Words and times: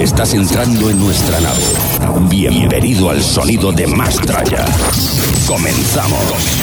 Estás 0.00 0.34
entrando 0.34 0.90
en 0.90 0.98
nuestra 0.98 1.40
nave. 1.40 1.62
Bienvenido 2.28 3.10
al 3.10 3.22
sonido 3.22 3.72
de 3.72 3.86
Mastraya. 3.86 4.64
Comenzamos. 5.46 6.60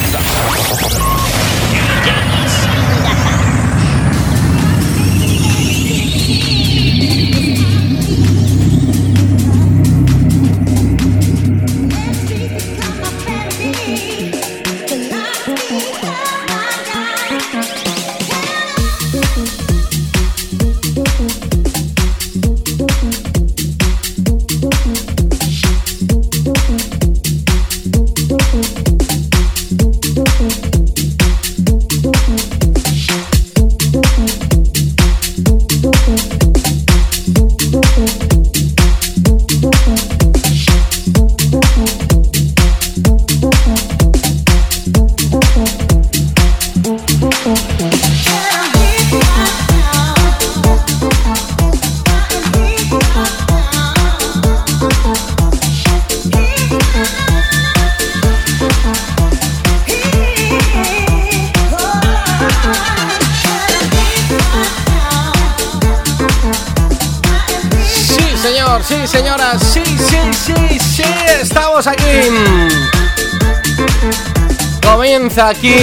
Aquí 75.48 75.74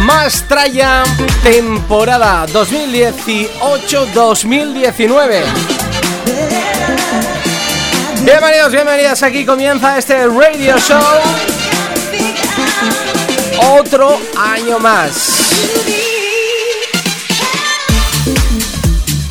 Más 0.00 0.44
Traya 0.46 1.02
temporada 1.42 2.46
2018-2019. 2.48 5.44
Bienvenidos, 8.22 8.72
bienvenidas, 8.72 9.22
aquí 9.22 9.46
comienza 9.46 9.96
este 9.96 10.26
radio 10.26 10.76
show. 10.78 11.00
Otro 13.78 14.20
año 14.36 14.78
más. 14.78 15.54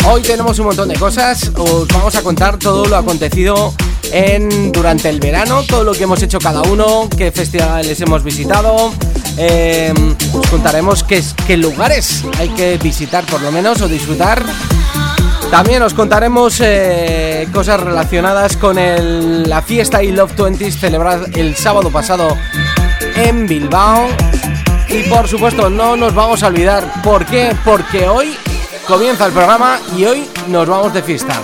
Hoy 0.09 0.23
tenemos 0.23 0.57
un 0.57 0.65
montón 0.67 0.88
de 0.89 0.95
cosas, 0.95 1.51
os 1.55 1.88
vamos 1.89 2.15
a 2.15 2.23
contar 2.23 2.57
todo 2.57 2.88
lo 2.88 2.95
acontecido 2.95 3.75
en, 4.11 4.71
durante 4.71 5.09
el 5.09 5.19
verano, 5.19 5.61
todo 5.63 5.83
lo 5.83 5.94
que 5.94 6.03
hemos 6.03 6.21
hecho 6.23 6.39
cada 6.39 6.61
uno, 6.63 7.07
qué 7.15 7.31
festivales 7.31 8.01
hemos 8.01 8.23
visitado, 8.23 8.91
eh, 9.38 9.94
os 10.34 10.48
contaremos 10.50 11.03
qué, 11.03 11.58
lugares 11.58 12.24
hay 12.40 12.50
que 12.50 12.78
visitar 12.78 13.24
por 13.25 13.42
lo 13.42 13.52
menos 13.52 13.81
o 13.81 13.88
disfrutar. 13.88 14.44
También 15.52 15.81
os 15.84 15.94
contaremos 15.94 16.59
eh, 16.59 17.48
cosas 17.53 17.80
relacionadas 17.80 18.58
con 18.58 18.78
la 19.48 19.62
fiesta 19.62 20.03
y 20.03 20.12
Love 20.12 20.36
20 20.36 20.72
celebrada 20.72 21.25
el 21.34 21.56
sábado 21.56 21.90
pasado 21.90 22.36
en 23.16 23.46
Bilbao. 23.46 24.08
Y 24.90 25.03
por 25.03 25.28
supuesto 25.28 25.69
no 25.69 25.96
nos 25.96 26.14
vamos 26.14 26.44
a 26.44 26.48
olvidar. 26.48 27.02
¿Por 27.04 27.25
qué? 27.25 27.56
Porque 27.64 28.08
hoy 28.08 28.36
comienza 28.88 29.25
el 29.25 29.34
programa 29.34 29.80
y 29.96 30.06
hoy 30.06 30.30
nos 30.48 30.68
vamos 30.68 30.94
de 30.94 31.04
fiesta. 31.04 31.40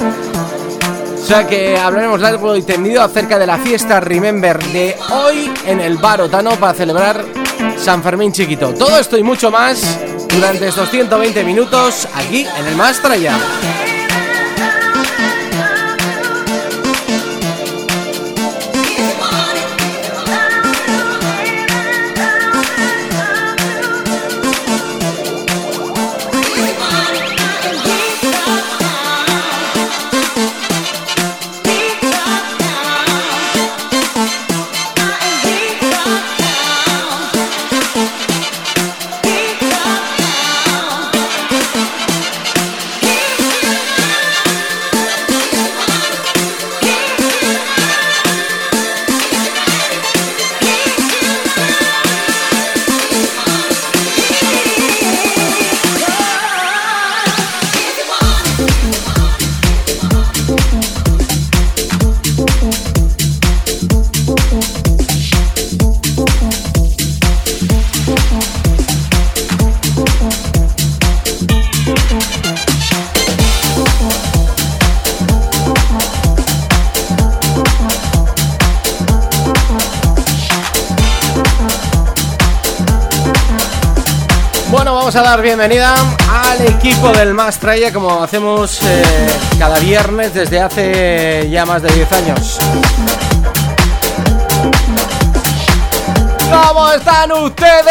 O 1.21 1.25
sea 1.25 1.47
que 1.47 1.77
hablaremos 1.77 2.19
largo 2.19 2.55
y 2.57 2.63
tendido 2.63 3.01
acerca 3.01 3.39
de 3.39 3.47
la 3.47 3.57
fiesta 3.57 4.01
Remember 4.01 4.61
de 4.73 4.97
hoy 5.09 5.49
en 5.65 5.79
el 5.79 5.97
Bar 5.97 6.21
Otano 6.21 6.51
para 6.57 6.73
celebrar 6.73 7.42
San 7.83 8.01
Fermín 8.01 8.31
Chiquito. 8.31 8.73
Todo 8.73 8.97
esto 8.97 9.17
y 9.17 9.23
mucho 9.23 9.51
más 9.51 9.99
durante 10.29 10.69
estos 10.69 10.89
120 10.89 11.43
minutos 11.43 12.07
aquí 12.15 12.47
en 12.57 12.65
el 12.65 12.77
Mastraya. 85.13 85.29
a 85.29 85.35
dar 85.35 85.41
bienvenida 85.43 85.95
al 86.27 86.61
equipo 86.65 87.09
del 87.11 87.35
Más 87.35 87.59
como 87.93 88.23
hacemos 88.23 88.81
eh, 88.83 89.03
cada 89.59 89.77
viernes 89.79 90.33
desde 90.33 90.59
hace 90.59 91.47
ya 91.51 91.67
más 91.67 91.83
de 91.83 91.93
10 91.93 92.11
años. 92.13 92.57
¿Cómo 96.49 96.91
están 96.91 97.31
ustedes? 97.31 97.85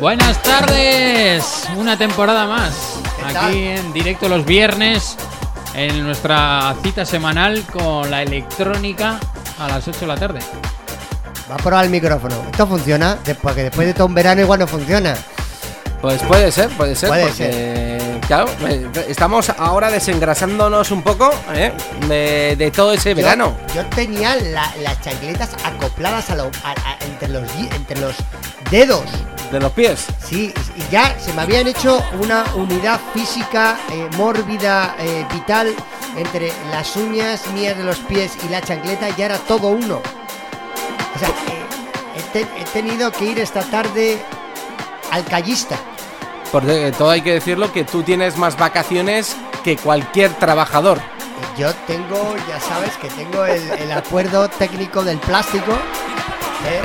Buenas 0.00 0.42
tardes, 0.42 1.66
una 1.76 1.96
temporada 1.96 2.46
más. 2.46 3.00
Aquí 3.24 3.64
en 3.68 3.94
directo 3.94 4.28
los 4.28 4.44
viernes 4.44 5.16
en 5.74 6.04
nuestra 6.04 6.74
cita 6.82 7.06
semanal 7.06 7.64
con 7.72 8.10
la 8.10 8.22
electrónica 8.22 9.18
a 9.58 9.68
las 9.68 9.88
8 9.88 10.00
de 10.00 10.06
la 10.06 10.16
tarde. 10.16 10.40
Va 11.50 11.54
a 11.54 11.58
probar 11.58 11.84
el 11.84 11.90
micrófono. 11.90 12.34
Esto 12.50 12.66
funciona, 12.66 13.18
porque 13.42 13.62
después 13.64 13.86
de 13.86 13.94
todo 13.94 14.06
un 14.06 14.14
verano 14.14 14.40
igual 14.40 14.58
no 14.60 14.66
funciona. 14.66 15.16
Pues 16.00 16.22
puede 16.24 16.52
ser, 16.52 16.68
puede 16.70 16.94
ser. 16.94 17.08
Puede 17.08 17.26
porque, 17.26 18.20
Claro, 18.26 18.48
estamos 19.08 19.50
ahora 19.50 19.90
desengrasándonos 19.90 20.90
un 20.90 21.02
poco 21.02 21.30
¿eh? 21.54 21.72
de, 22.08 22.54
de 22.56 22.70
todo 22.70 22.92
ese 22.92 23.10
Yo- 23.10 23.16
verano. 23.16 23.56
Yo, 23.74 23.84
tenía 23.86 24.34
la- 24.36 24.72
las 24.82 25.00
chancletas 25.00 25.50
acopladas 25.64 26.28
a 26.30 26.34
lo- 26.34 26.50
a- 26.64 26.70
a- 26.72 27.04
entre, 27.04 27.28
los, 27.28 27.42
entre 27.74 28.00
los 28.00 28.14
dedos. 28.70 29.04
De 29.52 29.60
los 29.60 29.70
pies. 29.72 30.06
Sí, 30.28 30.52
y 30.76 30.92
ya 30.92 31.14
se 31.20 31.32
me 31.32 31.42
habían 31.42 31.68
hecho 31.68 32.02
una 32.20 32.44
unidad 32.56 32.98
física 33.14 33.78
eh, 33.92 34.08
mórbida, 34.16 34.96
eh, 34.98 35.24
vital, 35.32 35.72
entre 36.16 36.52
las 36.72 36.96
uñas 36.96 37.46
mías 37.54 37.76
de 37.78 37.84
los 37.84 37.98
pies 37.98 38.32
y 38.44 38.48
la 38.50 38.60
chancleta, 38.60 39.08
ya 39.16 39.26
era 39.26 39.38
todo 39.38 39.68
uno. 39.68 40.02
O 41.16 41.18
sea, 41.18 41.28
eh, 41.28 41.66
he, 42.16 42.22
te- 42.32 42.60
he 42.60 42.64
tenido 42.72 43.10
que 43.10 43.24
ir 43.24 43.38
esta 43.40 43.62
tarde 43.62 44.22
al 45.10 45.24
callista. 45.24 45.76
Porque 46.52 46.92
todo 46.96 47.10
hay 47.10 47.22
que 47.22 47.32
decirlo 47.32 47.72
que 47.72 47.84
tú 47.84 48.02
tienes 48.02 48.36
más 48.36 48.56
vacaciones 48.56 49.36
que 49.64 49.76
cualquier 49.76 50.32
trabajador. 50.34 51.00
Yo 51.58 51.72
tengo, 51.86 52.34
ya 52.48 52.60
sabes, 52.60 52.96
que 52.98 53.08
tengo 53.08 53.44
el, 53.44 53.68
el 53.72 53.92
acuerdo 53.92 54.48
técnico 54.48 55.02
del 55.02 55.18
plástico. 55.18 55.72
¿eh? 55.72 56.82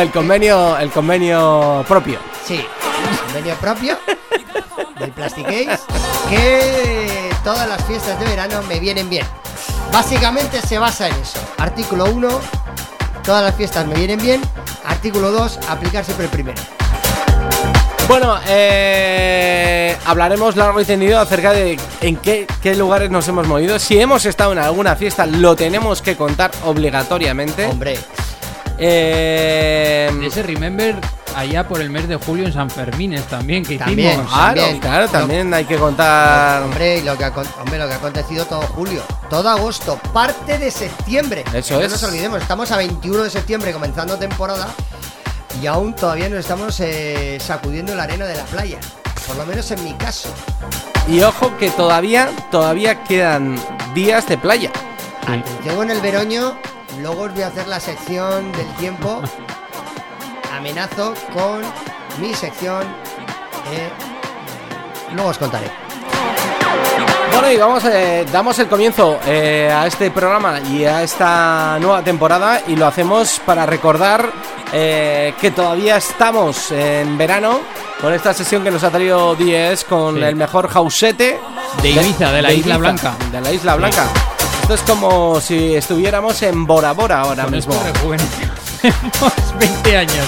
El 0.00 0.10
convenio, 0.10 0.76
el 0.78 0.90
convenio 0.90 1.84
propio. 1.88 2.18
Sí, 2.44 2.66
convenio 3.26 3.54
propio 3.56 3.96
del 4.98 5.10
Plastic 5.12 5.44
Case, 5.44 5.82
que 6.28 7.30
todas 7.44 7.68
las 7.68 7.82
fiestas 7.84 8.18
de 8.20 8.26
verano 8.26 8.62
me 8.68 8.78
vienen 8.80 9.08
bien. 9.08 9.26
Básicamente 9.92 10.60
se 10.60 10.78
basa 10.78 11.08
en 11.08 11.14
eso. 11.16 11.38
Artículo 11.58 12.06
1, 12.06 12.28
todas 13.26 13.42
las 13.42 13.54
fiestas 13.54 13.86
me 13.86 13.94
vienen 13.96 14.18
bien. 14.20 14.40
Artículo 14.86 15.32
2, 15.32 15.58
aplicar 15.68 16.04
siempre 16.04 16.26
el 16.26 16.30
primero. 16.30 16.62
Bueno, 18.08 18.38
eh, 18.46 19.96
hablaremos 20.06 20.54
largo 20.54 20.80
y 20.80 20.84
tendido 20.84 21.18
acerca 21.18 21.52
de 21.52 21.76
en 22.00 22.16
qué, 22.16 22.46
qué 22.62 22.76
lugares 22.76 23.10
nos 23.10 23.26
hemos 23.26 23.48
movido. 23.48 23.80
Si 23.80 24.00
hemos 24.00 24.24
estado 24.24 24.52
en 24.52 24.58
alguna 24.60 24.94
fiesta, 24.94 25.26
lo 25.26 25.56
tenemos 25.56 26.00
que 26.02 26.16
contar 26.16 26.52
obligatoriamente. 26.64 27.66
Hombre, 27.66 27.98
Eh, 28.78 30.10
ese 30.22 30.42
Remember 30.42 30.94
allá 31.36 31.68
por 31.68 31.80
el 31.80 31.90
mes 31.90 32.08
de 32.08 32.16
julio 32.16 32.46
en 32.46 32.52
San 32.52 32.70
Fermines 32.70 33.24
también 33.26 33.64
que 33.64 33.76
También. 33.78 34.12
hicimos. 34.12 34.32
claro, 34.32 34.54
también. 34.60 34.80
claro, 34.80 35.08
también 35.08 35.54
hay 35.54 35.64
que 35.66 35.76
contar. 35.76 36.62
hombre, 36.62 37.02
lo 37.02 37.16
que 37.16 37.24
ha, 37.24 37.32
hombre, 37.60 37.78
lo 37.78 37.86
que 37.86 37.92
ha 37.92 37.96
acontecido 37.96 38.46
todo 38.46 38.62
julio, 38.62 39.02
todo 39.28 39.48
agosto, 39.50 39.98
parte 40.12 40.58
de 40.58 40.70
septiembre. 40.70 41.44
Eso 41.52 41.74
es. 41.80 41.82
No 41.82 41.88
nos 41.90 42.02
olvidemos, 42.02 42.40
estamos 42.40 42.70
a 42.72 42.78
21 42.78 43.24
de 43.24 43.30
septiembre 43.30 43.72
comenzando 43.72 44.16
temporada 44.16 44.68
y 45.62 45.66
aún 45.66 45.94
todavía 45.94 46.28
nos 46.28 46.40
estamos 46.40 46.80
eh, 46.80 47.38
sacudiendo 47.40 47.94
la 47.94 48.04
arena 48.04 48.24
de 48.26 48.36
la 48.36 48.44
playa. 48.44 48.78
Por 49.26 49.36
lo 49.36 49.44
menos 49.46 49.70
en 49.72 49.82
mi 49.84 49.92
caso. 49.94 50.28
Y 51.08 51.20
ojo 51.22 51.56
que 51.58 51.70
todavía, 51.70 52.30
todavía 52.50 53.02
quedan 53.04 53.56
días 53.94 54.26
de 54.28 54.38
playa. 54.38 54.70
Atención 55.22 55.76
con 55.76 55.90
el 55.90 56.00
veroño, 56.00 56.56
luego 57.00 57.22
os 57.22 57.32
voy 57.34 57.42
a 57.42 57.48
hacer 57.48 57.66
la 57.66 57.80
sección 57.80 58.52
del 58.52 58.66
tiempo. 58.76 59.20
Amenazo 60.56 61.14
con 61.32 61.60
mi 62.20 62.34
sección. 62.34 62.82
eh, 63.72 63.88
luego 65.14 65.30
os 65.30 65.38
contaré. 65.38 65.70
Bueno, 67.32 67.50
y 67.52 67.56
vamos, 67.58 67.84
eh, 67.84 68.24
damos 68.32 68.58
el 68.60 68.66
comienzo 68.68 69.18
eh, 69.26 69.70
a 69.74 69.86
este 69.86 70.10
programa 70.10 70.58
y 70.60 70.84
a 70.84 71.02
esta 71.02 71.76
nueva 71.80 72.02
temporada 72.02 72.62
y 72.66 72.76
lo 72.76 72.86
hacemos 72.86 73.40
para 73.44 73.66
recordar 73.66 74.30
eh, 74.72 75.34
que 75.40 75.50
todavía 75.50 75.96
estamos 75.98 76.70
en 76.70 77.18
verano 77.18 77.60
con 78.00 78.14
esta 78.14 78.32
sesión 78.32 78.64
que 78.64 78.70
nos 78.70 78.82
ha 78.84 78.90
traído 78.90 79.34
10 79.34 79.84
con 79.84 80.16
Sí. 80.16 80.22
el 80.22 80.36
mejor 80.36 80.68
jausete 80.68 81.38
De 81.82 81.90
Ibiza, 81.90 82.32
de 82.32 82.42
la 82.42 82.52
Isla 82.52 82.78
Blanca. 82.78 83.14
De 83.30 83.40
la 83.40 83.52
Isla 83.52 83.74
Blanca. 83.76 84.06
Esto 84.62 84.74
es 84.74 84.80
como 84.82 85.40
si 85.40 85.74
estuviéramos 85.76 86.40
en 86.42 86.66
Bora 86.66 86.92
Bora 86.92 87.20
ahora 87.20 87.44
Con 87.44 87.52
mismo. 87.52 87.74
esto 87.74 87.92
rejuvenecemos 88.90 89.58
20 89.58 89.96
años. 89.96 90.26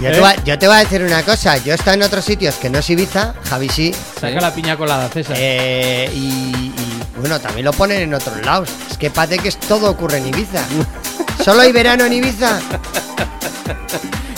Yo, 0.00 0.08
¿Eh? 0.08 0.12
te 0.12 0.20
voy 0.20 0.28
a, 0.28 0.44
yo 0.44 0.58
te 0.58 0.66
voy 0.66 0.76
a 0.76 0.78
decir 0.80 1.02
una 1.02 1.22
cosa. 1.22 1.56
Yo 1.58 1.72
he 1.72 1.74
estado 1.74 1.94
en 1.96 2.02
otros 2.02 2.24
sitios 2.24 2.54
que 2.56 2.68
no 2.68 2.78
es 2.80 2.90
Ibiza, 2.90 3.34
Javi 3.48 3.68
sí. 3.70 3.94
Saca 4.14 4.28
Sí. 4.28 4.40
la 4.40 4.54
piña 4.54 4.76
colada, 4.76 5.08
César. 5.08 5.36
eh, 5.38 6.10
y, 6.14 6.18
y, 6.18 6.72
bueno, 7.18 7.40
también 7.40 7.64
lo 7.64 7.72
ponen 7.72 8.02
en 8.02 8.12
otros 8.14 8.44
lados. 8.44 8.68
Es 8.90 8.98
que 8.98 9.10
parece 9.10 9.38
que 9.42 9.48
es- 9.48 9.58
todo 9.58 9.90
ocurre 9.90 10.18
en 10.18 10.26
Ibiza. 10.28 10.62
¿Solo 11.42 11.62
hay 11.62 11.72
verano 11.72 12.04
en 12.04 12.12
Ibiza? 12.12 12.60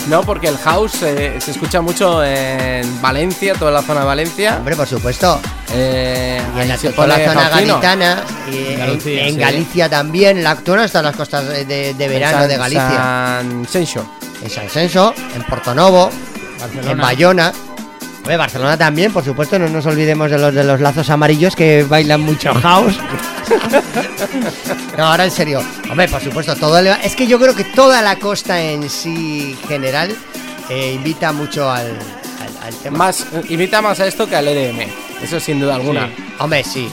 No, 0.09 0.23
porque 0.23 0.49
el 0.49 0.57
house 0.57 1.03
eh, 1.03 1.39
se 1.39 1.51
escucha 1.51 1.83
mucho 1.83 2.25
en 2.25 3.03
Valencia, 3.03 3.53
toda 3.55 3.71
la 3.71 3.83
zona 3.83 4.01
de 4.01 4.07
Valencia. 4.07 4.57
Hombre, 4.57 4.75
por 4.75 4.87
supuesto. 4.87 5.39
Eh, 5.73 6.41
Y 6.57 6.61
en 6.61 6.69
la, 6.69 6.77
toda 6.77 6.93
zona 7.19 7.41
jauzino. 7.49 7.81
galitana, 7.81 8.23
y 8.51 8.81
en, 8.81 9.01
sí. 9.01 9.37
Galicia 9.37 9.89
también. 9.89 10.43
La, 10.43 10.57
tú 10.57 10.75
no 10.75 10.83
estás 10.83 11.01
en 11.01 11.05
las 11.07 11.17
costas 11.17 11.47
de, 11.47 11.95
verano 11.99 12.39
San- 12.41 12.49
de 12.49 12.57
Galicia. 12.57 12.89
San 12.91 13.67
Sencho. 13.69 14.09
En 14.43 14.51
San 14.51 14.69
Senso, 14.71 15.15
en 15.35 15.43
Portonovo, 15.43 16.11
Barcelona. 16.61 16.91
en 16.93 16.99
Bayona. 16.99 17.53
Hombre, 18.19 18.37
Barcelona 18.37 18.77
también, 18.77 19.13
por 19.13 19.25
supuesto, 19.25 19.59
no 19.59 19.69
nos 19.69 19.85
olvidemos 19.87 20.31
de 20.31 20.39
los 20.39 20.55
de 20.55 20.63
los 20.65 20.81
lazos 20.81 21.09
amarillos 21.11 21.55
que 21.57 21.83
bailan 21.89 22.21
mucho 22.21 22.53
house. 22.55 22.95
no, 24.97 25.05
ahora 25.07 25.25
en 25.25 25.31
serio. 25.31 25.63
Hombre, 25.91 26.09
por 26.09 26.21
supuesto, 26.23 26.55
todo 26.57 26.79
el- 26.79 26.89
es 26.89 27.15
que 27.17 27.27
yo 27.27 27.39
creo 27.39 27.55
que 27.55 27.65
toda 27.65 28.03
la 28.03 28.17
costa 28.17 28.61
en 28.61 28.89
sí 28.91 29.57
general 29.69 30.15
eh, 30.69 30.93
invita 30.95 31.33
mucho 31.33 31.71
al, 31.71 31.97
al- 32.69 32.75
al 32.75 32.81
tema. 32.81 32.99
Más, 32.99 33.27
invita 33.49 33.83
más 33.83 33.99
a 34.01 34.07
esto 34.07 34.29
que 34.29 34.37
al 34.37 34.47
EDM. 34.49 34.87
Eso 35.23 35.41
sin 35.41 35.61
duda 35.61 35.75
alguna. 35.77 36.07
Sí. 36.09 36.25
Hombre, 36.39 36.65
sí. 36.65 36.89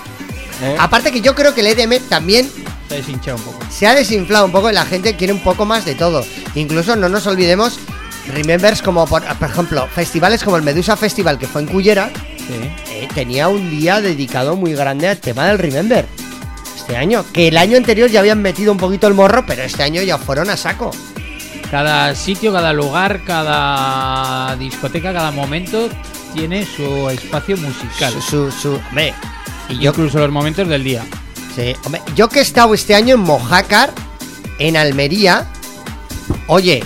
¿eh? 0.62 0.76
Aparte 0.80 1.12
que 1.12 1.22
yo 1.22 1.36
creo 1.36 1.54
que 1.54 1.62
el 1.62 1.68
EDM 1.68 2.00
también 2.10 2.50
Se 2.90 2.96
deshinchado 2.96 3.38
un 3.38 3.44
poco. 3.44 3.60
se 3.70 3.88
ha 3.88 3.94
desinflado 3.96 4.46
un 4.46 4.52
poco 4.52 4.70
y 4.70 4.74
la 4.74 4.86
gente 4.86 5.16
quiere 5.16 5.34
un 5.34 5.42
poco 5.44 5.66
más 5.66 5.86
de 5.86 5.96
todo. 5.96 6.26
Incluso 6.56 6.96
no 6.96 7.10
nos 7.10 7.28
olvidemos, 7.28 7.80
remembers 8.34 8.82
como 8.82 9.06
por, 9.06 9.24
por 9.24 9.50
ejemplo, 9.50 9.88
festivales 9.94 10.44
como 10.44 10.58
el 10.58 10.64
Medusa 10.64 10.96
Festival 10.98 11.38
que 11.38 11.48
fue 11.48 11.62
en 11.62 11.68
Cullera, 11.68 12.10
Sí. 12.38 12.54
eh, 12.92 13.08
tenía 13.14 13.48
un 13.48 13.70
día 13.72 14.02
dedicado 14.02 14.56
muy 14.56 14.74
grande 14.74 15.08
al 15.08 15.18
tema 15.18 15.48
del 15.48 15.58
Remember. 15.60 16.06
Este 16.76 16.96
año, 16.96 17.26
que 17.34 17.48
el 17.48 17.58
año 17.58 17.78
anterior 17.78 18.10
ya 18.12 18.20
habían 18.20 18.42
metido 18.42 18.72
un 18.72 18.78
poquito 18.78 19.08
el 19.08 19.16
morro, 19.16 19.44
pero 19.48 19.64
este 19.64 19.82
año 19.82 20.04
ya 20.04 20.20
fueron 20.20 20.52
a 20.52 20.58
saco. 20.58 20.92
Cada 21.76 22.16
sitio, 22.16 22.54
cada 22.54 22.72
lugar, 22.72 23.20
cada 23.26 24.56
discoteca, 24.56 25.12
cada 25.12 25.32
momento 25.32 25.90
tiene 26.34 26.66
su 26.66 27.10
espacio 27.10 27.58
musical. 27.58 28.14
Su, 28.14 28.50
su, 28.50 28.52
su- 28.62 28.76
hombre, 28.88 29.14
y 29.68 29.80
yo, 29.80 29.92
Incluso 29.92 30.20
los 30.20 30.32
momentos 30.32 30.70
del 30.70 30.86
día. 30.86 31.04
sí, 31.54 31.76
hombre, 31.84 32.02
yo 32.16 32.30
que 32.30 32.40
he 32.40 32.44
estado 32.44 32.74
este 32.74 32.96
año 32.96 33.16
en 33.16 33.20
Mojácar, 33.20 33.92
en 34.58 34.78
Almería, 34.78 35.48
oye, 36.48 36.82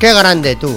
qué 0.00 0.12
grande 0.12 0.56
tú. 0.56 0.76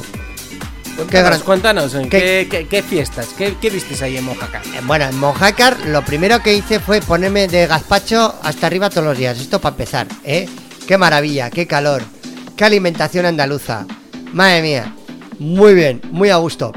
Qué 0.83 0.93
Cuéntanos, 0.97 1.29
gran- 1.29 1.39
cuéntanos, 1.41 1.93
¿en 1.95 2.07
¿Qué- 2.07 2.19
¿qué, 2.19 2.47
qué, 2.59 2.67
qué 2.67 2.83
fiestas? 2.83 3.29
¿Qué, 3.35 3.55
qué 3.59 3.71
vistes 3.71 3.99
ahí 4.03 4.15
en 4.17 4.25
Mojaca? 4.25 4.61
Eh, 4.75 4.81
Bueno, 4.83 5.05
en 5.05 5.17
Mojácar 5.17 5.75
lo 5.87 6.03
primero 6.05 6.43
que 6.43 6.53
hice 6.53 6.79
fue 6.79 7.01
ponerme 7.01 7.47
de 7.47 7.65
gazpacho 7.65 8.35
hasta 8.43 8.67
arriba 8.67 8.91
todos 8.91 9.05
los 9.05 9.17
días. 9.17 9.39
Esto 9.39 9.59
para 9.59 9.73
empezar, 9.73 10.05
¿eh? 10.23 10.47
Qué 10.87 10.99
maravilla, 10.99 11.49
qué 11.49 11.65
calor, 11.65 12.03
qué 12.55 12.63
alimentación 12.65 13.25
andaluza. 13.25 13.85
Madre 14.33 14.61
mía, 14.61 14.95
muy 15.39 15.73
bien, 15.73 16.01
muy 16.11 16.29
a 16.29 16.37
gusto. 16.37 16.71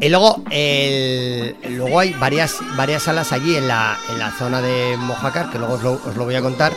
Y 0.00 0.08
luego, 0.08 0.42
el- 0.50 1.54
luego 1.70 2.00
hay 2.00 2.12
varias, 2.14 2.56
varias 2.76 3.04
salas 3.04 3.32
allí 3.32 3.56
en 3.56 3.68
la, 3.68 3.96
en 4.10 4.18
la 4.18 4.32
zona 4.32 4.60
de 4.60 4.96
Mojácar, 4.96 5.50
que 5.50 5.58
luego 5.58 5.74
os 5.74 5.82
lo, 5.82 5.92
os 5.92 6.16
lo 6.16 6.24
voy 6.24 6.34
a 6.34 6.42
contar. 6.42 6.72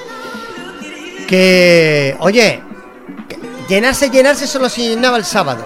Que, 1.27 2.15
oye, 2.19 2.61
llenarse, 3.67 4.09
llenarse 4.09 4.45
solo 4.45 4.69
se 4.69 4.89
llenaba 4.89 5.17
el 5.17 5.25
sábado. 5.25 5.65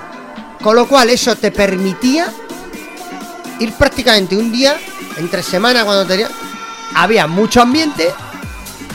Con 0.63 0.75
lo 0.75 0.87
cual 0.87 1.09
eso 1.09 1.35
te 1.35 1.51
permitía 1.51 2.31
ir 3.59 3.73
prácticamente 3.73 4.37
un 4.37 4.51
día, 4.51 4.77
entre 5.17 5.43
semana 5.43 5.83
cuando 5.83 6.05
tenía... 6.05 6.29
Había 6.95 7.27
mucho 7.27 7.61
ambiente, 7.61 8.09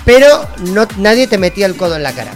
pero 0.05 0.49
no, 0.73 0.87
nadie 0.99 1.29
te 1.29 1.39
metía 1.39 1.67
el 1.67 1.77
codo 1.77 1.95
en 1.97 2.03
la 2.03 2.13
cara 2.13 2.33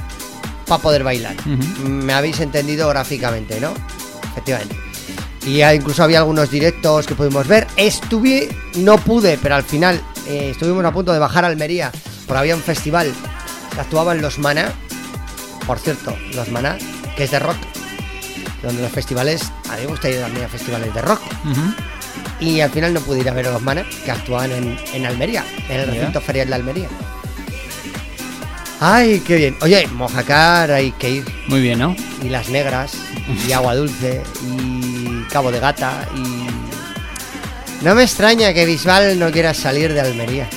para 0.69 0.83
poder 0.83 1.03
bailar. 1.03 1.35
Me 1.83 2.13
habéis 2.13 2.41
entendido 2.41 2.89
gráficamente, 2.89 3.61
¿no? 3.61 3.73
Efectivamente. 4.31 4.77
Y 5.47 5.63
incluso 5.63 6.03
había 6.03 6.19
algunos 6.19 6.51
directos 6.51 7.07
que 7.07 7.15
pudimos 7.15 7.47
ver. 7.49 7.67
Estuve, 7.77 8.49
no 8.77 8.99
pude, 8.99 9.39
pero 9.43 9.55
al 9.55 9.63
final 9.63 10.01
eh, 10.27 10.51
estuvimos 10.51 10.85
a 10.85 10.93
punto 10.93 11.13
de 11.13 11.19
bajar 11.19 11.45
a 11.45 11.49
Almería, 11.49 11.91
porque 12.27 12.39
había 12.39 12.55
un 12.55 12.63
festival 12.63 13.13
que 13.75 13.81
actuaban 13.81 14.21
los 14.21 14.39
Maná. 14.39 14.73
Por 15.67 15.79
cierto, 15.79 16.15
los 16.35 16.51
Maná, 16.51 16.77
que 17.17 17.25
es 17.25 17.31
de 17.31 17.39
rock. 17.39 17.57
Donde 18.63 18.83
los 18.83 18.91
festivales, 18.93 19.51
a 19.71 19.77
mí 19.77 19.83
me 19.83 19.87
gusta 19.87 20.11
ir 20.11 20.21
también 20.21 20.45
a 20.45 20.49
festivales 20.49 20.93
de 20.93 21.01
rock. 21.01 21.21
Y 22.41 22.61
al 22.61 22.71
final 22.71 22.93
no 22.93 23.01
pude 23.01 23.21
ir 23.21 23.29
a 23.29 23.33
ver 23.33 23.47
a 23.47 23.53
los 23.53 23.63
Maná, 23.63 23.85
que 24.05 24.11
actúan 24.11 24.51
en, 24.53 24.79
en 24.93 25.07
Almería, 25.07 25.45
en 25.69 25.81
el 25.81 25.87
recinto 25.89 26.21
ferial 26.21 26.49
de 26.49 26.55
Almería. 26.55 26.89
Ay, 28.81 29.21
qué 29.27 29.37
bien. 29.37 29.57
Oye, 29.61 29.87
Mojacar 29.89 30.71
hay 30.71 30.93
que 30.93 31.11
ir. 31.11 31.25
Muy 31.49 31.61
bien, 31.61 31.81
¿no? 31.81 31.97
Y 32.23 32.29
Las 32.29 32.49
Negras, 32.49 32.97
y 33.47 33.53
Agua 33.53 33.75
Dulce, 33.75 34.23
y 34.43 35.23
Cabo 35.31 35.51
de 35.51 35.59
Gata, 35.59 36.07
y 36.15 37.85
No 37.85 37.95
me 37.95 38.03
extraña 38.03 38.53
que 38.53 38.67
Bisbal 38.67 39.19
no 39.19 39.31
quiera 39.31 39.55
salir 39.55 39.93
de 39.93 40.01
Almería. 40.01 40.49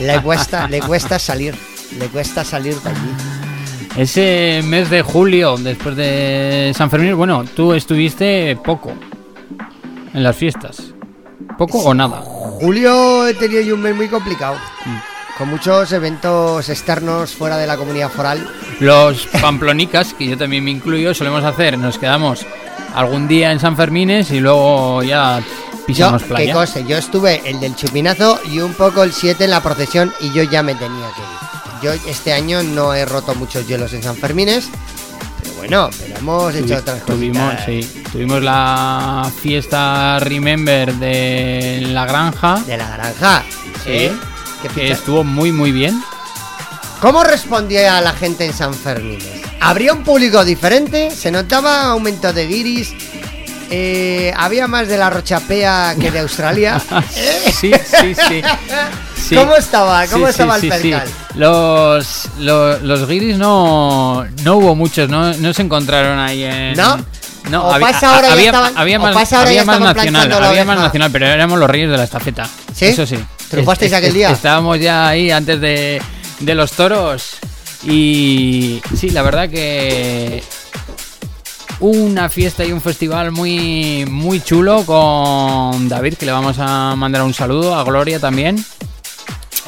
Le 0.00 0.20
cuesta, 0.20 0.68
le 0.68 0.80
cuesta 0.80 1.18
salir. 1.18 1.54
Le 1.98 2.06
cuesta 2.08 2.44
salir 2.44 2.74
de 2.80 2.90
allí. 2.90 3.10
Ese 3.96 4.60
mes 4.64 4.90
de 4.90 5.02
julio, 5.02 5.56
después 5.56 5.96
de 5.96 6.72
San 6.76 6.90
Fermín, 6.90 7.16
bueno, 7.16 7.44
tú 7.44 7.72
estuviste 7.72 8.56
poco 8.62 8.92
en 10.12 10.22
las 10.22 10.36
fiestas. 10.36 10.92
¿Poco 11.56 11.78
o 11.78 11.94
nada? 11.94 12.20
Julio 12.20 13.26
he 13.26 13.34
tenido 13.34 13.62
yo 13.62 13.74
un 13.74 13.82
mes 13.82 13.94
muy 13.94 14.08
complicado. 14.08 14.56
Con 15.36 15.48
muchos 15.50 15.92
eventos 15.92 16.68
externos 16.70 17.34
fuera 17.34 17.58
de 17.58 17.66
la 17.66 17.76
comunidad 17.76 18.10
foral. 18.10 18.48
Los 18.80 19.26
pamplonicas, 19.40 20.14
que 20.14 20.26
yo 20.28 20.38
también 20.38 20.64
me 20.64 20.70
incluyo, 20.70 21.12
solemos 21.14 21.44
hacer, 21.44 21.76
nos 21.78 21.98
quedamos 21.98 22.46
algún 22.94 23.28
día 23.28 23.52
en 23.52 23.60
San 23.60 23.76
Fermines 23.76 24.30
y 24.30 24.40
luego 24.40 25.02
ya 25.02 25.42
pisamos 25.86 26.22
yo, 26.22 26.28
playa. 26.28 26.46
qué 26.46 26.52
cosa, 26.52 26.80
yo 26.80 26.96
estuve 26.96 27.42
el 27.44 27.60
del 27.60 27.76
chupinazo 27.76 28.40
y 28.50 28.60
un 28.60 28.72
poco 28.72 29.02
el 29.02 29.12
7 29.12 29.44
en 29.44 29.50
la 29.50 29.62
procesión 29.62 30.12
y 30.20 30.32
yo 30.32 30.42
ya 30.42 30.62
me 30.62 30.74
tenía 30.74 31.06
que 31.14 31.20
ir. 31.20 31.36
Yo 31.82 32.10
este 32.10 32.32
año 32.32 32.62
no 32.62 32.94
he 32.94 33.04
roto 33.04 33.34
muchos 33.34 33.66
hielos 33.68 33.92
en 33.92 34.02
San 34.02 34.16
Fermines, 34.16 34.70
pero 35.42 35.54
bueno, 35.56 35.90
pero 36.00 36.16
hemos 36.16 36.54
hecho 36.54 36.66
Tuvi- 36.74 36.78
otras 36.78 37.04
tuvimos, 37.04 37.54
sí, 37.66 38.02
tuvimos 38.10 38.42
la 38.42 39.30
fiesta 39.42 40.18
Remember 40.20 40.94
de 40.94 41.86
la 41.90 42.06
granja, 42.06 42.58
De 42.66 42.78
la 42.78 42.88
granja. 42.96 43.42
Sí. 43.84 43.90
¿eh? 43.90 44.12
¿Qué 44.74 44.80
que 44.82 44.90
estuvo 44.92 45.24
muy 45.24 45.52
muy 45.52 45.72
bien. 45.72 46.02
¿Cómo 47.00 47.24
respondía 47.24 48.00
la 48.00 48.12
gente 48.12 48.44
en 48.46 48.52
San 48.54 48.72
Fermines? 48.74 49.24
¿Habría 49.60 49.92
un 49.92 50.02
público 50.02 50.44
diferente? 50.44 51.10
¿Se 51.10 51.30
notaba 51.30 51.84
aumento 51.86 52.32
de 52.32 52.46
guiris? 52.46 52.92
Eh, 53.70 54.32
¿Había 54.36 54.66
más 54.68 54.86
de 54.88 54.96
la 54.96 55.10
Rochapea 55.10 55.94
que 56.00 56.10
de 56.10 56.20
Australia? 56.20 56.80
Sí, 57.52 57.72
sí, 57.72 58.14
sí. 58.14 58.42
Sí. 59.28 59.34
¿Cómo 59.34 59.56
estaba? 59.56 60.06
¿Cómo 60.06 60.26
Sí, 60.26 60.30
estaba 60.30 60.58
sí, 60.60 60.66
el 60.68 60.72
percal? 60.72 61.08
Los, 61.34 62.28
los, 62.38 62.80
los 62.82 63.08
guiris 63.08 63.38
no, 63.38 64.24
no 64.44 64.56
hubo 64.56 64.74
muchos, 64.76 65.08
no, 65.08 65.32
no 65.34 65.52
se 65.52 65.62
encontraron 65.62 66.18
ahí 66.18 66.44
en... 66.44 66.74
¿No? 66.74 66.96
No, 67.50 67.64
¿O 67.64 67.72
había, 67.72 67.88
pasa 67.88 68.14
ahora 68.14 68.28
ya 68.28 68.32
había, 68.34 68.50
estaban- 68.50 68.72
había 68.76 68.98
o 68.98 69.02
más, 69.02 69.14
pasa 69.14 69.36
ahora 69.38 69.48
había 69.48 69.60
ya 69.62 69.66
más 69.66 69.80
nacional, 69.80 70.32
había 70.44 70.64
más 70.64 70.78
nacional, 70.78 71.10
pero 71.12 71.26
éramos 71.26 71.58
los 71.58 71.68
reyes 71.68 71.90
de 71.90 71.96
la 71.96 72.04
estafeta. 72.04 72.48
¿Sí? 72.74 72.86
Eso 72.86 73.04
sí. 73.06 73.18
¿Triunfasteis 73.50 73.92
aquel 73.92 74.12
día? 74.14 74.30
Estábamos 74.30 74.78
ya 74.80 75.08
ahí 75.08 75.30
antes 75.30 75.60
de, 75.60 76.00
de 76.40 76.54
los 76.54 76.72
toros 76.72 77.36
y 77.84 78.80
sí, 78.98 79.10
la 79.10 79.22
verdad 79.22 79.48
que 79.48 80.42
una 81.80 82.28
fiesta 82.30 82.64
y 82.64 82.72
un 82.72 82.80
festival 82.80 83.32
muy 83.32 84.04
muy 84.10 84.40
chulo 84.40 84.84
con 84.86 85.88
David, 85.88 86.14
que 86.14 86.26
le 86.26 86.32
vamos 86.32 86.56
a 86.58 86.94
mandar 86.96 87.22
un 87.22 87.34
saludo, 87.34 87.74
a 87.76 87.84
Gloria 87.84 88.18
también. 88.18 88.64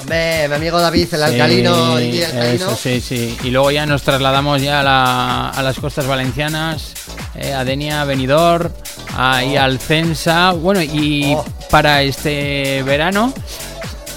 Hombre, 0.00 0.48
mi 0.48 0.54
amigo 0.54 0.80
David, 0.80 1.12
el 1.12 1.22
alcalino, 1.24 1.98
Sí, 1.98 2.22
alcalino. 2.22 2.54
eso, 2.70 2.76
sí, 2.76 3.00
sí. 3.00 3.36
Y 3.42 3.50
luego 3.50 3.70
ya 3.72 3.84
nos 3.84 4.02
trasladamos 4.02 4.62
ya 4.62 4.80
a, 4.80 4.82
la- 4.84 5.48
a 5.50 5.62
las 5.62 5.76
costas 5.80 6.06
valencianas, 6.06 6.92
eh, 7.34 7.52
a 7.52 7.64
Denia, 7.64 8.04
Benidorm, 8.04 8.70
ahí 9.16 9.56
al 9.56 9.78
Censa. 9.80 10.52
Bueno, 10.52 10.80
y 10.82 11.34
Oh. 11.36 11.44
para 11.68 12.02
este 12.02 12.82
verano 12.84 13.34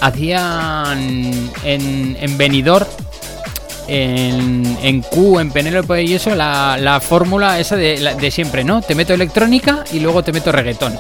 hacían 0.01 1.49
en, 1.63 2.17
en 2.19 2.37
Benidorm, 2.37 2.87
en, 3.87 4.77
en 4.83 5.01
Q, 5.01 5.39
en 5.39 5.51
Penélope 5.51 6.03
y 6.03 6.13
eso, 6.13 6.35
la, 6.35 6.77
la 6.79 6.99
fórmula 6.99 7.59
esa 7.59 7.75
de, 7.75 7.97
la- 7.99 8.13
de 8.15 8.31
siempre, 8.31 8.63
¿no? 8.63 8.81
Te 8.81 8.95
meto 8.95 9.13
electrónica 9.13 9.83
y 9.93 9.99
luego 9.99 10.23
te 10.23 10.31
meto 10.31 10.51
reggaetón. 10.51 10.97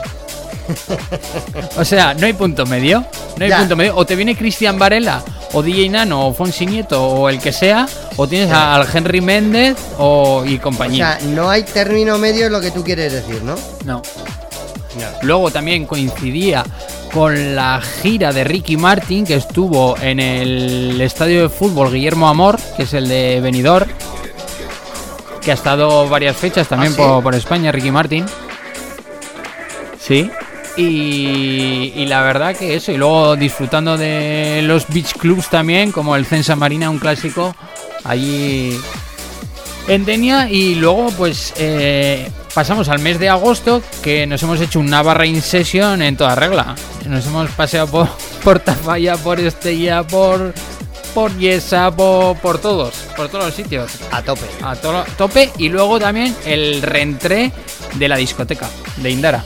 O 1.77 1.83
sea, 1.85 2.13
no 2.13 2.25
hay 2.25 2.33
punto 2.33 2.65
medio. 2.65 3.05
No 3.37 3.43
hay 3.43 3.49
Ya. 3.49 3.59
punto 3.59 3.75
medio. 3.75 3.95
O 3.95 4.05
te 4.05 4.15
viene 4.15 4.35
Cristian 4.35 4.77
Varela, 4.79 5.21
o 5.53 5.61
DJ 5.61 5.89
Nano, 5.89 6.27
o 6.27 6.33
Fonsi 6.33 6.65
Nieto, 6.65 7.03
o 7.03 7.29
el 7.29 7.39
que 7.39 7.51
sea, 7.51 7.87
o 8.17 8.27
tienes 8.27 8.51
al 8.51 8.87
Henry 8.93 9.21
Méndez 9.21 9.77
o, 9.97 10.43
y 10.45 10.57
O 10.57 10.61
compañía. 10.61 11.17
sea, 11.19 11.27
no 11.29 11.49
hay 11.49 11.63
término 11.63 12.17
medio 12.17 12.45
es 12.45 12.51
lo 12.51 12.61
que 12.61 12.71
tú 12.71 12.83
quieres 12.83 13.11
decir, 13.13 13.41
¿no? 13.43 13.55
no. 13.85 14.01
Luego 15.21 15.49
también 15.51 15.85
coincidía 15.85 16.65
con 17.13 17.55
la 17.55 17.81
gira 17.81 18.31
de 18.31 18.43
Ricky 18.43 18.77
Martin, 18.77 19.25
que 19.25 19.35
estuvo 19.35 19.97
en 20.01 20.19
el 20.19 20.99
estadio 21.01 21.43
de 21.43 21.49
fútbol 21.49 21.91
Guillermo 21.91 22.27
Amor, 22.27 22.59
que 22.77 22.83
es 22.83 22.93
el 22.93 23.07
de 23.07 23.39
Benidorm, 23.41 23.89
que 25.41 25.51
ha 25.51 25.53
estado 25.53 26.07
varias 26.07 26.37
fechas 26.37 26.67
también 26.67 26.93
¿Ah, 26.93 26.95
sí? 26.95 27.01
por, 27.01 27.23
por 27.23 27.35
España, 27.35 27.71
Ricky 27.71 27.91
Martin. 27.91 28.25
Sí. 29.99 30.29
Y, 30.77 31.93
y 31.95 32.05
la 32.05 32.21
verdad 32.21 32.55
que 32.55 32.75
eso, 32.75 32.91
y 32.91 32.97
luego 32.97 33.35
disfrutando 33.35 33.97
de 33.97 34.61
los 34.63 34.87
beach 34.87 35.13
clubs 35.17 35.49
también, 35.49 35.91
como 35.91 36.15
el 36.15 36.25
Censa 36.25 36.55
Marina, 36.55 36.89
un 36.89 36.99
clásico, 36.99 37.53
allí 38.05 38.77
en 39.87 40.05
Denia. 40.05 40.49
Y 40.49 40.75
luego, 40.75 41.09
pues 41.17 41.53
eh, 41.57 42.29
pasamos 42.53 42.89
al 42.89 42.99
mes 42.99 43.19
de 43.19 43.29
agosto, 43.29 43.81
que 44.01 44.25
nos 44.27 44.41
hemos 44.43 44.59
hecho 44.61 44.79
una 44.79 45.01
barra 45.01 45.25
in 45.25 45.41
session 45.41 46.01
en 46.01 46.17
toda 46.17 46.35
regla. 46.35 46.75
Nos 47.05 47.25
hemos 47.25 47.49
paseado 47.51 47.87
por, 47.87 48.07
por 48.43 48.59
Tafalla, 48.59 49.15
por 49.17 49.39
Estella, 49.39 50.03
por, 50.03 50.53
por 51.13 51.35
Yesa, 51.37 51.91
por, 51.91 52.37
por 52.37 52.59
todos, 52.59 52.93
por 53.15 53.29
todos 53.29 53.45
los 53.45 53.53
sitios. 53.55 53.91
A 54.11 54.21
tope. 54.21 54.45
A 54.63 54.75
to- 54.75 55.05
tope. 55.17 55.51
Y 55.57 55.69
luego 55.69 55.99
también 55.99 56.35
el 56.45 56.81
reentré 56.81 57.51
de 57.95 58.07
la 58.07 58.15
discoteca 58.17 58.69
de 58.97 59.09
Indara. 59.09 59.43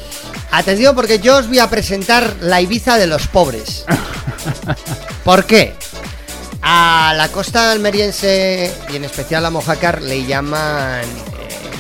Atención 0.52 0.96
porque 0.96 1.20
yo 1.20 1.38
os 1.38 1.48
voy 1.48 1.60
a 1.60 1.70
presentar 1.70 2.36
la 2.42 2.62
Ibiza 2.62 2.98
de 2.98 3.08
los 3.08 3.28
pobres. 3.28 3.86
¿Por 5.24 5.46
qué? 5.46 5.74
A 6.62 7.14
la 7.16 7.28
costa 7.30 7.72
almeriense 7.72 8.74
y 8.92 8.96
en 8.96 9.04
especial 9.04 9.46
a 9.46 9.50
Mojácar 9.50 10.02
le 10.02 10.26
llaman 10.26 11.02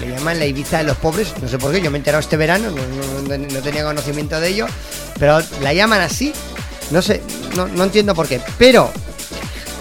le 0.01 0.09
llaman 0.15 0.39
la 0.39 0.45
Ibiza 0.45 0.79
de 0.79 0.83
los 0.85 0.97
pobres. 0.97 1.33
No 1.41 1.47
sé 1.47 1.57
por 1.57 1.71
qué, 1.71 1.81
yo 1.81 1.89
me 1.91 1.97
he 1.97 1.99
enterado 1.99 2.19
este 2.21 2.37
verano, 2.37 2.69
no, 2.71 3.37
no- 3.37 3.37
no 3.37 3.61
tenía 3.61 3.83
conocimiento 3.83 4.39
de 4.39 4.49
ello, 4.49 4.65
pero 5.19 5.39
la 5.61 5.73
llaman 5.73 6.01
así. 6.01 6.33
No 6.91 7.01
sé, 7.01 7.21
no, 7.55 7.67
no 7.67 7.83
entiendo 7.83 8.13
por 8.13 8.27
qué. 8.27 8.39
Pero 8.57 8.91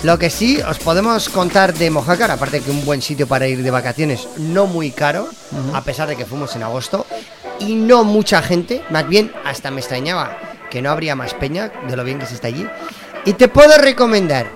lo 0.03 0.19
que 0.19 0.31
sí 0.31 0.61
os 0.63 0.79
podemos 0.79 1.29
contar 1.29 1.75
de 1.75 1.91
Mojácar, 1.91 2.31
aparte 2.31 2.61
que 2.61 2.71
un 2.71 2.85
buen 2.85 3.03
sitio 3.03 3.27
para 3.27 3.47
ir 3.47 3.63
de 3.63 3.71
vacaciones, 3.71 4.27
no 4.39 4.67
muy 4.67 4.91
caro, 4.91 5.29
a 5.75 5.83
pesar 5.83 6.09
de 6.09 6.17
que 6.17 6.25
fuimos 6.27 6.55
en 6.57 6.63
agosto, 6.63 7.07
y 7.61 7.75
no 7.75 8.05
mucha 8.05 8.43
gente, 8.43 8.83
más 8.91 9.07
bien 9.09 9.33
hasta 9.45 9.71
me 9.71 9.81
extrañaba 9.81 10.37
que 10.71 10.83
no 10.83 10.91
habría 10.91 11.15
más 11.15 11.35
peña 11.35 11.71
de 11.89 11.97
lo 11.97 12.05
bien 12.05 12.19
que 12.19 12.27
se 12.27 12.35
está 12.35 12.49
allí. 12.49 12.67
Y 13.27 13.35
te 13.35 13.49
puedo 13.49 13.77
recomendar 13.79 14.47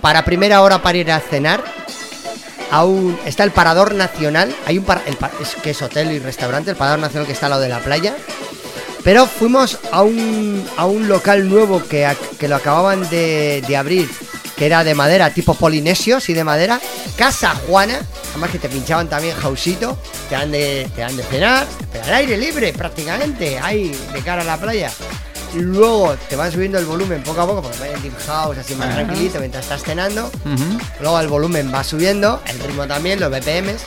para 0.00 0.24
primera 0.24 0.62
hora 0.62 0.80
para 0.82 0.98
ir 0.98 1.12
a 1.12 1.20
cenar. 1.20 1.62
Aún 2.70 3.18
está 3.26 3.44
el 3.44 3.50
Parador 3.50 3.94
Nacional, 3.94 4.54
hay 4.66 4.78
un 4.78 4.84
par- 4.84 5.02
es, 5.40 5.56
que 5.62 5.70
es 5.70 5.82
hotel 5.82 6.12
y 6.12 6.18
restaurante, 6.18 6.70
el 6.70 6.76
Parador 6.76 7.00
Nacional 7.00 7.26
que 7.26 7.32
está 7.32 7.46
al 7.46 7.50
lado 7.50 7.62
de 7.62 7.68
la 7.68 7.80
playa. 7.80 8.14
Pero 9.02 9.26
fuimos 9.26 9.78
a 9.92 10.02
un, 10.02 10.64
a 10.76 10.84
un 10.86 11.08
local 11.08 11.48
nuevo 11.48 11.82
que, 11.88 12.06
que 12.38 12.48
lo 12.48 12.56
acababan 12.56 13.08
de, 13.08 13.62
de 13.66 13.76
abrir, 13.76 14.08
que 14.56 14.66
era 14.66 14.84
de 14.84 14.94
madera, 14.94 15.30
tipo 15.32 15.54
polinesio, 15.54 16.20
sí 16.20 16.34
de 16.34 16.44
madera. 16.44 16.78
Casa 17.16 17.54
Juana, 17.66 17.98
además 18.30 18.50
que 18.50 18.58
te 18.58 18.68
pinchaban 18.68 19.08
también 19.08 19.34
jausito, 19.36 19.98
te 20.28 20.34
dan 20.34 20.52
de, 20.52 20.88
te 20.94 21.00
dan 21.00 21.16
de 21.16 21.22
cenar, 21.24 21.66
pero 21.90 22.04
al 22.04 22.14
aire 22.14 22.36
libre 22.36 22.72
prácticamente, 22.74 23.58
ahí 23.58 23.96
de 24.12 24.20
cara 24.20 24.42
a 24.42 24.44
la 24.44 24.58
playa. 24.58 24.92
Luego 25.54 26.14
te 26.28 26.36
van 26.36 26.52
subiendo 26.52 26.78
el 26.78 26.84
volumen 26.86 27.22
poco 27.22 27.40
a 27.40 27.46
poco, 27.46 27.62
porque 27.62 27.78
vayan 27.78 28.00
deep 28.02 28.16
house 28.26 28.58
así 28.58 28.74
más 28.74 28.88
Ajá. 28.88 28.96
tranquilito 29.04 29.38
mientras 29.40 29.64
estás 29.64 29.82
cenando. 29.82 30.30
Luego 31.00 31.20
el 31.20 31.28
volumen 31.28 31.72
va 31.74 31.82
subiendo, 31.84 32.40
el 32.46 32.58
ritmo 32.60 32.86
también, 32.86 33.18
los 33.20 33.30
BPMs. 33.30 33.82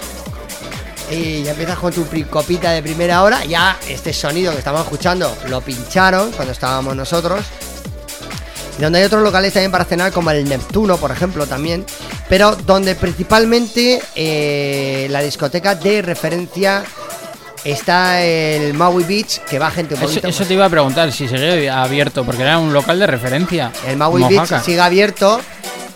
Y 1.11 1.43
ya 1.43 1.51
empiezas 1.51 1.77
con 1.77 1.93
tu 1.93 2.05
copita 2.29 2.71
de 2.71 2.81
primera 2.81 3.23
hora. 3.23 3.45
Ya 3.45 3.77
este 3.87 4.13
sonido 4.13 4.51
que 4.51 4.59
estamos 4.59 4.81
escuchando 4.81 5.35
lo 5.47 5.61
pincharon 5.61 6.31
cuando 6.31 6.51
estábamos 6.53 6.95
nosotros. 6.95 7.45
Y 8.77 8.81
donde 8.81 8.99
hay 8.99 9.05
otros 9.05 9.21
locales 9.21 9.53
también 9.53 9.71
para 9.71 9.85
cenar, 9.85 10.11
como 10.11 10.31
el 10.31 10.47
Neptuno, 10.49 10.97
por 10.97 11.11
ejemplo, 11.11 11.45
también. 11.45 11.85
Pero 12.27 12.55
donde 12.55 12.95
principalmente 12.95 14.01
eh, 14.15 15.07
la 15.11 15.21
discoteca 15.21 15.75
de 15.75 16.01
referencia 16.01 16.83
está 17.63 18.21
el 18.21 18.73
Maui 18.73 19.03
Beach, 19.03 19.39
que 19.49 19.59
va 19.59 19.71
gente 19.71 19.95
un 19.95 19.99
Eso, 20.01 20.09
poquito. 20.09 20.27
eso 20.27 20.45
te 20.45 20.53
iba 20.53 20.65
a 20.65 20.69
preguntar 20.69 21.11
si 21.11 21.27
sigue 21.27 21.69
abierto, 21.69 22.23
porque 22.25 22.41
era 22.43 22.57
un 22.59 22.73
local 22.73 22.99
de 22.99 23.07
referencia. 23.07 23.71
El 23.87 23.97
Maui 23.97 24.21
Mojaca. 24.21 24.55
Beach 24.57 24.65
sigue 24.65 24.81
abierto. 24.81 25.39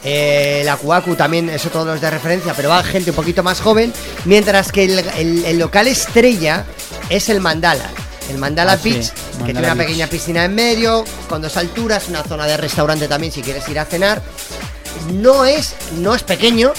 eh, 0.03 0.61
la 0.63 0.77
Kuaku 0.77 1.15
también, 1.15 1.49
eso 1.49 1.69
todos 1.69 1.85
los 1.87 1.99
de 1.99 2.09
referencia, 2.09 2.53
pero 2.55 2.69
va 2.69 2.81
gente 2.83 3.09
un 3.09 3.15
poquito 3.15 3.43
más 3.43 3.59
joven. 3.59 3.91
Mientras 4.25 4.71
que 4.71 4.85
el, 4.85 4.99
el- 5.17 5.43
el 5.45 5.59
local 5.59 5.87
estrella 5.87 6.63
es 7.09 7.27
el 7.29 7.41
Mandala. 7.41 7.89
El 8.29 8.37
Mandala 8.37 8.73
Ah, 8.73 8.77
sí, 8.81 8.91
Beach, 8.91 9.09
que 9.39 9.45
tiene 9.45 9.59
una 9.59 9.73
Beach. 9.73 9.87
pequeña 9.87 10.07
piscina 10.07 10.45
en 10.45 10.53
medio, 10.55 11.03
con 11.27 11.41
dos 11.41 11.57
alturas, 11.57 12.05
una 12.09 12.23
zona 12.23 12.45
de 12.45 12.55
restaurante 12.57 13.07
también 13.07 13.33
si 13.33 13.41
quieres 13.41 13.67
ir 13.69 13.79
a 13.79 13.85
cenar. 13.85 14.21
No 15.13 15.45
es, 15.45 15.75
no 15.97 16.13
es 16.15 16.23
pequeño, 16.23 16.73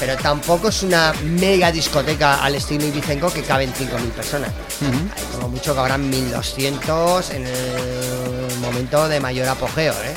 pero 0.00 0.16
tampoco 0.16 0.68
es 0.68 0.82
una 0.82 1.12
mega 1.24 1.70
discoteca 1.70 2.42
al 2.42 2.54
estilo 2.54 2.86
Ibicenco 2.86 3.30
que 3.30 3.42
caben 3.42 3.72
5.000 3.72 4.10
personas. 4.12 4.50
Hay 5.14 5.24
como 5.34 5.50
mucho 5.50 5.74
que 5.74 5.80
habrán 5.80 6.10
1.200 6.10 7.34
en 7.34 7.46
el 7.46 8.58
momento 8.60 9.06
de 9.08 9.20
mayor 9.20 9.46
apogeo, 9.46 9.92
¿eh? 9.92 10.14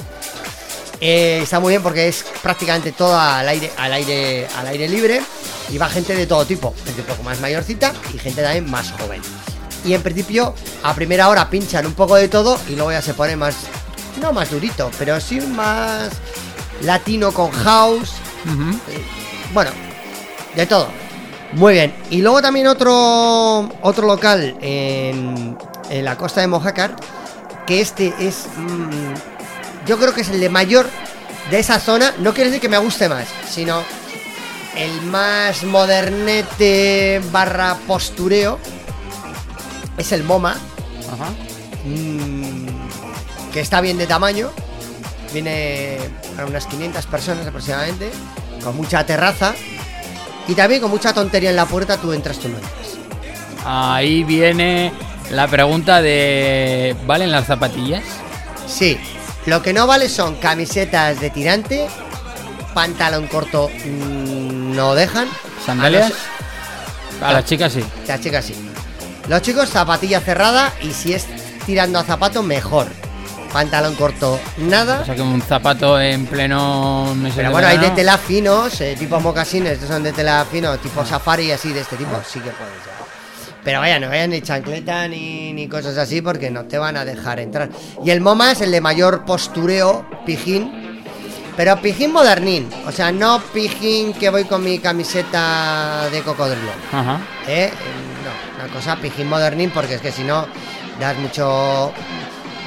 Eh, 1.01 1.39
está 1.43 1.59
muy 1.59 1.71
bien 1.71 1.83
porque 1.83 2.07
es 2.07 2.25
prácticamente 2.41 2.93
todo 2.93 3.19
al 3.19 3.47
aire, 3.49 3.73
al 3.77 3.91
aire, 3.91 4.47
al 4.57 4.67
aire 4.67 4.87
libre 4.87 5.21
y 5.69 5.77
va 5.77 5.89
gente 5.89 6.15
de 6.15 6.25
todo 6.25 6.45
tipo, 6.45 6.73
gente 6.85 7.01
un 7.01 7.07
poco 7.07 7.23
más 7.23 7.41
mayorcita 7.41 7.91
y 8.13 8.17
gente 8.17 8.41
también 8.41 8.71
más 8.71 8.93
joven. 8.93 9.21
Y 9.83 9.93
en 9.93 10.01
principio 10.01 10.55
a 10.81 10.95
primera 10.95 11.27
hora 11.27 11.49
pinchan 11.49 11.85
un 11.85 11.93
poco 11.93 12.15
de 12.15 12.29
todo 12.29 12.57
y 12.69 12.75
luego 12.75 12.93
ya 12.93 13.01
se 13.01 13.13
pone 13.13 13.35
más, 13.35 13.55
no 14.21 14.31
más 14.31 14.49
durito, 14.49 14.89
pero 14.97 15.19
sí 15.19 15.41
más 15.41 16.13
latino 16.81 17.33
con 17.33 17.51
house, 17.51 18.13
eh, 18.87 19.03
bueno, 19.53 19.71
de 20.55 20.65
todo. 20.65 20.87
Muy 21.53 21.73
bien. 21.73 21.93
Y 22.09 22.21
luego 22.21 22.41
también 22.41 22.67
otro 22.67 23.69
otro 23.81 24.07
local 24.07 24.57
en, 24.61 25.57
en 25.89 26.05
la 26.05 26.17
costa 26.17 26.41
de 26.41 26.47
Mojácar, 26.47 26.95
que 27.67 27.79
este 27.81 28.13
es 28.19 28.47
mm, 28.57 29.13
yo 29.85 29.97
creo 29.99 30.13
que 30.13 30.21
es 30.21 30.29
el 30.29 30.39
de 30.39 30.49
mayor 30.49 30.87
de 31.51 31.59
esa 31.59 31.79
zona. 31.79 32.13
No 32.19 32.33
quiere 32.33 32.49
decir 32.49 32.61
que 32.61 32.69
me 32.69 32.77
guste 32.77 33.09
más, 33.09 33.27
sino 33.49 33.83
el 34.75 35.01
más 35.03 35.63
modernete 35.63 37.21
barra 37.31 37.77
postureo. 37.87 38.59
Es 39.97 40.11
el 40.11 40.23
MoMA. 40.23 40.57
Ajá. 41.11 41.29
mm, 41.85 43.51
que 43.51 43.59
está 43.59 43.81
bien 43.81 43.97
de 43.97 44.07
tamaño. 44.07 44.49
Viene 45.31 45.97
a 46.39 46.45
unas 46.45 46.65
500 46.65 47.05
personas 47.07 47.45
aproximadamente. 47.45 48.11
Con 48.63 48.77
mucha 48.77 49.05
terraza. 49.05 49.53
Y 50.47 50.55
también 50.55 50.81
con 50.81 50.91
mucha 50.91 51.13
tontería 51.13 51.49
en 51.49 51.55
la 51.55 51.65
puerta. 51.65 51.97
Tú 51.97 52.13
entras, 52.13 52.37
tú 52.37 52.49
no 52.49 52.55
entras. 52.55 52.73
Ahí 53.65 54.23
viene 54.23 54.91
la 55.31 55.47
pregunta 55.47 56.01
de 56.01 56.95
¿valen 57.05 57.31
las 57.31 57.47
zapatillas? 57.47 58.03
Sí, 58.67 58.97
lo 59.45 59.61
que 59.61 59.73
no 59.73 59.87
vale 59.87 60.09
son 60.09 60.35
camisetas 60.35 61.19
de 61.19 61.29
tirante, 61.29 61.87
pantalón 62.73 63.27
corto 63.27 63.69
mm, 63.69 64.75
no 64.75 64.95
dejan. 64.95 65.27
¿Sandalias? 65.65 66.11
A 67.21 67.29
A 67.29 67.33
las 67.33 67.45
chicas 67.45 67.73
sí. 67.73 67.83
Las 68.07 68.19
chicas 68.19 68.45
sí. 68.45 68.55
Los 69.27 69.41
chicos 69.41 69.69
zapatilla 69.69 70.19
cerrada 70.19 70.73
y 70.81 70.91
si 70.91 71.13
es 71.13 71.25
tirando 71.65 71.99
a 71.99 72.03
zapato 72.03 72.43
mejor. 72.43 72.87
Pantalón 73.53 73.93
corto 73.93 74.39
nada. 74.57 75.01
O 75.01 75.05
sea 75.05 75.15
que 75.15 75.21
un 75.21 75.39
zapato 75.41 76.01
en 76.01 76.25
pleno 76.25 77.15
Pero 77.35 77.51
bueno, 77.51 77.67
hay 77.67 77.77
de 77.77 77.91
tela 77.91 78.17
finos, 78.17 78.81
eh, 78.81 78.95
tipo 78.97 79.19
mocasines, 79.19 79.73
estos 79.73 79.89
son 79.89 80.01
de 80.01 80.11
tela 80.11 80.43
fino, 80.51 80.75
tipo 80.79 81.05
safari 81.05 81.45
y 81.45 81.51
así 81.51 81.71
de 81.71 81.81
este 81.81 81.95
tipo, 81.95 82.19
sí 82.27 82.39
que 82.39 82.49
puedes 82.49 82.73
ya. 82.83 82.93
Pero 83.63 83.79
vaya, 83.79 83.99
no 83.99 84.09
vayan 84.09 84.31
ni 84.31 84.41
chancleta 84.41 85.07
ni, 85.07 85.53
ni 85.53 85.67
cosas 85.67 85.97
así 85.97 86.21
porque 86.21 86.49
no 86.49 86.65
te 86.65 86.79
van 86.79 86.97
a 86.97 87.05
dejar 87.05 87.39
entrar. 87.39 87.69
Y 88.03 88.09
el 88.09 88.19
MoMA 88.19 88.53
es 88.53 88.61
el 88.61 88.71
de 88.71 88.81
mayor 88.81 89.23
postureo, 89.23 90.05
pijín. 90.25 91.03
Pero 91.55 91.79
pijín 91.79 92.11
modernín, 92.11 92.67
o 92.87 92.91
sea, 92.91 93.11
no 93.11 93.39
pijín 93.53 94.13
que 94.13 94.31
voy 94.31 94.45
con 94.45 94.63
mi 94.63 94.79
camiseta 94.79 96.09
de 96.11 96.21
cocodrilo. 96.23 96.71
Ajá. 96.91 97.19
¿eh? 97.47 97.71
No, 98.25 98.63
una 98.63 98.73
cosa 98.73 98.95
pijín 98.95 99.29
modernín 99.29 99.69
porque 99.69 99.93
es 99.93 100.01
que 100.01 100.11
si 100.11 100.23
no 100.23 100.47
das 100.99 101.15
mucho... 101.19 101.93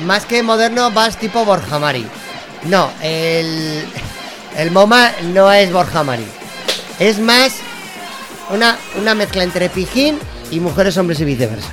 Más 0.05 0.27
que 0.27 0.43
moderno 0.43 0.91
vas 0.91 1.17
tipo 1.19 1.45
Borja 1.45 1.79
Mari. 1.79 2.07
No, 2.65 2.91
el, 3.03 3.85
el 4.57 4.71
MoMA 4.71 5.13
no 5.33 5.51
es 5.53 5.73
Borja 5.73 6.03
Mari. 6.03 6.27
Es 6.99 7.19
más 7.19 7.55
una, 8.51 8.77
una 9.01 9.15
mezcla 9.15 9.43
entre 9.43 9.69
pijín 9.69 10.19
y 10.51 10.61
mujeres, 10.61 10.97
hombres 10.97 11.21
y 11.21 11.25
viceversa. 11.25 11.73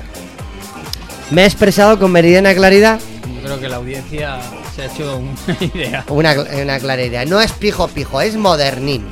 Me 1.30 1.42
he 1.42 1.46
expresado 1.46 1.98
con 1.98 2.12
meridiana 2.12 2.54
claridad 2.54 3.00
Yo 3.34 3.42
creo 3.42 3.60
que 3.60 3.68
la 3.68 3.76
audiencia 3.76 4.38
se 4.74 4.82
ha 4.82 4.86
hecho 4.86 5.16
una 5.18 5.56
idea. 5.60 6.04
una, 6.08 6.34
una 6.62 6.78
clara 6.78 7.02
idea. 7.02 7.24
No 7.24 7.40
es 7.40 7.52
pijo 7.52 7.88
pijo, 7.88 8.20
es 8.20 8.36
modernín. 8.36 9.06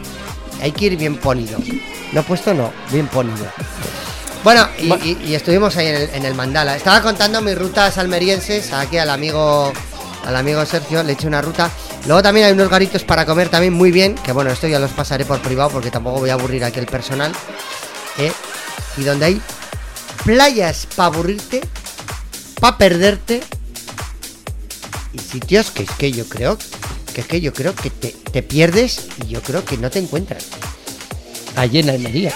Hay 0.61 0.73
que 0.73 0.87
ir 0.87 0.97
bien 0.97 1.17
ponido. 1.17 1.59
No 2.13 2.23
puesto, 2.23 2.55
no, 2.55 2.71
bien 2.91 3.09
ponido. 3.09 3.47
Bueno, 4.45 4.67
y, 4.79 4.93
y- 4.93 5.19
y 5.27 5.35
estuvimos 5.35 5.77
ahí 5.77 5.87
en 5.87 5.95
el, 5.95 6.11
en 6.15 6.25
el 6.25 6.35
Mandala. 6.35 6.77
Estaba 6.77 7.01
contando 7.01 7.41
mis 7.43 7.57
rutas 7.57 7.97
almerienses 7.99 8.73
aquí 8.73 8.99
al 8.99 9.11
amigo 9.11 9.73
al 10.25 10.37
amigo 10.37 10.65
Sergio, 10.65 11.03
le 11.03 11.11
he 11.13 11.15
hecho 11.15 11.27
una 11.27 11.43
ruta. 11.43 11.69
Luego 12.07 12.23
también 12.23 12.47
hay 12.47 12.53
unos 12.53 12.69
garitos 12.69 13.03
para 13.03 13.27
comer 13.27 13.49
también 13.49 13.73
muy 13.73 13.91
bien, 13.91 14.15
que 14.15 14.31
bueno, 14.31 14.51
esto 14.53 14.69
ya 14.69 14.79
los 14.79 14.93
pasaré 14.93 15.25
por 15.25 15.41
privado 15.41 15.71
porque 15.71 15.91
tampoco 15.91 16.21
voy 16.21 16.31
a 16.31 16.35
aburrir 16.35 16.63
aquí 16.65 16.79
el 16.79 16.87
personal. 16.87 17.33
¿eh? 18.19 18.33
Y 18.97 19.03
donde 19.03 19.27
hay 19.27 19.43
playas 20.25 20.87
para 20.95 21.07
aburrirte, 21.09 21.61
para 22.61 22.79
perderte 22.79 23.43
y 25.13 25.19
sitios 25.19 25.73
que 25.73 25.83
es 25.83 25.91
que 25.91 26.13
yo 26.13 26.29
creo 26.29 26.57
que 27.13 27.21
es 27.23 27.27
que 27.27 27.41
yo 27.41 27.53
creo 27.53 27.75
que 27.75 27.91
te, 27.91 28.11
te 28.33 28.43
pierdes 28.45 29.07
y 29.25 29.29
yo 29.29 29.43
creo 29.43 29.65
que 29.65 29.77
no 29.77 29.91
te 29.91 29.99
encuentras. 29.99 30.45
Allí 31.57 31.81
en 31.81 31.91
Almería. 31.91 32.33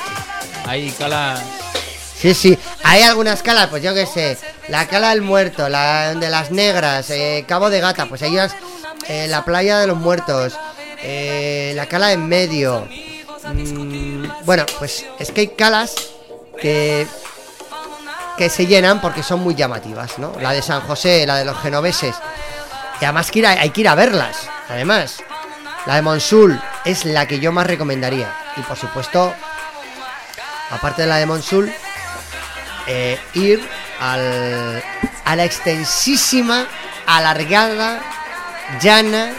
Ahí 0.67 0.93
cala. 0.99 1.41
Sí, 2.27 2.35
sí. 2.35 2.59
Hay 2.83 3.03
algunas 3.03 3.41
calas, 3.41 3.69
pues 3.69 3.85
yo 3.85 3.95
qué 3.95 4.05
sé. 4.05 4.37
La 4.67 4.89
cala 4.89 5.11
del 5.11 5.23
muerto, 5.23 5.69
la 5.69 6.13
de 6.13 6.29
las 6.29 6.51
negras, 6.51 7.09
eh, 7.11 7.45
Cabo 7.47 7.71
de 7.71 7.79
Gata, 7.79 8.07
pues 8.07 8.21
unas. 8.23 8.53
eh, 9.07 9.29
la 9.29 9.45
playa 9.45 9.79
de 9.79 9.87
los 9.87 9.97
muertos, 9.97 10.59
eh, 11.05 11.73
la 11.77 11.87
cala 11.87 12.11
en 12.11 12.27
medio. 12.27 12.89
Mm, 13.45 14.27
bueno, 14.45 14.67
pues 14.81 15.07
es 15.21 15.31
que 15.31 15.43
hay 15.43 15.49
calas 15.49 15.95
que. 16.61 17.07
que 18.37 18.51
se 18.51 18.67
llenan 18.67 19.01
porque 19.01 19.23
son 19.23 19.39
muy 19.39 19.55
llamativas, 19.55 20.19
¿no? 20.19 20.33
La 20.41 20.51
de 20.51 20.63
San 20.63 20.81
José, 20.81 21.29
la 21.29 21.37
de 21.37 21.45
los 21.45 21.57
genoveses. 21.61 22.17
Y 23.01 23.05
además 23.05 23.31
que 23.31 23.47
hay 23.47 23.71
que 23.71 23.83
ir 23.83 23.89
a 23.89 23.95
verlas. 23.95 24.49
Además, 24.69 25.19
la 25.87 25.95
de 25.95 26.03
Monsul 26.03 26.61
es 26.85 27.05
la 27.05 27.29
que 27.29 27.39
yo 27.39 27.53
más 27.53 27.69
recomendaría. 27.69 28.35
Y 28.57 28.63
por 28.63 28.77
supuesto, 28.77 29.33
aparte 30.71 31.03
de 31.03 31.09
la 31.09 31.19
de 31.19 31.27
Monsul, 31.27 31.73
eh, 32.87 33.19
ir 33.35 33.61
al, 34.01 34.83
a 35.25 35.37
la 35.37 35.45
extensísima, 35.45 36.67
alargada, 37.07 38.01
llana 38.81 39.33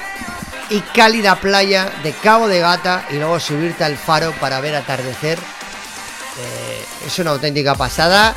y 0.70 0.80
cálida 0.80 1.36
playa 1.36 1.92
de 2.04 2.12
Cabo 2.12 2.48
de 2.48 2.60
Gata 2.60 3.06
y 3.10 3.16
luego 3.16 3.40
subirte 3.40 3.84
al 3.84 3.98
faro 3.98 4.32
para 4.34 4.60
ver 4.60 4.76
atardecer. 4.76 5.38
Eh, 5.38 6.86
es 7.06 7.20
una 7.20 7.32
auténtica 7.32 7.76
pasada. 7.76 8.36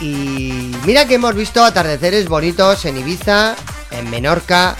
Y 0.00 0.74
mira 0.84 1.06
que 1.06 1.14
hemos 1.14 1.34
visto 1.34 1.62
atardeceres 1.64 2.28
bonitos 2.28 2.84
en 2.84 2.96
Ibiza, 2.96 3.54
en 3.90 4.08
Menorca, 4.08 4.76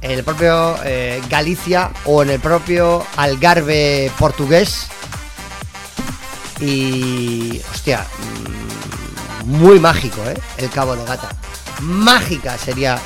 en 0.00 0.10
el 0.10 0.24
propio 0.24 0.76
eh, 0.84 1.22
Galicia 1.28 1.90
o 2.04 2.22
en 2.22 2.30
el 2.30 2.40
propio 2.40 3.04
Algarve 3.16 4.10
portugués. 4.18 4.88
Y. 6.60 7.60
Hostia. 7.72 8.06
mm, 9.44 9.50
Muy 9.58 9.78
mágico, 9.80 10.20
¿eh? 10.26 10.38
El 10.56 10.70
Cabo 10.70 10.96
de 10.96 11.04
Gata. 11.04 11.28
Mágica 11.80 12.56
sería. 12.58 12.98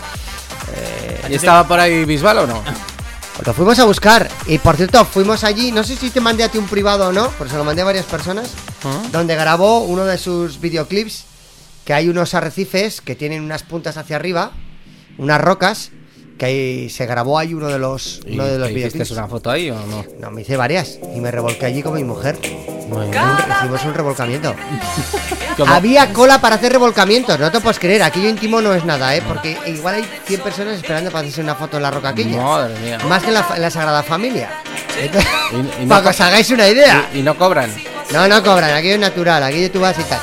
eh, 0.75 1.27
¿Y 1.31 1.35
estaba 1.35 1.67
por 1.67 1.79
ahí 1.81 2.05
Bisbal 2.05 2.39
o 2.39 2.47
no? 2.47 2.63
lo 3.45 3.55
fuimos 3.55 3.79
a 3.79 3.85
buscar. 3.85 4.29
Y 4.47 4.59
por 4.59 4.77
cierto, 4.77 5.05
fuimos 5.05 5.45
allí. 5.45 5.73
No 5.73 5.83
sé 5.85 5.97
si 5.97 6.11
te 6.11 6.21
mandé 6.21 6.45
a 6.45 6.49
ti 6.49 6.59
un 6.59 6.67
privado 6.69 7.09
o 7.09 7.13
no, 7.13 7.29
porque 7.39 7.51
se 7.53 7.59
lo 7.59 7.65
mandé 7.65 7.83
a 7.83 7.87
varias 7.87 8.07
personas. 8.07 8.51
¿Ah? 8.85 9.03
Donde 9.13 9.35
grabó 9.35 9.81
uno 9.81 10.05
de 10.05 10.19
sus 10.19 10.61
videoclips. 10.61 11.25
Que 11.85 11.95
hay 11.95 12.09
unos 12.09 12.35
arrecifes 12.35 13.01
que 13.01 13.17
tienen 13.17 13.43
unas 13.43 13.63
puntas 13.63 13.97
hacia 13.97 14.17
arriba. 14.17 14.53
Unas 15.19 15.41
rocas. 15.41 15.91
Que 16.41 16.47
ahí 16.47 16.89
se 16.89 17.05
grabó 17.05 17.39
ahí 17.39 17.53
uno 17.53 17.69
de 17.69 17.79
los, 17.79 18.23
¿Y 18.25 18.33
uno 18.33 18.47
de 18.47 18.59
los 18.59 18.71
videoclips. 18.71 19.11
una 19.11 19.29
foto 19.29 19.51
ahí 19.51 19.69
o 19.71 19.75
no? 19.75 20.07
No, 20.21 20.31
me 20.31 20.41
hice 20.41 20.57
varias. 20.57 20.99
Y 21.15 21.21
me 21.21 21.31
revolqué 21.31 21.67
allí 21.67 21.83
con 21.83 21.93
mi 21.93 22.03
mujer. 22.03 22.39
Hicimos 22.43 23.85
un 23.85 23.93
revolcamiento. 23.93 24.55
¿Cómo? 25.59 25.71
Había 25.75 26.11
cola 26.15 26.41
para 26.41 26.55
hacer 26.57 26.73
revolcamientos, 26.73 27.39
no 27.39 27.51
te 27.53 27.61
puedes 27.61 27.79
creer. 27.79 28.03
Aquello 28.03 28.31
íntimo 28.31 28.63
no 28.63 28.73
es 28.73 28.87
nada, 28.87 29.15
¿eh? 29.15 29.23
Porque 29.29 29.59
igual 29.67 29.97
hay 29.97 30.05
100 30.27 30.41
personas 30.41 30.77
esperando 30.79 31.11
para 31.11 31.21
hacerse 31.21 31.43
una 31.43 31.55
foto 31.57 31.77
en 31.77 31.83
la 31.83 31.91
roca 31.91 32.09
aquella. 32.09 32.41
Madre 32.41 32.75
mía. 32.81 32.99
Más 33.07 33.21
que 33.23 33.29
en 33.29 33.35
la, 33.35 33.47
en 33.57 33.61
la 33.61 33.71
Sagrada 33.71 34.03
Familia. 34.03 34.49
Y- 34.99 35.83
y 35.83 35.85
no 35.85 35.89
para 35.91 36.03
que 36.05 36.09
os 36.09 36.21
hagáis 36.23 36.51
una 36.51 36.67
idea. 36.69 37.07
Y, 37.13 37.19
y 37.19 37.23
no 37.23 37.37
cobran. 37.37 37.71
No, 38.13 38.27
no 38.27 38.43
cobran, 38.43 38.71
aquello 38.75 38.95
es 38.95 39.01
natural, 39.01 39.43
aquello 39.43 39.71
tú 39.71 39.81
vas 39.81 39.99
y 39.99 40.03
tal. 40.05 40.21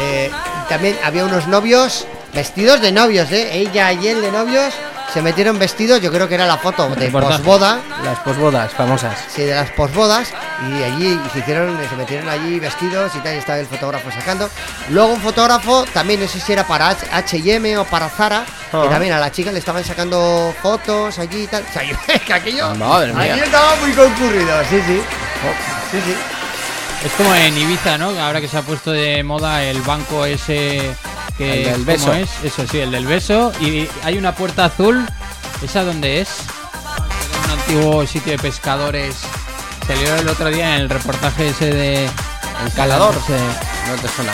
Eh, 0.00 0.30
también 0.70 0.96
había 1.04 1.24
unos 1.26 1.46
novios, 1.48 2.06
vestidos 2.32 2.80
de 2.80 2.92
novios, 2.92 3.30
¿eh? 3.30 3.50
Ella 3.52 3.92
y 3.92 4.08
él 4.08 4.22
de 4.22 4.32
novios 4.32 4.72
se 5.12 5.22
metieron 5.22 5.58
vestidos, 5.58 6.00
yo 6.00 6.10
creo 6.10 6.28
que 6.28 6.34
era 6.34 6.46
la 6.46 6.56
foto 6.58 6.88
de 6.88 7.06
Reportaje. 7.06 7.38
posboda. 7.38 7.80
Las 8.02 8.18
posbodas 8.20 8.72
famosas. 8.72 9.16
Sí, 9.28 9.42
de 9.42 9.54
las 9.54 9.70
posbodas. 9.70 10.32
y 10.68 10.82
allí 10.82 11.20
se 11.32 11.38
hicieron, 11.40 11.78
se 11.88 11.96
metieron 11.96 12.28
allí 12.28 12.58
vestidos 12.58 13.12
y 13.14 13.18
tal, 13.20 13.34
y 13.34 13.38
estaba 13.38 13.58
el 13.58 13.66
fotógrafo 13.66 14.10
sacando. 14.10 14.48
Luego 14.90 15.12
un 15.12 15.20
fotógrafo, 15.20 15.84
también 15.92 16.20
no 16.20 16.28
sé 16.28 16.40
si 16.40 16.52
era 16.52 16.66
para 16.66 16.88
H&M 17.12 17.78
o 17.78 17.84
para 17.84 18.08
Zara, 18.08 18.44
que 18.70 18.88
también 18.88 19.12
a 19.12 19.20
la 19.20 19.30
chica 19.30 19.52
le 19.52 19.58
estaban 19.60 19.84
sacando 19.84 20.52
fotos 20.62 21.18
allí 21.18 21.42
y 21.44 21.46
tal. 21.46 21.64
O 21.68 21.72
sea, 21.72 21.82
yo- 21.84 21.96
es 22.08 22.22
que 22.22 22.32
aquello, 22.32 22.74
Madre 22.74 23.12
mía. 23.12 23.34
aquí 23.34 23.40
estaba 23.44 23.76
muy 23.76 23.92
concurrido, 23.92 24.52
sí, 24.70 24.80
sí. 24.86 25.00
Sí, 25.92 25.98
sí. 26.04 26.14
Es 27.06 27.12
como 27.12 27.34
en 27.34 27.56
Ibiza, 27.58 27.98
¿no? 27.98 28.08
Ahora 28.18 28.40
que 28.40 28.48
se 28.48 28.56
ha 28.56 28.62
puesto 28.62 28.90
de 28.90 29.22
moda 29.22 29.62
el 29.62 29.82
banco 29.82 30.24
ese 30.24 30.94
que 31.38 31.58
El 31.58 31.64
del 31.64 31.74
¿cómo 31.74 31.84
beso. 31.86 32.12
es? 32.14 32.30
Eso 32.44 32.66
sí, 32.70 32.80
el 32.80 32.90
del 32.90 33.06
beso 33.06 33.52
y 33.60 33.88
hay 34.02 34.18
una 34.18 34.34
puerta 34.34 34.66
azul. 34.66 35.06
¿Esa 35.62 35.82
dónde 35.84 36.20
es? 36.20 36.28
Un 37.44 37.50
antiguo 37.52 38.06
sitio 38.06 38.32
de 38.32 38.38
pescadores. 38.38 39.16
Salió 39.86 40.14
el 40.16 40.28
otro 40.28 40.48
día 40.50 40.76
en 40.76 40.82
el 40.82 40.88
reportaje 40.90 41.48
ese 41.48 41.66
de 41.70 42.04
El 42.04 42.72
calador. 42.74 43.14
Ese- 43.16 43.32
No 43.90 44.00
te 44.00 44.08
suena. 44.08 44.32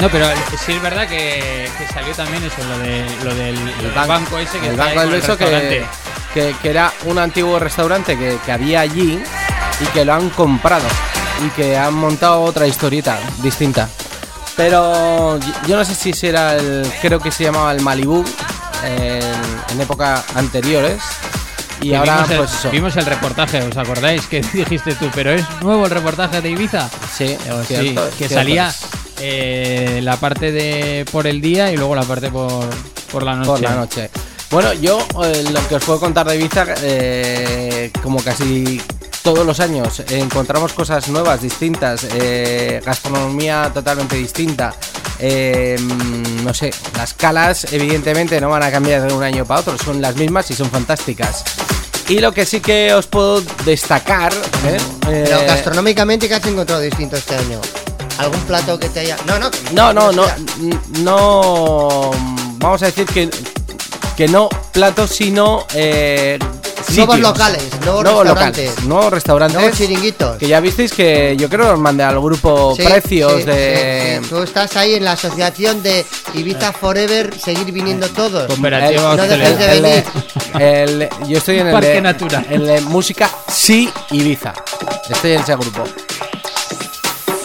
No, 0.00 0.08
pero 0.10 0.26
sí 0.64 0.72
es 0.72 0.82
verdad 0.82 1.08
que, 1.08 1.68
que 1.76 1.86
salió 1.92 2.14
también 2.14 2.42
eso, 2.44 2.62
lo, 2.68 2.78
de, 2.78 3.04
lo 3.24 3.34
del 3.34 3.56
el 3.56 3.94
ban- 3.94 4.06
banco 4.06 4.38
ese 4.38 4.60
que 4.60 4.68
el 4.68 4.76
banco 4.76 5.00
del 5.00 5.10
beso 5.10 5.36
que, 5.36 5.44
restaurante. 5.46 5.86
que, 6.34 6.54
que 6.62 6.70
era 6.70 6.92
un 7.06 7.18
antiguo 7.18 7.58
restaurante 7.58 8.16
que, 8.16 8.38
que 8.46 8.52
había 8.52 8.80
allí 8.80 9.20
y 9.80 9.84
que 9.86 10.04
lo 10.04 10.14
han 10.14 10.30
comprado 10.30 10.86
y 11.44 11.48
que 11.50 11.76
han 11.76 11.94
montado 11.94 12.42
otra 12.42 12.68
historieta 12.68 13.18
distinta. 13.42 13.88
Pero 14.58 15.38
yo- 15.66 15.76
no 15.76 15.84
sé 15.84 15.94
si 15.94 16.12
será 16.12 16.56
el, 16.56 16.84
creo 17.00 17.20
que 17.20 17.30
se 17.30 17.44
llamaba 17.44 17.72
el 17.72 17.80
Malibu 17.80 18.24
en, 18.84 19.22
en 19.72 19.80
épocas 19.80 20.24
anteriores 20.34 21.00
y 21.80 21.94
ahora 21.94 22.14
vimos, 22.16 22.30
el, 22.32 22.36
pues 22.38 22.52
eso. 22.54 22.70
vimos 22.72 22.96
el 22.96 23.06
reportaje, 23.06 23.62
¿os 23.62 23.76
acordáis? 23.76 24.26
Que 24.26 24.40
dijiste 24.52 24.94
tú, 24.96 25.08
pero 25.14 25.30
es 25.32 25.44
nuevo 25.62 25.84
el 25.86 25.92
reportaje 25.92 26.40
de 26.40 26.50
Ibiza. 26.50 26.90
Sí, 27.16 27.24
Eh, 27.24 27.38
sí, 27.68 27.74
cierto, 27.76 28.04
que 28.10 28.16
cierto. 28.16 28.34
salía 28.34 28.74
eh, 29.20 30.00
la 30.02 30.16
parte 30.16 30.50
de 30.50 31.06
por 31.12 31.28
el 31.28 31.40
día 31.40 31.70
y 31.70 31.76
luego 31.76 31.94
la 31.94 32.02
parte 32.02 32.28
por, 32.28 32.68
por 33.12 33.22
la 33.22 33.36
noche. 33.36 33.48
por 33.48 33.60
la 33.62 33.74
noche. 33.76 34.10
Bueno, 34.50 34.72
yo 34.72 34.98
eh, 35.24 35.44
lo 35.52 35.68
que 35.68 35.76
os 35.76 35.84
puedo 35.84 36.00
contar 36.00 36.26
de 36.26 36.34
Ibiza, 36.36 36.66
eh, 36.82 37.92
como 38.02 38.20
casi 38.24 38.80
todos 39.22 39.44
los 39.44 39.60
años, 39.60 40.00
encontramos 40.10 40.72
cosas 40.72 41.08
nuevas, 41.08 41.42
distintas, 41.42 42.06
eh, 42.14 42.80
gastronomía 42.84 43.70
totalmente 43.72 44.16
distinta. 44.16 44.74
eh, 45.20 45.76
mm, 45.80 46.44
no 46.44 46.54
sé, 46.54 46.70
las 46.96 47.12
calas 47.14 47.72
evidentemente 47.72 48.40
no 48.40 48.48
van 48.50 48.62
a 48.62 48.70
cambiar 48.70 49.02
de 49.06 49.12
un 49.12 49.22
año 49.22 49.44
para 49.44 49.60
otro, 49.60 49.76
son 49.76 50.00
las 50.00 50.14
mismas 50.14 50.48
y 50.50 50.54
son 50.54 50.70
fantásticas. 50.70 51.42
Y 52.08 52.20
lo 52.20 52.32
que 52.32 52.46
sí 52.46 52.60
que 52.60 52.94
os 52.94 53.06
puedo 53.06 53.40
destacar, 53.66 54.32
¿eh? 54.32 54.78
Pero 55.00 55.40
Eh, 55.40 55.46
gastronómicamente, 55.46 56.28
¿qué 56.28 56.34
has 56.36 56.46
encontrado 56.46 56.80
distinto 56.80 57.16
este 57.16 57.34
año? 57.34 57.60
¿Algún 58.18 58.40
plato 58.42 58.78
que 58.78 58.88
te 58.88 59.00
haya.? 59.00 59.16
No, 59.26 59.38
no. 59.38 59.50
No, 59.72 59.92
no, 59.92 60.12
no, 60.12 60.24
no. 61.00 62.10
Vamos 62.58 62.82
a 62.82 62.86
decir 62.86 63.04
que, 63.06 63.28
que 64.16 64.26
no 64.28 64.48
platos, 64.72 65.10
sino. 65.10 65.66
Eh, 66.90 66.94
Nuevos 66.96 67.14
sitios. 67.16 67.30
locales, 67.32 67.62
nuevos 67.84 68.02
Nuevos 68.04 68.24
restaurantes. 68.24 68.64
locales, 68.66 68.84
nuevos 68.88 69.12
restaurantes. 69.12 69.58
Nuevos 69.60 69.76
chiringuitos. 69.78 70.36
Que 70.38 70.48
ya 70.48 70.60
visteis 70.60 70.92
que 70.92 71.36
yo 71.38 71.48
creo 71.48 71.66
que 71.66 71.72
os 71.72 71.78
mandé 71.78 72.02
al 72.02 72.18
grupo 72.20 72.74
Sí, 72.76 72.82
precios 72.82 73.32
sí, 73.40 73.42
de. 73.44 74.18
sí, 74.20 74.24
sí. 74.24 74.30
Tú 74.30 74.42
estás 74.42 74.76
ahí 74.76 74.94
en 74.94 75.04
la 75.04 75.12
asociación 75.12 75.82
de 75.82 76.06
Ibiza 76.34 76.72
Forever, 76.72 77.38
seguir 77.38 77.70
viniendo 77.72 78.08
todos. 78.08 78.46
Cooperativa 78.46 79.10
El- 79.12 79.16
no 79.18 79.22
dejes 79.26 79.58
de 79.58 79.72
el- 79.76 79.82
venir. 79.82 80.04
el- 80.58 81.08
yo 81.28 81.38
estoy 81.38 81.58
en 81.58 81.66
el 81.66 81.72
Parque 81.74 81.88
de, 81.88 82.00
natural. 82.00 82.46
el 82.50 82.66
de 82.66 82.80
música 82.82 83.30
sí 83.52 83.90
Ibiza. 84.10 84.54
Estoy 85.10 85.32
en 85.32 85.40
ese 85.42 85.56
grupo. 85.56 85.84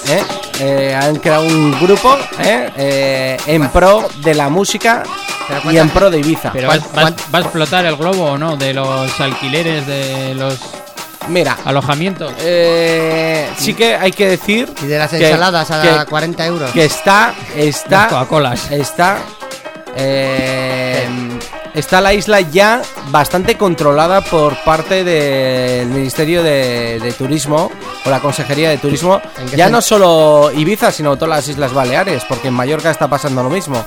¿Eh? 0.08 0.23
Eh, 0.60 0.95
han 0.95 1.15
creado 1.15 1.45
un 1.45 1.71
grupo 1.82 2.15
¿eh? 2.39 2.69
Eh, 2.77 3.38
en 3.47 3.69
pro 3.69 4.08
de 4.17 4.34
la 4.36 4.49
música 4.49 5.03
y 5.71 5.77
en 5.77 5.89
pro 5.89 6.10
de 6.10 6.19
Ibiza. 6.19 6.51
Pero 6.53 6.67
va, 6.67 6.77
¿Cuán- 6.79 7.13
va- 7.13 7.32
va 7.34 7.39
a 7.39 7.41
explotar 7.41 7.86
el 7.86 7.95
globo 7.95 8.32
o 8.32 8.38
no 8.38 8.56
de 8.58 8.73
los 8.73 9.19
alquileres 9.19 9.86
de 9.88 10.36
los 10.36 10.60
Mira, 11.29 11.58
alojamientos. 11.65 12.34
eh, 12.39 13.49
sí 13.58 13.73
que 13.73 13.95
hay 13.95 14.12
que 14.12 14.27
decir 14.27 14.69
Y 14.82 14.88
de 14.88 14.97
las 14.99 15.10
que- 15.12 15.25
ensaladas 15.25 15.71
a 15.71 15.82
que, 15.82 16.06
40 16.10 16.45
euros. 16.45 16.71
que 16.71 16.86
está 16.86 17.34
está 17.56 18.08
Coca-Colas. 18.10 18.71
está 18.71 19.19
eh, 19.95 21.08
está 21.73 22.01
la 22.01 22.13
isla 22.13 22.41
ya 22.41 22.82
bastante 23.10 23.58
controlada 23.58 24.21
por 24.21 24.58
parte 24.63 25.03
del 25.03 25.88
Ministerio 25.88 26.43
de, 26.43 26.99
de 26.99 27.12
Turismo 27.13 27.71
o 28.06 28.10
la 28.10 28.19
Consejería 28.19 28.69
de 28.69 28.77
Turismo. 28.77 29.21
¿En 29.39 29.49
qué 29.49 29.58
Ya 29.58 29.69
no 29.69 29.82
solo 29.82 30.51
Ibiza, 30.53 30.91
sino 30.91 31.15
todas 31.15 31.29
las 31.38 31.47
Islas 31.47 31.73
Baleares, 31.73 32.23
porque 32.27 32.47
en 32.49 32.53
Mallorca 32.53 32.89
está 32.91 33.08
pasando 33.08 33.43
lo 33.43 33.49
mismo. 33.49 33.84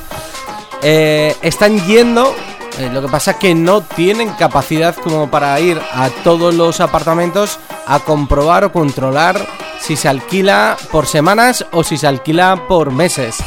Eh, 0.89 1.35
están 1.43 1.85
yendo. 1.85 2.33
eh, 2.79 2.89
lo 2.93 3.03
que 3.03 3.09
pasa 3.09 3.33
es 3.33 3.37
que 3.39 3.57
no 3.57 3.81
tienen 3.81 4.31
capacidad 4.35 4.95
como 4.95 5.29
para 5.29 5.59
ir 5.59 5.81
a 5.93 6.11
todos 6.23 6.55
los 6.55 6.79
apartamentos 6.79 7.59
a 7.89 7.99
comprobar 7.99 8.63
o 8.63 8.71
controlar 8.73 9.45
si 9.81 9.97
se 9.97 10.09
alquila 10.09 10.77
por 10.93 11.09
semanas 11.09 11.67
o 11.73 11.83
si 11.83 11.97
se 11.97 12.07
alquila 12.07 12.69
por 12.69 12.93
meses. 12.93 13.39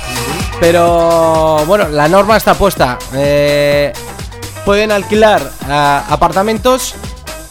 Pero 0.60 1.64
bueno, 1.66 1.88
la 1.88 2.10
norma 2.10 2.36
está 2.36 2.56
puesta. 2.56 2.98
Eh, 3.14 3.94
pueden 4.66 4.92
alquilar 4.92 5.50
apartamentos, 6.10 6.94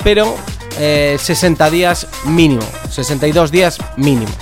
pero 0.05 0.35
eh, 0.79 1.17
60 1.19 1.71
días 1.71 2.07
mínimo. 2.25 2.63
62 2.91 3.51
días 3.51 3.79
mínimo. 3.97 4.33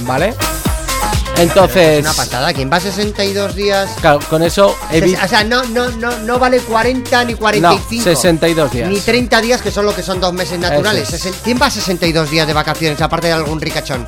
¿Vale? 0.00 0.34
Entonces, 1.38 1.98
Es 1.98 2.00
una 2.00 2.12
pasada. 2.12 2.52
¿Quién 2.52 2.70
va 2.70 2.76
a 2.76 2.80
62 2.80 3.54
días? 3.54 3.90
claro, 4.00 4.20
con 4.30 4.42
eso 4.42 4.68
O 4.68 5.28
sea, 5.28 5.44
no, 5.44 5.64
no, 5.64 5.90
no, 5.90 6.16
no 6.18 6.38
vale 6.38 6.60
40 6.60 7.24
ni 7.24 7.32
no, 7.32 7.38
45. 7.38 8.04
62 8.04 8.72
días. 8.72 8.88
Ni 8.88 9.00
30 9.00 9.40
días, 9.40 9.62
que 9.62 9.70
son 9.70 9.86
lo 9.86 9.94
que 9.94 10.02
son 10.02 10.20
dos 10.20 10.32
meses 10.32 10.58
naturales. 10.58 11.12
Es. 11.12 11.34
¿Quién 11.42 11.58
va 11.60 11.66
a 11.66 11.70
62 11.70 12.30
días 12.30 12.46
de 12.46 12.52
vacaciones, 12.52 13.00
aparte 13.00 13.28
de 13.28 13.32
algún 13.32 13.60
ricachón? 13.60 14.06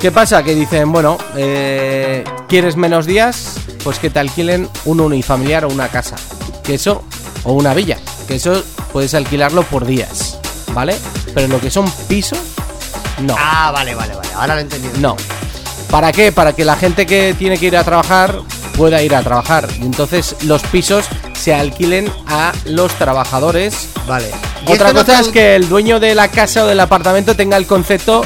¿Qué 0.00 0.10
pasa? 0.10 0.42
Que 0.42 0.54
dicen, 0.54 0.90
bueno, 0.92 1.18
eh, 1.36 2.24
¿quieres 2.48 2.76
menos 2.76 3.04
días? 3.04 3.56
Pues 3.84 3.98
que 3.98 4.08
te 4.08 4.18
alquilen 4.18 4.68
un 4.84 5.00
unifamiliar 5.00 5.64
o 5.64 5.68
una 5.68 5.88
casa. 5.88 6.16
Que 6.62 6.74
eso, 6.74 7.04
o 7.44 7.52
una 7.52 7.74
villa. 7.74 7.98
Que 8.26 8.36
eso 8.36 8.62
puedes 8.92 9.14
alquilarlo 9.14 9.62
por 9.64 9.84
días. 9.84 10.38
¿Vale? 10.72 10.96
Pero 11.34 11.48
lo 11.48 11.60
que 11.60 11.70
son 11.70 11.90
pisos, 12.08 12.38
no. 13.20 13.34
Ah, 13.38 13.70
vale, 13.72 13.94
vale, 13.94 14.14
vale. 14.14 14.28
Ahora 14.34 14.54
lo 14.54 14.60
he 14.60 14.62
entendido. 14.62 14.94
No. 14.98 15.16
¿Para 15.90 16.12
qué? 16.12 16.30
Para 16.32 16.52
que 16.54 16.64
la 16.64 16.76
gente 16.76 17.04
que 17.06 17.34
tiene 17.38 17.58
que 17.58 17.66
ir 17.66 17.76
a 17.76 17.84
trabajar 17.84 18.40
pueda 18.76 19.02
ir 19.02 19.14
a 19.14 19.22
trabajar. 19.22 19.68
Y 19.80 19.82
entonces 19.82 20.36
los 20.44 20.62
pisos 20.64 21.06
se 21.34 21.52
alquilen 21.54 22.10
a 22.26 22.52
los 22.64 22.92
trabajadores. 22.94 23.88
Vale. 24.06 24.30
Otra 24.66 24.92
no 24.92 25.00
cosa 25.00 25.20
es 25.20 25.28
que 25.28 25.56
el 25.56 25.68
dueño 25.68 25.98
de 26.00 26.14
la 26.14 26.28
casa 26.28 26.64
o 26.64 26.66
del 26.66 26.80
apartamento 26.80 27.34
tenga 27.34 27.56
el 27.56 27.66
concepto 27.66 28.22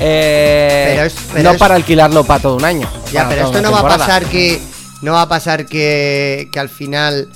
eh, 0.00 0.92
Pero 0.94 1.06
es- 1.06 1.14
pero 1.32 1.42
no 1.44 1.50
es- 1.54 1.58
para 1.58 1.74
alquilarlo 1.74 2.22
para 2.24 2.40
todo 2.40 2.54
un 2.56 2.64
año. 2.64 2.88
Ya, 3.12 3.28
pero 3.28 3.46
esto 3.46 3.60
no 3.60 3.72
va 3.72 3.80
a 3.80 3.98
pasar 3.98 4.24
que. 4.26 4.60
No 5.02 5.12
va 5.12 5.22
a 5.22 5.28
pasar 5.28 5.66
que, 5.66 6.48
que 6.52 6.60
al 6.60 6.68
final. 6.68 7.28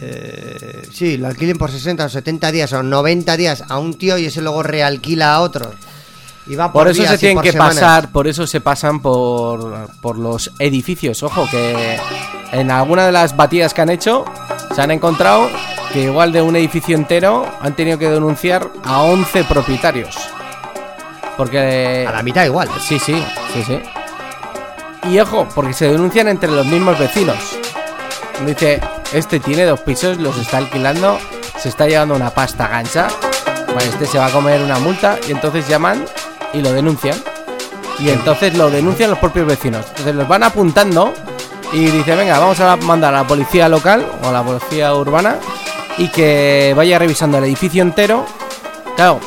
eh, 0.00 0.82
sí, 0.92 1.16
lo 1.16 1.26
alquilen 1.28 1.56
por 1.58 1.70
60 1.70 2.04
o 2.04 2.08
70 2.08 2.50
días 2.52 2.72
o 2.72 2.82
90 2.82 3.36
días 3.36 3.62
a 3.68 3.78
un 3.78 3.94
tío 3.94 4.18
y 4.18 4.26
ese 4.26 4.40
luego 4.42 4.62
realquila 4.62 5.34
a 5.34 5.40
otro. 5.40 5.72
Y 6.46 6.56
va 6.56 6.72
por, 6.72 6.82
Por 6.82 6.90
eso 6.90 7.02
días 7.02 7.12
se 7.12 7.18
tienen 7.18 7.36
por 7.36 7.44
que 7.44 7.52
semanas. 7.52 7.74
pasar, 7.76 8.08
por 8.10 8.26
eso 8.26 8.46
se 8.46 8.60
pasan 8.60 9.00
por, 9.00 9.88
por 10.00 10.18
los 10.18 10.50
edificios. 10.58 11.22
Ojo, 11.22 11.46
que 11.50 11.98
en 12.52 12.70
alguna 12.70 13.06
de 13.06 13.12
las 13.12 13.36
batidas 13.36 13.72
que 13.72 13.80
han 13.82 13.90
hecho 13.90 14.24
se 14.74 14.82
han 14.82 14.90
encontrado 14.90 15.48
que 15.92 16.02
igual 16.02 16.32
de 16.32 16.42
un 16.42 16.56
edificio 16.56 16.96
entero 16.96 17.46
han 17.60 17.76
tenido 17.76 17.98
que 17.98 18.10
denunciar 18.10 18.70
a 18.84 19.02
11 19.02 19.44
propietarios. 19.44 20.16
Porque... 21.36 22.04
A 22.08 22.12
la 22.12 22.22
mitad 22.22 22.44
igual. 22.44 22.68
Sí, 22.80 22.98
sí, 22.98 23.22
sí, 23.52 23.62
sí. 23.64 23.80
Y 25.08 25.18
ojo, 25.20 25.48
porque 25.54 25.72
se 25.72 25.90
denuncian 25.90 26.28
entre 26.28 26.50
los 26.50 26.66
mismos 26.66 26.98
vecinos. 26.98 27.58
Dice, 28.46 28.80
este 29.12 29.40
tiene 29.40 29.64
dos 29.64 29.80
pisos, 29.80 30.18
los 30.18 30.36
está 30.38 30.58
alquilando, 30.58 31.18
se 31.58 31.68
está 31.68 31.86
llevando 31.86 32.14
una 32.14 32.30
pasta 32.30 32.68
gancha. 32.68 33.08
Vale, 33.74 33.86
este 33.86 34.06
se 34.06 34.18
va 34.18 34.26
a 34.26 34.30
comer 34.30 34.60
una 34.62 34.78
multa 34.78 35.18
y 35.28 35.32
entonces 35.32 35.66
llaman 35.68 36.04
y 36.52 36.60
lo 36.60 36.72
denuncian. 36.72 37.16
Y 37.98 38.08
entonces 38.10 38.56
lo 38.56 38.70
denuncian 38.70 39.10
los 39.10 39.18
propios 39.18 39.46
vecinos. 39.46 39.84
Entonces 39.90 40.14
los 40.14 40.26
van 40.28 40.42
apuntando 40.42 41.12
y 41.72 41.86
dice, 41.86 42.16
venga, 42.16 42.38
vamos 42.38 42.58
a 42.60 42.76
mandar 42.76 43.14
a 43.14 43.18
la 43.22 43.26
policía 43.26 43.68
local 43.68 44.06
o 44.24 44.28
a 44.28 44.32
la 44.32 44.42
policía 44.42 44.94
urbana 44.94 45.36
y 45.98 46.08
que 46.08 46.72
vaya 46.76 46.98
revisando 46.98 47.38
el 47.38 47.44
edificio 47.44 47.82
entero. 47.82 48.24
Claro, 48.96 49.20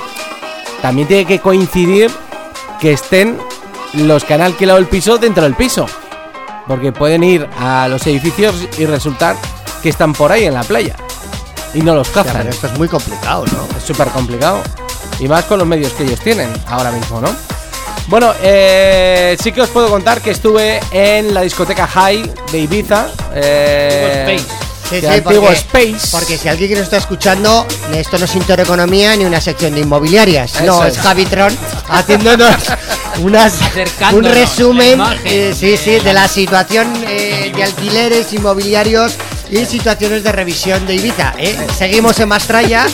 también 0.82 1.08
tiene 1.08 1.26
que 1.26 1.40
coincidir 1.40 2.12
que 2.80 2.94
estén 2.94 3.38
los 3.94 4.24
que 4.24 4.34
han 4.34 4.42
alquilado 4.42 4.78
el 4.80 4.88
piso 4.88 5.18
dentro 5.18 5.44
del 5.44 5.56
piso. 5.56 5.86
Porque 6.68 6.92
pueden 6.92 7.24
ir 7.24 7.48
a 7.60 7.88
los 7.88 8.06
edificios 8.08 8.56
y 8.78 8.86
resultar 8.88 9.36
que 9.84 9.90
están 9.90 10.14
por 10.14 10.32
ahí 10.32 10.46
en 10.46 10.56
la 10.56 10.64
playa. 10.64 10.96
Y 11.76 11.82
no 11.82 11.94
los 11.94 12.08
Ya, 12.08 12.24
cazan. 12.24 12.38
pero 12.38 12.50
esto 12.50 12.68
es 12.68 12.78
muy 12.78 12.88
complicado, 12.88 13.46
¿no? 13.46 13.78
Es 13.78 13.84
súper 13.84 14.08
complicado. 14.10 14.60
Y 15.20 15.28
más 15.28 15.46
con 15.46 15.60
los 15.60 15.68
medios 15.68 15.94
que 15.94 16.04
ellos 16.04 16.20
tienen 16.20 16.52
ahora 16.68 16.92
mismo, 16.92 17.22
¿no? 17.22 17.30
Bueno, 18.08 18.34
eh, 18.42 19.36
sí 19.42 19.52
que 19.52 19.62
os 19.62 19.70
puedo 19.70 19.90
contar 19.90 20.22
que 20.22 20.32
estuve 20.32 20.80
en 20.92 21.34
la 21.34 21.42
discoteca 21.42 21.88
High 21.88 22.32
de 22.52 22.58
Ibiza. 22.60 23.08
Eh, 23.34 24.38
Sí, 24.88 25.00
sí, 25.02 25.08
antiguo 25.08 25.42
porque, 25.48 25.56
Space. 25.58 26.08
porque 26.12 26.38
si 26.38 26.48
alguien 26.48 26.70
que 26.70 26.76
nos 26.76 26.84
está 26.84 26.98
escuchando, 26.98 27.66
esto 27.92 28.20
no 28.20 28.26
es 28.26 28.36
Intereconomía 28.36 29.16
ni 29.16 29.26
una 29.26 29.42
sección 29.42 29.74
de 29.74 29.80
inmobiliarias. 29.82 30.62
no, 30.62 30.74
Eso 30.76 30.86
es 30.86 30.98
es. 30.98 31.02
Javitron 31.02 31.58
haciéndonos 31.90 32.56
unas, 33.24 33.54
un 34.14 34.24
resumen, 34.26 34.92
imagen. 34.94 35.22
eh, 35.26 35.56
sí, 35.60 35.76
sí, 35.76 35.98
de 35.98 36.14
la 36.14 36.28
situación 36.28 36.88
eh, 37.08 37.52
de 37.56 37.64
alquileres 37.64 38.32
inmobiliarios 38.34 39.14
y 39.50 39.66
situaciones 39.66 40.24
de 40.24 40.32
revisión 40.32 40.86
de 40.86 40.96
Ibiza. 40.96 41.34
¿eh? 41.38 41.56
Seguimos 41.78 42.20
en 42.20 42.30
Mastraya, 42.30 42.86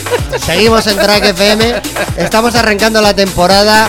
seguimos 0.44 0.86
en 0.86 0.96
Track 0.96 1.24
FM, 1.24 1.74
estamos 2.16 2.54
arrancando 2.54 3.00
la 3.00 3.14
temporada. 3.14 3.88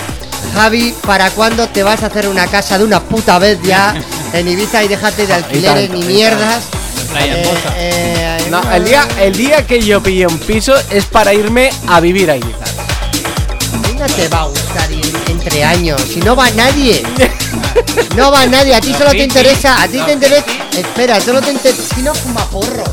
Javi, 0.53 0.93
¿para 1.05 1.31
cuándo 1.31 1.67
te 1.67 1.83
vas 1.83 2.03
a 2.03 2.07
hacer 2.07 2.27
una 2.27 2.47
casa 2.47 2.77
de 2.77 2.83
una 2.83 2.99
puta 3.01 3.39
vez 3.39 3.59
ya 3.63 3.95
en 4.33 4.47
Ibiza 4.47 4.83
y 4.83 4.87
déjate 4.87 5.25
de 5.25 5.33
alquileres 5.33 5.89
tanto, 5.89 6.05
ni 6.05 6.13
mierdas? 6.13 6.63
Eh, 7.19 7.43
eh, 7.77 8.37
No, 8.49 8.61
el 8.71 8.85
día, 8.85 9.07
el 9.19 9.35
día 9.35 9.65
que 9.65 9.81
yo 9.81 10.01
pille 10.01 10.27
un 10.27 10.39
piso 10.39 10.73
es 10.89 11.05
para 11.05 11.33
irme 11.33 11.69
a 11.87 11.99
vivir 11.99 12.29
a 12.29 12.37
Ibiza. 12.37 12.82
No 13.97 14.05
te 14.07 14.27
va 14.27 14.41
a 14.41 14.45
gustar 14.45 14.91
ir 14.91 15.15
entre 15.27 15.63
años. 15.63 16.01
Si 16.01 16.19
no 16.19 16.35
va 16.35 16.49
nadie. 16.51 17.03
No 18.15 18.31
va 18.31 18.45
nadie. 18.45 18.75
A 18.75 18.81
ti 18.81 18.93
solo 18.93 19.11
te 19.11 19.23
interesa. 19.23 19.81
A 19.81 19.87
ti 19.87 19.99
te 19.99 20.13
interesa. 20.13 20.45
Espera, 20.75 21.19
solo 21.21 21.41
te 21.41 21.51
interesa. 21.51 21.95
Si 21.95 22.01
no 22.01 22.13
fuma 22.13 22.45
porro. 22.49 22.83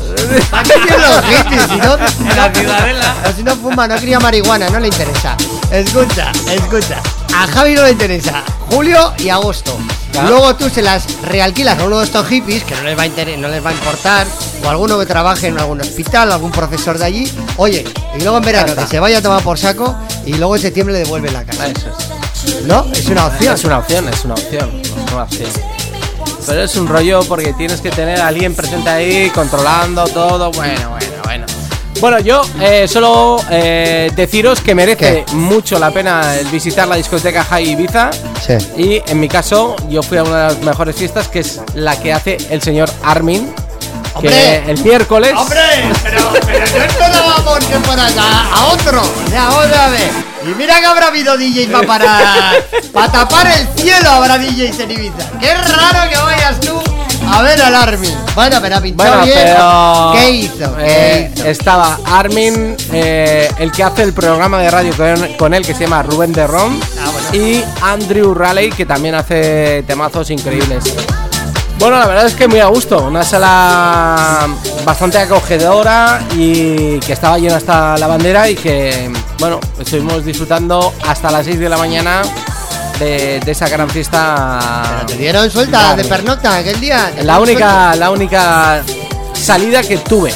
¿Para 0.49 0.63
qué 0.63 0.73
quieren 0.73 1.01
los 1.01 1.25
hippies? 1.25 1.61
Si 1.63 1.77
no, 1.77 1.97
si 1.97 3.29
o 3.29 3.35
si 3.35 3.43
no 3.43 3.55
fuma, 3.55 3.87
no 3.87 3.95
cría 3.95 4.19
marihuana, 4.19 4.69
no 4.69 4.79
le 4.79 4.87
interesa. 4.87 5.35
Escucha, 5.71 6.31
escucha. 6.51 7.01
A 7.35 7.47
Javi 7.47 7.73
no 7.75 7.83
le 7.83 7.91
interesa. 7.91 8.43
Julio 8.69 9.13
y 9.17 9.29
agosto. 9.29 9.77
Ya. 10.13 10.23
Luego 10.23 10.55
tú 10.55 10.69
se 10.69 10.81
las 10.81 11.05
realquilas 11.23 11.79
a 11.79 11.85
uno 11.85 11.99
de 11.99 12.05
estos 12.05 12.27
hippies 12.27 12.63
que 12.65 12.75
no 12.75 12.83
les 12.83 12.97
va 12.97 13.03
a 13.03 13.05
inter- 13.05 13.37
no 13.39 13.47
les 13.47 13.63
va 13.65 13.69
a 13.69 13.73
importar. 13.73 14.27
O 14.63 14.69
alguno 14.69 14.99
que 14.99 15.05
trabaje 15.05 15.47
en 15.47 15.57
algún 15.59 15.79
hospital, 15.81 16.31
algún 16.31 16.51
profesor 16.51 16.97
de 16.97 17.05
allí. 17.05 17.31
Oye, 17.57 17.85
y 18.17 18.21
luego 18.21 18.37
en 18.37 18.43
verano 18.43 18.75
que 18.75 18.85
se 18.87 18.99
vaya 18.99 19.19
a 19.19 19.21
tomar 19.21 19.41
por 19.41 19.57
saco 19.57 19.95
y 20.25 20.33
luego 20.33 20.55
en 20.57 20.61
septiembre 20.61 20.93
le 20.93 20.99
devuelve 20.99 21.31
la 21.31 21.43
casa. 21.45 21.67
Eso 21.67 21.87
es. 21.89 22.61
¿No? 22.65 22.85
Es 22.91 23.05
una 23.07 23.27
opción. 23.27 23.53
Es 23.55 23.63
una 23.63 23.77
opción, 23.77 24.09
es 24.09 24.25
una 24.25 24.33
opción. 24.33 24.81
Es 24.81 24.91
una 25.13 25.23
opción. 25.23 25.49
Pero 26.45 26.63
es 26.63 26.75
un 26.75 26.87
rollo 26.87 27.21
porque 27.23 27.53
tienes 27.53 27.79
que 27.81 27.91
tener 27.91 28.19
a 28.19 28.27
alguien 28.27 28.53
presente 28.55 28.89
ahí 28.89 29.29
controlando 29.29 30.03
todo. 30.07 30.51
Bueno, 30.51 30.89
bueno, 30.89 31.07
bueno. 31.23 31.45
Bueno, 32.01 32.19
yo 32.19 32.41
eh, 32.59 32.87
solo 32.87 33.39
eh, 33.51 34.09
deciros 34.15 34.59
que 34.61 34.73
merece 34.73 35.23
mucho 35.33 35.77
la 35.77 35.91
pena 35.91 36.35
el 36.35 36.47
visitar 36.47 36.87
la 36.87 36.95
discoteca 36.95 37.43
High 37.43 37.69
Ibiza. 37.69 38.09
Sí. 38.43 38.57
Y 38.75 39.01
en 39.05 39.19
mi 39.19 39.29
caso, 39.29 39.75
yo 39.87 40.01
fui 40.01 40.17
a 40.17 40.23
una 40.23 40.47
de 40.47 40.55
las 40.55 40.63
mejores 40.63 40.95
fiestas, 40.95 41.27
que 41.27 41.41
es 41.41 41.61
la 41.75 41.99
que 41.99 42.11
hace 42.11 42.37
el 42.49 42.59
señor 42.63 42.89
Armin. 43.03 43.53
¡Hombre! 44.15 44.31
Que 44.31 44.71
el 44.71 44.83
miércoles. 44.83 45.31
¡Hombre! 45.37 45.61
Pero, 46.01 46.33
pero 46.43 46.65
no 46.65 46.83
es 46.83 46.97
todo 46.97 47.43
vamos 47.45 47.65
que 47.65 47.75
acá, 47.75 48.47
a 48.51 48.65
otro. 48.73 49.03
Sea, 49.29 49.51
otra 49.51 49.89
vez. 49.89 50.11
Y 50.43 50.55
mira 50.55 50.79
que 50.79 50.85
habrá 50.87 51.09
habido 51.09 51.37
DJs 51.37 51.67
para 51.67 51.85
parar. 51.87 52.65
Para 52.91 53.11
tapar 53.11 53.45
el 53.45 53.67
cielo 53.79 54.09
habrá 54.09 54.39
DJs 54.39 54.79
en 54.79 54.91
Ibiza. 54.91 55.29
Qué 55.39 55.53
raro 55.53 56.09
que 56.09 56.17
vayas 56.17 56.59
tú 56.61 56.81
a 57.31 57.41
ver 57.41 57.61
al 57.61 57.75
Armin. 57.75 58.15
Bueno, 58.35 58.57
pero 58.61 58.79
Bueno, 58.79 59.23
bien. 59.23 59.39
pero. 59.43 60.11
¿Qué 60.13 60.31
hizo? 60.31 60.75
¿Qué 60.75 60.85
eh, 60.85 61.31
hizo? 61.33 61.47
Estaba 61.47 61.99
Armin, 62.05 62.75
eh, 62.91 63.49
el 63.59 63.71
que 63.71 63.83
hace 63.83 64.03
el 64.03 64.13
programa 64.13 64.59
de 64.59 64.69
radio 64.69 64.93
con, 64.95 65.33
con 65.37 65.53
él, 65.53 65.65
que 65.65 65.73
se 65.73 65.85
llama 65.85 66.03
Rubén 66.03 66.33
de 66.33 66.45
Ron. 66.47 66.79
Ah, 66.99 67.09
bueno. 67.11 67.45
Y 67.45 67.63
Andrew 67.81 68.33
Raleigh, 68.33 68.71
que 68.71 68.85
también 68.85 69.15
hace 69.15 69.83
temazos 69.87 70.29
increíbles. 70.29 70.83
Bueno, 71.79 71.97
la 71.97 72.05
verdad 72.05 72.27
es 72.27 72.35
que 72.35 72.47
muy 72.47 72.59
a 72.59 72.67
gusto. 72.67 73.01
Una 73.05 73.23
sala 73.23 74.47
bastante 74.85 75.17
acogedora 75.17 76.21
y 76.35 76.99
que 76.99 77.13
estaba 77.13 77.39
llena 77.39 77.55
hasta 77.57 77.97
la 77.97 78.05
bandera 78.05 78.47
y 78.47 78.55
que, 78.55 79.11
bueno, 79.39 79.59
estuvimos 79.79 80.23
disfrutando 80.23 80.93
hasta 81.07 81.31
las 81.31 81.43
6 81.45 81.59
de 81.59 81.69
la 81.69 81.77
mañana 81.77 82.21
de, 83.01 83.39
de 83.39 83.51
esa 83.51 83.67
gran 83.67 83.89
fiesta. 83.89 84.59
Pero 84.89 85.05
te 85.07 85.17
dieron 85.17 85.49
suelta 85.49 85.95
de 85.95 86.03
pernocta 86.05 86.57
aquel 86.57 86.79
día. 86.79 87.11
¿Te 87.15 87.23
La 87.23 87.39
única, 87.39 87.95
la 87.95 88.11
única 88.11 88.83
salida 89.33 89.81
que 89.81 89.97
tuve? 89.97 90.29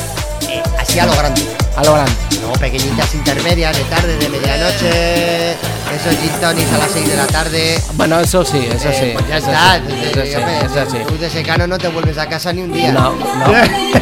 Eh, 0.49 0.63
así 0.79 0.99
a 0.99 1.05
lo 1.05 1.13
grande. 1.15 1.41
a 1.75 1.83
lo 1.83 1.93
grande. 1.93 2.11
Luego 2.41 2.53
pequeñitas 2.59 3.13
intermedias 3.15 3.77
de 3.77 3.83
tarde, 3.85 4.17
de 4.17 4.29
medianoche, 4.29 5.51
esos 5.53 6.19
gin 6.21 6.31
tonics 6.41 6.71
a 6.73 6.77
las 6.79 6.91
6 6.91 7.07
de 7.09 7.15
la 7.15 7.27
tarde. 7.27 7.79
Bueno, 7.93 8.19
eso 8.19 8.43
sí, 8.43 8.67
eso 8.71 8.89
Eh, 8.89 8.97
sí. 8.99 9.11
pues 9.13 9.27
ya 9.27 9.37
eso 9.37 9.51
está. 9.51 9.77
sí, 9.77 9.93
eso 10.11 10.21
sí, 10.25 10.35
hombre, 10.35 10.57
eso 10.65 10.91
sí. 10.91 10.97
Tú 11.07 11.17
de 11.17 11.29
secano 11.29 11.67
no 11.67 11.77
te 11.77 11.87
vuelves 11.87 12.17
a 12.17 12.27
casa 12.27 12.51
ni 12.53 12.61
un 12.63 12.71
día. 12.73 12.91
No, 12.91 13.11
no. 13.15 13.45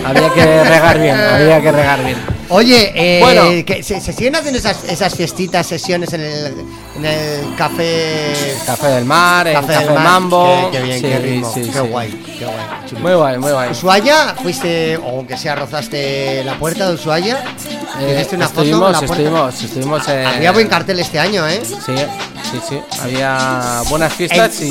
Había 0.08 0.30
que 0.34 0.64
regar 0.64 1.00
bien, 1.00 1.16
había 1.20 1.62
que 1.62 1.72
regar 1.72 2.04
bien. 2.04 2.18
Oye, 2.54 2.92
eh, 2.96 3.20
Bueno. 3.22 3.66
que 3.66 3.82
se, 3.84 4.00
se 4.00 4.14
siguen 4.14 4.36
haciendo 4.36 4.60
esas, 4.60 4.84
esas 4.86 5.16
fiestitas, 5.16 5.66
sesiones 5.66 6.14
en 6.14 6.22
el, 6.22 6.54
en 6.98 7.06
el 7.06 7.56
café. 7.56 8.34
Café 8.66 8.88
del 8.88 9.06
mar, 9.06 9.48
el 9.48 9.54
café, 9.56 9.74
del 9.80 9.88
Mar. 9.94 10.04
Mambo. 10.04 10.70
Qué, 10.72 10.78
qué 10.78 10.84
bien, 10.84 11.00
Sí, 11.00 11.06
qué 11.08 11.18
ritmo. 11.20 11.52
sí, 11.54 11.62
qué 11.62 11.72
sí. 11.74 11.80
guay, 11.80 12.12
qué 12.40 12.46
guay. 12.46 12.58
chulo. 12.88 13.02
Muy 13.02 13.14
guay, 13.14 13.38
muy 13.40 13.52
guay. 13.52 13.72
Ushuaia, 13.72 14.36
fuiste, 14.42 14.98
o 14.98 15.10
aunque 15.18 15.38
sea 15.38 15.56
rozaste 15.56 16.44
la 16.44 16.58
puerta 16.60 16.88
de 16.88 16.94
Ushuaia. 16.96 17.44
Eh, 18.00 18.14
¿Hiciste 18.16 18.36
una 18.36 18.48
foto 18.48 18.62
en 18.62 18.68
estuvimos, 18.68 18.92
la 18.92 18.98
puerta? 19.00 19.14
estuvimos, 19.16 19.64
estuvimos. 19.64 20.08
eh, 20.10 20.26
Había 20.26 20.52
buen 20.52 20.68
cartel 20.68 21.00
este 21.00 21.20
año, 21.20 21.48
¿eh? 21.48 21.62
Sí, 21.66 21.94
sí, 22.54 22.60
sí. 22.70 22.80
Había 23.02 23.82
buenas 23.90 24.14
fiestas 24.14 24.62
y. 24.62 24.68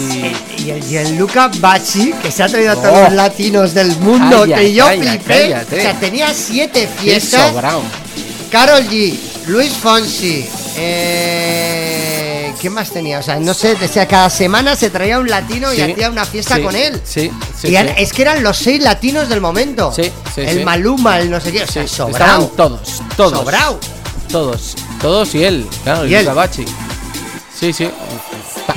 el, 0.59 0.65
y 0.67 0.71
el 0.71 0.83
Gianluca 0.83 1.51
Bacci, 1.59 2.13
que 2.23 2.31
se 2.31 2.43
ha 2.43 2.49
traído 2.49 2.73
a 2.73 2.77
todos 2.77 2.93
Oh. 2.99 3.05
los 3.05 3.13
latinos 3.13 3.75
del 3.75 3.97
mundo, 3.99 4.41
Calla, 4.41 4.57
que 4.57 4.73
yo 4.73 4.85
calla, 4.87 5.11
flipé. 5.13 5.25
cállate. 5.51 5.79
O 5.79 5.83
sea, 5.83 5.95
tenía 6.01 6.33
siete 6.35 6.89
¡Qué 6.97 7.03
fiestas. 7.03 7.53
Carol 8.51 8.85
G, 8.89 9.15
Luis 9.47 9.73
Fonsi, 9.73 10.47
eh, 10.77 12.53
¿quién 12.61 12.73
más 12.75 12.91
tenía? 12.91 13.19
O 13.19 13.23
sea, 13.23 13.39
no 13.41 13.55
sé, 13.55 13.73
o 13.83 13.89
sea, 13.89 14.07
cada 14.07 14.29
semana 14.31 14.77
se 14.77 14.91
traía 14.91 15.19
un 15.19 15.29
latino 15.29 15.73
y 15.73 15.81
hacía 15.81 16.11
una 16.11 16.25
fiesta 16.25 16.57
sí, 16.57 16.63
con 16.63 16.77
él. 16.77 17.01
Sí, 17.05 17.31
sí. 17.59 17.69
y 17.69 17.71
sí. 17.77 17.77
es 17.97 18.13
que 18.13 18.23
eran 18.23 18.43
los 18.43 18.57
seis 18.59 18.83
latinos 18.83 19.29
del 19.29 19.41
momento. 19.41 19.93
Sí, 19.95 20.05
sí, 20.35 20.43
El. 20.43 20.65
Maluma, 20.65 21.19
el 21.19 21.31
no 21.31 21.41
sé 21.41 21.51
qué, 21.53 21.63
o 21.63 21.67
sea, 21.67 21.83
estaban 21.85 22.49
todos, 22.57 23.03
todos. 23.17 23.33
Sobrao. 23.39 23.79
Todos, 24.31 24.77
todos 25.01 25.35
y 25.35 25.45
él, 25.45 25.67
claro, 25.85 26.07
Y 26.07 26.15
el 26.15 26.25
Gabachi. 26.25 26.65
Sí, 27.63 27.73
sí. 27.73 27.89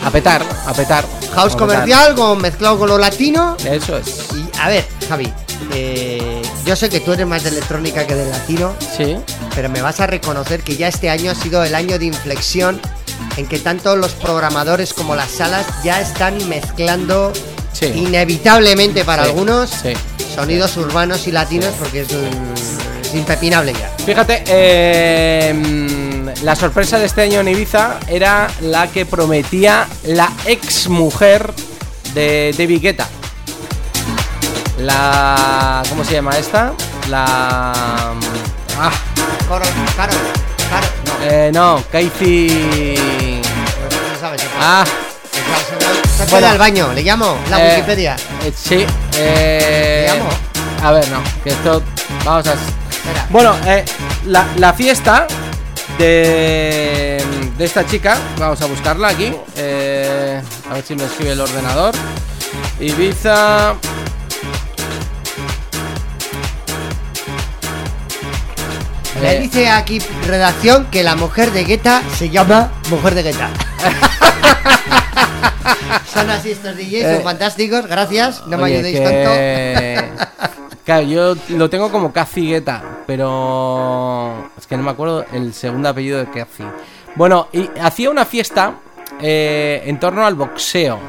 A 0.04 0.12
petar, 0.12 0.46
a 0.68 0.72
petar. 0.72 1.04
House 1.34 1.54
a 1.54 1.58
petar. 1.58 1.58
comercial 1.58 2.14
con, 2.14 2.40
mezclado 2.40 2.78
con 2.78 2.88
lo 2.88 3.00
latino. 3.00 3.58
Eso 3.66 3.98
es. 3.98 4.28
Y 4.36 4.48
a 4.60 4.70
ver, 4.70 4.86
Javi, 5.10 5.34
eh, 5.74 6.40
yo 6.68 6.76
sé 6.76 6.88
que 6.88 7.00
tú 7.00 7.14
eres 7.14 7.26
más 7.26 7.42
de 7.42 7.50
electrónica 7.50 8.06
que 8.06 8.14
de 8.14 8.30
latino, 8.30 8.76
Sí. 8.96 9.18
pero 9.56 9.70
me 9.70 9.82
vas 9.82 10.02
a 10.02 10.06
reconocer 10.06 10.62
que 10.62 10.76
ya 10.78 10.88
este 10.88 11.10
año 11.10 11.32
ha 11.32 11.36
sido 11.36 11.64
el 11.64 11.74
año 11.74 11.98
de 11.98 12.06
inflexión 12.06 12.80
en 13.38 13.48
que 13.48 13.58
tanto 13.58 13.96
los 13.96 14.12
programadores 14.12 14.94
como 14.94 15.16
las 15.16 15.32
salas 15.32 15.66
ya 15.84 16.00
están 16.00 16.48
mezclando 16.48 17.34
Sí. 17.74 17.88
inevitablemente 17.88 19.04
para 19.04 19.24
Sí, 19.24 19.30
algunos 19.32 19.68
sí. 19.72 19.94
sonidos 20.36 20.78
urbanos 20.78 21.26
y 21.26 21.32
latinos 21.32 21.74
porque 21.80 22.02
es, 22.02 22.10
es 22.12 23.16
impepinable 23.16 23.74
ya. 23.74 23.90
Fíjate, 24.06 24.44
eh, 24.46 26.15
la 26.44 26.56
sorpresa 26.56 27.00
de 27.00 27.06
este 27.06 27.22
año 27.24 27.40
en 27.42 27.48
Ibiza 27.48 28.00
era 28.08 28.48
la 28.62 28.88
que 28.88 29.06
prometía 29.06 29.88
la 30.04 30.32
ex 30.46 30.88
mujer 30.90 31.52
de 32.14 32.54
David 32.58 32.82
Guetta. 32.82 33.08
La. 34.80 35.82
¿Cómo 35.90 36.04
se 36.04 36.14
llama 36.14 36.38
esta? 36.38 36.74
La. 37.10 37.72
Ah, 38.78 38.92
Coro, 39.48 39.66
Caro, 39.96 40.14
Caro, 40.70 40.88
no, 41.06 41.26
eh, 41.26 41.52
no, 41.54 41.84
Casey. 41.92 43.42
sabes. 44.20 44.42
Ah, 44.60 44.84
Se 46.18 46.24
ha 46.24 46.26
Bueno. 46.28 46.48
al 46.48 46.58
baño, 46.58 46.92
le 46.94 47.04
llamo, 47.04 47.38
la 47.50 47.60
eh, 47.66 47.76
Wikipedia. 47.76 48.16
eh, 48.44 48.54
sí, 48.56 48.86
eh, 49.18 50.08
¿Te 50.12 50.18
llamo? 50.18 50.30
A 50.84 50.92
ver, 50.92 51.08
no, 51.10 51.20
que 51.44 51.52
esto. 51.52 51.82
Vamos 52.26 52.46
a. 52.48 52.54
Espera. 52.54 53.28
Bueno, 53.30 53.56
eh, 53.66 53.86
la, 54.26 54.46
la 54.58 54.74
fiesta 54.74 55.28
de, 55.98 57.24
de 57.58 57.66
esta 57.66 57.86
chica, 57.86 58.18
vamos 58.38 58.62
a 58.62 58.66
buscarla 58.66 59.10
aquí. 59.10 59.32
eh, 59.56 60.42
a 60.70 60.74
ver 60.74 60.84
si 60.84 60.96
me 60.96 61.06
escribe 61.06 61.32
el 61.32 61.42
ordenador. 61.42 61.94
Ibiza. 62.80 63.76
Le 69.22 69.38
eh, 69.38 69.40
dice 69.40 69.70
aquí 69.70 70.00
redacción 70.28 70.88
que 70.88 71.02
la 71.04 71.16
mujer 71.16 71.52
de 71.52 71.64
Guetta 71.64 72.02
se 72.18 72.30
llama 72.30 72.72
Mujer 72.90 73.16
de 73.16 73.24
Guetta. 73.24 73.50
son 76.14 76.30
así 76.30 76.52
estos 76.52 76.76
DJs, 76.76 76.94
Eh, 77.06 77.14
son 77.16 77.24
fantásticos, 77.24 77.88
gracias, 77.88 78.46
no 78.48 78.58
me 78.58 78.66
ayudéis 78.74 79.00
que- 79.00 80.06
tanto. 80.16 80.56
Claro, 80.86 81.02
yo 81.08 81.36
lo 81.50 81.70
tengo 81.70 81.92
como 81.92 82.14
Cathy 82.14 82.48
Guetta, 82.52 82.84
pero 83.08 84.50
es 84.58 84.68
que 84.68 84.78
no 84.78 84.84
me 84.84 84.92
acuerdo 84.92 85.26
el 85.34 85.52
segundo 85.54 85.90
apellido 85.90 86.20
de 86.20 86.26
Cathy. 86.28 86.64
Bueno, 87.16 87.48
y 87.52 87.68
hacía 87.82 88.10
una 88.12 88.24
fiesta 88.26 88.74
eh, 89.20 89.82
en 89.86 90.00
torno 90.00 90.26
al 90.26 90.36
boxeo. 90.36 91.00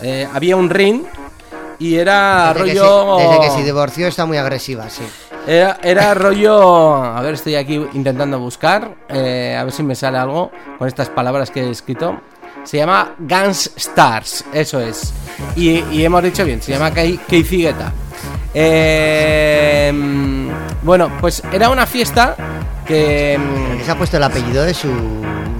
Eh, 0.00 0.26
había 0.32 0.56
un 0.56 0.70
ring 0.70 1.02
y 1.78 1.96
era 1.96 2.54
Desde 2.54 2.72
que 2.72 2.78
rollo. 2.80 3.18
se- 3.18 3.22
desde 3.26 3.40
que 3.40 3.50
se 3.50 3.62
divorció 3.64 4.06
está 4.06 4.24
muy 4.24 4.38
agresiva, 4.38 4.88
sí. 4.88 5.02
Era, 5.46 5.78
era 5.82 6.14
rollo. 6.14 6.94
A 7.04 7.20
ver, 7.20 7.34
estoy 7.34 7.56
aquí 7.56 7.74
intentando 7.92 8.38
buscar. 8.38 8.94
eh, 9.10 9.56
a 9.58 9.64
ver 9.64 9.72
si 9.72 9.82
me 9.82 9.94
sale 9.94 10.16
algo 10.16 10.50
con 10.78 10.88
estas 10.88 11.08
palabras 11.10 11.50
que 11.50 11.60
he 11.64 11.70
escrito. 11.70 12.18
Se 12.64 12.78
llama 12.78 13.14
Guns 13.18 13.72
Stars, 13.76 14.44
eso 14.54 14.80
es. 14.80 15.12
Y, 15.56 15.80
y 15.90 16.04
hemos 16.04 16.22
dicho 16.22 16.44
bien, 16.44 16.62
se 16.62 16.72
llama 16.72 16.90
Kei- 16.92 17.18
Keiji 17.26 17.62
Guetta. 17.64 17.92
Eh, 18.54 19.92
bueno, 20.82 21.10
pues 21.20 21.42
era 21.52 21.68
una 21.70 21.86
fiesta 21.86 22.36
que. 22.86 23.38
¿Pero 23.66 23.78
que 23.78 23.84
se 23.84 23.90
ha 23.90 23.96
puesto 23.98 24.16
el 24.16 24.22
apellido 24.22 24.64
de 24.64 24.74
su, 24.74 24.88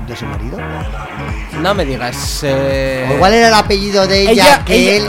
de 0.07 0.17
su 0.17 0.27
marido? 0.27 0.59
No 1.61 1.75
me 1.75 1.85
digas. 1.85 2.41
eh, 2.43 3.07
O 3.11 3.15
igual 3.15 3.35
era 3.35 3.49
el 3.49 3.55
apellido 3.55 4.07
de 4.07 4.23
ella, 4.23 4.33
ella- 4.33 4.65
que 4.65 4.75
ella- 4.97 5.07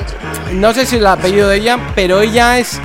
él... 0.52 0.60
No 0.60 0.74
sé 0.74 0.86
si 0.86 0.98
el 0.98 1.08
apellido 1.08 1.50
de 1.50 1.58
ella, 1.58 1.80
pero 1.96 2.22
ella 2.22 2.60
es 2.60 2.80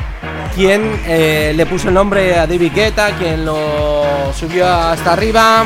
quien 0.55 1.01
eh, 1.07 1.53
le 1.55 1.67
puso 1.67 1.89
el 1.89 1.95
nombre 1.95 2.39
a 2.39 2.47
David 2.47 2.73
Guetta, 2.75 3.11
quien 3.19 3.45
lo 3.45 4.33
subió 4.39 4.67
hasta 4.67 5.13
arriba. 5.13 5.65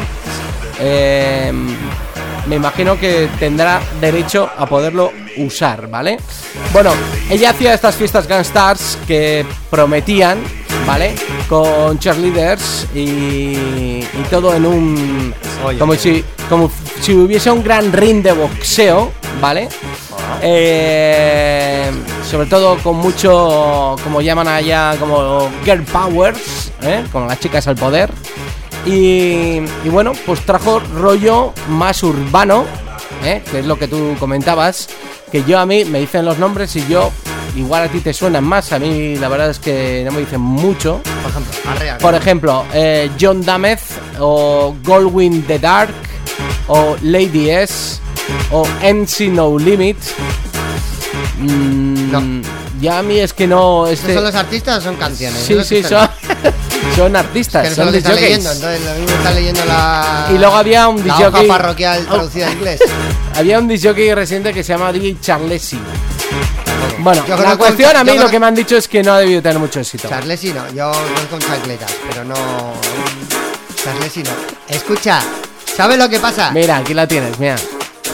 Eh, 0.81 1.53
me 2.47 2.57
imagino 2.57 2.99
que 2.99 3.29
tendrá 3.39 3.81
derecho 4.01 4.51
a 4.57 4.67
poderlo 4.67 5.13
usar, 5.37 5.89
¿vale? 5.89 6.19
Bueno, 6.73 6.91
ella 7.31 7.51
hacía 7.51 7.75
estas 7.75 7.95
fiestas 7.95 8.29
Stars 8.29 8.99
que 9.07 9.47
prometían, 9.71 10.39
¿vale? 10.87 11.15
Con 11.49 11.99
cheerleaders 11.99 12.89
y, 12.95 13.01
y 14.03 14.27
todo 14.31 14.55
en 14.55 14.67
un... 14.67 15.35
Oye. 15.65 15.79
Como 15.79 15.95
si, 15.95 16.25
como 16.49 16.71
si 17.01 17.15
hubiese 17.15 17.51
un 17.51 17.63
gran 17.63 17.93
ring 17.93 18.23
de 18.23 18.33
boxeo, 18.33 19.13
¿vale? 19.41 19.69
Eh, 20.43 21.91
sobre 22.29 22.49
todo 22.49 22.77
con 22.79 22.97
mucho, 22.97 23.97
como 24.03 24.21
llaman 24.21 24.49
allá, 24.49 24.97
como 24.99 25.49
girl 25.65 25.83
powers, 25.85 26.73
¿eh? 26.83 27.05
con 27.13 27.29
las 27.29 27.39
chicas 27.39 27.67
al 27.69 27.77
poder. 27.77 28.11
Y, 28.87 29.61
y 29.85 29.89
bueno, 29.91 30.13
pues 30.27 30.41
trajo 30.41 30.81
rollo 30.81 31.53
más 31.69 32.03
urbano, 32.03 32.65
¿eh? 33.25 33.43
que 33.51 33.61
es 33.61 33.67
lo 33.67 33.79
que 33.79 33.87
tú 33.89 34.17
comentabas, 34.19 34.89
que 35.31 35.45
yo 35.45 35.59
a 35.61 35.67
mí 35.67 35.85
me 35.85 36.01
dicen 36.01 36.25
los 36.25 36.39
nombres 36.39 36.75
y 36.77 36.87
yo, 36.89 37.11
igual 37.55 37.85
a 37.85 37.89
ti 37.89 38.01
te 38.01 38.13
suenan 38.13 38.43
más, 38.45 38.73
a 38.73 38.79
mí 38.81 39.17
la 39.17 39.29
verdad 39.29 39.51
es 39.51 39.59
que 39.61 40.03
no 40.05 40.11
me 40.13 40.21
dicen 40.21 40.41
mucho. 40.41 41.01
Por 41.23 41.31
ejemplo, 41.31 41.53
arrea, 41.71 41.99
Por 41.99 42.15
ejemplo, 42.15 42.65
eh, 42.75 43.09
John 43.21 43.45
Dameth 43.45 43.83
o 44.19 44.75
Goldwyn 44.83 45.43
the 45.47 45.59
Dark 45.61 45.95
o 46.67 46.97
Lady 47.03 47.51
S 47.51 48.01
o 48.51 48.67
MC 48.83 49.29
No 49.29 49.57
Limit. 49.59 49.97
Mm, 51.39 52.11
No. 52.11 52.43
Ya 52.83 52.99
a 52.99 53.03
mí 53.03 53.21
es 53.21 53.33
que 53.33 53.47
no. 53.47 53.87
¿Estos 53.87 54.01
Este, 54.01 54.15
son 54.15 54.25
los 54.25 54.35
artistas 54.35 54.79
o 54.79 54.81
son 54.81 54.97
canciones? 54.97 55.41
sí, 55.41 55.57
sí, 55.63 55.85
son, 55.85 56.09
son 56.97 57.15
artistas, 57.15 57.63
Que 57.63 57.69
no 57.69 57.75
sé 57.77 57.77
son 57.77 57.87
lo 57.87 57.93
que 57.93 58.21
leyendo, 58.21 58.51
entonces 58.51 58.81
mí 58.99 59.07
me 59.07 59.13
están 59.15 59.35
leyendo 59.37 59.65
la... 59.67 60.29
Y 60.35 60.39
luego 60.39 60.57
había 60.57 60.89
un 60.89 61.07
la 61.07 61.17
hoja 61.29 61.43
parroquial 61.47 62.05
Oh. 62.11 62.15
traducida 62.15 62.49
en 62.49 62.53
inglés. 62.59 62.81
Había 63.37 63.61
un 63.61 63.69
disjockey 63.69 64.13
reciente 64.15 64.53
que 64.53 64.65
se 64.65 64.73
llama 64.73 64.93
DJ 64.93 65.17
Charlesi. 65.21 65.79
Bueno, 66.99 67.25
Yo 67.27 67.37
la 67.37 67.57
cuestión 67.57 67.97
a 67.97 68.03
mí 68.03 68.19
lo 68.19 68.29
que 68.29 68.41
me 68.41 68.47
han 68.47 68.55
dicho 68.55 68.77
es 68.77 68.89
que 68.89 69.01
no 69.03 69.13
ha 69.13 69.21
debido 69.21 69.41
tener 69.41 69.61
mucho 69.61 69.79
éxito. 69.79 70.09
Charlesi 70.09 70.53
no, 70.53 70.69
yo 70.75 70.91
voy 70.91 71.27
con 71.31 71.39
chancletas, 71.39 71.91
pero 72.11 72.25
no... 72.25 72.35
Charlesi 73.83 74.25
no. 74.25 74.31
Escucha, 74.69 75.21
¿sabes 75.77 75.99
lo 75.99 76.09
que 76.09 76.19
pasa? 76.19 76.51
Mira, 76.51 76.79
aquí 76.79 76.95
la 76.95 77.07
tienes, 77.07 77.39
mira. 77.39 77.55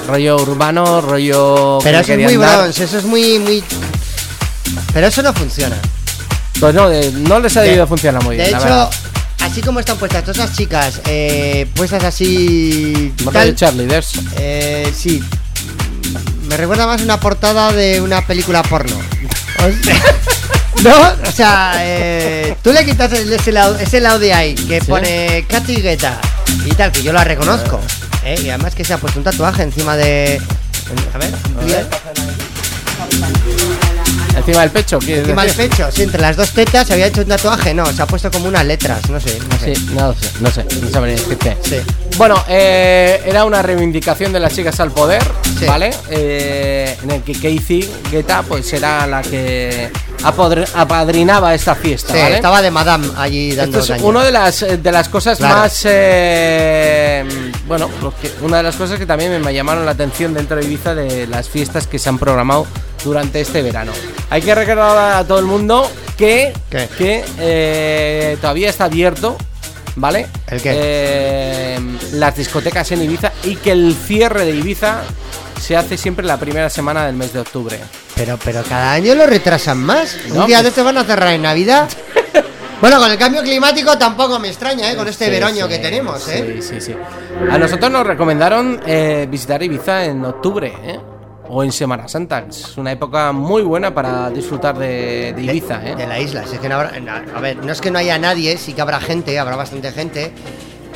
Rollo 0.06 0.36
urbano, 0.36 1.00
rollo. 1.00 1.78
Pero 1.82 1.98
eso 2.00 2.12
es 2.12 2.18
muy 2.22 2.36
bronze, 2.36 2.84
eso 2.84 2.98
es 2.98 3.04
muy, 3.04 3.38
muy... 3.38 3.64
Pero 4.92 5.06
eso 5.06 5.22
no 5.22 5.32
funciona. 5.32 5.76
Pues 6.60 6.74
no, 6.74 6.88
de- 6.88 7.12
no 7.12 7.38
les 7.40 7.56
ha 7.56 7.62
debido 7.62 7.86
funcionar 7.86 8.22
muy 8.24 8.36
De 8.36 8.44
bien. 8.48 8.52
la 8.58 8.58
hecho, 8.58 8.90
así 9.44 9.60
como 9.62 9.78
están 9.80 9.96
puestas 9.98 10.22
todas 10.24 10.38
esas 10.38 10.56
chicas, 10.56 11.00
eh, 11.06 11.66
puestas 11.74 12.02
así... 12.04 13.12
Tal, 13.32 13.54
cheerleaders. 13.54 14.12
eh, 14.36 14.92
sí. 14.96 15.22
Me 16.48 16.56
recuerda 16.56 16.86
más 16.86 17.02
una 17.02 17.20
portada 17.20 17.72
de 17.72 18.00
una 18.00 18.26
película 18.26 18.62
porno. 18.62 18.96
O 19.58 19.84
sea, 19.84 20.02
no, 20.82 21.28
o 21.28 21.32
sea, 21.32 21.72
eh, 21.78 22.56
tú 22.62 22.72
le 22.72 22.84
quitas 22.84 23.12
el- 23.12 23.32
ese, 23.32 23.52
lado, 23.52 23.76
ese 23.78 24.00
lado 24.00 24.18
de 24.18 24.32
ahí 24.32 24.54
que 24.54 24.80
Sí. 24.80 24.86
pone 24.86 25.44
Katy 25.48 25.76
Guetta 25.76 26.18
y 26.64 26.70
tal, 26.70 26.90
que 26.90 27.02
yo 27.02 27.12
la 27.12 27.22
reconozco. 27.24 27.80
eh, 28.24 28.40
y 28.42 28.48
además 28.48 28.74
que 28.74 28.84
se 28.84 28.94
ha 28.94 28.98
puesto 28.98 29.18
un 29.20 29.24
tatuaje 29.24 29.62
encima 29.62 29.96
de. 29.96 30.40
A 31.14 31.18
ver. 31.18 31.34
Encima 34.48 34.62
del 34.62 34.70
pecho, 34.70 34.98
¿quieres 34.98 35.24
encima 35.24 35.44
del 35.44 35.54
pecho, 35.54 35.90
sí, 35.92 36.02
entre 36.04 36.22
las 36.22 36.34
dos 36.34 36.52
tetas 36.52 36.86
se 36.86 36.94
había 36.94 37.08
hecho 37.08 37.20
un 37.20 37.28
tatuaje, 37.28 37.74
no, 37.74 37.84
se 37.92 38.00
ha 38.00 38.06
puesto 38.06 38.30
como 38.30 38.48
unas 38.48 38.64
letras, 38.64 39.10
no 39.10 39.20
sé, 39.20 39.38
no 39.46 39.58
sé. 39.58 39.74
Sí, 39.74 39.86
no 39.92 40.08
lo 40.08 40.14
sé, 40.14 40.30
no 40.40 40.50
sé, 40.50 40.64
no 40.80 40.88
sabría 40.88 41.16
decirte. 41.16 41.58
Sí. 41.62 42.07
Bueno, 42.18 42.42
eh, 42.48 43.22
era 43.26 43.44
una 43.44 43.62
reivindicación 43.62 44.32
de 44.32 44.40
las 44.40 44.52
chicas 44.52 44.78
al 44.80 44.90
poder, 44.90 45.22
Sí. 45.56 45.64
¿vale? 45.66 45.90
Eh, 46.10 46.96
en 47.04 47.10
el 47.12 47.22
que 47.22 47.32
Casey 47.32 47.88
Guetta 48.10 48.42
pues 48.42 48.72
era 48.72 49.06
la 49.06 49.22
que 49.22 49.88
apadrinaba 50.74 51.54
esta 51.54 51.76
fiesta, 51.76 52.12
Sí, 52.12 52.18
¿vale? 52.20 52.34
estaba 52.36 52.60
de 52.60 52.72
Madame 52.72 53.08
allí 53.16 53.54
dando 53.54 53.78
Esto 53.78 53.94
es 53.94 54.02
una 54.02 54.24
de 54.24 54.32
las, 54.32 54.60
de 54.82 54.92
las 54.92 55.08
cosas 55.08 55.38
Claro. 55.38 55.54
más. 55.60 55.80
eh, 55.84 57.24
bueno, 57.68 57.88
una 58.42 58.56
de 58.58 58.62
las 58.64 58.74
cosas 58.74 58.98
que 58.98 59.06
también 59.06 59.40
me 59.40 59.54
llamaron 59.54 59.84
la 59.86 59.92
atención 59.92 60.34
dentro 60.34 60.56
de 60.56 60.64
Ibiza 60.64 60.96
de 60.96 61.28
las 61.28 61.48
fiestas 61.48 61.86
que 61.86 62.00
se 62.00 62.08
han 62.08 62.18
programado 62.18 62.66
durante 63.04 63.40
este 63.40 63.62
verano. 63.62 63.92
Hay 64.30 64.42
que 64.42 64.54
recordar 64.56 65.20
a 65.20 65.24
todo 65.24 65.38
el 65.38 65.44
mundo 65.46 65.88
que, 66.16 66.52
que 66.98 67.24
eh, 67.38 68.36
todavía 68.40 68.70
está 68.70 68.84
abierto. 68.86 69.36
¿Vale? 70.00 70.26
¿El 70.46 70.62
qué? 70.62 70.72
Eh, 70.74 71.78
las 72.12 72.36
discotecas 72.36 72.90
en 72.92 73.02
Ibiza 73.02 73.32
y 73.44 73.56
que 73.56 73.72
el 73.72 73.94
cierre 73.94 74.44
de 74.44 74.52
Ibiza 74.52 75.00
se 75.60 75.76
hace 75.76 75.96
siempre 75.96 76.24
la 76.24 76.36
primera 76.38 76.70
semana 76.70 77.04
del 77.06 77.16
mes 77.16 77.32
de 77.32 77.40
octubre. 77.40 77.78
Pero, 78.14 78.38
pero 78.44 78.62
cada 78.62 78.92
año 78.92 79.14
lo 79.14 79.26
retrasan 79.26 79.78
más. 79.78 80.16
No, 80.28 80.42
Un 80.42 80.46
día 80.46 80.58
pues- 80.58 80.62
de 80.64 80.68
estos 80.70 80.84
van 80.84 80.98
a 80.98 81.04
cerrar 81.04 81.32
en 81.34 81.42
Navidad. 81.42 81.88
bueno, 82.80 82.98
con 82.98 83.10
el 83.10 83.18
cambio 83.18 83.42
climático 83.42 83.98
tampoco 83.98 84.38
me 84.38 84.48
extraña, 84.48 84.90
¿eh? 84.90 84.96
Con 84.96 85.08
este 85.08 85.24
Sí, 85.26 85.30
veroño 85.32 85.64
sí, 85.66 85.72
que 85.72 85.78
tenemos, 85.78 86.28
¿eh? 86.28 86.58
Sí, 86.62 86.68
sí, 86.74 86.80
sí. 86.80 86.94
A 87.50 87.58
nosotros 87.58 87.90
nos 87.90 88.06
recomendaron 88.06 88.80
eh, 88.86 89.26
visitar 89.28 89.60
Ibiza 89.62 90.04
en 90.04 90.24
octubre, 90.24 90.72
¿eh? 90.84 91.00
O 91.50 91.64
en 91.64 91.72
Semana 91.72 92.08
Santa. 92.08 92.44
Es 92.48 92.76
una 92.76 92.92
época 92.92 93.32
muy 93.32 93.62
buena 93.62 93.94
para 93.94 94.28
disfrutar 94.30 94.78
de, 94.78 95.32
de 95.34 95.42
Ibiza, 95.42 95.80
¿eh? 95.86 95.96
De 95.96 96.06
la 96.06 96.18
isla. 96.20 96.46
Si 96.46 96.54
es 96.56 96.60
que 96.60 96.68
no 96.68 96.76
habrá- 96.76 96.92
a 97.34 97.40
ver, 97.40 97.56
no 97.64 97.72
es 97.72 97.80
que 97.80 97.90
no 97.90 97.98
haya 97.98 98.18
nadie, 98.18 98.56
sí 98.58 98.74
que 98.74 98.82
habrá 98.82 99.00
gente, 99.00 99.38
habrá 99.38 99.56
bastante 99.56 99.90
gente. 99.92 100.32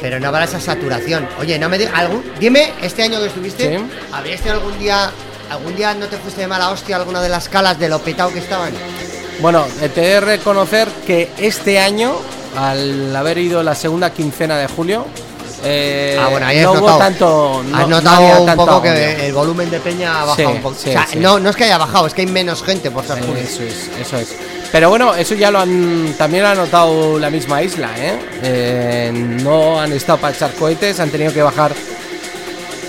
Pero 0.00 0.18
no 0.20 0.28
habrá 0.28 0.44
esa 0.44 0.60
saturación. 0.60 1.26
Oye, 1.40 1.58
no 1.58 1.68
me 1.68 1.78
di- 1.78 1.86
algún, 1.94 2.22
dime, 2.40 2.72
este 2.82 3.02
año 3.04 3.18
que 3.20 3.26
estuviste, 3.26 3.78
Sí. 3.78 3.84
¿habrías 4.12 4.40
tenido 4.40 4.60
algún 4.60 4.78
día, 4.78 5.10
algún 5.48 5.76
día 5.76 5.94
no 5.94 6.06
te 6.06 6.16
fuiste 6.18 6.40
de 6.42 6.48
mala 6.48 6.70
hostia 6.70 6.96
alguna 6.96 7.22
de 7.22 7.28
las 7.28 7.48
calas 7.48 7.78
de 7.78 7.88
lo 7.88 8.00
petado 8.00 8.32
que 8.32 8.40
estaban? 8.40 8.72
Bueno, 9.40 9.64
eh, 9.80 9.88
te 9.88 10.02
he 10.02 10.08
de 10.14 10.20
reconocer 10.20 10.88
que 11.06 11.30
este 11.38 11.78
año, 11.78 12.12
al 12.56 13.14
haber 13.14 13.38
ido 13.38 13.62
la 13.62 13.74
segunda 13.74 14.10
quincena 14.12 14.58
de 14.58 14.66
julio, 14.66 15.06
eh, 15.64 16.18
ah, 16.20 16.28
bueno, 16.28 16.46
ahí 16.46 16.58
has 16.58 16.64
no 16.64 16.72
hubo 16.72 16.80
notado. 16.80 16.98
tanto. 16.98 17.62
no- 17.68 17.76
has 17.76 17.88
no 17.88 17.96
notado 17.96 18.16
había 18.16 18.40
un 18.40 18.46
tanto 18.46 18.66
poco 18.66 18.82
que 18.82 19.26
el 19.26 19.32
volumen 19.32 19.70
de 19.70 19.80
peña 19.80 20.22
ha 20.22 20.24
bajado 20.24 20.48
Sí, 20.50 20.56
un 20.56 20.62
poco. 20.62 20.74
sí, 20.78 20.88
o 20.90 20.92
sea, 20.92 21.06
sí. 21.06 21.18
no, 21.18 21.38
no 21.38 21.50
es 21.50 21.56
que 21.56 21.64
haya 21.64 21.78
bajado, 21.78 22.06
es 22.06 22.14
que 22.14 22.22
hay 22.22 22.26
menos 22.26 22.62
gente 22.62 22.90
por 22.90 23.04
ser. 23.06 23.18
Eso 23.18 23.62
es, 23.62 23.90
eso 24.00 24.16
es. 24.18 24.34
Pero 24.72 24.88
bueno, 24.88 25.14
eso 25.14 25.34
ya 25.34 25.50
lo 25.50 25.58
han 25.60 26.14
también 26.16 26.42
lo 26.44 26.48
ha 26.50 26.54
notado 26.54 27.18
la 27.18 27.28
misma 27.30 27.62
isla, 27.62 27.90
¿eh? 27.98 28.18
Eh, 28.42 29.10
no 29.42 29.80
han 29.80 29.92
estado 29.92 30.18
para 30.18 30.34
echar 30.34 30.52
cohetes, 30.54 30.98
han 30.98 31.10
tenido 31.10 31.32
que 31.32 31.42
bajar 31.42 31.72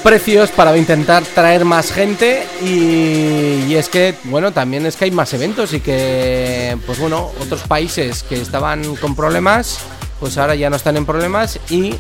precios 0.02 0.50
para 0.52 0.76
intentar 0.78 1.24
traer 1.24 1.64
más 1.64 1.92
gente 1.92 2.46
y, 2.62 3.66
y 3.70 3.76
es 3.76 3.88
que, 3.88 4.16
bueno, 4.26 4.52
también 4.52 4.86
es 4.86 4.98
que 4.98 5.06
hay 5.06 5.12
más 5.12 5.34
eventos 5.34 5.72
y 5.74 5.80
que, 5.80 6.78
pues 6.86 7.00
bueno, 7.00 7.32
otros 7.42 7.62
países 7.62 8.24
que 8.24 8.42
estaban 8.42 8.96
con 8.98 9.16
problemas, 9.16 9.80
pues 10.20 10.38
ahora 10.38 10.56
ya 10.56 10.70
no 10.70 10.76
están 10.76 10.98
en 10.98 11.06
problemas 11.06 11.58
y 11.70 11.96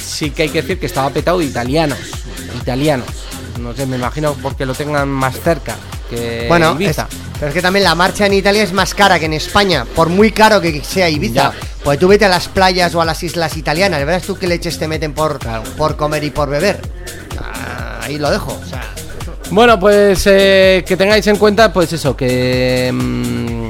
sí 0.00 0.30
que 0.30 0.42
hay 0.44 0.48
que 0.48 0.62
decir 0.62 0.78
que 0.80 0.86
estaba 0.86 1.10
petado 1.10 1.38
de 1.38 1.44
italianos, 1.46 1.98
italianos. 2.60 3.06
No 3.60 3.74
sé, 3.74 3.84
me 3.86 3.96
imagino 3.96 4.34
porque 4.42 4.64
lo 4.64 4.74
tengan 4.74 5.08
más 5.08 5.38
cerca 5.40 5.76
que 6.08 6.46
Bueno, 6.48 6.70
es, 6.72 6.80
Ibiza. 6.80 7.06
pero 7.38 7.48
es 7.48 7.54
que 7.54 7.60
también 7.62 7.84
la 7.84 7.94
marcha 7.94 8.26
en 8.26 8.32
Italia 8.32 8.62
es 8.62 8.72
más 8.72 8.94
cara 8.94 9.18
que 9.18 9.26
en 9.26 9.34
España, 9.34 9.84
por 9.94 10.08
muy 10.08 10.30
caro 10.32 10.60
que 10.60 10.82
sea 10.82 11.08
Ibiza. 11.10 11.34
Ya. 11.34 11.52
Pues 11.84 11.98
tú 11.98 12.08
vete 12.08 12.24
a 12.24 12.28
las 12.28 12.48
playas 12.48 12.94
o 12.94 13.00
a 13.00 13.04
las 13.04 13.22
islas 13.22 13.56
italianas, 13.56 14.04
verás 14.04 14.22
tú 14.24 14.36
qué 14.38 14.46
leches 14.46 14.78
te 14.78 14.88
meten 14.88 15.12
por, 15.12 15.38
Claro. 15.38 15.62
por 15.76 15.96
comer 15.96 16.24
y 16.24 16.30
por 16.30 16.48
beber. 16.48 16.80
Ah, 17.38 18.00
ahí 18.02 18.18
lo 18.18 18.30
dejo. 18.30 18.52
O 18.62 18.66
sea, 18.68 18.82
Bueno, 19.50 19.78
pues 19.80 20.22
eh, 20.26 20.84
que 20.86 20.96
tengáis 20.96 21.26
en 21.26 21.36
cuenta, 21.36 21.72
pues 21.72 21.92
eso, 21.92 22.16
que, 22.16 22.90
mm, 22.92 23.68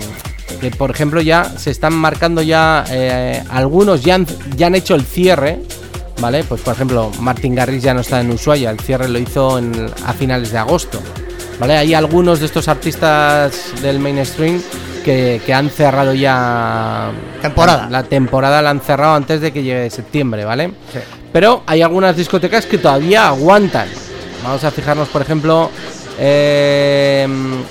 que 0.60 0.70
por 0.72 0.90
ejemplo 0.90 1.20
ya 1.22 1.44
se 1.56 1.70
están 1.70 1.94
marcando 1.94 2.42
ya, 2.42 2.84
eh, 2.90 3.42
algunos 3.48 4.02
ya 4.02 4.16
han, 4.16 4.26
ya 4.56 4.66
han 4.66 4.74
hecho 4.74 4.94
el 4.94 5.04
cierre, 5.06 5.60
¿vale? 6.20 6.44
Pues 6.44 6.60
por 6.60 6.74
ejemplo, 6.74 7.10
Martin 7.20 7.54
Garrix 7.54 7.82
ya 7.82 7.94
no 7.94 8.00
está 8.00 8.20
en 8.20 8.30
Ushuaia, 8.30 8.70
el 8.70 8.78
cierre 8.80 9.08
lo 9.08 9.18
hizo 9.18 9.58
en- 9.58 9.90
a 10.06 10.12
finales 10.12 10.52
de 10.52 10.58
agosto, 10.58 11.00
¿vale? 11.58 11.76
Hay 11.76 11.94
algunos 11.94 12.40
de 12.40 12.46
estos 12.46 12.68
artistas 12.68 13.72
del 13.82 13.98
mainstream 13.98 14.62
que, 15.04 15.40
que 15.46 15.54
han 15.54 15.70
cerrado 15.70 16.12
ya... 16.14 17.10
Temporada. 17.40 17.84
La, 17.90 18.02
la 18.02 18.02
temporada 18.04 18.60
la 18.62 18.70
han 18.70 18.80
cerrado 18.80 19.14
antes 19.14 19.40
de 19.40 19.50
que 19.52 19.62
llegue 19.62 19.88
septiembre, 19.90 20.44
¿vale? 20.44 20.68
Sí. 20.92 20.98
Pero 21.32 21.62
hay 21.66 21.80
algunas 21.82 22.16
discotecas 22.16 22.66
que 22.66 22.76
todavía 22.78 23.28
aguantan. 23.28 23.88
Vamos 24.44 24.62
a 24.64 24.70
fijarnos, 24.70 25.08
por 25.08 25.22
ejemplo, 25.22 25.70
eh, 26.18 27.26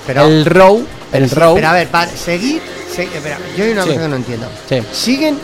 Pero- 0.06 0.24
el 0.26 0.44
Row. 0.44 0.84
El 1.12 1.28
Sí, 1.28 1.34
Row. 1.34 1.54
Pero 1.54 1.68
a 1.68 1.72
ver, 1.72 1.88
para 1.88 2.10
seguir. 2.10 2.60
se- 2.94 3.04
espera, 3.04 3.38
yo 3.56 3.64
hay 3.64 3.70
una 3.72 3.82
Sí. 3.82 3.88
cosa 3.90 4.00
que 4.02 4.08
no 4.08 4.16
entiendo. 4.16 4.46
¿Siguen? 4.92 5.38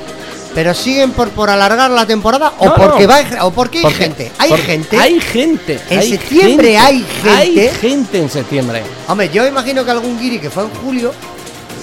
¿Pero 0.57 0.73
siguen 0.73 1.13
por, 1.13 1.29
por 1.33 1.51
alargar 1.51 1.91
la 1.91 2.07
temporada? 2.07 2.55
¿O 2.59 2.65
No, 2.65 2.75
porque 2.77 3.03
no. 3.07 3.11
va 3.11 3.45
o 3.45 3.51
porque 3.51 3.77
hay 3.79 3.85
Porque- 3.85 3.99
gente? 4.05 4.33
¿Hay 4.39 4.49
porque 4.49 4.65
gente? 4.65 4.97
Hay 4.99 5.21
gente. 5.21 5.79
En 5.91 5.99
hay 6.01 6.09
septiembre 6.11 6.69
gente, 6.69 6.79
hay 6.79 7.07
Hay 7.29 7.55
gente. 7.55 7.75
gente 7.79 8.19
en 8.23 8.31
septiembre. 8.31 8.83
Hombre, 9.07 9.29
yo 9.29 9.47
imagino 9.47 9.85
que 9.85 9.91
algún 9.91 10.19
guiri 10.19 10.39
que 10.39 10.49
fue 10.49 10.63
en 10.63 10.71
julio 10.83 11.13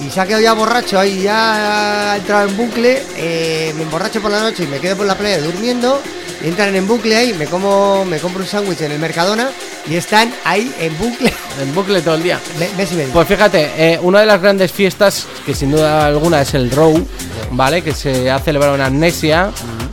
y 0.02 0.10
se 0.10 0.20
ha 0.20 0.26
quedado 0.26 0.42
ya 0.42 0.52
borracho 0.52 0.98
ahí, 0.98 1.22
ya 1.22 2.12
ha 2.12 2.16
entrado 2.16 2.48
en 2.48 2.56
bucle, 2.56 3.02
eh, 3.16 3.72
me 3.76 3.82
emborracho 3.82 4.20
por 4.20 4.30
la 4.30 4.40
noche 4.40 4.64
y 4.64 4.66
me 4.66 4.78
quedo 4.78 4.96
por 4.96 5.06
la 5.06 5.16
playa 5.16 5.40
durmiendo, 5.40 6.00
entran 6.42 6.74
en 6.74 6.86
bucle 6.86 7.16
ahí, 7.16 7.34
me 7.34 7.46
como, 7.46 8.04
me 8.04 8.18
compro 8.18 8.42
un 8.42 8.48
sándwich 8.48 8.80
en 8.82 8.92
el 8.92 8.98
Mercadona 8.98 9.50
y 9.88 9.96
están 9.96 10.32
ahí 10.44 10.72
en 10.78 10.96
bucle. 10.98 11.32
En 11.62 11.72
bucle 11.72 12.02
todo 12.02 12.16
el 12.16 12.22
día. 12.24 12.40
Y. 12.58 13.12
Pues 13.12 13.28
fíjate, 13.28 13.70
eh, 13.76 13.98
una 14.02 14.18
de 14.18 14.26
las 14.26 14.42
grandes 14.42 14.72
fiestas, 14.72 15.24
que 15.46 15.54
sin 15.54 15.70
duda 15.70 16.04
alguna 16.04 16.40
es 16.40 16.52
el 16.54 16.68
Row, 16.68 17.06
¿vale? 17.52 17.80
Que 17.80 17.94
se 17.94 18.28
ha 18.28 18.40
celebrado 18.40 18.74
en 18.74 18.80
Amnesia, 18.80 19.52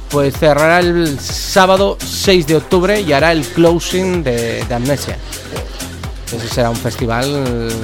pues 0.09 0.35
cerrará 0.35 0.79
el 0.79 1.19
sábado 1.19 1.97
6 2.03 2.47
de 2.47 2.55
octubre 2.55 2.99
y 2.99 3.13
hará 3.13 3.31
el 3.31 3.45
closing 3.45 4.23
de, 4.23 4.65
de 4.65 4.73
Amnesia. 4.73 5.17
Ese 6.33 6.47
será 6.47 6.69
un 6.69 6.75
festival 6.77 7.25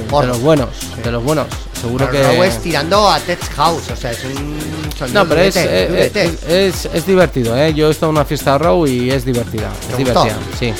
de 0.09 0.27
los 0.27 0.41
buenos, 0.41 0.69
de 1.03 1.11
los 1.11 1.23
buenos. 1.23 1.47
Seguro 1.81 2.07
Pero 2.11 2.29
que... 2.31 2.47
es 2.47 2.61
tirando 2.61 3.09
a 3.09 3.19
Tech 3.19 3.39
House, 3.55 3.83
o 3.91 3.95
sea, 3.95 4.11
es 4.11 4.23
un 4.23 4.57
No, 5.13 5.27
pero 5.27 5.41
durete, 5.41 5.83
eh, 5.83 5.87
durete. 5.89 6.23
es, 6.25 6.85
es- 6.85 6.89
es 6.93 7.05
divertido, 7.05 7.55
¿eh? 7.57 7.73
Yo 7.73 7.87
he 7.89 7.91
estado 7.91 8.11
en 8.11 8.17
una 8.17 8.25
fiesta 8.25 8.57
Row 8.57 8.87
y 8.87 9.11
es 9.11 9.25
divertida. 9.25 9.69
Es 9.91 9.97
divertida, 9.97 10.37
sí. 10.57 10.73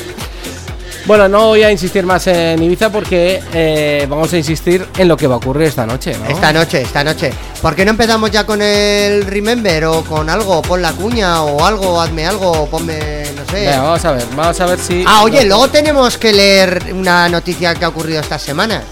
Bueno, 1.08 1.30
no 1.30 1.48
voy 1.48 1.64
a 1.64 1.72
insistir 1.72 2.06
más 2.06 2.28
en 2.28 2.62
Ibiza 2.62 2.90
porque 2.90 3.42
eh, 3.54 4.06
vamos 4.10 4.34
a 4.34 4.38
insistir 4.38 4.86
en 4.98 5.08
lo 5.08 5.16
que 5.16 5.26
va 5.26 5.36
a 5.36 5.38
ocurrir 5.38 5.70
esta 5.70 5.86
noche, 5.86 6.14
¿no? 6.18 6.26
Esta 6.26 6.52
noche, 6.52 6.82
esta 6.82 7.02
noche. 7.02 7.32
¿Por 7.62 7.76
qué 7.76 7.86
no 7.86 7.92
empezamos 7.92 8.30
ya 8.30 8.46
con 8.46 8.62
el 8.62 9.26
Remember 9.26 9.86
o 9.86 10.04
con 10.04 10.30
algo? 10.30 10.62
Pon 10.62 10.82
la 10.82 10.92
cuña 10.92 11.44
o 11.44 11.64
algo, 11.64 12.02
hazme 12.02 12.28
algo, 12.28 12.68
ponme, 12.68 13.24
no 13.38 13.46
sé. 13.46 13.62
Venga, 13.68 13.84
vamos 13.84 14.04
a 14.04 14.12
ver, 14.12 14.26
vamos 14.36 14.60
a 14.60 14.66
ver 14.66 14.80
si. 14.80 15.06
Ah, 15.08 15.24
oye, 15.24 15.46
luego 15.46 15.70
tenemos 15.70 16.18
que 16.18 16.34
leer 16.34 16.94
una 16.94 17.30
noticia 17.30 17.74
que 17.74 17.86
ha 17.86 17.88
ocurrido 17.88 18.20
esta 18.20 18.38
semana. 18.38 18.84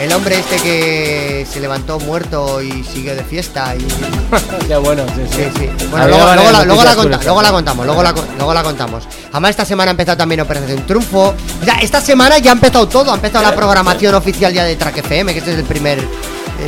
El 0.00 0.12
hombre 0.12 0.38
este 0.38 0.56
que 0.56 1.46
se 1.50 1.58
levantó 1.58 1.98
muerto 1.98 2.60
y 2.60 2.84
siguió 2.84 3.14
de 3.14 3.24
fiesta 3.24 3.74
y... 3.74 3.86
Qué 4.68 4.76
bueno, 4.76 5.04
sí, 5.14 5.22
sí. 5.34 5.50
Sí, 5.58 5.86
Bueno, 5.90 6.04
habido 6.04 6.18
luego, 6.34 6.50
la, 6.52 6.64
luego 6.64 6.84
la 6.84 6.94
conta- 6.96 7.20
luego 7.24 7.42
la 7.42 7.50
contamos, 7.50 7.86
luego 7.86 8.02
la, 8.02 8.12
co- 8.12 8.24
luego 8.36 8.52
la 8.54 8.62
contamos. 8.62 9.08
Además, 9.32 9.50
esta 9.50 9.64
semana 9.64 9.90
ha 9.90 9.92
empezado 9.92 10.18
también 10.18 10.40
Operación 10.42 10.84
Triunfo. 10.86 11.34
O 11.62 11.64
sea, 11.64 11.76
esta 11.76 12.00
semana 12.02 12.36
ya 12.38 12.50
ha 12.50 12.54
empezado 12.54 12.86
todo. 12.86 13.10
Ha 13.10 13.14
empezado 13.14 13.42
la 13.42 13.54
programación 13.56 14.14
oficial 14.14 14.52
ya 14.52 14.64
de 14.64 14.76
Track 14.76 14.98
FM, 14.98 15.32
que 15.32 15.38
este 15.38 15.52
es 15.52 15.58
el 15.58 15.64
primer... 15.64 15.98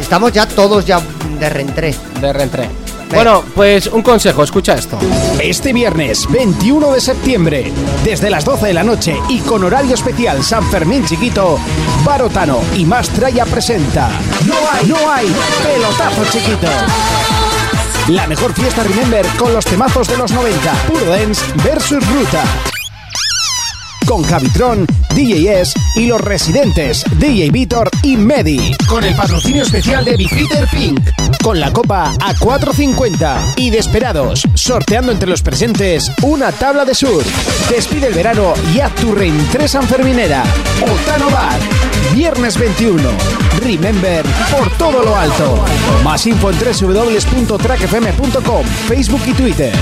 Estamos 0.01 0.33
ya 0.33 0.47
todos 0.47 0.87
ya 0.87 1.01
de 1.39 1.49
reentré. 1.51 1.95
De 2.21 2.33
reentré. 2.33 2.69
Bueno, 3.11 3.43
pues 3.55 3.87
un 3.87 4.03
consejo, 4.03 4.43
escucha 4.43 4.75
esto. 4.75 4.99
Este 5.41 5.73
viernes 5.73 6.27
21 6.31 6.93
de 6.93 7.01
septiembre, 7.01 7.73
desde 8.05 8.31
las 8.31 8.45
12 8.45 8.67
de 8.67 8.75
la 8.75 8.85
noche 8.85 9.17
y 9.29 9.39
con 9.41 9.65
horario 9.65 9.95
especial 9.95 10.43
San 10.45 10.65
Fermín 10.71 11.05
Chiquito, 11.05 11.59
Barotano 12.05 12.61
y 12.77 12.85
Mastraya 12.85 13.47
presenta 13.47 14.11
No 14.47 14.55
hay, 14.71 14.87
no 14.87 15.11
hay 15.11 15.27
pelotazo 15.65 16.25
chiquito. 16.31 16.69
La 18.09 18.27
mejor 18.27 18.55
fiesta 18.55 18.83
Remember 18.85 19.27
con 19.39 19.53
los 19.53 19.65
temazos 19.65 20.09
de 20.09 20.17
los 20.17 20.33
90, 20.33 20.73
Puro 20.87 21.07
Dance 21.07 21.45
versus 21.65 22.07
Ruta. 22.09 22.43
Con 24.09 24.25
Javitron, 24.25 24.87
DJ 25.15 25.61
S 25.61 25.79
y 25.95 26.07
los 26.07 26.21
residentes 26.21 27.05
DJ 27.19 27.51
Vitor 27.51 27.91
y 28.03 28.17
Medi. 28.17 28.75
Con 28.89 29.05
el 29.05 29.15
patrocinio 29.15 29.63
especial 29.63 30.03
de 30.03 30.17
Bifiter 30.17 30.67
Pink. 30.69 30.99
Con 31.43 31.61
la 31.61 31.71
copa 31.71 32.15
a 32.19 32.35
4.50. 32.35 33.53
Y 33.57 33.69
Desperados, 33.69 34.49
sorteando 34.55 35.13
entre 35.13 35.29
los 35.29 35.43
presentes 35.43 36.11
una 36.23 36.53
tabla 36.53 36.87
de 36.87 36.95
sur. 36.95 37.23
Despide 37.69 38.07
el 38.07 38.15
verano 38.15 38.55
y 38.75 38.81
haz 38.81 38.95
tu 38.95 39.13
reentré 39.13 39.69
sanferminera. 39.69 40.43
Otano 40.81 41.29
Bar. 41.29 41.61
Viernes 42.15 42.59
21. 42.59 43.03
Remember 43.61 44.25
por 44.51 44.71
todo 44.79 45.03
lo 45.03 45.15
alto. 45.15 45.63
Más 46.03 46.27
info 46.27 46.51
en 46.51 46.57
www.trackfm.com, 46.59 48.65
Facebook 48.87 49.23
y 49.27 49.35
Twitter. 49.35 49.75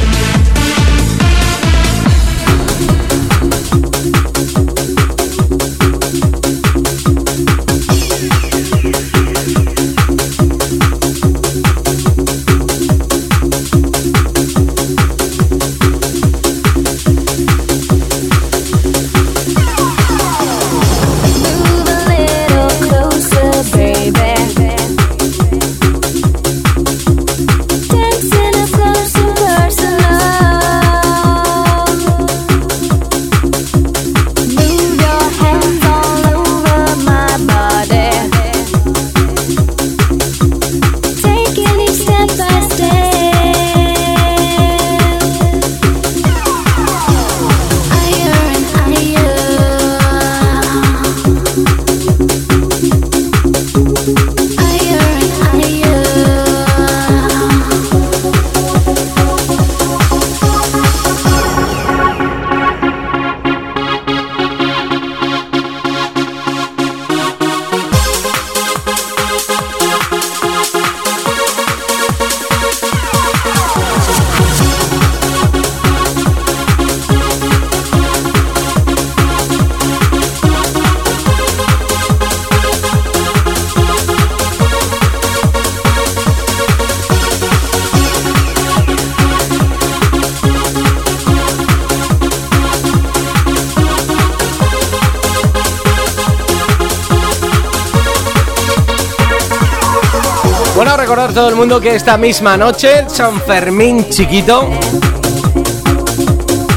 Que 101.67 101.97
esta 101.97 102.17
misma 102.17 102.57
noche, 102.57 103.07
San 103.09 103.41
Fermín 103.41 104.09
chiquito, 104.09 104.71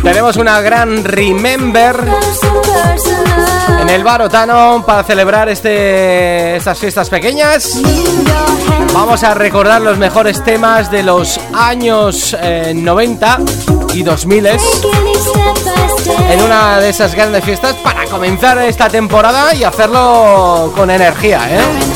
tenemos 0.01 0.35
una 0.37 0.59
gran 0.61 1.03
Remember 1.03 1.95
en 3.81 3.89
el 3.89 4.03
Barotano 4.03 4.83
para 4.85 5.03
celebrar 5.03 5.47
este, 5.47 6.55
estas 6.55 6.79
fiestas 6.79 7.07
pequeñas. 7.07 7.79
Vamos 8.91 9.23
a 9.23 9.35
recordar 9.35 9.79
los 9.81 9.99
mejores 9.99 10.43
temas 10.43 10.89
de 10.89 11.03
los 11.03 11.39
años 11.53 12.35
eh, 12.41 12.73
90 12.75 13.39
y 13.93 14.01
2000 14.01 14.43
taking 14.43 15.07
each 15.07 15.17
step 15.19 15.43
by 15.65 15.99
step. 15.99 16.31
en 16.31 16.41
una 16.41 16.79
de 16.79 16.89
esas 16.89 17.13
grandes 17.13 17.43
fiestas 17.43 17.75
para 17.75 18.05
comenzar 18.05 18.57
esta 18.57 18.89
temporada 18.89 19.53
y 19.53 19.63
hacerlo 19.63 20.73
con 20.75 20.89
energía, 20.89 21.41
¿eh? 21.47 21.88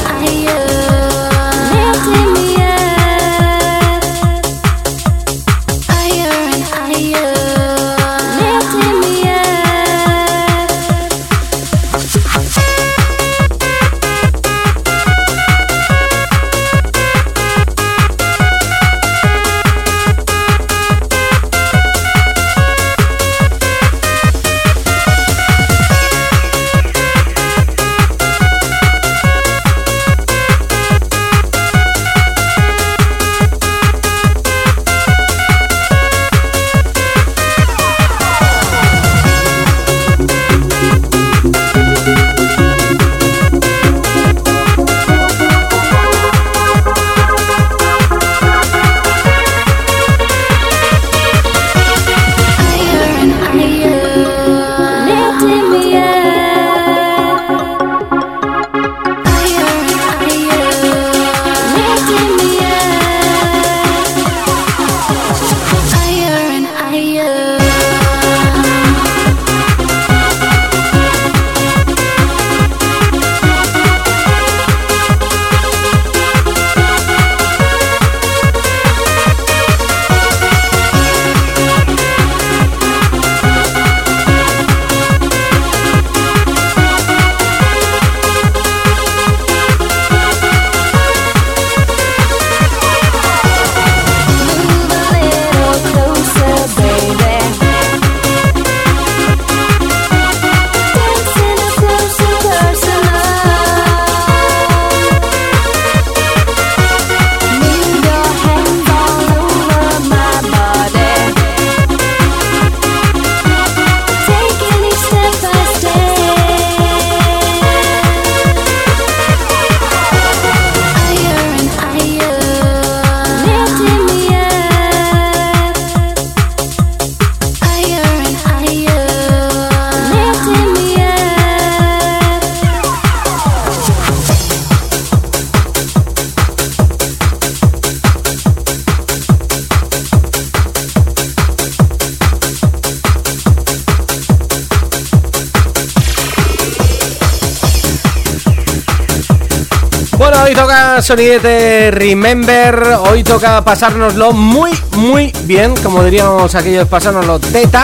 Hoy 150.54 150.60
toca 150.60 151.02
sonidete 151.02 151.90
Remember. 151.90 152.84
Hoy 153.10 153.24
toca 153.24 153.64
pasárnoslo 153.66 154.34
muy, 154.34 154.72
muy 154.98 155.34
bien. 155.46 155.74
Como 155.82 156.04
diríamos 156.04 156.54
aquellos, 156.54 156.88
pasárnoslo 156.88 157.40
teta. 157.40 157.84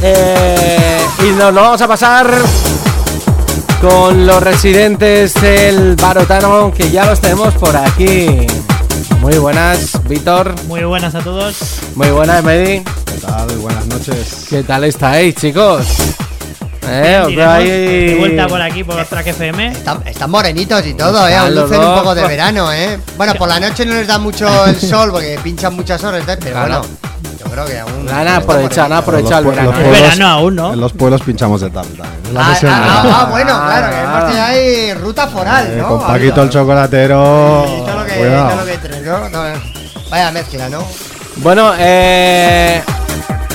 Eh, 0.00 0.98
y 1.22 1.32
nos 1.32 1.52
lo 1.52 1.60
vamos 1.60 1.82
a 1.82 1.88
pasar 1.88 2.26
con 3.82 4.26
los 4.26 4.42
residentes 4.42 5.34
del 5.34 5.96
Barotano, 5.96 6.72
que 6.74 6.90
ya 6.90 7.04
los 7.04 7.20
tenemos 7.20 7.52
por 7.54 7.76
aquí. 7.76 8.46
Muy 9.20 9.36
buenas, 9.36 10.00
Víctor. 10.08 10.54
Muy 10.68 10.84
buenas 10.84 11.14
a 11.14 11.20
todos. 11.20 11.80
Muy 11.96 12.08
buenas, 12.08 12.42
Medi. 12.42 12.82
¿Qué 13.04 13.20
tal? 13.20 13.48
Buenas 13.58 13.86
noches. 13.88 14.46
¿Qué 14.48 14.62
tal 14.62 14.84
estáis, 14.84 15.34
chicos? 15.34 15.86
Eh, 16.82 17.24
Iremos 17.28 17.54
ahí- 17.54 17.68
De 18.06 18.16
vuelta 18.18 18.48
por 18.48 18.62
aquí 18.62 18.84
por 18.84 19.04
Track 19.04 19.26
FM. 19.28 19.68
Están, 19.72 20.02
están 20.06 20.30
morenitos 20.30 20.84
y 20.86 20.94
todo, 20.94 21.26
¿eh? 21.28 21.36
Aún 21.36 21.54
lucen 21.54 21.80
un 21.80 21.94
poco 21.94 22.14
de 22.14 22.26
verano, 22.26 22.72
¿eh? 22.72 22.98
Bueno, 23.16 23.34
por 23.34 23.48
la 23.48 23.60
noche 23.60 23.84
no 23.84 23.94
les 23.94 24.06
da 24.06 24.18
mucho 24.18 24.66
el 24.66 24.80
sol 24.80 25.10
porque 25.12 25.38
pinchan 25.42 25.74
muchas 25.76 26.02
horas, 26.04 26.22
¿eh? 26.26 26.36
pero 26.40 26.58
bueno, 26.60 26.82
yo 27.38 27.50
creo 27.50 27.64
que 27.66 27.78
aún. 27.78 28.08
Han 28.08 28.28
aprovechado, 28.28 28.94
han 28.94 29.04
morenitos. 29.04 29.32
aprovechado 29.32 29.40
el 29.40 29.46
verano. 29.50 29.70
los 29.70 29.78
¿eh? 29.78 29.82
pueblos- 29.84 30.00
Verano 30.02 30.26
aún, 30.28 30.56
¿no? 30.56 30.72
En 30.72 30.80
los 30.80 30.92
pueblos 30.92 31.20
pinchamos 31.22 31.60
de 31.60 31.70
tarde 31.70 31.88
Ah, 32.00 32.54
ah, 32.54 32.58
ah, 32.64 33.02
ah, 33.22 33.26
bueno, 33.30 33.60
claro, 33.60 33.90
que 33.90 34.00
hemos 34.02 34.24
tenido 34.26 34.44
ahí 34.44 34.94
ruta 34.94 35.26
foral, 35.26 35.66
Eh, 35.66 35.76
¿no? 35.78 35.88
con 35.88 35.98
Paquito 36.00 36.12
habido- 36.14 36.42
el 36.44 36.50
chocolatero. 36.50 37.64
Sí, 37.66 37.72
todo 37.84 37.98
lo 38.00 38.04
que, 38.06 38.12
todo 38.14 38.56
lo 38.56 38.64
que 38.64 38.78
trae. 38.78 39.30
No, 39.30 39.60
Vaya 40.10 40.30
mezcla, 40.32 40.68
¿no? 40.68 40.84
Bueno, 41.36 41.72
eh, 41.78 42.82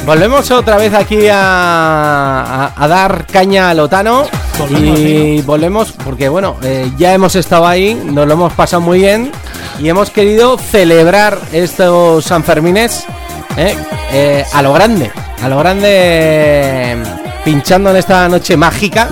volvemos 0.06 0.50
otra 0.52 0.78
vez 0.78 0.94
aquí 0.94 1.28
a, 1.28 1.36
a- 2.66 2.74
a 2.76 2.88
dar 2.88 3.26
caña 3.28 3.70
al 3.70 3.80
Otano. 3.80 4.26
Volvemos, 4.58 5.00
y 5.00 5.42
volvemos 5.42 5.92
porque, 5.92 6.30
bueno, 6.30 6.56
eh, 6.64 6.90
ya 6.98 7.14
hemos 7.14 7.36
estado 7.36 7.68
ahí, 7.68 7.94
nos 8.06 8.26
lo 8.28 8.34
hemos 8.34 8.54
pasado 8.54 8.82
muy 8.82 9.00
bien 9.00 9.32
y 9.80 9.90
hemos 9.90 10.10
querido 10.12 10.58
celebrar 10.58 11.38
estos 11.52 12.24
Sanfermines 12.24 13.06
eh, 13.58 13.76
eh, 14.12 14.46
a 14.54 14.62
lo 14.62 14.72
grande, 14.74 15.12
a 15.44 15.50
lo 15.50 15.58
grande, 15.60 16.98
pinchando 17.44 17.90
en 17.92 17.98
esta 17.98 18.28
noche 18.30 18.56
mágica. 18.58 19.10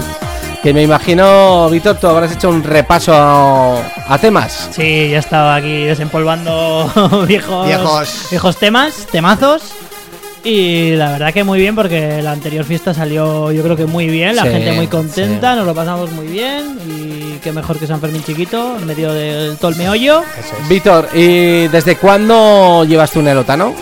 Que 0.62 0.74
me 0.74 0.82
imagino, 0.82 1.70
Víctor, 1.70 1.98
tú 1.98 2.08
habrás 2.08 2.32
hecho 2.32 2.48
un 2.48 2.64
repaso 2.64 3.12
a, 3.14 3.80
a 4.08 4.18
temas. 4.18 4.70
Sí, 4.72 5.10
ya 5.12 5.20
estaba 5.20 5.56
aquí 5.56 5.84
desempolvando 5.84 6.90
viejos, 7.28 7.68
Viejos. 7.68 8.28
viejos 8.30 8.56
temas, 8.56 9.06
temazos. 9.12 9.62
Y 10.46 10.96
la 10.98 11.12
verdad 11.12 11.34
que 11.34 11.44
muy 11.46 11.58
bien 11.58 11.74
porque 11.74 12.22
la 12.22 12.32
anterior 12.34 12.66
fiesta 12.66 12.94
salió 12.94 13.52
yo 13.54 13.64
creo 13.64 13.78
que 13.78 13.86
muy 13.86 14.08
bien, 14.08 14.36
la 14.36 14.44
Sí, 14.44 14.50
gente 14.50 14.74
muy 14.74 14.88
contenta, 14.88 15.52
sí. 15.54 15.58
nos 15.58 15.66
lo 15.66 15.74
pasamos 15.74 16.12
muy 16.12 16.28
bien 16.28 16.78
y 16.86 17.38
qué 17.42 17.54
mejor 17.54 17.80
que 17.80 17.88
San 17.88 18.02
Fermín 18.02 18.24
chiquito 18.26 18.76
en 18.78 18.86
medio 18.86 19.14
del 19.14 19.56
todo 19.58 19.72
el 19.72 19.78
meollo. 19.78 20.22
Víctor, 20.68 21.08
¿y 21.14 21.68
desde 21.70 21.96
cuándo 21.96 22.84
llevas 22.84 23.12
tú 23.12 23.22
en 23.22 23.30
el 23.30 23.38
Otano? 23.38 23.74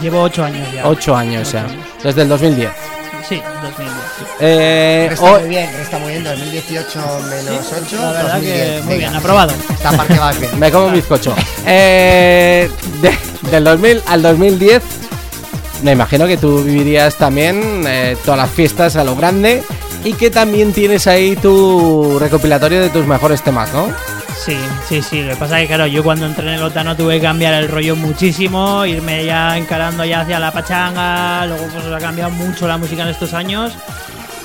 Llevo 0.00 0.22
ocho 0.22 0.44
años 0.44 0.68
ya. 0.72 0.86
Ocho 0.88 1.16
años 1.16 1.50
ya, 1.50 1.66
desde 2.02 2.22
el 2.22 2.28
2010. 2.28 2.70
Sí, 3.28 3.40
2010. 3.62 3.90
sí. 4.18 4.24
Eh, 4.40 5.08
Está 5.10 5.24
hoy- 5.24 5.40
muy 5.40 5.48
bien, 5.48 5.70
está 5.80 5.98
muy 5.98 6.12
bien. 6.12 6.24
2018 6.24 7.00
menos 7.30 7.72
8. 7.72 7.96
La 8.02 8.12
verdad 8.12 8.40
que 8.40 8.48
2010. 8.48 8.84
muy 8.84 8.98
bien, 8.98 9.14
aprobado. 9.16 9.52
Esta 9.70 9.90
parte 9.96 10.18
va 10.18 10.32
bien. 10.32 10.58
me 10.60 10.70
como 10.70 10.86
un 10.86 10.92
bizcocho. 10.92 11.34
Eh, 11.66 12.70
de- 13.00 13.50
del 13.50 13.64
2000 13.64 14.02
al 14.06 14.22
2010, 14.22 14.82
me 15.84 15.92
imagino 15.92 16.26
que 16.26 16.36
tú 16.38 16.64
vivirías 16.64 17.16
también 17.16 17.84
eh, 17.86 18.16
todas 18.24 18.38
las 18.38 18.50
fiestas 18.50 18.96
a 18.96 19.04
lo 19.04 19.14
grande 19.14 19.62
y 20.02 20.14
que 20.14 20.30
también 20.30 20.72
tienes 20.72 21.06
ahí 21.06 21.36
tu 21.36 22.18
recopilatorio 22.18 22.80
de 22.80 22.88
tus 22.88 23.06
mejores 23.06 23.42
temas, 23.42 23.72
¿no? 23.72 23.86
Sí, 24.44 24.56
sí, 24.88 25.00
sí. 25.02 25.22
Lo 25.22 25.30
que 25.34 25.36
pasa 25.36 25.60
es 25.60 25.62
que, 25.64 25.68
claro, 25.74 25.86
yo 25.86 26.02
cuando 26.02 26.26
entré 26.26 26.48
en 26.48 26.54
el 26.54 26.62
Otano 26.62 26.96
tuve 26.96 27.16
que 27.16 27.22
cambiar 27.22 27.54
el 27.54 27.68
rollo 27.68 27.96
muchísimo, 27.96 28.84
irme 28.84 29.24
ya 29.24 29.56
encarando 29.56 30.04
ya 30.04 30.20
hacia 30.22 30.38
la 30.40 30.52
pachanga. 30.52 31.46
Luego, 31.46 31.66
pues 31.72 31.84
ha 31.86 31.98
cambiado 31.98 32.30
mucho 32.30 32.66
la 32.66 32.76
música 32.76 33.02
en 33.02 33.08
estos 33.08 33.32
años. 33.32 33.72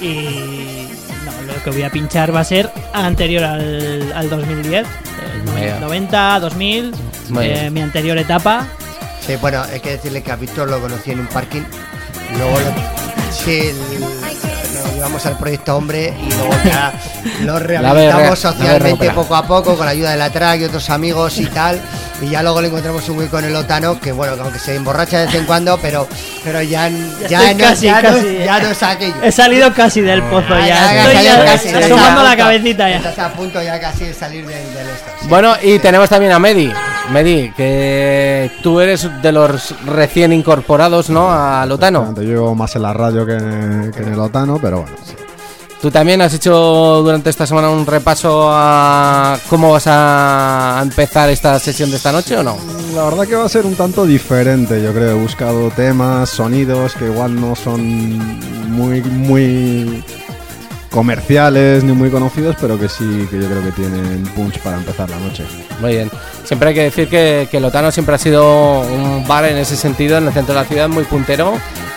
Y 0.02 0.88
no, 1.26 1.54
lo 1.54 1.64
que 1.64 1.70
voy 1.72 1.84
a 1.84 1.90
pinchar 1.90 2.34
va 2.34 2.42
a 2.42 2.44
ser 2.46 2.70
anterior 2.94 3.44
al, 3.44 4.14
al 4.16 4.30
2010. 4.30 4.88
el 5.36 5.44
Muy 5.52 5.62
bien. 5.62 5.80
90, 5.82 6.40
2000, 6.40 6.94
Muy 7.30 7.46
eh, 7.46 7.50
bien. 7.54 7.74
mi 7.74 7.82
anterior 7.82 8.18
etapa. 8.18 8.68
Sí, 9.30 9.36
bueno, 9.36 9.62
hay 9.72 9.80
que 9.80 9.92
decirle 9.92 10.24
que 10.24 10.32
a 10.32 10.36
Víctor 10.36 10.68
lo 10.72 10.80
conocí 10.82 11.12
en 11.12 11.20
un 11.20 11.28
parking. 11.28 11.62
Luego 12.36 12.60
lo, 12.62 12.74
sí, 13.32 13.60
el- 13.70 14.00
lo 14.02 14.94
llevamos 14.96 15.24
al 15.28 15.38
proyecto 15.38 15.76
Hombre 15.76 16.14
y 16.20 16.32
luego 16.34 16.50
ya 16.66 16.92
lo 17.42 17.60
rehabilitamos 17.60 18.40
socialmente 18.40 19.12
poco 19.12 19.36
a 19.36 19.46
poco 19.46 19.76
con 19.78 19.86
la 19.86 19.92
ayuda 19.92 20.12
de 20.12 20.18
la 20.18 20.32
track 20.32 20.62
y 20.62 20.64
otros 20.64 20.90
amigos 20.90 21.38
y 21.38 21.46
tal. 21.46 21.80
Y 22.24 22.30
ya 22.30 22.42
luego 22.42 22.60
le 22.60 22.70
encontramos 22.70 23.08
un 23.08 23.20
hueco 23.20 23.38
en 23.40 23.46
el 23.46 23.56
Otano, 23.56 24.00
que 24.00 24.12
bueno, 24.12 24.34
que 24.36 24.42
aunque 24.42 24.58
se 24.60 24.76
emborracha 24.76 25.20
de 25.20 25.26
vez 25.28 25.36
en 25.36 25.46
cuando, 25.46 25.78
pero, 25.78 26.08
pero 26.44 26.62
ya, 26.64 26.90
ya, 27.30 27.52
estoy 27.52 27.54
no, 27.56 27.64
casi, 27.70 27.86
ya, 27.86 28.02
no, 28.02 28.10
casi. 28.10 28.38
ya 28.40 28.60
no 28.60 28.68
es 28.70 28.84
aquello. 28.84 29.16
He 29.24 29.32
salido 29.32 29.74
casi 29.76 30.02
del 30.02 30.24
pozo 30.24 30.54
Ah, 30.56 30.60
ya. 30.68 30.68
ya, 30.68 31.12
Estoy 31.12 31.24
ya, 31.24 31.46
casi, 31.46 31.70
asomando 31.70 32.24
la 32.24 32.30
punto. 32.32 32.44
cabecita 32.44 32.90
ya. 32.90 32.98
Estás 32.98 33.20
a 33.20 33.30
punto 33.32 33.62
ya 33.62 33.80
casi 33.80 34.06
de 34.06 34.14
salir 34.16 34.42
del, 34.46 34.58
del 34.74 34.90
esto. 34.90 35.12
sí. 35.22 35.28
Bueno, 35.30 35.56
y 35.62 35.78
tenemos 35.80 36.10
también 36.10 36.32
a 36.34 36.40
Medi. 36.40 36.74
Medi, 37.12 37.52
que 37.56 38.52
tú 38.62 38.80
eres 38.80 39.10
de 39.22 39.32
los 39.32 39.74
recién 39.86 40.32
incorporados, 40.34 41.10
¿no? 41.10 41.32
A 41.32 41.66
Lotano. 41.66 42.00
Efectivamente, 42.04 42.26
Yo 42.32 42.42
llevo 42.42 42.56
más 42.56 42.76
en 42.76 42.82
la 42.84 42.94
radio 42.94 43.26
que 43.26 43.34
en, 43.34 43.92
que 43.92 44.02
en 44.04 44.14
el 44.14 44.20
Otano, 44.20 44.60
pero 44.62 44.82
bueno. 44.82 44.96
sí. 45.04 45.14
Tú 45.82 45.90
también 45.90 46.22
has 46.22 46.34
hecho 46.34 47.02
durante 47.02 47.30
esta 47.30 47.48
semana 47.48 47.70
un 47.70 47.86
repaso 47.86 48.50
a 48.52 49.40
cómo 49.50 49.72
vas 49.72 49.86
a 49.88 50.78
empezar 50.84 51.30
esta 51.30 51.58
sesión 51.58 51.90
de 51.90 51.96
esta 51.96 52.12
noche 52.12 52.36
o 52.36 52.44
no? 52.44 52.58
La 52.94 53.06
verdad 53.06 53.26
que 53.26 53.36
va 53.38 53.46
a 53.46 53.50
ser 53.50 53.66
un 53.66 53.76
tanto 53.76 54.06
diferente, 54.06 54.84
yo 54.84 54.92
creo. 54.94 55.12
He 55.12 55.22
buscado 55.22 55.70
temas, 55.72 56.30
sonidos 56.32 56.96
que 56.96 57.06
igual 57.06 57.40
no 57.40 57.56
son 57.56 57.82
muy, 58.72 59.02
muy 59.02 60.04
comerciales 60.90 61.84
ni 61.84 61.94
muy 61.94 62.10
conocidos, 62.10 62.56
pero 62.60 62.80
que 62.80 62.90
sí 62.90 63.28
que 63.30 63.40
yo 63.40 63.48
creo 63.48 63.64
que 63.64 63.72
tienen 63.72 64.24
punch 64.36 64.60
para 64.60 64.78
empezar 64.78 65.10
la 65.10 65.20
noche. 65.20 65.46
Muy 65.80 65.92
bien. 65.92 66.10
Siempre 66.44 66.70
hay 66.70 66.76
que 66.76 66.84
decir 66.84 67.08
que, 67.08 67.48
que 67.50 67.60
Lotano 67.60 67.92
siempre 67.92 68.16
ha 68.16 68.18
sido 68.18 68.82
un 68.82 69.28
bar 69.28 69.46
en 69.46 69.58
ese 69.58 69.76
sentido, 69.76 70.18
en 70.18 70.28
el 70.28 70.34
centro 70.34 70.54
de 70.54 70.62
la 70.62 70.68
ciudad, 70.68 70.90
muy 70.90 71.04
puntero 71.04 71.54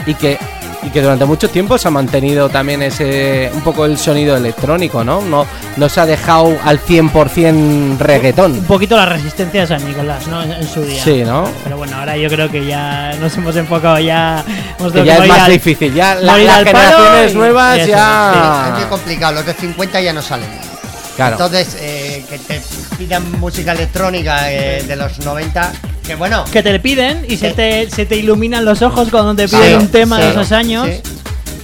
y 0.06 0.14
que 0.14 0.38
y 0.84 0.90
que 0.90 1.00
durante 1.00 1.24
mucho 1.24 1.48
tiempo 1.48 1.78
se 1.78 1.88
ha 1.88 1.90
mantenido 1.90 2.48
también 2.48 2.82
ese 2.82 3.50
un 3.54 3.60
poco 3.60 3.84
el 3.84 3.96
sonido 3.98 4.36
electrónico, 4.36 5.04
¿no? 5.04 5.20
No, 5.22 5.46
no 5.76 5.88
se 5.88 6.00
ha 6.00 6.06
dejado 6.06 6.56
al 6.64 6.80
100% 6.80 7.98
reggaetón. 7.98 8.52
Un 8.52 8.64
poquito 8.64 8.96
la 8.96 9.06
resistencia 9.06 9.60
de 9.62 9.66
San 9.66 9.84
Nicolás, 9.86 10.26
¿no? 10.26 10.42
En, 10.42 10.52
en 10.52 10.66
su 10.66 10.82
día. 10.82 11.02
Sí, 11.02 11.22
¿no? 11.24 11.48
Pero 11.64 11.76
bueno, 11.76 11.96
ahora 11.98 12.16
yo 12.16 12.28
creo 12.28 12.50
que 12.50 12.66
ya 12.66 13.12
nos 13.20 13.36
hemos 13.36 13.54
enfocado, 13.56 13.98
ya 14.00 14.44
hemos 14.78 14.92
Que 14.92 15.04
ya 15.04 15.18
es 15.18 15.28
más 15.28 15.38
al- 15.40 15.52
difícil, 15.52 15.94
ya 15.94 16.16
las 16.16 16.36
generaciones 16.64 17.32
y- 17.32 17.34
nuevas 17.36 17.76
y 17.78 17.80
eso, 17.82 17.90
ya... 17.90 18.64
Es 18.72 18.80
muy 18.80 18.88
complicado, 18.88 19.34
los 19.34 19.46
de 19.46 19.54
50 19.54 20.00
ya 20.00 20.12
no 20.12 20.22
salen. 20.22 20.48
Claro. 21.14 21.32
Entonces, 21.34 21.76
eh, 21.78 22.24
que 22.28 22.38
te 22.38 22.60
pidan 22.98 23.30
música 23.38 23.72
electrónica 23.72 24.50
eh, 24.50 24.82
de 24.82 24.96
los 24.96 25.18
90, 25.20 25.72
que 26.06 26.14
bueno, 26.16 26.44
Que 26.52 26.62
te 26.62 26.72
le 26.72 26.80
piden 26.80 27.24
y 27.28 27.36
se 27.36 27.52
te, 27.52 27.88
se 27.90 28.06
te 28.06 28.16
iluminan 28.16 28.64
los 28.64 28.82
ojos 28.82 29.08
cuando 29.10 29.34
te 29.34 29.48
Sí, 29.48 29.56
piden 29.56 29.78
un 29.80 29.88
tema 29.88 30.16
sí, 30.16 30.22
de 30.22 30.30
esos 30.30 30.52
años. 30.52 30.86
sí. 30.88 31.00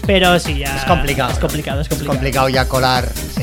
Pero 0.06 0.38
sí, 0.38 0.58
ya. 0.58 0.74
Es 0.76 0.84
complicado. 0.84 1.30
Es 1.32 1.38
complicado, 1.38 1.80
es 1.80 1.86
es 1.86 1.88
complicado. 1.90 2.14
complicado 2.16 2.48
ya 2.48 2.66
colar. 2.66 3.08
Sí. 3.36 3.42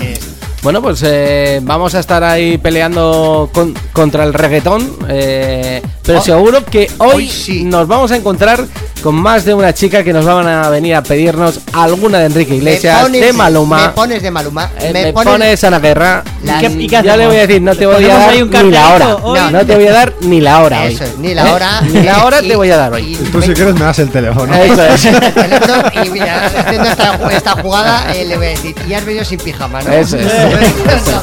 Eh, 0.00 0.18
Bueno, 0.62 0.82
pues 0.82 1.02
eh, 1.06 1.60
vamos 1.62 1.94
a 1.94 2.00
estar 2.00 2.22
ahí 2.24 2.58
peleando 2.58 3.48
con- 3.54 3.74
contra 3.92 4.24
el 4.24 4.34
reggaetón, 4.34 4.96
eh, 5.08 5.80
pero 6.08 6.20
Oh, 6.20 6.22
seguro 6.22 6.64
que 6.64 6.90
hoy, 6.98 7.10
hoy 7.14 7.28
sí. 7.28 7.64
nos 7.64 7.86
vamos 7.86 8.10
a 8.12 8.16
encontrar 8.16 8.64
con 9.02 9.14
más 9.14 9.44
de 9.44 9.52
una 9.52 9.72
chica 9.74 10.02
que 10.02 10.12
nos 10.12 10.24
van 10.24 10.48
a 10.48 10.68
venir 10.70 10.94
a 10.96 11.02
pedirnos 11.02 11.60
alguna 11.72 12.18
de 12.18 12.24
Enrique 12.26 12.54
Iglesias, 12.56 12.96
me 12.96 13.02
pones, 13.04 13.20
de 13.20 13.32
Maluma, 13.34 13.82
Me 13.82 13.88
pones 13.90 14.22
de 14.22 14.30
Maluma. 14.30 14.70
eh, 14.80 14.90
me, 14.92 15.02
me, 15.04 15.12
pones, 15.12 15.32
pones 15.32 15.64
Ana 15.64 15.78
Guerra. 15.78 16.24
La- 16.42 16.56
¿Y 16.56 16.60
qué- 16.66 16.82
y 16.82 16.86
qué 16.88 17.02
ya 17.04 17.16
le 17.16 17.26
voy 17.26 17.36
a 17.36 17.40
decir, 17.46 17.60
no 17.60 17.72
te 17.74 17.80
¿Le 17.80 17.86
voy 17.86 18.04
a 18.06 18.08
dar 18.18 18.42
un 18.42 18.50
ni 18.50 18.70
la 18.72 18.88
hora. 18.94 19.16
hoy? 19.16 19.38
No, 19.38 19.50
no 19.50 19.66
te 19.66 19.74
voy 19.76 19.86
a 19.86 19.92
dar 19.92 20.14
ni 20.22 20.40
la 20.40 20.62
hora 20.62 20.82
hoy. 20.82 20.94
Eso 20.94 21.04
es, 21.04 21.18
ni 21.18 21.34
la 21.34 21.52
hora. 21.52 21.80
Ni 21.82 22.02
la 22.02 22.24
hora 22.24 22.42
y- 22.42 22.48
te 22.48 22.56
voy 22.56 22.70
a 22.70 22.76
dar 22.78 22.92
hoy. 22.94 23.12
y 23.12 23.16
Tú 23.30 23.42
si 23.42 23.52
quieres 23.52 23.74
me 23.74 23.80
das 23.80 23.98
el 23.98 24.08
teléfono. 24.10 24.52
Eso 24.54 24.82
es. 24.82 25.04
el 25.04 25.20
teléfono 25.34 25.82
y 26.04 26.08
mira, 26.08 26.46
haciendo 26.46 26.88
esta, 26.88 27.20
esta 27.30 27.50
jugada, 27.62 28.12
eh, 28.16 28.24
le 28.24 28.36
voy 28.38 28.46
a 28.46 28.50
decir, 28.50 28.74
y 28.88 28.94
has 28.94 29.04
venido 29.04 29.24
sin 29.26 29.38
pijama, 29.38 29.82
¿no? 29.82 29.92
Eso 29.92 30.16
es. 30.16 30.24
Eso. 30.32 31.22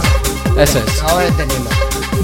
Eso 0.57 0.79
es. 0.79 1.01
Ahora 1.03 1.25
entendimos. 1.25 1.73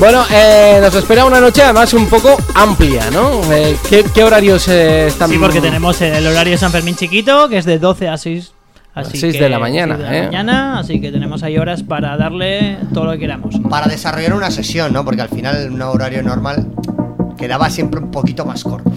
Bueno, 0.02 0.24
eh, 0.34 0.80
nos 0.82 0.96
espera 0.96 1.26
una 1.26 1.40
noche 1.40 1.62
además 1.62 1.94
un 1.94 2.08
poco 2.08 2.36
amplia, 2.56 3.12
¿no? 3.12 3.40
Eh, 3.54 3.78
¿qué, 3.88 4.04
qué 4.12 4.24
horarios 4.24 4.68
eh, 4.68 5.06
están? 5.06 5.30
Sí, 5.30 5.38
porque 5.38 5.62
tenemos 5.62 6.02
el 6.02 6.26
horario 6.26 6.54
de 6.54 6.58
San 6.58 6.72
Fermín 6.72 6.96
chiquito, 6.96 7.48
que 7.48 7.60
es 7.60 7.66
de 7.66 7.78
12 7.78 8.10
a 8.10 8.18
6. 8.18 8.52
Así 8.96 9.18
seis 9.20 9.36
que- 9.36 9.44
de 9.44 9.48
la 9.50 9.60
mañana, 9.60 9.96
seis 9.96 10.08
de 10.10 10.12
la 10.12 10.18
¿eh? 10.18 10.26
mañana, 10.26 10.80
así 10.80 11.00
que 11.00 11.12
tenemos 11.12 11.44
ahí 11.44 11.58
horas 11.60 11.84
para 11.84 12.18
darle 12.18 12.78
todo 12.96 13.06
lo 13.06 13.12
que 13.12 13.20
queramos. 13.20 13.56
Para 13.70 13.88
desarrollar 13.88 14.34
una 14.34 14.50
sesión, 14.50 14.92
¿no? 14.92 15.06
Porque 15.06 15.22
al 15.22 15.30
final 15.30 15.70
un 15.72 15.82
horario 15.84 16.24
normal 16.24 16.66
quedaba 17.38 17.70
siempre 17.70 18.00
un 18.02 18.10
poquito 18.10 18.44
más 18.44 18.64
corto. 18.64 18.92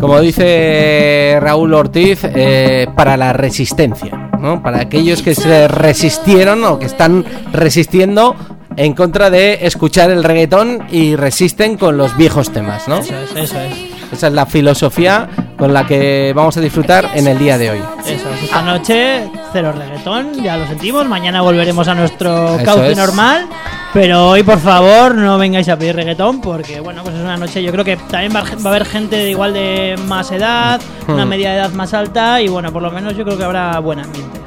Como 0.00 0.18
dice 0.20 1.38
Raúl 1.42 1.74
Ortiz, 1.74 2.20
eh, 2.24 2.86
para 2.96 3.16
la 3.18 3.32
resistencia, 3.34 4.30
¿no? 4.40 4.62
Para 4.62 4.80
aquellos 4.80 5.20
que 5.22 5.34
se 5.34 5.68
resistieron 5.68 6.64
o 6.64 6.78
que 6.78 6.86
están 6.86 7.24
resistiendo 7.52 8.34
en 8.78 8.94
contra 8.94 9.28
de 9.30 9.58
escuchar 9.66 10.10
el 10.10 10.24
reggaetón 10.24 10.84
y 10.90 11.16
resisten 11.16 11.76
con 11.76 11.96
los 11.98 12.16
viejos 12.16 12.50
temas, 12.52 12.88
¿no? 12.88 12.98
Eso 12.98 13.14
es, 13.18 13.30
eso 13.36 13.60
es. 13.60 13.74
Esa 14.12 14.28
es 14.28 14.32
la 14.32 14.46
filosofía 14.46 15.28
con 15.58 15.74
la 15.74 15.86
que 15.86 16.32
vamos 16.34 16.56
a 16.56 16.60
disfrutar 16.62 17.10
en 17.14 17.26
el 17.26 17.38
día 17.38 17.58
de 17.58 17.70
hoy. 17.72 17.82
Eso 18.06 18.26
es. 18.30 18.44
Esta 18.44 18.62
noche, 18.62 19.28
cero 19.52 19.72
reggaetón, 19.76 20.42
ya 20.42 20.56
lo 20.56 20.66
sentimos. 20.66 21.06
Mañana 21.06 21.42
volveremos 21.42 21.86
a 21.88 21.94
nuestro 21.94 22.54
Eso 22.56 22.64
cauce 22.64 22.92
es. 22.92 22.96
normal. 22.96 23.46
Pero 23.92 24.30
hoy, 24.30 24.42
por 24.42 24.58
favor, 24.60 25.14
no 25.14 25.36
vengáis 25.36 25.68
a 25.68 25.76
pedir 25.78 25.94
reggaetón 25.96 26.40
porque, 26.40 26.80
bueno, 26.80 27.02
pues 27.02 27.16
es 27.16 27.20
una 27.20 27.36
noche. 27.36 27.62
Yo 27.62 27.70
creo 27.70 27.84
que 27.84 27.96
también 27.96 28.34
va, 28.34 28.42
va 28.42 28.70
a 28.70 28.74
haber 28.74 28.86
gente 28.86 29.16
de 29.16 29.30
igual 29.30 29.52
de 29.52 29.98
más 30.06 30.30
edad, 30.30 30.80
una 31.06 31.26
Hmm. 31.26 31.28
media 31.28 31.54
edad 31.54 31.70
más 31.72 31.92
alta. 31.92 32.40
Y 32.40 32.48
bueno, 32.48 32.72
por 32.72 32.80
lo 32.82 32.90
menos 32.90 33.14
yo 33.14 33.24
creo 33.24 33.36
que 33.36 33.44
habrá 33.44 33.78
buen 33.80 33.98
ambiente. 33.98 34.38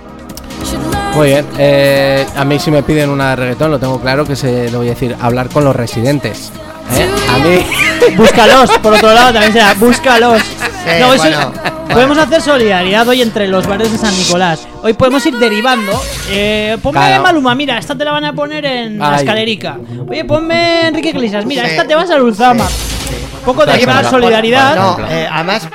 Muy 1.15 1.27
bien, 1.27 1.45
eh, 1.57 2.25
a 2.35 2.45
mí 2.45 2.57
si 2.57 2.71
me 2.71 2.83
piden 2.83 3.09
una 3.09 3.31
de 3.31 3.35
reggaetón, 3.35 3.69
lo 3.71 3.79
tengo 3.79 3.99
claro 3.99 4.25
que 4.25 4.35
se 4.35 4.71
lo 4.71 4.79
voy 4.79 4.87
a 4.87 4.91
decir, 4.91 5.15
hablar 5.21 5.49
con 5.49 5.63
los 5.65 5.75
residentes. 5.75 6.51
¿eh? 6.97 7.07
A 7.29 7.37
mí... 7.39 7.65
Búscalos, 8.17 8.71
por 8.79 8.93
otro 8.93 9.13
lado, 9.13 9.31
también 9.33 9.53
será, 9.53 9.73
búscalos. 9.75 10.41
No, 10.99 11.13
eso- 11.13 11.23
bueno, 11.23 11.53
podemos 11.93 12.17
hacer 12.17 12.41
solidaridad 12.41 13.07
hoy 13.07 13.21
entre 13.21 13.47
los 13.47 13.67
bares 13.67 13.91
de 13.91 13.97
San 13.97 14.17
Nicolás. 14.17 14.67
Hoy 14.81 14.93
podemos 14.93 15.23
ir 15.25 15.37
derivando. 15.37 16.01
Eh, 16.29 16.77
ponme 16.81 16.99
Claro. 16.99 17.23
Maluma, 17.23 17.53
mira, 17.55 17.77
esta 17.77 17.95
te 17.95 18.03
la 18.05 18.11
van 18.13 18.25
a 18.25 18.33
poner 18.33 18.65
en 18.65 18.97
la 18.97 19.17
escalerica. 19.17 19.77
Oye, 20.09 20.25
ponme 20.25 20.87
Enrique 20.87 21.09
Iglesias, 21.09 21.45
mira, 21.45 21.65
Sí. 21.65 21.71
esta 21.71 21.85
te 21.85 21.93
vas 21.93 22.09
a 22.09 22.17
Luzama. 22.17 22.65
Un 22.65 23.45
poco 23.45 23.65
de 23.65 23.85
más 23.85 23.97
pero- 23.97 24.09
solidaridad. 24.09 24.75
No, 24.75 24.97
eh, 25.09 25.27
además, 25.31 25.67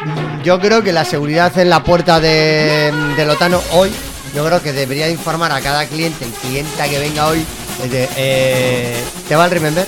yo 0.43 0.59
creo 0.61 0.82
que 0.82 0.93
la 0.93 1.05
seguridad 1.05 1.57
en 1.59 1.70
la 1.70 1.82
puerta 1.84 2.18
de, 2.20 2.93
de 3.16 3.24
Lotano 3.24 3.61
hoy, 3.72 3.91
yo 4.37 4.45
creo 4.45 4.62
que 4.62 4.74
debería 4.74 5.09
informar 5.09 5.51
a 5.51 5.62
cada 5.62 5.87
cliente 5.87 6.26
y 6.26 6.47
clienta 6.47 6.87
que 6.89 6.99
venga 6.99 7.26
hoy. 7.26 7.43
de, 7.91 8.07
eh, 8.16 8.95
¿Te 9.26 9.34
va 9.34 9.47
el 9.47 9.51
Remember? 9.51 9.87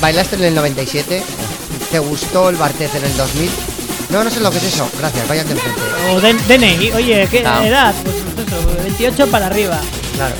¿Bailaste 0.00 0.36
en 0.36 0.44
el 0.44 0.54
97? 0.54 1.22
¿Te 1.90 1.98
gustó 1.98 2.48
el 2.50 2.56
Bartez 2.56 2.94
en 2.94 3.04
el 3.04 3.16
2000? 3.16 3.50
No, 4.10 4.22
no 4.22 4.30
sé 4.30 4.38
lo 4.40 4.50
que 4.52 4.58
es 4.58 4.64
eso. 4.64 4.88
Gracias, 4.96 5.26
vayan 5.28 5.46
de 5.48 5.54
enfrente. 5.54 5.80
O 6.12 6.20
DNI, 6.20 6.92
oye, 6.92 7.28
¿qué 7.28 7.40
Claro. 7.40 7.64
edad? 7.64 7.94
Pues, 8.04 8.16
pues 8.36 8.46
eso, 8.46 8.82
28 8.84 9.26
para 9.28 9.46
arriba. 9.46 9.80
Claro. 10.14 10.34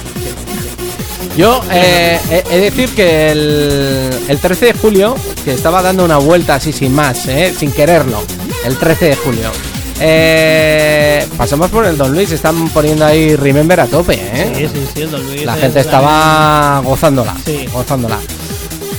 Yo 1.36 1.62
eh, 1.72 2.20
he, 2.30 2.44
he 2.54 2.58
de 2.58 2.70
decir 2.70 2.88
que 2.94 3.30
el, 3.32 4.10
el 4.28 4.38
13 4.38 4.66
de 4.66 4.72
julio, 4.74 5.16
que 5.44 5.54
estaba 5.54 5.82
dando 5.82 6.04
una 6.04 6.18
vuelta 6.18 6.54
así 6.56 6.72
sin 6.72 6.92
más, 6.94 7.26
eh, 7.26 7.52
sin 7.56 7.72
quererlo, 7.72 8.22
el 8.64 8.76
13 8.76 9.06
de 9.06 9.16
julio. 9.16 9.50
Eh, 10.00 11.26
pasamos 11.36 11.70
por 11.70 11.84
el 11.84 11.96
Don 11.96 12.12
Luis, 12.12 12.32
están 12.32 12.68
poniendo 12.70 13.04
ahí 13.04 13.36
Remember 13.36 13.80
a 13.80 13.86
tope, 13.86 14.14
¿eh? 14.14 14.52
Sí, 14.56 14.66
sí, 14.72 14.86
sí, 14.94 15.02
el 15.02 15.10
Don 15.10 15.24
Luis 15.26 15.44
La 15.44 15.54
es 15.56 15.60
gente 15.60 15.74
la- 15.76 15.80
estaba 15.82 16.80
gozándola, 16.84 17.34
Sí. 17.44 17.66
gozándola. 17.72 18.18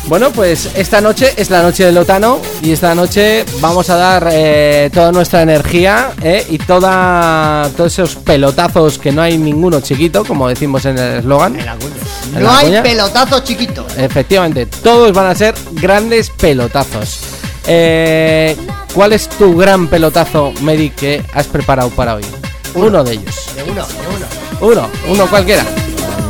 Bueno, 0.08 0.30
pues 0.32 0.70
esta 0.76 1.00
noche 1.00 1.34
es 1.38 1.50
la 1.50 1.62
noche 1.62 1.86
del 1.86 1.98
Otano 1.98 2.40
y 2.62 2.72
esta 2.72 2.94
noche 2.94 3.46
vamos 3.62 3.90
a 3.90 3.96
dar 3.96 4.28
eh, 4.32 4.90
toda 4.94 5.12
nuestra 5.14 5.42
energía 5.42 6.12
eh, 6.22 6.46
y 6.50 6.58
toda 6.58 7.70
todos 7.78 7.94
esos 7.94 8.16
pelotazos 8.18 8.98
que 8.98 9.12
no 9.14 9.22
hay 9.22 9.38
ninguno 9.38 9.80
chiquito, 9.80 10.26
como 10.26 10.50
decimos 10.50 10.84
en 10.86 10.98
el 10.98 11.20
eslogan. 11.20 11.58
En 11.58 11.66
la 11.66 11.76
cuña. 11.76 11.94
¿En 12.36 12.44
No 12.44 12.52
la 12.52 12.58
hay 12.58 12.82
pelotazos 12.82 13.44
chiquitos. 13.46 13.86
Efectivamente, 13.98 14.66
todos 14.66 15.14
van 15.14 15.28
a 15.28 15.36
ser 15.36 15.56
grandes 15.74 16.30
pelotazos. 16.30 17.20
Eh, 17.68 18.56
¿Cuál 18.94 19.14
es 19.14 19.30
tu 19.30 19.56
gran 19.56 19.88
pelotazo, 19.88 20.52
Medi, 20.62 20.90
que 20.90 21.24
has 21.34 21.48
preparado 21.48 21.90
para 21.92 22.16
hoy? 22.16 22.26
Uno, 22.74 23.04
de 23.04 23.14
ellos. 23.14 23.36
De 23.56 23.64
uno, 23.64 23.86
de 23.86 24.08
uno. 24.08 24.26
Uno, 24.74 24.90
uno 25.08 25.28
cualquiera. 25.28 25.64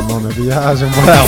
No, 0.07 0.19
me 0.19 0.33
pillas 0.33 0.81
en 0.81 0.93
fuera 0.93 1.23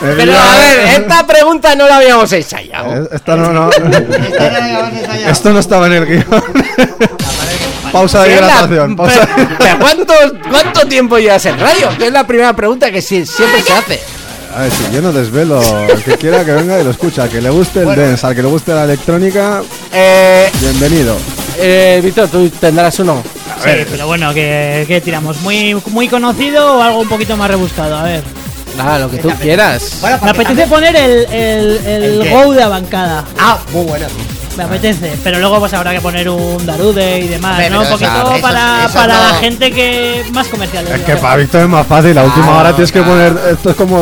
Pero 0.00 0.32
a 0.38 0.56
ver, 0.56 0.78
esta 1.00 1.26
pregunta 1.26 1.74
no 1.74 1.86
la 1.88 1.96
habíamos 1.96 2.32
ensayado. 2.32 3.04
Eh, 3.04 3.08
Esta 3.12 3.36
no, 3.36 3.52
no. 3.52 3.70
Esto 5.28 5.52
no 5.52 5.58
estaba 5.58 5.86
en 5.86 5.92
el 5.94 6.06
guion. 6.06 6.24
pausa 7.92 8.22
de 8.22 8.34
hidratación. 8.34 8.96
Pausa 8.96 9.28
pero- 9.34 9.48
pero 9.58 9.78
¿cuánto, 9.78 10.14
¿Cuánto 10.50 10.86
tiempo 10.86 11.18
llevas 11.18 11.44
en 11.46 11.58
radio? 11.58 11.88
Que 11.98 12.06
es 12.08 12.12
la 12.12 12.26
primera 12.26 12.54
pregunta 12.54 12.90
que 12.90 13.02
siempre 13.02 13.62
se 13.66 13.72
hace. 13.72 14.00
A 14.54 14.62
ver, 14.62 14.72
si 14.72 14.92
yo 14.94 15.02
no 15.02 15.12
desvelo, 15.12 15.60
el 15.88 16.02
que 16.02 16.16
quiera 16.16 16.44
que 16.44 16.52
venga 16.52 16.80
y 16.80 16.84
lo 16.84 16.90
escucha, 16.90 17.24
al 17.24 17.28
que 17.28 17.40
le 17.40 17.50
guste 17.50 17.80
el 17.80 17.84
Bueno. 17.86 18.02
dance, 18.02 18.26
al 18.26 18.34
que 18.34 18.42
le 18.42 18.48
guste 18.48 18.72
la 18.72 18.84
electrónica, 18.84 19.62
Eh, 19.92 20.50
bienvenido. 20.60 21.16
eh, 21.58 22.00
Víctor, 22.02 22.28
tú 22.28 22.48
tendrás 22.50 22.98
uno. 22.98 23.22
Sí, 23.62 23.70
pero 23.90 24.06
bueno, 24.06 24.32
¿qué, 24.32 24.84
qué 24.88 25.00
tiramos? 25.00 25.40
¿Muy, 25.42 25.74
¿Muy 25.88 26.08
conocido 26.08 26.78
o 26.78 26.82
algo 26.82 27.00
un 27.00 27.08
poquito 27.08 27.36
más 27.36 27.48
rebuscado? 27.50 27.96
A 27.96 28.02
ver. 28.04 28.22
Nada, 28.76 29.00
lo 29.00 29.10
que 29.10 29.18
tú 29.18 29.30
quieras. 29.40 29.98
Bueno, 30.00 30.18
Me 30.22 30.30
apetece 30.30 30.66
poner 30.66 30.94
el, 30.96 31.26
el, 31.32 31.86
el. 31.86 32.30
Go 32.30 32.52
de 32.54 32.62
Abancada. 32.62 33.24
Ah, 33.38 33.58
muy 33.72 33.84
bueno. 33.84 34.06
Me 34.58 34.64
apetece, 34.64 35.12
pero 35.22 35.38
luego 35.38 35.60
pues 35.60 35.72
habrá 35.72 35.92
que 35.92 36.00
poner 36.00 36.28
un 36.28 36.66
Darude 36.66 37.20
y 37.20 37.28
demás, 37.28 37.52
Hombre, 37.52 37.70
¿no? 37.70 37.80
Un 37.82 37.88
poquito 37.88 38.10
eso- 38.34 38.42
para, 38.42 38.84
eso 38.86 38.94
para 38.94 39.14
no- 39.14 39.28
la 39.28 39.34
gente 39.36 39.70
que 39.70 40.24
más 40.32 40.48
comercial. 40.48 40.84
Es 40.88 41.00
que 41.02 41.14
para 41.16 41.36
Víctor 41.36 41.60
es 41.62 41.68
más 41.68 41.86
fácil, 41.86 42.18
a 42.18 42.24
última 42.24 42.44
Claro, 42.46 42.58
hora 42.60 42.72
tienes 42.72 42.90
que 42.90 43.00
claro. 43.00 43.14
poner. 43.36 43.52
Esto 43.52 43.70
es 43.70 43.76
como. 43.76 43.96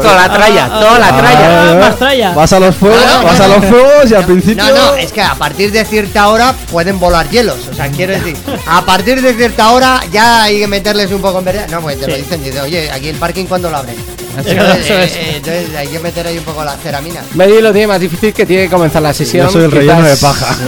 Toda 0.00 0.26
la 0.26 0.32
tralla, 0.32 0.64
Ah, 0.64 0.80
toda 0.80 0.98
la 0.98 1.08
ah, 1.08 1.18
tralla. 1.18 1.70
Ah, 1.72 1.74
más 1.78 1.96
tralla. 1.98 2.32
Vas 2.32 2.52
a 2.54 2.58
los 2.60 2.74
fuegos, 2.76 2.98
No, 3.04 3.18
no, 3.20 3.24
vas 3.28 3.38
no, 3.38 3.44
a 3.44 3.48
los 3.48 3.64
fuegos 3.66 4.10
y 4.10 4.14
al 4.14 4.24
principio. 4.24 4.64
No, 4.64 4.70
no, 4.74 4.94
es 4.94 5.12
que 5.12 5.20
a 5.20 5.34
partir 5.34 5.70
de 5.72 5.84
cierta 5.84 6.28
hora 6.28 6.54
pueden 6.72 6.98
volar 6.98 7.28
hielos. 7.28 7.58
O 7.70 7.74
sea, 7.74 7.88
quiero 7.90 8.14
decir, 8.14 8.34
a 8.66 8.80
partir 8.86 9.20
de 9.20 9.34
cierta 9.34 9.68
hora 9.72 10.00
ya 10.10 10.44
hay 10.44 10.58
que 10.58 10.66
meterles 10.68 11.12
un 11.12 11.20
poco 11.20 11.40
en 11.40 11.44
verdad. 11.44 11.68
No, 11.70 11.82
pues 11.82 12.00
te 12.00 12.06
lo 12.08 12.14
Sí. 12.14 12.22
dicen, 12.22 12.42
dice, 12.42 12.62
oye, 12.62 12.90
aquí 12.90 13.08
el 13.10 13.16
parking 13.16 13.44
cuando 13.44 13.70
lo 13.70 13.76
abren. 13.76 13.96
Entonces, 14.46 14.90
eh, 14.90 15.10
eh, 15.14 15.32
entonces 15.36 15.74
hay 15.76 15.88
que 15.88 15.98
meter 16.00 16.26
ahí 16.26 16.38
un 16.38 16.44
poco 16.44 16.64
la 16.64 16.76
ceramina. 16.76 17.20
Medi 17.34 17.60
lo 17.60 17.72
tiene 17.72 17.86
más 17.88 18.00
difícil 18.00 18.32
que 18.32 18.46
tiene 18.46 18.64
que 18.64 18.70
comenzar 18.70 19.02
la 19.02 19.12
sesión. 19.14 19.46
Yo 19.46 19.52
soy 19.52 19.64
el 19.64 19.70
relleno 19.72 20.02
de 20.02 20.16
paja. 20.16 20.56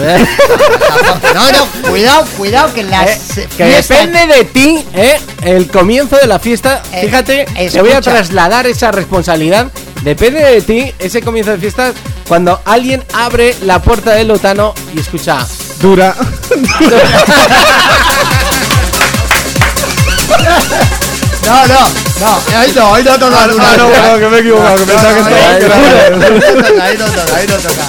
No, 1.35 1.53
no, 1.53 1.67
cuidado, 1.89 2.25
cuidado, 2.37 2.75
que 2.75 2.83
las 2.83 3.39
Eh, 3.39 3.49
que 3.57 3.65
fiestas- 3.65 3.89
depende 3.89 4.27
de 4.35 4.45
ti, 4.45 4.85
¿eh? 4.95 5.19
El 5.45 5.69
comienzo 5.69 6.17
de 6.17 6.27
la 6.27 6.39
fiesta. 6.41 6.83
Eh, 6.93 7.03
Fíjate, 7.07 7.47
te 7.71 7.81
voy 7.81 7.93
a 7.93 8.01
trasladar 8.01 8.67
esa 8.67 8.91
responsabilidad. 8.91 9.69
Depende 10.03 10.41
de 10.41 10.61
ti 10.63 10.93
ese 10.99 11.23
comienzo 11.23 11.53
de 11.53 11.59
fiestas 11.59 11.95
cuando 12.27 12.61
alguien 12.65 13.05
abre 13.13 13.55
la 13.63 13.81
puerta 13.81 14.13
del 14.13 14.29
Lotano 14.29 14.75
y 14.95 15.01
escucha 15.01 15.47
Dura. 15.81 16.15
No, 21.47 21.67
no, 21.67 21.81
no, 22.21 22.59
ahí 22.59 22.73
no, 22.75 22.95
ahí 22.95 23.03
no 23.05 23.19
toca. 23.19 23.37
Ah, 23.43 23.47
no, 23.77 23.89
perdón, 23.89 24.21
que 24.21 24.29
me 24.29 24.37
he 24.37 24.41
equivocado, 24.41 24.77
que 24.77 24.85
pensaba 24.85 25.15
que 25.15 25.21
estaba- 25.21 26.85
Ahí 26.85 26.97
no 26.99 27.05
toca, 27.07 27.37
ahí 27.37 27.47
no 27.47 27.55
toca, 27.57 27.57
ahí 27.57 27.57
no 27.57 27.57
toca. 27.57 27.87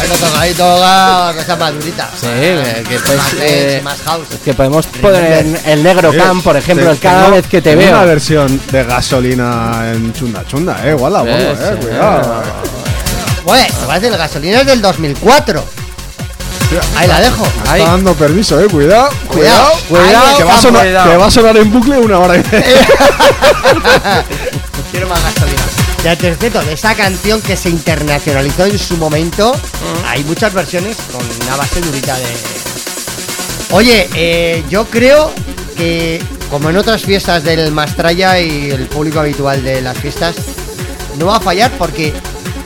Ahí 0.00 0.08
no 0.08 0.14
toca, 0.16 0.40
ahí 0.40 0.54
toca 0.54 1.32
cosas 1.36 1.58
más 1.58 1.74
duritas. 1.74 2.08
Sí, 2.20 2.26
eh, 2.30 2.84
que 2.88 2.98
pues, 3.00 3.18
más 3.18 3.34
eh, 3.40 3.80
más 3.84 3.98
house. 4.04 4.26
Que 4.44 4.54
podemos 4.54 4.86
poner 4.86 5.32
en 5.46 5.60
el 5.64 5.82
negro 5.82 6.12
Eh, 6.12 6.16
cam, 6.16 6.42
por 6.42 6.56
ejemplo, 6.56 6.96
cada 7.00 7.28
vez 7.30 7.46
que 7.46 7.60
te 7.60 7.74
veo. 7.76 7.90
una 7.90 8.04
versión 8.04 8.60
de 8.70 8.84
gasolina 8.84 9.92
en 9.92 10.12
chunda 10.12 10.44
chunda, 10.46 10.80
eh, 10.84 10.90
igual 10.90 11.12
la 11.12 11.18
pongo, 11.20 11.36
Sí, 11.36 11.62
eh, 11.62 11.76
cuidado. 11.80 12.42
Bueno, 13.44 13.74
el 13.92 14.16
gasolina 14.16 14.60
es 14.60 14.66
del 14.66 14.80
2004. 14.80 15.64
Ahí 16.96 17.06
la 17.08 17.20
dejo. 17.20 17.44
Me 17.64 17.70
Ahí. 17.70 17.80
está 17.80 17.92
dando 17.92 18.14
permiso, 18.14 18.60
eh, 18.60 18.66
cuidado, 18.68 19.08
Cuidado, 19.28 19.72
cuidado, 19.88 20.36
que 20.36 20.44
va, 20.44 20.54
a 20.54 20.60
sonar, 20.60 20.82
cuidado. 20.82 21.10
que 21.10 21.16
va 21.16 21.26
a 21.26 21.30
sonar 21.30 21.56
en 21.56 21.72
bucle 21.72 21.98
una 21.98 22.18
hora 22.18 22.36
y 22.36 22.42
media. 22.50 22.64
Quiero 24.90 25.08
más 25.08 25.22
gasolina. 25.22 25.62
Ya 26.04 26.16
te 26.16 26.30
respeto, 26.30 26.60
de 26.62 26.72
esa 26.72 26.94
canción 26.94 27.40
que 27.40 27.56
se 27.56 27.68
internacionalizó 27.68 28.66
en 28.66 28.78
su 28.78 28.96
momento, 28.96 29.54
hay 30.06 30.24
muchas 30.24 30.52
versiones 30.52 30.96
con 31.12 31.22
una 31.46 31.56
base 31.56 31.80
durita 31.80 32.16
de. 32.18 32.26
Oye, 33.70 34.08
eh, 34.14 34.64
yo 34.68 34.84
creo 34.86 35.32
que, 35.76 36.22
como 36.50 36.70
en 36.70 36.76
otras 36.76 37.02
fiestas 37.02 37.44
del 37.44 37.70
Mastraya 37.72 38.38
y 38.40 38.70
el 38.70 38.86
público 38.88 39.20
habitual 39.20 39.62
de 39.62 39.80
las 39.80 39.96
fiestas, 39.96 40.34
no 41.18 41.26
va 41.26 41.36
a 41.36 41.40
fallar 41.40 41.70
porque 41.78 42.12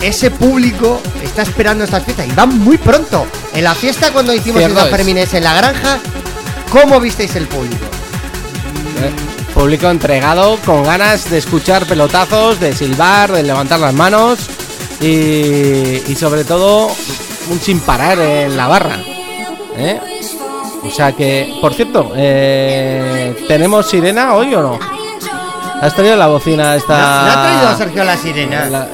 ese 0.01 0.31
público 0.31 1.01
está 1.23 1.43
esperando 1.43 1.85
estas 1.85 2.05
fiestas 2.05 2.27
y 2.27 2.33
van 2.33 2.59
muy 2.59 2.79
pronto. 2.79 3.27
En 3.55 3.65
la 3.65 3.75
fiesta, 3.75 4.13
cuando 4.13 4.35
hicimos 4.35 4.63
es. 4.63 4.73
Fermines 4.91 5.35
en 5.35 5.45
la 5.45 5.55
granja, 5.55 5.99
¿cómo 6.71 7.01
visteis 7.01 7.35
el 7.37 7.47
público? 7.47 7.87
Eh, 9.03 9.11
Público 9.55 9.89
entregado, 9.89 10.59
con 10.67 10.85
ganas 10.85 11.31
de 11.31 11.39
escuchar 11.39 11.87
pelotazos, 11.87 12.61
de 12.61 12.75
silbar, 12.75 13.33
de 13.33 13.43
levantar 13.43 13.81
las 13.81 13.95
manos 13.95 14.39
y, 15.01 16.03
y 16.07 16.17
sobre 16.19 16.45
todo 16.45 16.95
un 17.51 17.61
sin 17.61 17.81
parar 17.81 18.19
en 18.19 18.55
la 18.55 18.67
barra. 18.67 18.99
¿eh? 19.79 19.99
O 20.83 20.91
sea 20.91 21.13
que, 21.13 21.57
por 21.61 21.73
cierto, 21.73 22.13
eh, 22.15 23.35
¿tenemos 23.49 23.89
sirena 23.89 24.35
hoy 24.35 24.55
o 24.55 24.63
no? 24.63 24.79
¿Has 25.83 25.95
traído 25.95 26.17
la 26.17 26.27
bocina 26.27 26.75
esta? 26.75 26.97
¿No, 26.99 27.23
no 27.27 27.31
ha 27.33 27.43
traído 27.43 27.77
Sergio 27.77 28.05
la 28.05 28.17
sirena? 28.17 28.65
la- 28.67 28.89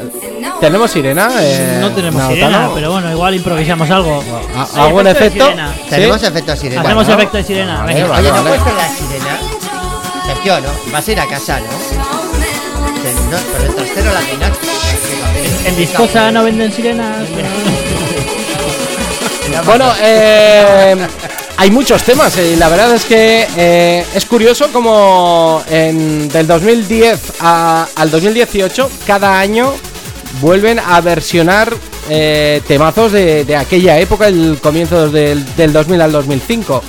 ¿Tenemos 0.61 0.91
sirena? 0.91 1.29
eh, 1.41 1.79
no 1.81 1.91
tenemos 1.91 2.23
sirena, 2.29 2.69
pero 2.75 2.93
bueno, 2.93 3.11
igual 3.11 3.35
improvisamos 3.35 3.89
algo. 3.91 4.23
¿A- 4.57 4.67
Sí, 4.67 4.79
¿Algún 4.81 5.07
efecto. 5.07 5.49
Tenemos 5.89 6.23
efecto 6.23 6.51
de 6.53 6.57
sirena. 6.57 6.83
Hacemos 6.83 7.09
efecto 7.09 7.37
de 7.37 7.45
sirena. 7.45 7.81
Vale, 7.81 7.95
venga. 7.95 8.09
vale. 8.09 8.31
Oye, 8.31 8.37
¿no 8.39 8.45
puedes 8.49 8.63
la 8.77 8.89
sirena? 8.89 9.39
Sergio, 10.27 10.61
¿no? 10.61 10.93
Vas 10.93 11.09
a 11.09 11.13
ir 11.13 11.21
a 11.21 11.27
casa, 11.27 11.59
No, 11.61 13.37
pero 13.53 13.65
el 13.67 13.75
trastero 13.75 14.13
la 14.13 14.21
final. 14.21 14.53
En 15.65 15.77
Discosa 15.77 16.31
no 16.31 16.45
venden 16.45 16.73
sirenas. 16.73 17.27
Bueno, 19.67 19.93
eh, 20.01 20.97
hay 21.57 21.71
muchos 21.71 22.03
temas 22.03 22.37
y 22.39 22.57
la 22.57 22.69
verdad 22.69 22.95
es 22.95 23.05
que 23.05 23.47
eh, 23.57 24.05
es 24.15 24.25
curioso 24.27 24.69
como 24.73 25.63
en, 25.71 26.29
del 26.29 26.47
2010 26.47 27.35
a- 27.41 27.87
al 27.95 28.11
2018 28.11 28.91
cada 29.07 29.39
año 29.39 29.73
vuelven 30.41 30.79
a 30.81 31.01
versionar 31.01 31.73
eh, 32.11 32.61
temazos 32.67 33.13
de, 33.13 33.55
aquella 33.57 33.99
época, 34.01 34.27
el 34.27 34.59
comienzo 34.61 35.09
del, 35.09 35.45
del 35.55 35.73
2000 35.73 36.01
al 36.01 36.11
2005. 36.13 36.83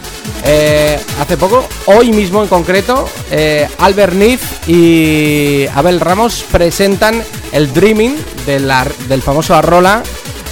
Eh, 0.45 0.99
hace 1.21 1.37
poco, 1.37 1.63
hoy 1.85 2.11
mismo 2.11 2.41
en 2.41 2.49
concreto, 2.49 3.07
eh, 3.29 3.67
Albert 3.77 4.13
Niz 4.13 4.41
y 4.67 5.67
Abel 5.75 5.99
Ramos 5.99 6.43
presentan 6.51 7.23
el 7.51 7.71
Dreaming 7.73 8.15
del 8.47 9.21
famoso 9.21 9.53
Arrola 9.55 10.01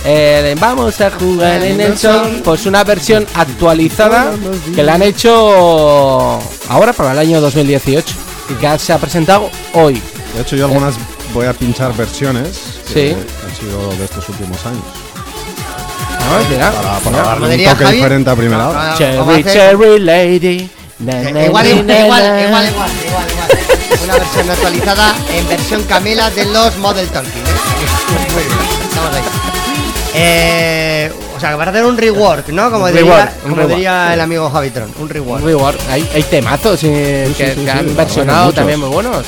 eh, 0.05 0.55
Vamos 0.59 0.99
a 1.01 1.11
jugar 1.11 1.61
en 1.63 1.79
el 1.81 1.97
sol, 1.97 2.41
pues 2.43 2.65
una 2.65 2.83
versión 2.83 3.25
actualizada 3.35 4.31
que 4.75 4.83
la 4.83 4.95
han 4.95 5.01
hecho 5.03 6.39
ahora 6.69 6.93
para 6.93 7.11
el 7.11 7.19
año 7.19 7.41
2018 7.41 8.15
y 8.49 8.53
que 8.55 8.79
se 8.79 8.93
ha 8.93 8.97
presentado 8.97 9.49
hoy. 9.73 10.01
De 10.35 10.41
hecho, 10.41 10.55
yo 10.55 10.65
algunas 10.65 10.95
voy 11.33 11.45
a 11.45 11.53
pinchar 11.53 11.95
versiones 11.95 12.59
que 12.93 12.93
Sí. 12.93 13.15
han 13.15 13.55
sido 13.55 13.89
de 13.97 14.05
estos 14.05 14.27
últimos 14.29 14.65
años. 14.65 14.83
Ah, 16.19 16.39
mira. 16.49 16.71
Para, 16.71 16.99
para 16.99 17.17
darle 17.23 17.55
un 17.57 17.63
toque 17.65 17.83
Javi, 17.83 17.95
diferente 17.97 18.29
a 18.29 18.35
primera 18.35 18.69
hora. 18.69 18.95
no, 18.99 19.17
¿cómo 19.19 19.31
Cherry, 19.37 19.43
cherry 19.43 19.99
lady. 19.99 20.69
Na, 20.99 21.21
Eh, 21.21 21.33
na, 21.33 21.45
Igual, 21.45 21.87
na, 21.87 21.99
igual, 21.99 22.23
na, 22.23 22.41
igual, 22.41 22.43
igual, 22.47 22.67
igual, 22.67 22.67
igual, 22.67 23.27
igual. 23.31 23.99
Una 24.03 24.13
versión 24.15 24.49
actualizada 24.49 25.15
en 25.35 25.47
versión 25.47 25.83
Camela 25.83 26.29
de 26.29 26.45
los 26.45 26.77
Model 26.77 27.07
Talking. 27.07 27.31
¿eh? 27.31 28.70
Eh, 30.13 31.11
o 31.35 31.39
sea, 31.39 31.51
que 31.51 31.57
para 31.57 31.71
hacer 31.71 31.85
un 31.85 31.97
rework, 31.97 32.49
¿no? 32.49 32.69
Como 32.69 32.85
Un 32.85 32.91
diría, 32.93 33.03
rework, 33.15 33.41
como 33.43 33.55
rework. 33.55 33.75
diría 33.75 34.13
el 34.13 34.21
amigo 34.21 34.49
Javitron, 34.49 34.93
un 34.99 35.09
rework. 35.09 35.41
Un 35.41 35.47
reward. 35.47 35.75
Hay, 35.89 36.09
hay 36.13 36.23
temazos 36.23 36.79
eh, 36.83 37.25
Sí, 37.29 37.33
que, 37.35 37.49
sí, 37.51 37.55
que 37.55 37.61
sí, 37.63 37.69
han 37.69 37.95
versionado 37.95 38.51
también 38.53 38.79
muy 38.79 38.89
buenos. 38.89 39.25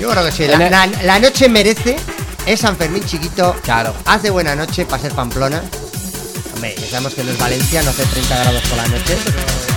Yo 0.00 0.10
creo 0.10 0.24
que 0.24 0.32
sí. 0.32 0.46
La, 0.48 0.54
el- 0.64 0.70
la- 0.70 0.88
la 1.04 1.18
noche 1.20 1.48
merece. 1.48 1.96
Es 2.44 2.58
San 2.60 2.76
Fermín 2.76 3.04
chiquito. 3.04 3.54
Claro. 3.62 3.94
Hace 4.04 4.30
buena 4.30 4.56
noche 4.56 4.84
para 4.84 5.00
ser 5.00 5.12
Pamplona. 5.12 5.62
Hombre, 6.54 6.74
sabemos 6.90 7.14
que 7.14 7.22
no 7.22 7.30
es 7.30 7.38
Valencia, 7.38 7.82
no 7.84 7.90
hace 7.90 8.04
30 8.04 8.34
grados 8.36 8.62
por 8.62 8.76
la 8.78 8.86
noche. 8.88 9.16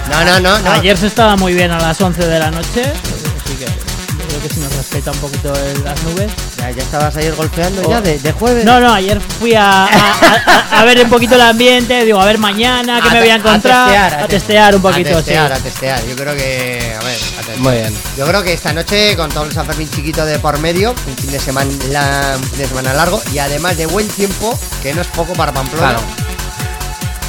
No, 0.10 0.26
no, 0.26 0.40
no, 0.40 0.60
no. 0.60 0.72
Ayer 0.72 0.98
se 0.98 1.06
estaba 1.08 1.36
muy 1.36 1.54
bien 1.54 1.70
a 1.72 1.80
las 1.80 2.02
11 2.02 2.26
de 2.28 2.40
la 2.40 2.50
noche. 2.50 2.82
Así 2.82 3.56
que 3.56 3.66
yo 3.66 4.28
creo 4.28 4.42
que 4.42 4.50
si 4.50 4.60
nos 4.62 4.74
respeta 4.76 5.12
un 5.12 5.18
poquito 5.20 5.54
el- 5.56 5.84
las 5.84 6.02
nubes. 6.04 6.32
Ya, 6.66 6.72
ya 6.72 6.84
estabas 6.84 7.16
ayer 7.18 7.36
golpeando 7.36 7.82
Oh. 7.86 7.90
ya 7.92 8.02
de, 8.02 8.18
de 8.18 8.32
jueves. 8.32 8.66
No, 8.66 8.80
no, 8.80 8.92
ayer 8.94 9.20
fui 9.22 9.54
a, 9.54 9.84
a- 9.86 9.88
a- 9.88 10.80
a 10.82 10.86
ver 10.86 11.04
un 11.04 11.10
poquito 11.10 11.36
el 11.36 11.42
ambiente. 11.42 12.04
Digo, 12.06 12.20
a 12.20 12.26
ver 12.26 12.38
mañana 12.40 13.00
qué 13.02 13.10
A 13.10 13.12
me 13.14 13.20
voy 13.20 13.30
a 13.30 13.36
encontrar. 13.36 13.86
testear, 13.88 14.14
A 14.14 14.22
te- 14.24 14.28
testear 14.30 14.76
un 14.76 14.82
poquito, 14.82 15.10
a 15.12 15.16
testear, 15.18 15.52
sí. 15.54 15.60
a 15.60 15.64
testear. 15.64 16.06
Yo 16.06 16.16
creo 16.16 16.36
que. 16.36 16.96
A 17.00 17.04
ver, 17.04 17.16
a 17.16 17.38
testear. 17.38 17.58
Muy 17.60 17.74
bien. 17.74 17.94
Yo 18.18 18.26
creo 18.26 18.42
que 18.44 18.54
esta 18.54 18.74
noche, 18.74 19.16
con 19.16 19.30
todo 19.30 19.44
el 19.44 19.52
San 19.54 19.66
Fermín 19.68 19.90
chiquito 19.94 20.26
de 20.26 20.40
por 20.40 20.58
medio, 20.60 20.96
un 21.08 21.16
fin 21.18 21.32
de 21.32 21.40
semana, 21.40 21.72
la- 21.90 22.34
un 22.38 22.44
fin 22.44 22.58
de 22.60 22.68
semana 22.68 22.94
largo 22.94 23.22
y 23.32 23.38
además 23.38 23.78
de 23.78 23.86
buen 23.86 24.08
tiempo, 24.08 24.58
que 24.82 24.94
no 24.94 25.02
es 25.02 25.08
poco 25.08 25.34
para 25.34 25.52
Pamplona. 25.54 25.90
Claro. 25.90 26.04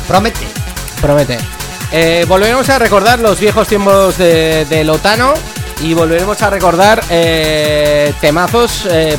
Promete. 0.08 0.46
Promete. 1.00 1.38
Eh, 1.92 2.24
volveremos 2.26 2.68
a 2.68 2.78
recordar 2.78 3.18
los 3.20 3.38
viejos 3.38 3.68
tiempos 3.68 4.16
de, 4.18 4.64
de 4.66 4.84
Lotano 4.84 5.34
y 5.82 5.94
volveremos 5.94 6.40
a 6.42 6.50
recordar 6.50 7.02
eh, 7.10 8.12
temazos 8.20 8.86
eh, 8.90 9.16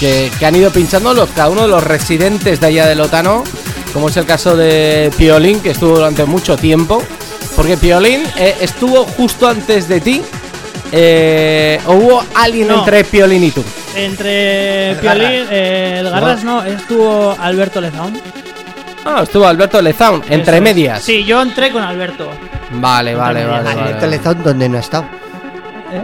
que, 0.00 0.30
que 0.38 0.46
han 0.46 0.56
ido 0.56 0.70
pinchando 0.70 1.14
los, 1.14 1.30
cada 1.30 1.48
uno 1.50 1.62
de 1.62 1.68
los 1.68 1.82
residentes 1.84 2.60
de 2.60 2.66
allá 2.66 2.86
de 2.86 2.94
Lotano, 2.94 3.44
como 3.92 4.08
es 4.08 4.16
el 4.16 4.26
caso 4.26 4.56
de 4.56 5.10
Piolín, 5.16 5.60
que 5.60 5.70
estuvo 5.70 5.96
durante 5.96 6.24
mucho 6.24 6.56
tiempo. 6.56 7.02
Porque 7.56 7.76
Piolín 7.76 8.22
eh, 8.36 8.56
estuvo 8.60 9.04
justo 9.04 9.46
antes 9.48 9.86
de 9.88 10.00
ti. 10.00 10.22
Eh, 10.96 11.80
¿o 11.86 11.92
hubo 11.94 12.24
alguien 12.34 12.68
No. 12.68 12.78
entre 12.80 13.04
Piolín 13.04 13.44
y 13.44 13.50
tú? 13.50 13.64
Entre 13.96 14.90
El 14.90 14.96
Piolín, 14.98 15.22
Garras. 15.22 15.48
eh, 15.50 15.96
el 16.00 16.10
Garras 16.10 16.44
no, 16.44 16.64
estuvo 16.64 17.36
Alberto 17.38 17.80
Lezaun. 17.80 18.20
Ah, 19.04 19.20
estuvo 19.22 19.46
Alberto 19.46 19.80
Lezaun, 19.82 20.22
entre 20.28 20.60
medias. 20.60 21.02
Sí, 21.02 21.24
yo 21.24 21.40
entré 21.42 21.70
con 21.70 21.82
Alberto. 21.82 22.28
Vale, 22.72 23.14
vale, 23.14 23.40
Entre 23.42 23.52
vale. 23.52 23.62
medias. 23.62 23.64
vale, 23.64 23.80
Alberto 23.80 24.00
vale. 24.06 24.16
Lezón, 24.16 24.42
donde 24.42 24.68
no 24.68 24.76
ha 24.76 24.80
estado. 24.80 25.04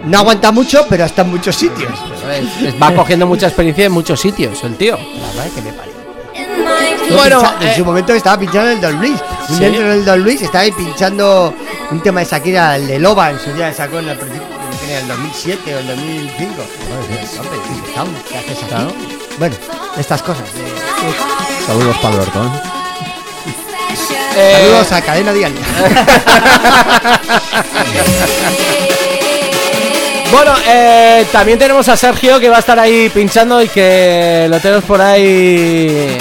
No 0.04 0.18
aguanta 0.18 0.52
mucho, 0.52 0.86
pero 0.88 1.04
está 1.04 1.22
en 1.22 1.30
muchos 1.30 1.56
sitios. 1.56 1.90
Va 2.80 2.94
cogiendo 2.94 3.26
mucha 3.26 3.46
experiencia 3.46 3.86
en 3.86 3.92
muchos 3.92 4.20
sitios, 4.20 4.62
el 4.64 4.76
tío. 4.76 4.96
La 4.96 5.26
verdad 5.28 5.46
es 5.46 5.52
que 5.52 5.62
me 5.62 5.72
parece. 5.72 5.90
Bueno, 7.14 7.42
en 7.60 7.68
eh, 7.68 7.74
su 7.76 7.84
momento 7.84 8.12
estaba 8.12 8.38
pinchando 8.38 8.70
el 8.70 8.80
Don 8.80 8.96
Luis. 8.98 9.20
Un 9.48 9.56
¿Sí? 9.56 9.64
dentro 9.64 9.88
del 9.88 10.04
Don 10.04 10.22
Luis 10.22 10.42
estaba 10.42 10.60
ahí 10.60 10.72
pinchando 10.72 11.52
un 11.90 12.00
tema 12.00 12.20
de 12.20 12.26
Shakira, 12.26 12.76
el 12.76 12.86
de 12.86 13.00
Loba, 13.00 13.30
en 13.30 13.40
su 13.40 13.52
día 13.52 13.74
sacó 13.74 13.98
en 13.98 14.10
el 14.10 14.16
principio, 14.16 14.46
en 14.84 14.90
el 14.90 15.08
2007 15.08 15.74
o 15.74 15.78
el 15.78 15.86
2005. 15.88 16.54
Hombre, 18.00 18.22
¿qué 18.28 18.38
haces 18.38 18.58
aquí? 18.58 18.66
Claro. 18.68 18.92
Bueno, 19.38 19.56
estas 19.98 20.22
cosas. 20.22 20.44
Saludos 21.66 21.96
para 21.96 22.14
Alberto. 22.14 22.44
¿eh? 22.44 22.62
Saludos 24.52 24.92
a 24.92 25.02
Cadena 25.02 25.32
Dial. 25.32 25.52
Bueno, 30.30 30.52
eh, 30.68 31.26
también 31.32 31.58
tenemos 31.58 31.88
a 31.88 31.96
Sergio 31.96 32.38
que 32.38 32.48
va 32.48 32.56
a 32.56 32.60
estar 32.60 32.78
ahí 32.78 33.10
pinchando 33.12 33.60
y 33.62 33.68
que 33.68 34.46
lo 34.48 34.60
tenemos 34.60 34.84
por 34.84 35.00
ahí 35.00 36.16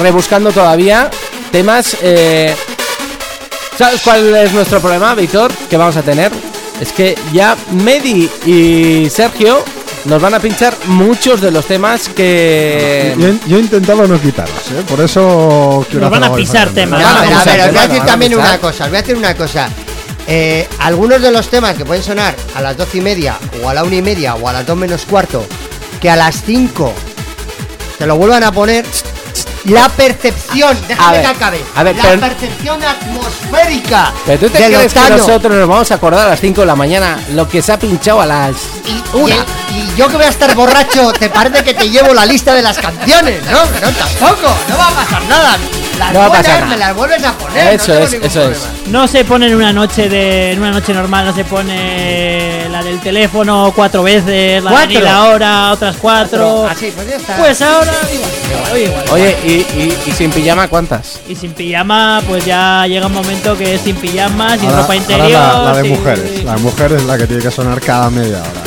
rebuscando 0.00 0.52
todavía 0.52 1.10
temas. 1.50 1.96
eh, 2.02 2.54
¿Sabes 3.78 4.00
cuál 4.02 4.34
es 4.36 4.52
nuestro 4.52 4.80
problema, 4.80 5.14
Víctor? 5.14 5.50
Que 5.70 5.76
vamos 5.76 5.96
a 5.96 6.02
tener. 6.02 6.30
Es 6.80 6.92
que 6.92 7.14
ya 7.32 7.56
Medi 7.72 8.30
y 8.44 9.08
Sergio 9.10 9.64
nos 10.04 10.20
van 10.20 10.34
a 10.34 10.40
pinchar 10.40 10.74
muchos 10.86 11.40
de 11.40 11.50
los 11.50 11.64
temas 11.66 12.08
que... 12.10 13.14
Yo, 13.18 13.28
yo 13.46 13.56
he 13.56 13.60
intentado 13.60 14.06
no 14.06 14.20
quitarlos, 14.20 14.70
¿eh? 14.70 14.82
por 14.88 15.00
eso 15.00 15.84
quiero 15.90 16.08
Nos 16.08 16.20
van 16.20 16.24
a 16.24 16.34
pisar 16.34 16.68
temas. 16.70 17.00
No, 17.00 17.06
Van 17.06 17.32
a 17.32 17.44
ver, 17.44 17.60
os 17.60 17.66
voy 17.68 17.78
a 17.78 17.88
decir 17.88 18.02
también 18.04 18.34
una 18.36 18.58
cosa, 18.58 18.84
os 18.84 18.90
voy 18.90 18.98
a 18.98 19.02
decir 19.02 19.16
una 19.16 19.34
cosa. 19.34 19.68
Eh, 20.28 20.68
algunos 20.80 21.20
de 21.22 21.30
los 21.30 21.48
temas 21.48 21.76
que 21.76 21.84
pueden 21.84 22.02
sonar 22.02 22.34
a 22.54 22.60
las 22.60 22.76
doce 22.76 22.98
y 22.98 23.00
media, 23.00 23.36
o 23.62 23.68
a 23.68 23.74
la 23.74 23.84
una 23.84 23.94
y 23.96 24.02
media, 24.02 24.34
o 24.34 24.48
a 24.48 24.52
las 24.52 24.66
dos 24.66 24.76
menos 24.76 25.04
cuarto, 25.04 25.46
que 26.00 26.10
a 26.10 26.16
las 26.16 26.42
cinco 26.44 26.92
te 27.98 28.06
lo 28.06 28.16
vuelvan 28.16 28.42
a 28.44 28.50
poner, 28.52 28.84
la 29.66 29.88
percepción, 29.88 30.76
déjame 30.86 31.12
ver, 31.18 31.20
que 31.22 31.26
acabe, 31.28 31.60
a 31.74 31.82
ver, 31.82 31.96
la 31.96 32.02
pero- 32.02 32.20
percepción 32.20 32.80
atmosférica 32.82 34.12
¿Pero 34.24 34.38
tú 34.38 34.48
te 34.50 34.58
del 34.62 34.74
crees 34.74 34.92
que 34.92 34.98
Otano, 35.00 35.16
nosotros 35.16 35.54
nos 35.56 35.68
vamos 35.68 35.90
a 35.90 35.94
acordar 35.96 36.26
a 36.26 36.30
las 36.30 36.40
5 36.40 36.60
de 36.60 36.66
la 36.66 36.76
mañana 36.76 37.18
lo 37.32 37.48
que 37.48 37.60
se 37.62 37.72
ha 37.72 37.78
pinchado 37.78 38.20
a 38.20 38.26
las... 38.26 38.54
y, 38.86 39.18
y 39.18 39.30
el- 39.32 39.44
y 39.76 39.96
yo 39.96 40.08
que 40.08 40.16
voy 40.16 40.24
a 40.26 40.28
estar 40.28 40.54
borracho, 40.54 41.12
¿te 41.12 41.28
parece 41.28 41.62
que 41.64 41.74
te 41.74 41.90
llevo 41.90 42.14
la 42.14 42.24
lista 42.24 42.54
de 42.54 42.62
las 42.62 42.78
canciones? 42.78 43.42
No, 43.44 43.58
no, 43.64 43.92
tampoco, 43.96 44.54
no 44.68 44.78
va 44.78 44.88
a 44.88 44.92
pasar 44.92 45.22
nada. 45.24 45.58
Las 45.98 46.12
No 46.12 46.18
va 46.20 46.24
a 46.26 46.28
buenas 46.28 46.46
pasar 46.46 46.60
nada. 46.62 46.72
me 46.72 46.76
las 46.78 46.94
vuelves 46.96 47.24
a 47.24 47.32
poner. 47.32 47.74
Eso 47.74 47.86
no 47.88 47.92
tengo 47.94 48.04
es, 48.04 48.12
ningún 48.12 48.26
eso 48.28 48.50
es. 48.50 48.58
problema. 48.58 48.78
No 48.90 49.08
se 49.08 49.24
pone 49.24 49.46
en 49.46 49.54
una 49.54 49.72
noche 49.72 50.08
de 50.08 50.52
en 50.52 50.58
una 50.60 50.70
noche 50.72 50.92
normal, 50.94 51.26
no 51.26 51.34
se 51.34 51.44
pone 51.44 52.68
la 52.70 52.82
del 52.82 53.00
teléfono 53.00 53.72
cuatro 53.74 54.02
veces, 54.02 54.62
la 54.62 54.70
de 54.70 54.76
¿Cuatro? 54.76 54.88
ni 54.98 55.04
la 55.04 55.24
hora, 55.24 55.72
otras 55.72 55.96
cuatro. 56.00 56.66
Así, 56.68 56.92
pues 56.94 57.08
ya 57.08 57.16
está. 57.16 57.36
Pues 57.36 57.62
ahora 57.62 57.92
igual, 58.12 58.30
igual, 58.50 58.80
igual. 58.82 59.04
Oye, 59.10 59.36
y, 59.44 59.50
y- 59.52 59.98
y 60.06 60.12
sin 60.12 60.30
pijama 60.30 60.68
cuántas? 60.68 61.20
Y 61.28 61.34
sin 61.34 61.52
pijama, 61.52 62.22
pues 62.28 62.44
ya 62.44 62.86
llega 62.86 63.06
un 63.06 63.14
momento 63.14 63.56
que 63.56 63.74
es 63.74 63.80
sin 63.80 63.96
pijama, 63.96 64.56
sin 64.58 64.66
Ahora- 64.68 64.82
ropa 64.82 64.92
ahora 64.92 64.96
interior. 64.96 65.30
la, 65.32 65.62
la 65.62 65.76
de 65.78 65.82
sin- 65.82 65.92
mujeres. 65.98 66.44
La 66.44 66.54
de 66.54 66.60
mujeres 66.60 67.00
es 67.00 67.06
la 67.06 67.18
que 67.18 67.26
tiene 67.26 67.42
que 67.42 67.50
sonar 67.50 67.80
cada 67.80 68.10
media 68.10 68.38
hora. 68.40 68.62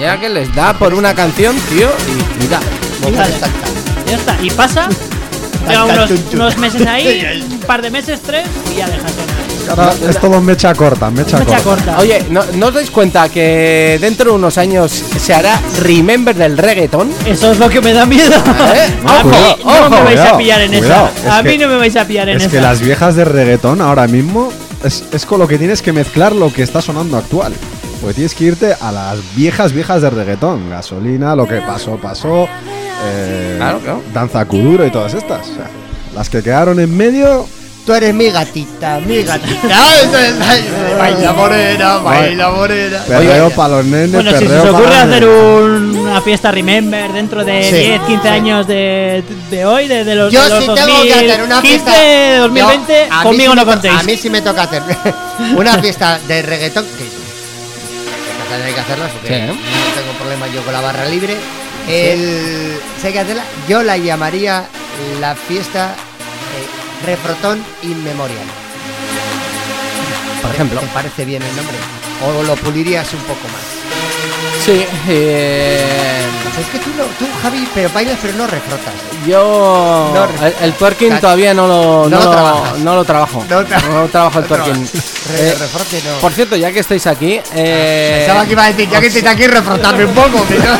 Ya 0.00 0.20
que 0.20 0.28
les 0.28 0.54
da 0.54 0.74
por 0.74 0.92
una 0.92 1.14
canción, 1.14 1.56
tío, 1.70 1.88
y 2.06 2.42
mira. 2.42 2.60
Ya 4.06 4.16
está. 4.16 4.36
Y 4.42 4.50
pasa. 4.50 4.88
Llega 5.68 5.84
unos, 5.84 6.10
unos 6.32 6.58
meses 6.58 6.86
ahí, 6.86 7.46
un 7.50 7.58
par 7.60 7.82
de 7.82 7.90
meses, 7.90 8.20
tres, 8.20 8.46
y 8.72 8.76
ya 8.78 8.86
deja. 8.86 9.06
Ahora 9.68 9.92
es 10.08 10.20
todo 10.20 10.40
mecha 10.40 10.72
corta, 10.76 11.10
mecha, 11.10 11.38
Mecha 11.38 11.60
corta. 11.60 11.86
corta. 11.94 11.98
Oye, 11.98 12.24
¿no, 12.30 12.40
¿no 12.54 12.66
os 12.68 12.74
dais 12.74 12.88
cuenta 12.88 13.28
que 13.28 13.98
dentro 14.00 14.30
de 14.30 14.36
unos 14.36 14.58
años 14.58 14.92
se 14.92 15.34
hará 15.34 15.60
Remember 15.82 16.36
del 16.36 16.56
reggaeton? 16.56 17.10
Eso 17.26 17.50
es 17.50 17.58
lo 17.58 17.68
que 17.68 17.80
me 17.80 17.92
da 17.92 18.06
miedo. 18.06 18.30
¿Eh? 18.74 18.90
A 19.04 19.24
mí 19.24 19.30
no 19.64 19.70
ojo, 19.72 19.90
me 19.90 20.02
vais 20.04 20.20
a 20.20 20.22
cuidado, 20.22 20.38
pillar 20.38 20.60
en 20.60 20.68
cuidado. 20.78 21.10
esa. 21.16 21.26
Es 21.28 21.32
A 21.34 21.42
mí 21.42 21.50
que- 21.50 21.58
no 21.58 21.68
me 21.68 21.76
vais 21.78 21.96
a 21.96 22.04
pillar 22.06 22.28
en 22.28 22.36
Es 22.36 22.42
esa. 22.44 22.52
que 22.52 22.60
las 22.60 22.80
viejas 22.80 23.16
de 23.16 23.24
reggaetón 23.24 23.80
ahora 23.80 24.06
mismo 24.06 24.52
es, 24.84 25.02
es 25.12 25.26
con 25.26 25.40
lo 25.40 25.48
que 25.48 25.58
tienes 25.58 25.82
que 25.82 25.92
mezclar 25.92 26.32
lo 26.32 26.52
que 26.52 26.62
está 26.62 26.80
sonando 26.80 27.16
actual. 27.16 27.52
Porque 28.00 28.14
tienes 28.14 28.34
que 28.34 28.44
irte 28.44 28.74
a 28.80 28.92
las 28.92 29.18
viejas, 29.34 29.72
viejas 29.72 30.02
de 30.02 30.10
reggaetón. 30.10 30.68
Gasolina, 30.70 31.34
lo 31.34 31.46
que 31.46 31.56
pasó, 31.62 31.96
pasó. 31.96 32.48
eh, 33.04 33.54
Claro, 33.58 33.78
claro. 33.80 34.02
Danza 34.12 34.44
Kuduro 34.44 34.86
y 34.86 34.90
todas 34.90 35.14
estas. 35.14 35.48
O 35.48 35.54
sea, 35.54 35.66
las 36.14 36.28
que 36.28 36.42
quedaron 36.42 36.78
en 36.80 36.94
medio. 36.96 37.46
Tú 37.86 37.94
eres 37.94 38.12
mi 38.12 38.28
gatita, 38.30 38.98
mi 38.98 39.22
gatita. 39.22 39.58
baila 40.98 41.32
morena, 41.32 41.96
baila 41.98 42.50
morena. 42.50 42.98
Perreo 43.06 43.50
para 43.50 43.76
los 43.76 43.84
nenes, 43.86 44.12
Bueno, 44.12 44.30
si 44.38 44.46
se 44.48 44.58
os 44.58 44.68
ocurre 44.70 44.88
pa' 44.90 45.02
hacer 45.02 45.24
un- 45.28 45.96
una 45.96 46.20
fiesta 46.20 46.50
Remember 46.50 47.12
dentro 47.12 47.44
de 47.44 47.62
Sí. 47.62 47.76
10, 47.76 48.00
15 48.02 48.28
años 48.28 48.66
de, 48.66 49.22
de 49.50 49.64
hoy, 49.66 49.86
de, 49.86 50.02
de 50.04 50.14
los, 50.16 50.32
Yo 50.32 50.42
de 50.42 50.48
los 50.48 50.58
sí 50.64 50.70
tengo 50.74 51.02
que 51.02 51.14
hacer 51.14 51.42
una 51.44 51.54
2015, 51.56 51.90
fiesta. 51.92 52.38
2020, 52.40 52.92
Yo- 53.08 53.14
a 53.14 53.18
mí 53.18 53.22
conmigo 53.22 53.52
sí 53.52 53.56
no 53.58 53.66
contéis. 53.66 53.94
A 53.94 54.02
mí 54.02 54.16
sí 54.16 54.30
me 54.30 54.42
toca 54.42 54.62
hacer 54.64 54.82
una 55.56 55.78
fiesta 55.78 56.18
de 56.26 56.42
reggaetón. 56.42 56.84
Que 56.98 57.05
que 58.48 58.54
tendré 58.54 58.74
que 58.74 58.80
hacerla 58.80 59.08
porque 59.08 59.28
Sí. 59.28 59.40
no 59.46 59.54
tengo 60.00 60.12
problema 60.18 60.46
yo 60.48 60.62
con 60.62 60.72
la 60.72 60.80
barra 60.80 61.06
libre. 61.06 61.36
El, 61.88 62.78
hay 63.04 63.12
que 63.12 63.20
hacerla, 63.20 63.44
yo 63.68 63.82
la 63.82 63.96
llamaría 63.96 64.64
la 65.20 65.34
fiesta 65.36 65.94
eh, 65.94 67.06
Refrotón 67.06 67.64
Inmemorial. 67.82 68.46
Por 70.42 70.50
ejemplo. 70.54 70.80
¿Te 70.80 70.86
parece 70.88 71.24
bien 71.24 71.42
el 71.42 71.56
nombre? 71.56 71.76
¿O 72.26 72.42
lo 72.42 72.56
pulirías 72.56 73.12
un 73.12 73.20
poco 73.20 73.46
más? 73.52 73.75
Sí, 74.66 74.84
eh, 75.08 76.26
Pues 76.54 76.66
es 76.66 76.72
que 76.72 76.78
tú, 76.80 76.90
no, 76.98 77.04
tú 77.20 77.24
Javi, 77.40 77.68
pero 77.72 77.88
bailas 77.92 78.18
pero 78.20 78.34
no 78.34 78.46
refrotas. 78.48 78.92
yo... 79.24 80.10
No, 80.12 80.44
el, 80.44 80.54
el 80.60 80.72
twerking 80.72 81.20
todavía 81.20 81.54
no 81.54 81.68
lo, 81.68 82.08
no 82.08 82.18
no 82.18 82.32
lo 82.32 82.78
no 82.78 82.94
lo 82.96 83.04
trabajo. 83.04 83.44
No 83.48 83.60
tra- 83.62 83.80
No 83.88 84.08
trabajo 84.08 84.40
el 84.40 84.48
no 84.48 84.56
twerking. 84.56 84.90
Re- 84.92 85.48
Eh, 85.50 85.54
refrote 85.58 86.02
no. 86.04 86.18
por 86.20 86.32
cierto, 86.32 86.56
ya 86.56 86.72
que 86.72 86.80
estáis 86.80 87.06
aquí... 87.06 87.40
Eh, 87.54 88.24
Pensaba 88.26 88.44
que 88.44 88.52
iba 88.52 88.64
a 88.64 88.66
decir, 88.72 88.88
ya 88.90 89.00
que 89.00 89.06
estáis 89.06 89.26
aquí, 89.26 89.46
refrotarme 89.46 90.04
un 90.04 90.14
poco. 90.14 90.44
pero- 90.48 90.62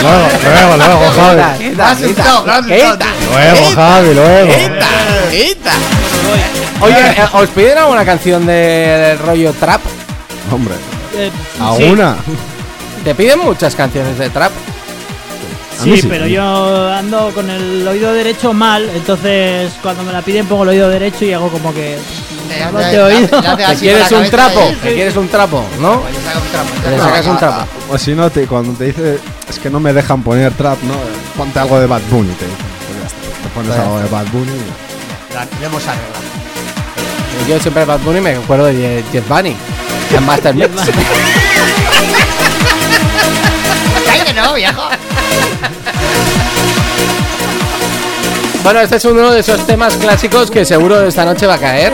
Luego, 0.00 0.28
luego, 0.42 0.76
luego, 0.76 1.12
Javi. 1.14 1.70
Me 1.74 1.82
has 1.82 1.92
asustado, 2.02 2.44
me 2.44 2.52
has 2.52 2.58
asustado. 2.60 3.10
Luego, 3.32 3.74
Javi, 3.74 4.14
luego. 4.14 4.52
Oye, 6.80 7.16
¿os 7.32 7.48
piden 7.50 7.78
alguna 7.78 8.04
canción 8.04 8.46
de 8.46 9.16
rollo 9.26 9.52
trap? 9.54 9.80
Hombre, 10.52 10.74
Eh, 11.18 11.30
a 11.60 11.74
sí, 11.76 11.84
una. 11.84 12.16
¿Te 13.04 13.14
piden 13.14 13.40
muchas 13.40 13.74
canciones 13.74 14.18
de 14.18 14.30
trap? 14.30 14.52
Sí, 15.82 15.96
sí. 16.00 16.08
pero 16.08 16.26
yo 16.26 16.92
ando 16.92 17.30
con 17.32 17.48
el 17.48 17.86
oído 17.86 18.12
derecho 18.12 18.52
mal, 18.52 18.88
entonces 18.96 19.72
cuando 19.80 20.02
me 20.02 20.12
la 20.12 20.22
piden 20.22 20.46
pongo 20.46 20.64
el 20.64 20.70
oído 20.70 20.88
derecho 20.88 21.24
y 21.24 21.32
hago 21.32 21.48
como 21.50 21.72
que 21.72 21.96
Le 22.48 22.72
no 22.72 22.78
te 22.80 22.94
he 22.96 23.00
oído. 23.00 23.40
le 23.40 23.46
hace 23.46 23.56
¿Te 23.56 23.64
así 23.64 23.80
quieres 23.82 24.10
un 24.10 24.28
trapo? 24.28 24.60
¿Te 24.82 24.94
quieres 24.94 25.16
un 25.16 25.28
trapo? 25.28 25.64
¿no? 25.80 26.00
Pues 26.00 26.14
le 26.90 26.98
sacas 26.98 27.26
un 27.26 27.38
trapo. 27.38 27.64
O 27.90 27.96
si 27.98 28.12
no, 28.14 28.28
te, 28.28 28.46
cuando 28.48 28.72
te 28.72 28.86
dice 28.86 29.20
es 29.48 29.58
que 29.60 29.70
no 29.70 29.78
me 29.78 29.92
dejan 29.92 30.22
poner 30.24 30.52
trap, 30.54 30.82
¿no? 30.82 30.94
Ponte 31.36 31.60
algo 31.60 31.78
de 31.78 31.86
Bad 31.86 32.02
Bunny, 32.10 32.32
te 32.34 32.44
dicen. 32.44 32.58
Pues. 33.00 33.12
Te 33.42 33.48
pones 33.54 33.70
Pues 33.70 33.80
algo 33.80 33.98
de 34.00 34.08
Bad 34.08 34.26
Bunny. 34.32 34.50
y- 34.50 35.34
La 35.34 35.44
lo 35.44 35.66
hemos 35.66 35.82
arreglado. 35.86 36.24
Yo 37.48 37.60
siempre 37.60 37.84
Bad 37.84 38.00
Bunny 38.00 38.20
me 38.20 38.34
acuerdo 38.34 38.64
de 38.66 39.04
Jeff 39.12 39.28
Bunny. 39.28 39.54
En 40.16 40.24
Master 40.26 40.54
Mix. 40.54 40.68
¡Cállate, 44.06 44.32
no, 44.34 44.54
viejo! 44.54 44.82
Bueno, 48.62 48.80
este 48.80 48.96
es 48.96 49.04
uno 49.04 49.30
de 49.30 49.40
esos 49.40 49.66
temas 49.66 49.94
clásicos 49.96 50.50
que 50.50 50.64
seguro 50.64 51.06
esta 51.06 51.24
noche 51.24 51.46
va 51.46 51.54
a 51.54 51.58
caer. 51.58 51.92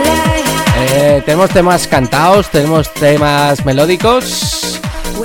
Eh, 0.91 1.23
tenemos 1.25 1.51
temas 1.51 1.87
cantados, 1.87 2.49
tenemos 2.51 2.93
temas 2.95 3.65
melódicos. 3.65 4.81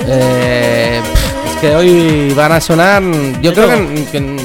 Eh, 0.06 1.02
es 1.50 1.56
que 1.62 1.76
hoy 1.76 2.34
van 2.34 2.52
a 2.52 2.62
sonar. 2.62 3.02
Yo 3.42 3.54
creo 3.54 3.70
que, 3.70 4.06
que- 4.12 4.38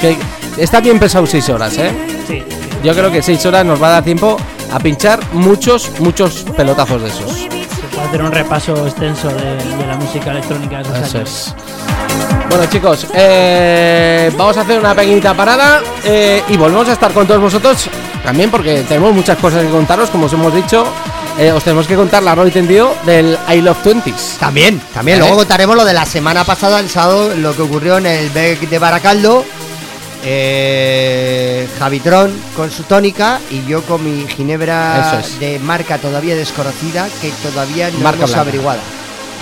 que 0.00 0.16
está 0.62 0.80
bien 0.80 0.98
pesado 0.98 1.26
6 1.26 1.48
horas, 1.48 1.76
¿eh? 1.78 1.90
Sí. 2.26 2.42
Yo 2.84 2.94
creo 2.94 3.10
que 3.10 3.22
6 3.22 3.44
horas 3.46 3.64
nos 3.64 3.82
va 3.82 3.88
a 3.88 3.90
dar 3.92 4.04
tiempo 4.04 4.36
a 4.72 4.78
pinchar 4.78 5.20
muchos, 5.32 5.90
muchos 5.98 6.44
pelotazos 6.56 7.02
de 7.02 7.08
esos. 7.08 7.48
Hacer 8.06 8.22
un 8.22 8.32
repaso 8.32 8.86
extenso 8.86 9.28
de, 9.28 9.56
de 9.56 9.86
la 9.86 9.96
música 9.96 10.30
electrónica 10.30 10.78
de 10.78 10.82
esos 10.84 10.98
Eso 11.08 11.18
años. 11.18 11.30
es. 11.30 11.54
Bueno 12.48 12.64
chicos, 12.70 13.06
eh, 13.12 14.32
vamos 14.36 14.56
a 14.56 14.62
hacer 14.62 14.78
una 14.78 14.94
pequeñita 14.94 15.34
parada 15.34 15.82
eh, 16.04 16.42
y 16.48 16.56
volvemos 16.56 16.88
a 16.88 16.92
estar 16.92 17.12
con 17.12 17.26
todos 17.26 17.40
vosotros 17.40 17.90
también 18.24 18.50
porque 18.50 18.82
tenemos 18.88 19.12
muchas 19.14 19.38
cosas 19.38 19.64
que 19.64 19.70
contaros, 19.70 20.10
como 20.10 20.26
os 20.26 20.32
hemos 20.32 20.54
dicho, 20.54 20.86
eh, 21.38 21.52
os 21.52 21.62
tenemos 21.62 21.86
que 21.86 21.94
contar 21.94 22.22
la 22.22 22.36
y 22.46 22.50
tendido 22.50 22.94
del 23.06 23.38
I 23.48 23.60
Love 23.60 23.82
Twenties. 23.82 24.36
También, 24.40 24.80
también. 24.92 25.18
Luego 25.18 25.36
contaremos 25.36 25.76
lo 25.76 25.84
de 25.84 25.92
la 25.92 26.04
semana 26.04 26.44
pasada, 26.44 26.80
el 26.80 26.88
sábado, 26.88 27.34
lo 27.36 27.54
que 27.54 27.62
ocurrió 27.62 27.98
en 27.98 28.06
el 28.06 28.30
Beck 28.30 28.60
de 28.68 28.78
Baracaldo. 28.78 29.44
Eh, 30.24 31.68
Javitron 31.78 32.32
con 32.56 32.70
su 32.70 32.82
tónica 32.84 33.38
y 33.50 33.64
yo 33.66 33.82
con 33.82 34.02
mi 34.04 34.26
ginebra 34.28 35.20
es. 35.20 35.38
de 35.40 35.58
marca 35.58 35.98
todavía 35.98 36.34
desconocida 36.34 37.08
que 37.20 37.30
todavía 37.42 37.90
no 37.90 37.98
Marca 38.00 38.18
hemos 38.18 38.30
blanca. 38.30 38.40
averiguada. 38.42 38.80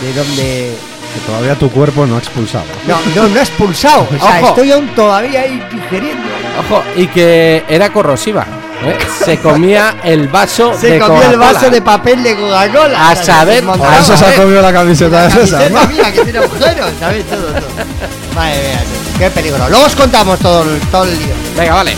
De 0.02 0.12
dónde. 0.12 0.74
Que 1.14 1.20
todavía 1.26 1.54
tu 1.54 1.70
cuerpo 1.70 2.04
no 2.06 2.16
ha 2.16 2.18
expulsado. 2.18 2.66
No, 2.86 2.98
no, 3.14 3.28
no 3.28 3.38
he 3.38 3.42
expulsado. 3.42 4.06
O 4.14 4.18
sea, 4.18 4.38
Ojo. 4.40 4.48
estoy 4.48 4.72
aún 4.72 4.88
todavía 4.94 5.40
ahí 5.42 5.62
digeriendo. 5.72 6.22
Ojo, 6.60 6.82
y 6.96 7.06
que 7.06 7.64
era 7.68 7.90
corrosiva. 7.92 8.46
¿Eh? 8.84 8.98
Se 9.24 9.38
comía 9.38 9.96
el 10.04 10.28
vaso 10.28 10.72
Se 10.80 10.90
de 10.92 10.98
comió 10.98 11.16
el 11.22 11.26
Coca-Cola. 11.34 11.52
vaso 11.52 11.70
de 11.70 11.82
papel 11.82 12.22
de 12.22 12.36
Coca-Cola. 12.36 13.08
A 13.10 13.16
saber- 13.16 13.64
A 13.68 13.98
eso 13.98 14.16
se 14.16 14.24
ha 14.26 14.34
comido 14.36 14.62
la 14.62 14.72
camiseta 14.72 15.22
de 15.24 15.30
César, 15.30 15.70
¿no? 15.70 15.86
mía 15.88 16.12
que 16.12 16.22
tiene 16.24 16.38
agujeros, 16.38 16.90
¿sabes? 17.00 17.24
Todo, 17.26 17.40
todo. 17.42 17.54
Madre 18.34 18.58
mía, 18.68 18.80
qué 19.18 19.30
peligro. 19.30 19.68
Luego 19.68 19.84
os 19.86 19.94
contamos 19.96 20.38
todo, 20.40 20.62
el- 20.62 20.80
todo 20.90 21.04
el 21.04 21.18
lío. 21.18 21.34
Venga, 21.56 21.74
vale. 21.74 21.94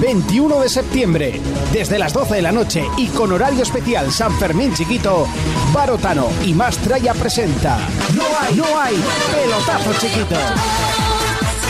21 0.00 0.60
de 0.60 0.68
septiembre, 0.68 1.40
desde 1.72 1.98
las 1.98 2.14
12 2.14 2.36
de 2.36 2.42
la 2.42 2.52
noche 2.52 2.84
y 2.96 3.08
con 3.08 3.32
horario 3.32 3.62
especial 3.62 4.10
San 4.10 4.32
Fermín 4.38 4.72
Chiquito, 4.72 5.26
Barotano 5.72 6.28
y 6.44 6.54
Mastraya 6.54 7.12
presenta 7.12 7.78
No 8.14 8.24
hay, 8.40 8.54
no 8.56 8.80
hay 8.80 8.96
pelotazo 9.30 9.92
chiquito. 10.00 10.36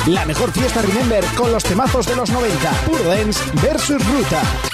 La 0.06 0.24
mejor 0.24 0.52
fiesta 0.52 0.80
Remember 0.80 1.24
con 1.36 1.52
los 1.52 1.64
temazos 1.64 2.06
de 2.06 2.16
los 2.16 2.30
90, 2.30 2.70
Puro 2.86 3.04
Dance 3.04 3.40
versus 3.62 4.04
Ruta. 4.06 4.69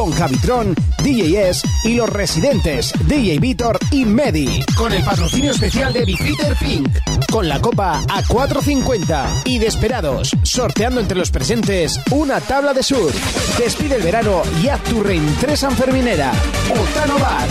Con 0.00 0.12
Javitron, 0.12 0.74
DJS 1.04 1.62
y 1.84 1.96
los 1.96 2.08
residentes 2.08 2.94
DJ 3.04 3.38
Vitor 3.38 3.78
y 3.90 4.06
Medi. 4.06 4.64
Con 4.74 4.90
el 4.92 5.04
patrocinio 5.04 5.50
especial 5.50 5.92
de 5.92 6.06
Bifiter 6.06 6.56
Pink. 6.56 6.88
Con 7.30 7.46
la 7.46 7.60
copa 7.60 8.00
a 8.08 8.22
4.50. 8.22 9.42
Y 9.44 9.58
Desperados, 9.58 10.34
sorteando 10.42 11.02
entre 11.02 11.18
los 11.18 11.30
presentes 11.30 12.00
una 12.12 12.40
tabla 12.40 12.72
de 12.72 12.82
surf. 12.82 13.14
Despide 13.58 13.96
el 13.96 14.02
verano 14.02 14.40
y 14.62 14.68
haz 14.68 14.82
tu 14.84 15.02
reentré 15.02 15.54
sanferminera. 15.54 16.32
Otano 16.70 17.18
Bar. 17.18 17.46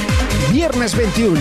Viernes 0.52 0.96
21. 0.96 1.40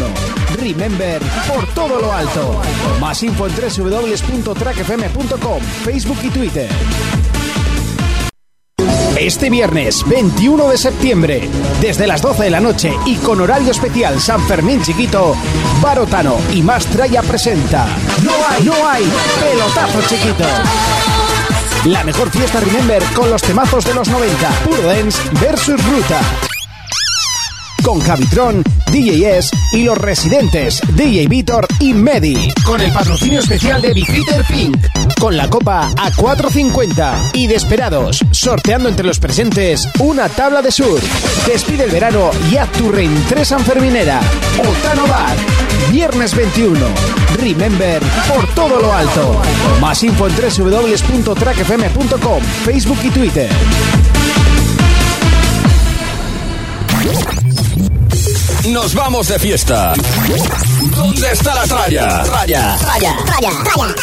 Remember 0.60 1.22
por 1.48 1.66
todo 1.72 2.02
lo 2.02 2.12
alto. 2.12 2.60
Más 3.00 3.22
info 3.22 3.46
en 3.46 3.54
www.trackfm.com, 3.54 5.62
Facebook 5.84 6.18
y 6.22 6.28
Twitter. 6.28 6.68
Este 9.18 9.50
viernes 9.50 10.04
21 10.06 10.68
de 10.68 10.78
septiembre, 10.78 11.48
desde 11.80 12.06
las 12.06 12.22
12 12.22 12.44
de 12.44 12.50
la 12.50 12.60
noche 12.60 12.92
y 13.04 13.16
con 13.16 13.40
horario 13.40 13.72
especial 13.72 14.20
San 14.20 14.40
Fermín 14.46 14.80
Chiquito, 14.80 15.34
Barotano 15.82 16.36
y 16.54 16.62
Mastraya 16.62 17.20
presenta 17.22 17.88
No 18.22 18.30
hay, 18.48 18.62
no 18.64 18.88
hay 18.88 19.04
pelotazo 19.40 20.02
chiquito. 20.02 20.44
La 21.86 22.04
mejor 22.04 22.30
fiesta 22.30 22.60
Remember 22.60 23.02
con 23.16 23.28
los 23.28 23.42
temazos 23.42 23.84
de 23.84 23.94
los 23.94 24.08
90, 24.08 24.50
Puro 24.64 24.82
Dance 24.82 25.20
versus 25.40 25.84
Ruta. 25.84 26.47
Con 27.88 28.00
Javitron, 28.00 28.62
DJS 28.92 29.50
y 29.72 29.84
los 29.84 29.96
residentes 29.96 30.82
DJ 30.92 31.26
Vitor 31.26 31.66
y 31.80 31.94
Medi. 31.94 32.52
Con 32.66 32.82
el 32.82 32.92
patrocinio 32.92 33.40
especial 33.40 33.80
de 33.80 33.94
Bifiter 33.94 34.44
Pink. 34.44 34.76
Con 35.18 35.38
la 35.38 35.48
copa 35.48 35.88
a 35.96 36.12
4.50. 36.12 37.30
Y 37.32 37.46
Desperados, 37.46 38.22
sorteando 38.30 38.90
entre 38.90 39.06
los 39.06 39.18
presentes 39.18 39.88
una 40.00 40.28
tabla 40.28 40.60
de 40.60 40.70
sur. 40.70 41.00
Despide 41.46 41.84
el 41.84 41.90
verano 41.90 42.30
y 42.52 42.58
haz 42.58 42.70
tu 42.72 42.92
reentré 42.92 43.46
sanferminera. 43.46 44.20
Otano 44.58 45.06
Bar. 45.06 45.38
Viernes 45.90 46.34
21. 46.34 46.78
Remember 47.40 48.02
por 48.28 48.46
todo 48.54 48.82
lo 48.82 48.92
alto. 48.92 49.40
Más 49.80 50.02
info 50.02 50.28
en 50.28 50.34
www.trackfm.com, 50.36 52.42
Facebook 52.66 52.98
y 53.02 53.08
Twitter. 53.08 53.48
Nos 58.70 58.94
vamos 58.94 59.28
de 59.28 59.38
fiesta. 59.38 59.94
¿Dónde 60.90 61.32
está 61.32 61.54
la 61.54 61.64
tralla? 61.64 62.22
Tralla. 62.22 62.76
Raya, 62.76 63.16
raya, 63.26 63.52
raya. 63.64 63.94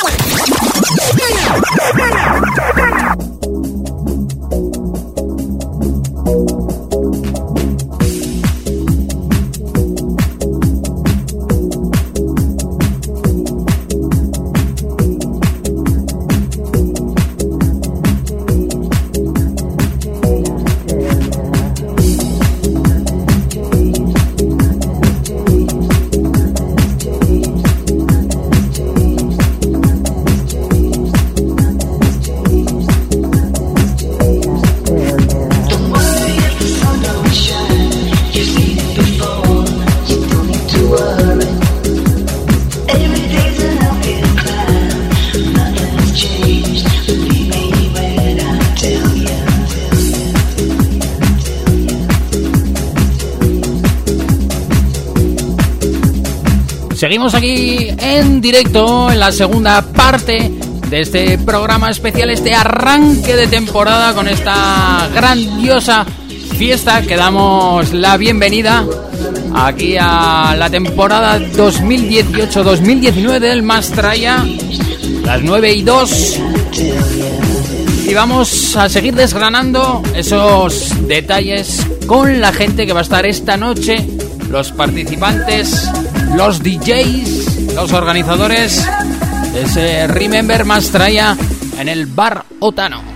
Seguimos 57.15 57.33
aquí 57.33 57.87
en 57.97 58.41
directo 58.41 59.09
en 59.09 59.21
la 59.21 59.31
segunda 59.31 59.81
parte 59.81 60.51
de 60.89 60.99
este 60.99 61.37
programa 61.37 61.89
especial, 61.89 62.29
este 62.29 62.53
arranque 62.53 63.37
de 63.37 63.47
temporada 63.47 64.13
con 64.13 64.27
esta 64.27 65.07
grandiosa 65.15 66.05
fiesta 66.57 67.03
que 67.03 67.15
damos 67.15 67.93
la 67.93 68.17
bienvenida 68.17 68.85
aquí 69.53 69.95
a 69.97 70.55
la 70.57 70.69
temporada 70.69 71.39
2018-2019 71.39 73.39
del 73.39 73.63
Mastraya, 73.63 74.45
las 75.23 75.41
9 75.41 75.71
y 75.71 75.83
2. 75.83 76.39
Y 78.09 78.13
vamos 78.13 78.75
a 78.75 78.89
seguir 78.89 79.15
desgranando 79.15 80.03
esos 80.13 81.07
detalles 81.07 81.79
con 82.07 82.41
la 82.41 82.51
gente 82.51 82.85
que 82.85 82.91
va 82.91 82.99
a 82.99 83.03
estar 83.03 83.25
esta 83.25 83.55
noche, 83.55 84.05
los 84.49 84.73
participantes, 84.73 85.89
los 86.35 86.61
DJs, 86.61 87.73
los 87.75 87.93
organizadores 87.93 88.85
de 89.53 89.61
ese 89.61 90.07
Remember 90.07 90.65
Mastraya 90.65 91.35
en 91.79 91.89
el 91.89 92.05
Bar 92.05 92.45
Otano. 92.59 93.14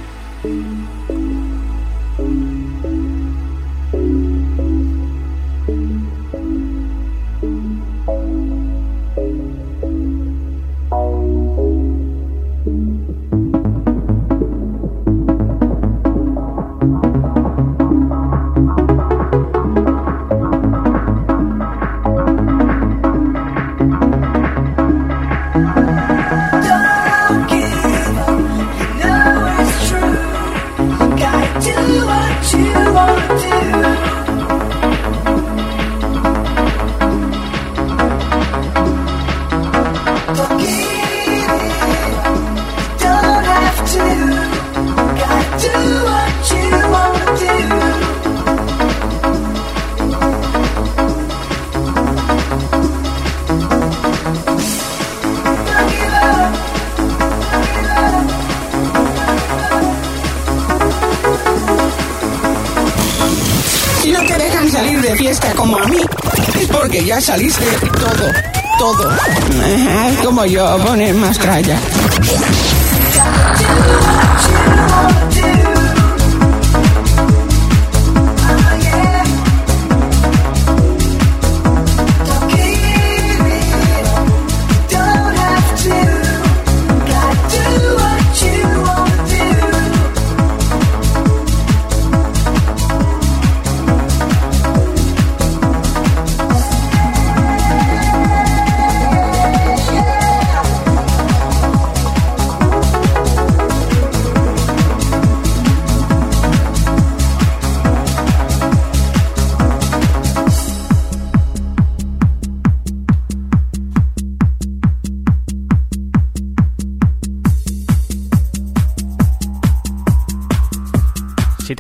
Ya 67.10 67.20
saliste 67.20 67.66
todo, 67.97 68.32
todo. 68.78 69.10
Como 70.24 70.45
yo, 70.45 70.78
poner 70.86 71.16
más 71.16 71.39
tralla. 71.39 71.80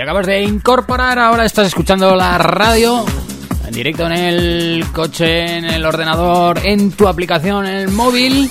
Acabas 0.09 0.25
de 0.25 0.41
incorporar, 0.41 1.19
ahora 1.19 1.45
estás 1.45 1.67
escuchando 1.67 2.15
la 2.15 2.39
radio 2.39 3.05
en 3.67 3.71
directo 3.71 4.07
en 4.07 4.13
el 4.13 4.85
coche, 4.91 5.57
en 5.57 5.65
el 5.65 5.85
ordenador, 5.85 6.61
en 6.63 6.91
tu 6.93 7.07
aplicación, 7.07 7.67
en 7.67 7.75
el 7.75 7.89
móvil. 7.89 8.49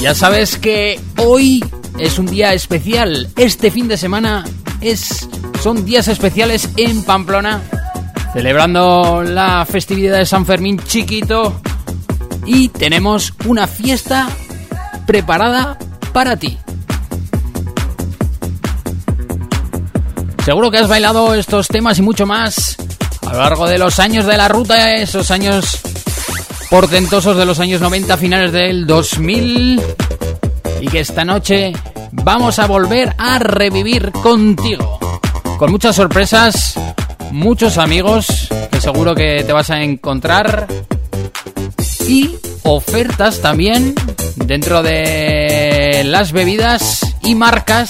Ya 0.00 0.12
sabes 0.12 0.58
que 0.58 1.00
hoy 1.18 1.64
es 2.00 2.18
un 2.18 2.26
día 2.26 2.52
especial. 2.52 3.28
Este 3.36 3.70
fin 3.70 3.86
de 3.86 3.96
semana 3.96 4.42
es 4.80 5.28
son 5.62 5.84
días 5.84 6.08
especiales 6.08 6.68
en 6.78 7.04
Pamplona, 7.04 7.62
celebrando 8.32 9.22
la 9.22 9.64
festividad 9.64 10.18
de 10.18 10.26
San 10.26 10.46
Fermín 10.46 10.80
chiquito 10.84 11.60
y 12.44 12.70
tenemos 12.70 13.34
una 13.46 13.68
fiesta 13.68 14.28
preparada 15.06 15.78
para 16.12 16.36
ti. 16.36 16.58
Seguro 20.44 20.70
que 20.70 20.76
has 20.76 20.88
bailado 20.88 21.34
estos 21.34 21.68
temas 21.68 21.98
y 21.98 22.02
mucho 22.02 22.26
más 22.26 22.76
a 23.22 23.32
lo 23.32 23.38
largo 23.38 23.66
de 23.66 23.78
los 23.78 23.98
años 23.98 24.26
de 24.26 24.36
la 24.36 24.46
ruta, 24.46 24.92
esos 24.92 25.30
años 25.30 25.80
portentosos 26.68 27.36
de 27.36 27.46
los 27.46 27.60
años 27.60 27.80
90, 27.80 28.16
finales 28.18 28.52
del 28.52 28.86
2000, 28.86 29.82
y 30.82 30.86
que 30.88 31.00
esta 31.00 31.24
noche 31.24 31.72
vamos 32.12 32.58
a 32.58 32.66
volver 32.66 33.14
a 33.16 33.38
revivir 33.38 34.12
contigo. 34.12 34.98
Con 35.56 35.70
muchas 35.70 35.96
sorpresas, 35.96 36.74
muchos 37.30 37.78
amigos 37.78 38.48
que 38.70 38.82
seguro 38.82 39.14
que 39.14 39.44
te 39.44 39.52
vas 39.52 39.70
a 39.70 39.82
encontrar 39.82 40.66
y 42.06 42.36
ofertas 42.64 43.40
también 43.40 43.94
dentro 44.36 44.82
de 44.82 46.02
las 46.04 46.32
bebidas 46.32 47.00
y 47.22 47.34
marcas. 47.34 47.88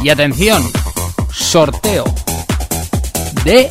Y 0.00 0.10
atención, 0.10 0.62
sorteo 1.38 2.04
de 3.44 3.70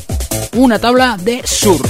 una 0.54 0.80
tabla 0.80 1.18
de 1.20 1.42
surf. 1.46 1.86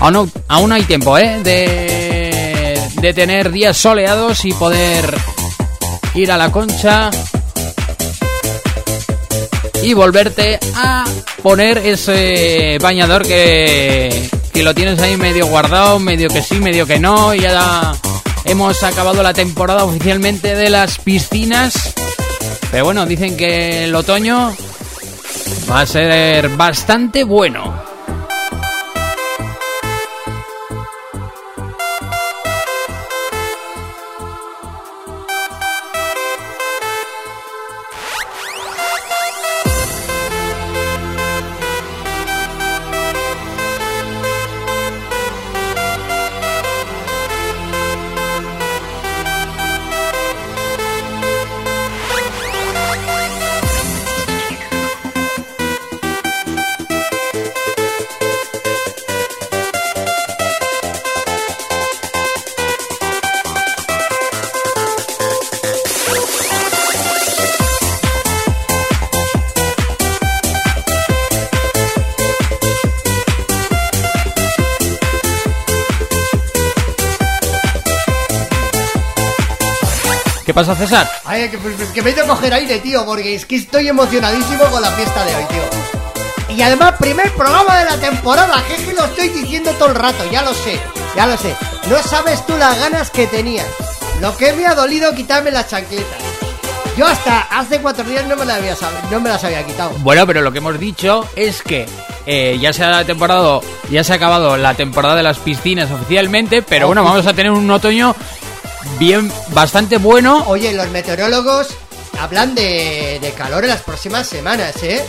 Aún, 0.00 0.32
aún 0.48 0.72
hay 0.72 0.82
tiempo, 0.84 1.18
¿eh? 1.18 1.40
De, 1.42 2.80
de 3.00 3.14
tener 3.14 3.50
días 3.50 3.76
soleados 3.76 4.44
y 4.44 4.52
poder 4.52 5.14
ir 6.14 6.32
a 6.32 6.36
la 6.36 6.50
concha 6.50 7.10
y 9.82 9.94
volverte 9.94 10.58
a 10.76 11.04
poner 11.42 11.78
ese 11.78 12.78
bañador 12.80 13.26
que, 13.26 14.30
que 14.52 14.62
lo 14.62 14.74
tienes 14.74 15.00
ahí 15.00 15.16
medio 15.16 15.46
guardado, 15.46 15.98
medio 15.98 16.28
que 16.28 16.42
sí, 16.42 16.54
medio 16.56 16.86
que 16.86 16.98
no. 16.98 17.34
Y 17.34 17.40
ya 17.40 17.92
hemos 18.44 18.82
acabado 18.82 19.22
la 19.22 19.32
temporada 19.32 19.84
oficialmente 19.84 20.54
de 20.54 20.70
las 20.70 20.98
piscinas. 20.98 21.94
Pero 22.70 22.84
bueno, 22.84 23.06
dicen 23.06 23.36
que 23.36 23.84
el 23.84 23.94
otoño 23.94 24.54
va 25.70 25.80
a 25.80 25.86
ser 25.86 26.48
bastante 26.50 27.24
bueno. 27.24 27.91
¿Qué 80.44 80.52
pasa, 80.52 80.74
César? 80.74 81.08
Ay, 81.24 81.48
que, 81.48 81.58
pues, 81.58 81.76
que 81.90 82.02
me 82.02 82.10
he 82.10 82.12
ido 82.12 82.24
a 82.24 82.28
coger 82.28 82.52
aire, 82.54 82.78
tío, 82.80 83.04
porque 83.04 83.34
es 83.34 83.46
que 83.46 83.56
estoy 83.56 83.88
emocionadísimo 83.88 84.64
con 84.64 84.82
la 84.82 84.90
fiesta 84.90 85.24
de 85.24 85.36
hoy, 85.36 85.44
tío. 85.44 86.56
Y 86.56 86.62
además, 86.62 86.94
primer 86.98 87.32
programa 87.32 87.78
de 87.78 87.84
la 87.84 87.96
temporada, 87.96 88.62
que 88.66 88.74
es 88.74 88.80
que 88.82 88.92
lo 88.92 89.04
estoy 89.04 89.28
diciendo 89.28 89.70
todo 89.72 89.88
el 89.88 89.94
rato, 89.94 90.24
ya 90.30 90.42
lo 90.42 90.52
sé, 90.52 90.80
ya 91.16 91.26
lo 91.26 91.36
sé. 91.36 91.54
No 91.88 92.02
sabes 92.02 92.44
tú 92.44 92.56
las 92.56 92.78
ganas 92.78 93.10
que 93.10 93.26
tenía. 93.26 93.64
Lo 94.20 94.36
que 94.36 94.52
me 94.52 94.66
ha 94.66 94.74
dolido 94.74 95.14
quitarme 95.14 95.50
las 95.50 95.68
chancletas. 95.68 96.18
Yo 96.96 97.06
hasta 97.06 97.40
hace 97.40 97.80
cuatro 97.80 98.04
días 98.04 98.26
no 98.26 98.36
me 98.36 98.44
las 98.44 98.58
había, 98.58 98.76
no 99.10 99.20
me 99.20 99.30
las 99.30 99.42
había 99.44 99.64
quitado. 99.64 99.92
Bueno, 100.00 100.26
pero 100.26 100.42
lo 100.42 100.52
que 100.52 100.58
hemos 100.58 100.78
dicho 100.78 101.26
es 101.36 101.62
que 101.62 101.86
eh, 102.26 102.58
ya 102.60 102.72
se 102.72 102.84
ha 102.84 103.04
temporada, 103.04 103.60
ya 103.90 104.04
se 104.04 104.12
ha 104.12 104.16
acabado 104.16 104.56
la 104.58 104.74
temporada 104.74 105.16
de 105.16 105.22
las 105.22 105.38
piscinas 105.38 105.90
oficialmente, 105.90 106.60
pero 106.60 106.88
bueno, 106.88 107.02
vamos 107.02 107.26
a 107.26 107.32
tener 107.32 107.50
un 107.50 107.70
otoño 107.70 108.14
bien, 108.98 109.30
bastante 109.48 109.98
bueno. 109.98 110.44
Oye, 110.48 110.72
los 110.72 110.88
meteorólogos 110.90 111.68
hablan 112.20 112.54
de, 112.54 113.18
de 113.20 113.32
calor 113.32 113.64
en 113.64 113.70
las 113.70 113.82
próximas 113.82 114.26
semanas, 114.26 114.74
¿eh? 114.82 115.04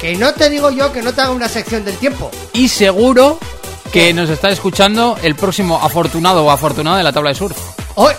Que 0.00 0.16
no 0.16 0.32
te 0.34 0.48
digo 0.48 0.70
yo 0.70 0.92
que 0.92 1.02
no 1.02 1.12
te 1.12 1.20
haga 1.20 1.30
una 1.30 1.48
sección 1.48 1.84
del 1.84 1.96
tiempo. 1.96 2.30
Y 2.52 2.68
seguro 2.68 3.38
que 3.92 4.12
nos 4.12 4.28
está 4.30 4.50
escuchando 4.50 5.18
el 5.22 5.34
próximo 5.34 5.80
afortunado 5.82 6.44
o 6.44 6.50
afortunada 6.50 6.98
de 6.98 7.04
la 7.04 7.12
tabla 7.12 7.30
de 7.30 7.36
surf, 7.36 7.56
Hoy, 7.94 8.12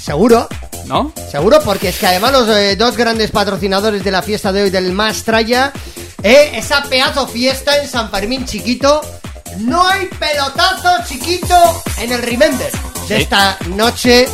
seguro, 0.00 0.48
¿no? 0.86 1.12
Seguro, 1.30 1.60
porque 1.62 1.90
es 1.90 1.98
que 1.98 2.06
además 2.06 2.32
los 2.32 2.48
eh, 2.48 2.76
dos 2.76 2.96
grandes 2.96 3.30
patrocinadores 3.30 4.02
de 4.02 4.10
la 4.10 4.22
fiesta 4.22 4.52
de 4.52 4.62
hoy 4.62 4.70
del 4.70 4.92
Mastraya, 4.92 5.70
eh, 6.22 6.52
esa 6.54 6.82
pedazo 6.84 7.26
fiesta 7.26 7.76
en 7.76 7.88
San 7.88 8.10
Fermín 8.10 8.46
chiquito, 8.46 9.02
no 9.58 9.86
hay 9.86 10.06
pelotazo 10.06 11.06
chiquito 11.06 11.82
en 11.98 12.12
el 12.12 12.22
Remember 12.22 12.70
de 13.08 13.18
esta 13.18 13.56
noche, 13.68 14.26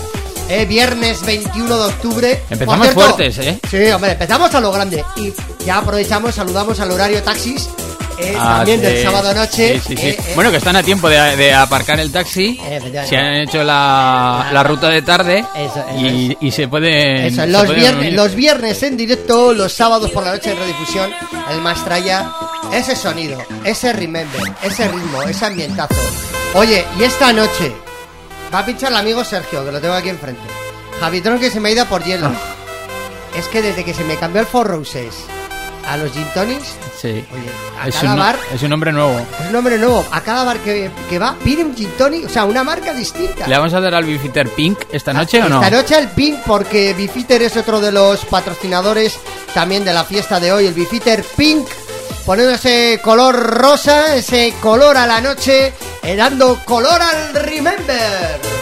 eh, 0.48 0.64
viernes 0.66 1.24
21 1.24 1.76
de 1.76 1.84
octubre. 1.84 2.42
Empezamos 2.50 2.86
cierto, 2.86 3.00
fuertes, 3.00 3.38
¿eh? 3.38 3.58
Sí, 3.70 3.90
hombre, 3.90 4.12
empezamos 4.12 4.54
a 4.54 4.60
lo 4.60 4.72
grande 4.72 5.04
y 5.16 5.32
ya 5.64 5.78
aprovechamos, 5.78 6.34
saludamos 6.34 6.78
al 6.80 6.90
horario 6.90 7.22
taxis, 7.22 7.68
eh, 8.18 8.34
Ah, 8.38 8.56
también 8.58 8.80
sí. 8.80 8.86
del 8.86 9.02
sábado 9.02 9.34
noche. 9.34 9.80
Sí, 9.86 9.96
sí, 9.96 10.02
eh, 10.08 10.16
eh, 10.18 10.32
Bueno, 10.34 10.50
que 10.50 10.58
están 10.58 10.76
a 10.76 10.82
tiempo 10.82 11.08
de, 11.08 11.36
de 11.36 11.54
aparcar 11.54 11.98
el 11.98 12.12
taxi. 12.12 12.60
Se 13.08 13.16
han 13.16 13.34
hecho 13.36 13.64
la, 13.64 14.50
la 14.52 14.62
ruta 14.62 14.88
de 14.90 15.00
tarde 15.02 15.38
Eso, 15.56 15.84
eso 15.88 15.98
y, 15.98 16.36
y 16.40 16.50
se 16.50 16.68
puede. 16.68 17.26
Eso, 17.28 17.46
los, 17.46 17.74
viernes, 17.74 18.12
los 18.12 18.34
viernes 18.34 18.82
en 18.82 18.96
directo, 18.96 19.54
los 19.54 19.72
sábados 19.72 20.10
por 20.10 20.24
la 20.24 20.32
noche 20.32 20.52
en 20.52 20.58
redifusión, 20.58 21.10
el 21.50 21.60
Mastraya, 21.62 22.30
ese 22.72 22.94
sonido, 22.96 23.38
ese 23.64 23.92
remember, 23.92 24.40
ese 24.62 24.88
ritmo, 24.88 25.22
ese 25.22 25.46
ambientazo. 25.46 25.94
Oye, 26.54 26.84
y 27.00 27.04
esta 27.04 27.32
noche 27.32 27.72
va 28.52 28.60
a 28.60 28.66
pinchar 28.66 28.90
el 28.90 28.96
amigo 28.98 29.24
Sergio, 29.24 29.64
que 29.64 29.72
lo 29.72 29.80
tengo 29.80 29.94
aquí 29.94 30.08
enfrente. 30.08 30.42
Javitron 31.00 31.38
que 31.38 31.50
se 31.50 31.60
me 31.60 31.70
ha 31.70 31.72
ido 31.72 31.86
por 31.86 32.02
hielo. 32.04 32.30
Es 33.36 33.48
que 33.48 33.62
desde 33.62 33.84
que 33.84 33.94
se 33.94 34.04
me 34.04 34.16
cambió 34.16 34.40
el 34.42 34.46
Four 34.46 34.66
Roses 34.68 35.14
a 35.88 35.96
los 35.96 36.12
Gin 36.12 36.26
Tonics, 36.32 36.74
Sí. 37.00 37.08
oye, 37.08 37.50
a 37.80 37.88
Es 37.88 37.96
cada 37.96 38.12
un, 38.12 38.18
bar, 38.20 38.38
es 38.54 38.62
un 38.62 38.70
nombre 38.70 38.92
nuevo. 38.92 39.18
es 39.40 39.46
un 39.46 39.52
nombre 39.52 39.78
nuevo, 39.78 40.06
a 40.12 40.20
cada 40.20 40.44
bar 40.44 40.58
que, 40.58 40.90
que 41.10 41.18
va 41.18 41.34
pide 41.42 41.64
un 41.64 41.74
Gin 41.74 41.90
Tonic, 41.98 42.26
o 42.26 42.28
sea, 42.28 42.44
una 42.44 42.62
marca 42.62 42.92
distinta. 42.94 43.48
¿Le 43.48 43.56
vamos 43.58 43.74
a 43.74 43.80
dar 43.80 43.94
al 43.94 44.04
Bifiter 44.04 44.48
Pink 44.50 44.78
esta 44.92 45.12
noche 45.12 45.42
o 45.42 45.48
no? 45.48 45.60
Esta 45.60 45.74
noche 45.76 45.98
el 45.98 46.08
Pink, 46.10 46.38
porque 46.46 46.94
Bifiter 46.94 47.42
es 47.42 47.56
otro 47.56 47.80
de 47.80 47.90
los 47.90 48.24
patrocinadores 48.26 49.18
también 49.54 49.84
de 49.84 49.92
la 49.92 50.04
fiesta 50.04 50.38
de 50.38 50.52
hoy. 50.52 50.66
El 50.66 50.74
Bifiter 50.74 51.24
Pink, 51.36 51.66
poniendo 52.24 52.54
ese 52.54 53.00
color 53.02 53.34
rosa, 53.34 54.14
ese 54.14 54.54
color 54.60 54.96
a 54.96 55.06
la 55.08 55.20
noche, 55.20 55.72
dando 56.16 56.58
color 56.64 57.00
al 57.00 57.34
Remember. 57.34 58.61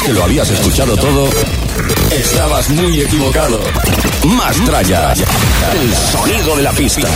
Que 0.00 0.12
lo 0.12 0.24
habías 0.24 0.48
escuchado 0.48 0.96
todo, 0.96 1.28
estabas 2.10 2.70
muy 2.70 3.00
equivocado. 3.02 3.60
Más 4.24 4.56
tralla. 4.64 5.12
El 5.12 5.94
sonido 5.94 6.56
de 6.56 6.62
la 6.62 6.72
pista. 6.72 7.08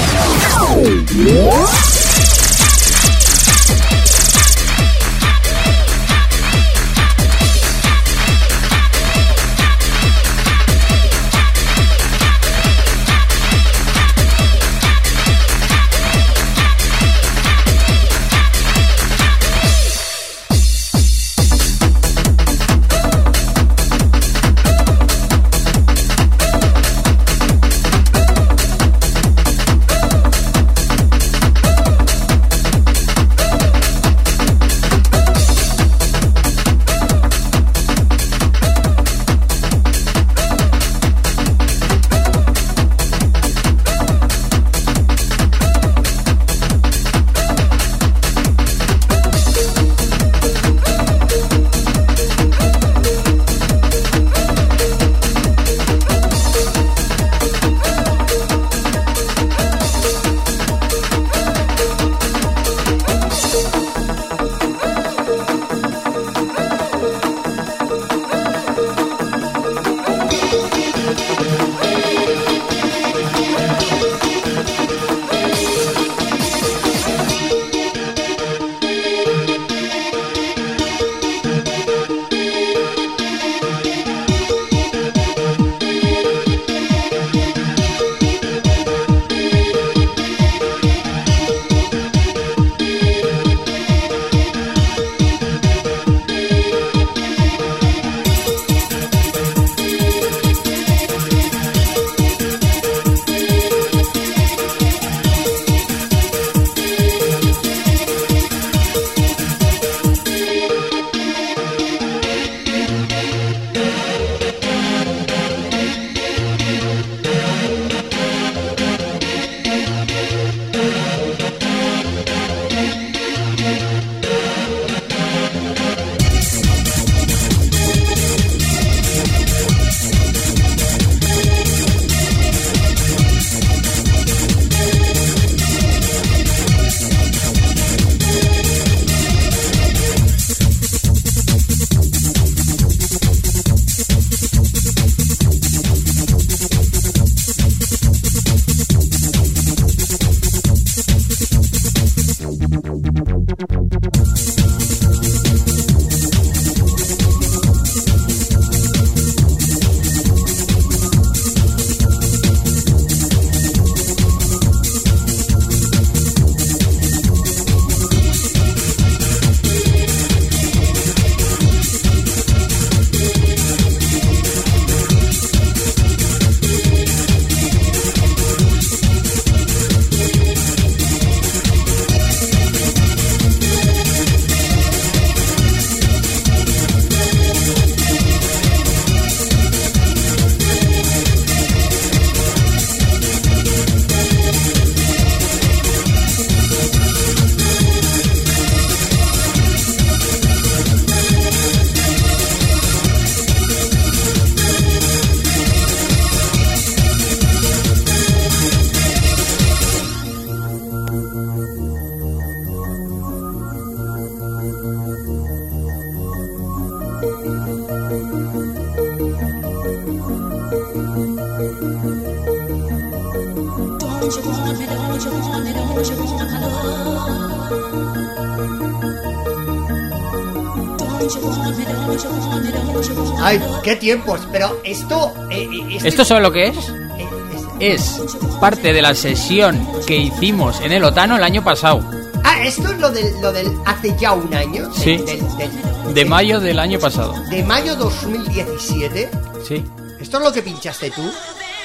Qué 233.87 233.97
tiempos. 233.97 234.41
Pero 234.53 234.81
esto. 234.85 235.33
eh, 235.51 235.63
eh, 235.73 235.95
este- 235.97 236.09
¿Esto 236.09 236.25
sabe 236.25 236.41
lo 236.43 236.53
que 236.53 236.67
es? 236.69 236.77
eh, 236.77 237.95
Es 237.95 238.21
parte 238.61 238.93
de 238.93 239.01
la 239.03 239.15
sesión 239.15 239.87
que 240.07 240.17
hicimos 240.17 240.81
en 240.81 240.93
el 240.93 241.05
Otano 241.05 241.37
el 241.37 241.43
año 241.43 241.63
pasado, 241.65 242.01
Ah, 242.45 242.63
esto 242.65 242.91
es 242.93 242.99
lo 243.01 243.11
del, 243.11 243.41
lo 243.43 243.53
del 243.53 243.71
hace 243.87 244.15
ya 244.19 244.33
un 244.33 244.55
año. 244.55 244.89
Sí. 244.95 245.17
del- 245.17 245.41
del- 245.57 246.15
de 246.15 246.25
mayo 246.25 246.61
del 246.61 246.79
año 246.79 246.99
pasado. 247.01 247.35
de 247.51 247.63
mayo 247.65 247.97
2017. 247.97 249.29
Sí. 249.67 249.85
¿Esto 250.21 250.39
es 250.39 250.45
lo 250.45 250.53
que 250.53 250.63
pinchaste 250.63 251.11
tú? 251.11 251.23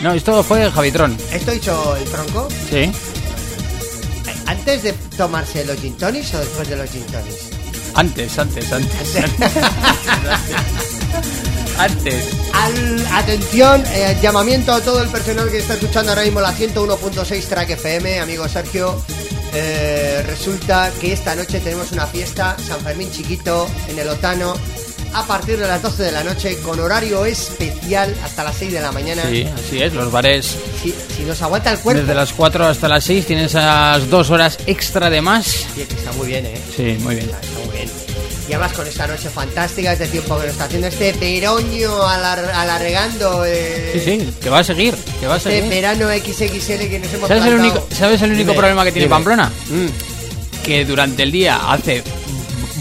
No, 0.01 0.13
esto 0.13 0.43
fue 0.43 0.69
Javitron. 0.71 1.17
¿Esto 1.31 1.53
hizo 1.53 1.95
el 1.95 2.03
tronco? 2.05 2.47
Sí. 2.69 2.91
¿Antes 4.47 4.83
de 4.83 4.93
tomarse 5.17 5.65
los 5.65 5.77
gin 5.79 5.97
tonics 5.97 6.33
o 6.35 6.39
después 6.39 6.67
de 6.69 6.75
los 6.77 6.89
gin 6.89 7.03
tonics? 7.07 7.49
Antes, 7.95 8.37
antes, 8.39 8.71
antes. 8.71 9.15
Antes. 9.15 9.51
Al- 12.53 13.07
atención, 13.13 13.83
eh, 13.93 14.17
llamamiento 14.21 14.71
a 14.71 14.81
todo 14.81 15.01
el 15.01 15.09
personal 15.09 15.49
que 15.49 15.57
está 15.57 15.73
escuchando 15.73 16.11
ahora 16.11 16.23
mismo 16.23 16.39
la 16.41 16.53
101.6 16.53 17.45
Track 17.47 17.71
FM, 17.71 18.19
amigo 18.19 18.47
Sergio. 18.47 19.01
Eh, 19.53 20.23
resulta 20.27 20.91
que 21.01 21.11
esta 21.13 21.35
noche 21.35 21.59
tenemos 21.59 21.91
una 21.91 22.05
fiesta, 22.07 22.55
San 22.65 22.79
Fermín 22.81 23.11
Chiquito, 23.11 23.67
en 23.89 23.97
el 23.99 24.07
Otano, 24.09 24.53
a 25.13 25.25
partir 25.27 25.57
de 25.59 25.67
las 25.67 25.81
12 25.81 26.03
de 26.03 26.11
la 26.13 26.23
noche, 26.23 26.57
con 26.59 26.79
horario 26.79 27.25
especial 27.25 28.15
hasta 28.23 28.43
las 28.45 28.55
6 28.55 28.71
de 28.71 28.79
la 28.81 28.91
mañana. 28.93 29.23
Sí, 29.29 29.45
así 29.45 29.81
es, 29.81 29.91
los 29.93 30.09
bares 30.11 30.55
Si, 30.81 30.93
si 31.17 31.23
nos 31.23 31.41
aguanta 31.41 31.71
el 31.71 31.79
cuerpo. 31.79 31.99
desde 32.01 32.13
las 32.15 32.31
4 32.31 32.65
hasta 32.67 32.87
las 32.87 33.03
6 33.03 33.25
tienen 33.25 33.45
esas 33.45 34.09
dos 34.09 34.29
horas 34.29 34.57
extra 34.67 35.09
de 35.09 35.19
más. 35.21 35.45
Sí, 35.47 35.65
que 35.87 35.95
está 35.95 36.13
muy 36.13 36.27
bien, 36.27 36.45
¿eh? 36.45 36.61
Sí, 36.77 36.95
muy 37.01 37.15
bien. 37.15 37.29
Y 38.51 38.53
además 38.53 38.73
con 38.73 38.85
esta 38.85 39.07
noche 39.07 39.29
fantástica, 39.29 39.93
este 39.93 40.07
tiempo 40.09 40.35
que 40.37 40.43
nos 40.47 40.51
está 40.51 40.65
haciendo 40.65 40.87
este 40.87 41.13
veroño 41.13 42.03
alar- 42.05 42.51
alargando. 42.53 43.45
eh, 43.45 43.91
Sí, 43.93 43.99
sí, 44.19 44.33
que 44.41 44.49
va 44.49 44.59
a 44.59 44.63
seguir, 44.65 44.93
que 45.21 45.25
va 45.25 45.35
a 45.35 45.37
Este 45.37 45.51
seguir. 45.51 45.69
verano 45.69 46.09
XXL 46.09 46.89
que 46.89 46.99
nos 46.99 47.13
hemos 47.13 47.27
¿Sabes 47.29 47.45
el 47.45 47.53
único, 47.55 47.87
¿sabes 47.97 48.21
el 48.23 48.31
único 48.33 48.49
Dime, 48.51 48.59
problema 48.59 48.83
que 48.83 48.91
tiene 48.91 49.05
dime. 49.05 49.15
Pamplona? 49.15 49.49
Mm. 49.69 50.63
Que 50.65 50.83
durante 50.83 51.23
el 51.23 51.31
día 51.31 51.61
hace 51.71 52.03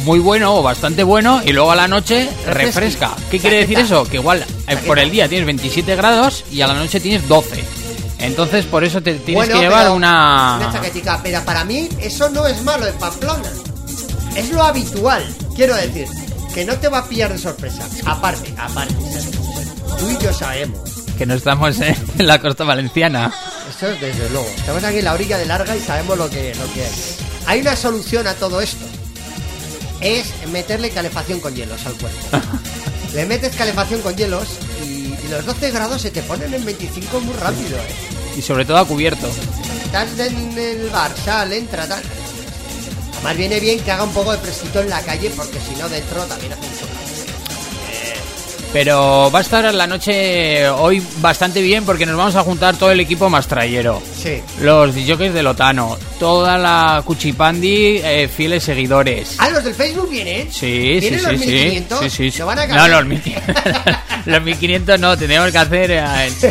muy 0.02 0.18
bueno 0.18 0.56
o 0.56 0.62
bastante 0.64 1.04
bueno 1.04 1.40
y 1.46 1.52
luego 1.52 1.70
a 1.70 1.76
la 1.76 1.86
noche 1.86 2.28
refresca. 2.48 3.12
¿Qué 3.30 3.38
quiere 3.38 3.58
decir 3.58 3.78
eso? 3.78 4.02
Que 4.02 4.16
igual 4.16 4.44
eh, 4.66 4.76
por 4.88 4.98
el 4.98 5.08
día 5.12 5.28
tienes 5.28 5.46
27 5.46 5.94
grados 5.94 6.42
y 6.50 6.62
a 6.62 6.66
la 6.66 6.74
noche 6.74 6.98
tienes 6.98 7.28
12. 7.28 7.62
Entonces 8.18 8.64
por 8.64 8.82
eso 8.82 9.00
te 9.00 9.14
tienes 9.14 9.46
Bueno, 9.46 9.54
que 9.54 9.60
llevar 9.60 9.88
una... 9.92 10.56
Una 10.62 10.72
chaquetica, 10.72 11.20
pero 11.22 11.44
para 11.44 11.64
mí 11.64 11.88
eso 12.00 12.28
no 12.28 12.44
es 12.48 12.60
malo 12.64 12.88
en 12.88 12.94
Pamplona. 12.98 13.48
Es 14.34 14.50
lo 14.50 14.62
habitual, 14.62 15.24
quiero 15.60 15.76
decir. 15.76 16.08
Que 16.54 16.64
no 16.64 16.74
te 16.78 16.88
va 16.88 16.98
a 16.98 17.04
pillar 17.06 17.30
de 17.30 17.38
sorpresa. 17.38 17.86
Aparte, 18.06 18.54
aparte, 18.56 18.94
tú 19.98 20.08
y 20.08 20.16
yo 20.16 20.32
sabemos. 20.32 20.80
Que 21.18 21.26
no 21.26 21.34
estamos 21.34 21.78
en 21.80 21.94
la 22.26 22.40
costa 22.40 22.64
valenciana. 22.64 23.30
Eso 23.68 23.88
es 23.90 24.00
desde 24.00 24.30
luego. 24.30 24.48
Estamos 24.56 24.82
aquí 24.82 24.98
en 24.98 25.04
la 25.04 25.12
orilla 25.12 25.36
de 25.36 25.44
larga 25.44 25.76
y 25.76 25.80
sabemos 25.80 26.16
lo 26.16 26.30
que, 26.30 26.54
lo 26.54 26.72
que 26.72 26.84
hay. 26.84 26.92
Hay 27.46 27.60
una 27.60 27.76
solución 27.76 28.26
a 28.26 28.32
todo 28.34 28.62
esto. 28.62 28.84
Es 30.00 30.32
meterle 30.50 30.88
calefacción 30.88 31.40
con 31.40 31.54
hielos 31.54 31.84
al 31.84 31.92
cuerpo. 31.92 32.18
Le 33.14 33.26
metes 33.26 33.54
calefacción 33.54 34.00
con 34.00 34.16
hielos 34.16 34.48
y, 34.82 35.12
y 35.12 35.28
los 35.30 35.44
12 35.44 35.72
grados 35.72 36.00
se 36.00 36.10
te 36.10 36.22
ponen 36.22 36.54
en 36.54 36.64
25 36.64 37.20
muy 37.20 37.34
rápido, 37.34 37.76
¿eh? 37.76 38.38
Y 38.38 38.40
sobre 38.40 38.64
todo 38.64 38.78
a 38.78 38.86
cubierto. 38.86 39.30
Estás 39.84 40.18
en 40.18 40.56
el 40.56 40.88
bar, 40.88 41.12
sal, 41.22 41.52
entra, 41.52 41.86
tal. 41.86 42.02
Además 43.20 43.36
viene 43.36 43.60
bien 43.60 43.78
que 43.80 43.90
haga 43.90 44.04
un 44.04 44.12
poco 44.12 44.32
de 44.32 44.38
fresquito 44.38 44.80
en 44.80 44.88
la 44.88 45.02
calle 45.02 45.30
porque 45.36 45.58
si 45.60 45.74
no 45.78 45.88
dentro 45.90 46.24
también 46.24 46.54
hace 46.54 46.62
mucho. 46.62 46.86
Pero 48.72 49.30
va 49.34 49.40
a 49.40 49.42
estar 49.42 49.74
la 49.74 49.86
noche 49.86 50.68
hoy 50.68 51.04
bastante 51.20 51.60
bien 51.60 51.84
porque 51.84 52.06
nos 52.06 52.16
vamos 52.16 52.36
a 52.36 52.42
juntar 52.42 52.76
todo 52.76 52.90
el 52.92 53.00
equipo 53.00 53.28
mastrayero. 53.28 54.00
Sí. 54.16 54.40
Los 54.60 54.94
DJs 54.94 55.34
del 55.34 55.48
Otano, 55.48 55.98
toda 56.18 56.56
la 56.56 57.02
Cuchipandi, 57.04 58.00
eh, 58.02 58.30
fieles 58.34 58.62
seguidores. 58.62 59.34
Ah, 59.38 59.50
los 59.50 59.64
del 59.64 59.74
Facebook 59.74 60.08
vienen. 60.08 60.50
Sí, 60.52 61.00
sí, 61.00 61.00
¿Vienen 61.00 61.20
sí, 61.20 61.26
los 61.26 61.40
sí. 61.40 61.46
1500? 61.46 61.98
Sí, 61.98 62.10
sí, 62.10 62.16
sí. 62.16 62.30
¿Se 62.30 62.42
van 62.44 62.58
a 62.60 62.66
no, 62.68 62.88
los 62.88 63.06
1500, 63.06 63.54
los 64.26 64.42
1500 64.42 65.00
no, 65.00 65.18
tenemos 65.18 65.50
que 65.50 65.58
hacer 65.58 65.90
eh, 65.90 66.04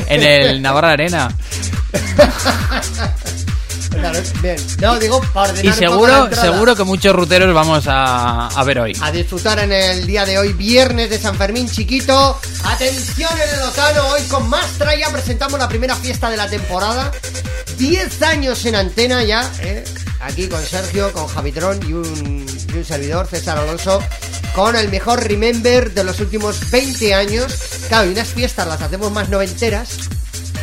en, 0.08 0.22
en 0.22 0.24
el 0.24 0.62
Navarra 0.62 0.92
Arena. 0.92 1.34
Claro, 4.00 4.20
bien. 4.42 4.58
No, 4.80 4.98
digo, 4.98 5.22
para 5.34 5.52
ordenar 5.52 5.74
Y 5.74 5.78
seguro, 5.78 6.30
seguro 6.34 6.76
que 6.76 6.84
muchos 6.84 7.14
ruteros 7.16 7.54
vamos 7.54 7.86
a, 7.88 8.48
a 8.48 8.64
ver 8.64 8.80
hoy. 8.80 8.98
a 9.02 9.12
disfrutar 9.12 9.60
en 9.60 9.74
el 9.74 10.08
día 10.08 10.26
de 10.26 10.38
hoy, 10.38 10.54
viernes 10.54 11.10
de 11.10 11.20
San 11.20 11.36
Fermín 11.36 11.70
chiquito. 11.70 12.40
Atención 12.64 13.32
en 13.34 13.60
el 13.60 13.62
Otano, 13.64 14.08
hoy 14.08 14.22
con 14.24 14.50
más 14.50 14.66
traya 14.78 15.10
presentamos 15.12 15.60
la 15.60 15.68
primera 15.68 15.96
fiesta 15.96 16.30
de 16.30 16.38
la 16.38 16.48
temporada. 16.50 17.12
10 17.78 18.22
años 18.24 18.66
en 18.66 18.76
antena 18.76 19.24
ya, 19.24 19.50
¿eh? 19.62 19.84
aquí 20.22 20.48
con 20.48 20.64
Sergio, 20.64 21.12
con 21.14 21.28
Javitron 21.28 21.80
y 21.88 21.94
un, 21.94 22.46
y 22.74 22.78
un 22.78 22.86
servidor, 22.86 23.28
César 23.28 23.58
Alonso, 23.58 24.02
con 24.54 24.76
el 24.76 24.90
mejor 24.90 25.24
Remember 25.24 25.94
de 25.94 26.04
los 26.04 26.20
últimos 26.20 26.70
20 26.72 27.14
años. 27.14 27.54
Claro, 27.88 28.10
y 28.10 28.14
unas 28.14 28.28
fiestas 28.30 28.68
las 28.68 28.82
hacemos 28.82 29.12
más 29.12 29.30
noventeras, 29.30 30.10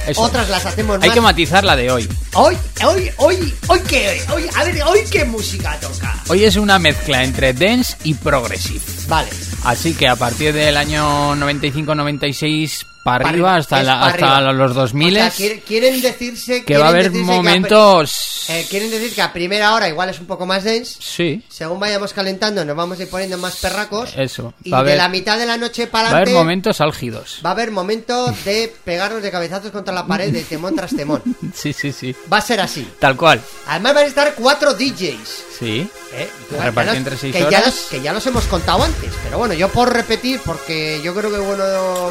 Eso. 0.06 0.22
otras 0.22 0.48
las 0.48 0.64
hacemos 0.64 0.98
Hay 1.02 1.08
más... 1.08 1.14
que 1.14 1.20
matizar 1.20 1.64
la 1.64 1.76
de 1.76 1.90
hoy. 1.90 2.08
Hoy, 2.34 2.56
hoy, 2.84 3.10
hoy, 3.16 3.54
hoy 3.66 3.80
qué, 3.88 4.22
hoy, 4.32 4.44
a 4.54 4.64
ver, 4.64 4.82
hoy 4.84 5.00
qué 5.10 5.24
música 5.24 5.78
toca. 5.80 6.22
Hoy 6.28 6.44
es 6.44 6.56
una 6.56 6.78
mezcla 6.78 7.24
entre 7.24 7.52
dance 7.52 7.96
y 8.04 8.14
progressive. 8.14 8.80
Vale. 9.08 9.28
Así 9.64 9.94
que 9.94 10.08
a 10.08 10.16
partir 10.16 10.52
del 10.52 10.76
año 10.76 11.34
95-96 11.36 12.86
para 13.06 13.28
arriba 13.30 13.54
hasta, 13.56 13.82
la- 13.82 14.04
hasta 14.06 14.36
arriba. 14.36 14.52
los 14.52 14.74
2000 14.74 15.16
O 15.16 15.30
sea, 15.30 15.60
quieren 15.66 16.02
decirse 16.02 16.64
que 16.64 16.76
va 16.76 16.86
a 16.86 16.88
haber 16.90 17.06
a- 17.06 17.10
momentos... 17.10 18.44
eh, 18.48 18.66
quieren 18.68 18.90
decir 18.90 19.14
que 19.14 19.22
a 19.22 19.32
primera 19.32 19.74
hora 19.74 19.88
igual 19.88 20.08
es 20.10 20.18
un 20.20 20.26
poco 20.26 20.44
más 20.46 20.64
dense. 20.64 20.96
Sí, 21.00 21.42
Según 21.48 21.80
vayamos 21.80 22.12
calentando, 22.12 22.64
nos 22.64 22.76
vamos 22.76 22.98
a 22.98 23.02
ir 23.04 23.08
poniendo 23.08 23.38
más 23.38 23.56
perracos. 23.56 24.12
eso. 24.16 24.52
Y 24.64 24.70
Va 24.70 24.78
de 24.82 24.90
haber, 24.92 24.96
la 24.98 25.08
mitad 25.08 25.38
de 25.38 25.46
la 25.46 25.56
noche 25.56 25.86
para 25.86 26.10
va 26.10 26.18
a 26.18 26.20
haber 26.20 26.34
momentos 26.34 26.80
álgidos. 26.80 27.40
va 27.44 27.50
a 27.50 27.52
haber 27.52 27.70
momentos 27.70 28.44
de 28.44 28.72
pegarnos 28.84 29.22
de 29.22 29.30
cabezazos 29.30 29.70
contra 29.70 29.94
la 29.94 30.06
pared 30.06 30.32
de 30.32 30.42
temón 30.42 30.74
tras 30.74 30.94
temón. 30.94 31.22
Sí, 31.54 31.72
sí, 31.72 31.92
sí. 31.92 32.14
Va 32.32 32.38
a 32.38 32.42
ser 32.42 32.60
así. 32.60 32.86
Tal 32.98 33.16
cual. 33.16 33.40
Además 33.68 33.94
van 33.94 34.04
a 34.04 34.08
estar 34.08 34.34
cuatro 34.34 34.74
DJs. 34.74 35.44
Sí. 35.58 35.88
¿eh? 36.12 36.28
Ya 36.52 36.70
los- 36.84 36.96
entre 36.96 37.16
seis 37.16 37.34
que, 37.34 37.46
ya 37.50 37.60
los, 37.64 37.74
que 37.90 38.00
ya 38.02 38.12
los 38.12 38.26
hemos 38.26 38.44
contado 38.44 38.82
antes. 38.82 39.10
Pero 39.24 39.38
bueno, 39.38 39.54
yo 39.54 39.68
por 39.68 39.92
repetir, 39.92 40.40
porque 40.44 41.00
yo 41.02 41.14
creo 41.14 41.30
que 41.30 41.36
es 41.36 41.44
bueno 41.46 41.64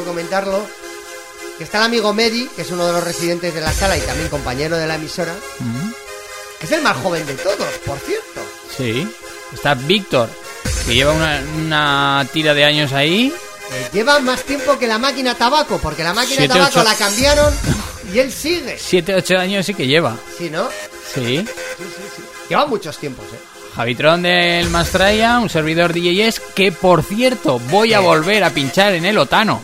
comentarlo. 0.04 0.66
Que 1.58 1.64
está 1.64 1.78
el 1.78 1.84
amigo 1.84 2.12
Medi, 2.12 2.46
que 2.54 2.62
es 2.62 2.70
uno 2.70 2.86
de 2.86 2.92
los 2.92 3.02
residentes 3.04 3.54
de 3.54 3.60
la 3.60 3.72
sala 3.72 3.96
y 3.96 4.00
también 4.02 4.28
compañero 4.28 4.76
de 4.76 4.86
la 4.86 4.96
emisora. 4.96 5.34
Mm, 5.60 5.90
Que 6.60 6.66
es 6.66 6.72
el 6.72 6.82
más 6.82 6.96
joven 6.98 7.26
de 7.26 7.34
todos, 7.34 7.68
por 7.84 7.98
cierto. 7.98 8.42
Sí. 8.76 9.08
Está 9.52 9.74
Víctor, 9.74 10.28
que 10.86 10.94
lleva 10.94 11.12
una, 11.12 11.42
una 11.56 12.28
tira 12.32 12.52
de 12.54 12.64
años 12.64 12.92
ahí. 12.92 13.32
Eh, 13.72 13.88
lleva 13.92 14.18
más 14.20 14.42
tiempo 14.42 14.78
que 14.78 14.86
la 14.86 14.98
máquina 14.98 15.34
tabaco, 15.34 15.78
porque 15.78 16.02
la 16.04 16.12
máquina 16.14 16.36
Siete, 16.38 16.54
tabaco 16.54 16.80
ocho. 16.80 16.84
la 16.84 16.94
cambiaron 16.94 17.54
y 18.12 18.18
él 18.18 18.32
sigue. 18.32 18.76
7, 18.78 19.14
8 19.14 19.38
años 19.38 19.66
sí 19.66 19.74
que 19.74 19.86
lleva. 19.86 20.16
Sí, 20.38 20.50
¿no? 20.50 20.68
Sí. 21.14 21.44
Lleva 22.48 22.66
muchos 22.66 22.96
tiempos, 22.98 23.24
¿eh? 23.32 23.38
Javitron 23.76 24.22
del 24.22 24.70
Mastraya, 24.70 25.38
un 25.38 25.50
servidor 25.50 25.92
DJs 25.92 26.40
que 26.54 26.72
por 26.72 27.02
cierto 27.02 27.58
voy 27.70 27.92
a 27.92 27.98
Sí. 28.00 28.04
volver 28.04 28.44
a 28.44 28.50
pinchar 28.50 28.94
en 28.94 29.04
el 29.04 29.18
Otano. 29.18 29.62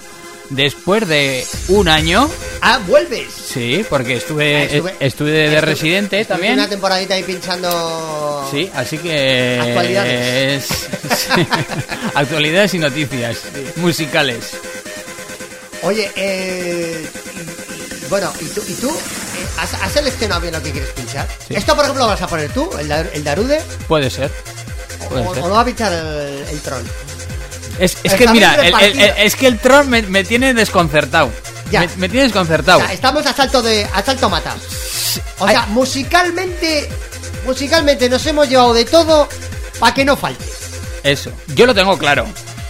Después 0.53 1.09
de 1.09 1.47
un 1.69 1.89
año, 1.89 2.29
Ah, 2.61 2.79
vuelves. 2.87 3.29
sí, 3.33 3.85
porque 3.89 4.17
estuve, 4.17 4.57
Ah, 4.57 4.65
estuve- 4.65 4.95
estuve 5.01 5.31
de 5.49 5.61
residente 5.63 6.25
también. 6.27 6.53
Una 6.55 6.69
temporadita 6.69 7.15
ahí 7.15 7.23
pinchando. 7.23 8.47
Sí, 8.51 8.71
así 8.75 8.99
que 8.99 9.59
Actualidades. 9.63 10.65
sí, 10.67 11.47
actualidades 12.15 12.75
y 12.75 12.79
noticias 12.79 13.39
musicales. 13.77 14.51
Oye, 15.83 16.11
eh. 16.17 17.07
y- 17.35 18.05
y- 18.05 18.09
bueno, 18.11 18.31
¿y 18.41 18.45
tú, 18.45 18.63
y 18.69 18.75
tú 18.75 18.91
eh, 18.91 19.47
¿has, 19.59 19.73
has 19.75 19.91
seleccionado 19.93 20.43
bien 20.43 20.53
lo 20.53 20.63
que 20.63 20.71
quieres 20.71 20.91
pinchar? 20.91 21.27
Sí. 21.49 21.55
¿Esto, 21.55 21.75
por 21.75 21.85
ejemplo, 21.85 22.05
lo 22.05 22.11
vas 22.11 22.21
a 22.23 22.27
poner 22.27 22.53
tú, 22.53 22.71
el, 22.79 22.91
el 22.93 23.25
Darude? 23.25 23.59
Puede 23.89 24.11
ser. 24.11 24.31
O, 25.01 25.09
Puede 25.09 25.27
o 25.27 25.35
ser. 25.35 25.43
lo 25.45 25.51
va 25.51 25.61
a 25.61 25.65
pinchar 25.65 25.93
el, 25.93 26.45
el 26.51 26.61
Tron? 26.61 26.85
Es, 27.79 27.97
es 28.03 28.15
que 28.15 28.29
mira, 28.29 28.55
el- 28.55 28.61
el- 28.61 28.65
repartido. 28.73 29.05
el- 29.05 29.13
es 29.27 29.37
que 29.37 29.47
el 29.47 29.59
Tron 29.59 29.89
me, 29.91 30.03
me 30.03 30.25
tiene 30.25 30.55
desconcertado. 30.55 31.31
Ya. 31.71 31.81
Me, 31.81 31.89
me 31.97 32.09
tiene 32.09 32.25
desconcertado. 32.25 32.79
O 32.79 32.83
sea, 32.83 32.93
estamos 32.93 33.25
a 33.27 33.33
salto 33.33 33.63
de. 33.63 33.87
a 33.93 34.03
salto 34.03 34.29
mata. 34.29 34.55
O 35.39 35.47
Ay. 35.47 35.55
sea, 35.55 35.67
musicalmente. 35.67 36.89
Musicalmente 37.47 38.09
nos 38.09 38.25
hemos 38.27 38.49
llevado 38.49 38.73
de 38.75 38.85
todo 38.85 39.29
para 39.81 39.93
que 39.95 40.05
no 40.05 40.17
falte. 40.17 40.45
Eso, 41.03 41.33
yo 41.55 41.67
lo 41.67 41.75
tengo 41.75 41.99
claro. 41.99 42.27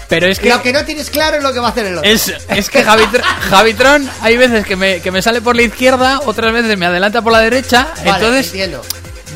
Pero 0.09 0.27
es 0.27 0.39
que, 0.39 0.49
Lo 0.51 0.63
que 0.63 0.73
no 0.75 0.85
tienes 0.85 1.09
claro 1.11 1.39
es 1.39 1.43
lo 1.43 1.53
que 1.55 1.59
va 1.59 1.69
a 1.69 1.71
hacer 1.71 1.87
el 1.87 1.97
otro. 1.99 2.09
es, 2.11 2.33
es 2.49 2.69
que 2.71 2.85
Javitr- 2.85 3.23
Javitron 3.51 4.09
hay 4.21 4.37
veces 4.37 4.67
que 4.67 4.77
me, 4.77 5.01
que 5.01 5.11
me 5.11 5.23
sale 5.23 5.41
por 5.41 5.57
la 5.57 5.63
izquierda, 5.63 6.21
otras 6.27 6.53
veces 6.53 6.77
me 6.79 6.85
adelanta 6.87 7.23
por 7.23 7.33
la 7.33 7.41
derecha. 7.41 7.89
Vale, 8.05 8.11
entonces 8.11 8.47
entiendo. 8.47 8.83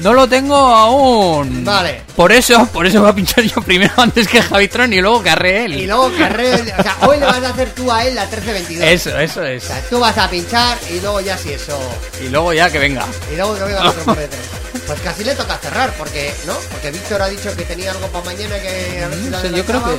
No 0.02 0.12
lo 0.14 0.28
tengo 0.28 0.56
aún. 0.56 1.64
Vale. 1.64 2.02
Por 2.14 2.32
eso, 2.32 2.66
por 2.72 2.86
eso 2.86 3.00
voy 3.00 3.10
a 3.10 3.14
pinchar 3.14 3.44
yo 3.44 3.60
primero 3.62 3.92
antes 3.98 4.26
que 4.28 4.40
Javitron 4.42 4.92
y 4.92 5.00
luego 5.00 5.22
arre 5.28 5.64
él. 5.66 5.72
Y 5.74 5.86
luego 5.86 6.10
carré. 6.16 6.54
O 6.54 6.82
sea, 6.82 6.96
hoy 7.02 7.18
le 7.18 7.26
vas 7.26 7.42
a 7.42 7.48
hacer 7.50 7.70
tú 7.74 7.90
a 7.92 8.04
él 8.04 8.14
la 8.14 8.22
1322. 8.26 8.84
Eso, 8.88 9.18
eso 9.18 9.42
es. 9.44 9.64
O 9.64 9.66
sea, 9.66 9.80
tú 9.90 9.98
vas 10.00 10.16
a 10.18 10.28
pinchar 10.30 10.78
y 10.90 11.00
luego 11.00 11.20
ya 11.20 11.36
si 11.36 11.52
eso. 11.52 11.78
Y 12.24 12.28
luego 12.28 12.52
ya 12.52 12.70
que 12.70 12.78
venga. 12.78 13.04
Y 13.32 13.36
luego 13.36 13.54
que 13.56 13.64
venga 13.64 13.88
otro 13.90 14.02
por 14.04 14.16
detrás. 14.18 14.40
Pues 14.86 15.00
casi 15.00 15.24
le 15.24 15.34
toca 15.34 15.56
cerrar, 15.58 15.92
porque, 15.98 16.32
¿no? 16.46 16.52
Porque 16.70 16.92
Víctor 16.92 17.20
ha 17.20 17.28
dicho 17.28 17.54
que 17.56 17.64
tenía 17.64 17.90
algo 17.90 18.06
para 18.08 18.24
mañana 18.26 18.56
que 18.60 19.02
a 19.04 19.08
ver 19.08 19.18
si 19.18 19.48
sé, 19.48 19.56
yo 19.56 19.64
creo 19.64 19.84
que. 19.84 19.96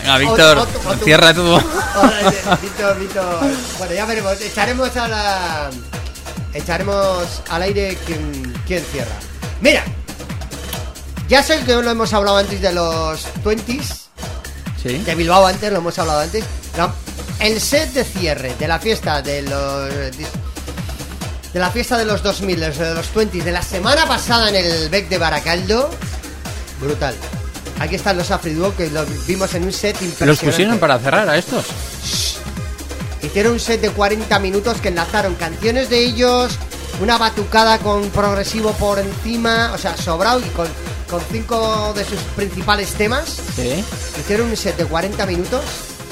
Venga, 0.00 0.16
Víctor, 0.18 0.58
O- 0.58 0.62
o- 0.62 0.92
o 0.92 0.94
tú. 0.96 1.04
cierra 1.04 1.34
tú. 1.34 1.60
Víctor, 2.62 2.98
Víctor. 2.98 3.40
Bueno, 3.78 3.94
ya 3.94 4.06
veremos. 4.06 4.40
Echaremos 4.40 4.96
a 4.96 5.08
la. 5.08 5.70
Echaremos 6.54 7.42
al 7.48 7.62
aire 7.62 7.96
quién, 8.06 8.54
quién 8.66 8.84
cierra. 8.84 9.14
Mira. 9.60 9.84
Ya 11.28 11.42
sé 11.42 11.60
que 11.60 11.72
lo 11.74 11.88
hemos 11.88 12.12
hablado 12.12 12.38
antes 12.38 12.60
de 12.60 12.72
los 12.72 13.24
20s. 13.44 14.00
Sí. 14.82 14.98
De 14.98 15.14
Bilbao 15.14 15.46
antes, 15.46 15.70
lo 15.70 15.78
hemos 15.78 15.98
hablado 15.98 16.20
antes. 16.20 16.44
El 17.38 17.60
set 17.60 17.92
de 17.92 18.04
cierre 18.04 18.54
de 18.58 18.68
la 18.68 18.78
fiesta 18.78 19.22
de 19.22 19.42
los 19.42 19.90
de 21.52 21.58
la 21.58 21.70
fiesta 21.70 21.98
de 21.98 22.04
los 22.04 22.22
2000, 22.22 22.60
de 22.60 22.94
los 22.94 23.14
20 23.14 23.42
de 23.42 23.52
la 23.52 23.62
semana 23.62 24.06
pasada 24.06 24.48
en 24.50 24.56
el 24.56 24.88
Beck 24.88 25.08
de 25.08 25.18
Baracaldo, 25.18 25.90
brutal. 26.80 27.14
Aquí 27.80 27.94
están 27.94 28.18
los 28.18 28.30
Afri 28.30 28.52
Duo 28.52 28.74
que 28.76 28.90
los 28.90 29.26
vimos 29.26 29.54
en 29.54 29.64
un 29.64 29.72
set 29.72 29.96
impresionante. 30.02 30.26
Los 30.26 30.38
pusieron 30.38 30.78
para 30.78 30.98
cerrar 30.98 31.28
a 31.28 31.36
estos. 31.36 31.66
Hicieron 33.22 33.52
un 33.54 33.60
set 33.60 33.80
de 33.80 33.90
40 33.90 34.38
minutos 34.38 34.80
que 34.80 34.88
enlazaron 34.88 35.34
canciones 35.34 35.90
de 35.90 36.04
ellos, 36.04 36.52
una 37.00 37.18
batucada 37.18 37.78
con 37.78 38.08
progresivo 38.10 38.72
por 38.72 38.98
encima, 38.98 39.72
o 39.74 39.78
sea, 39.78 39.96
sobrado 39.96 40.40
y 40.40 40.48
con, 40.50 40.66
con 41.08 41.20
cinco 41.30 41.92
de 41.94 42.04
sus 42.04 42.18
principales 42.36 42.90
temas. 42.94 43.38
Sí. 43.56 43.84
Hicieron 44.18 44.48
un 44.50 44.56
set 44.56 44.76
de 44.76 44.84
40 44.86 45.26
minutos 45.26 45.60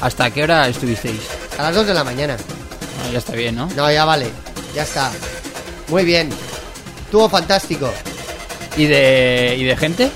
¿Hasta 0.01 0.31
qué 0.31 0.45
hora 0.45 0.69
estuvisteis? 0.69 1.21
a 1.59 1.63
las 1.63 1.75
2 1.75 1.87
de 1.89 1.95
la 1.95 2.05
mañana. 2.05 2.37
Ah, 3.05 3.11
ya 3.13 3.19
está 3.19 3.33
bien, 3.33 3.57
¿no? 3.57 3.69
No, 3.75 3.91
ya 3.91 4.05
vale, 4.05 4.31
ya 4.75 4.85
está. 4.85 5.11
Muy 5.89 6.05
bien. 6.05 6.31
Estuvo 7.05 7.29
fantástico. 7.29 7.91
¿Y 8.77 8.87
de, 8.87 9.57
¿y 9.59 9.65
de 9.65 9.77
gente? 9.77 10.11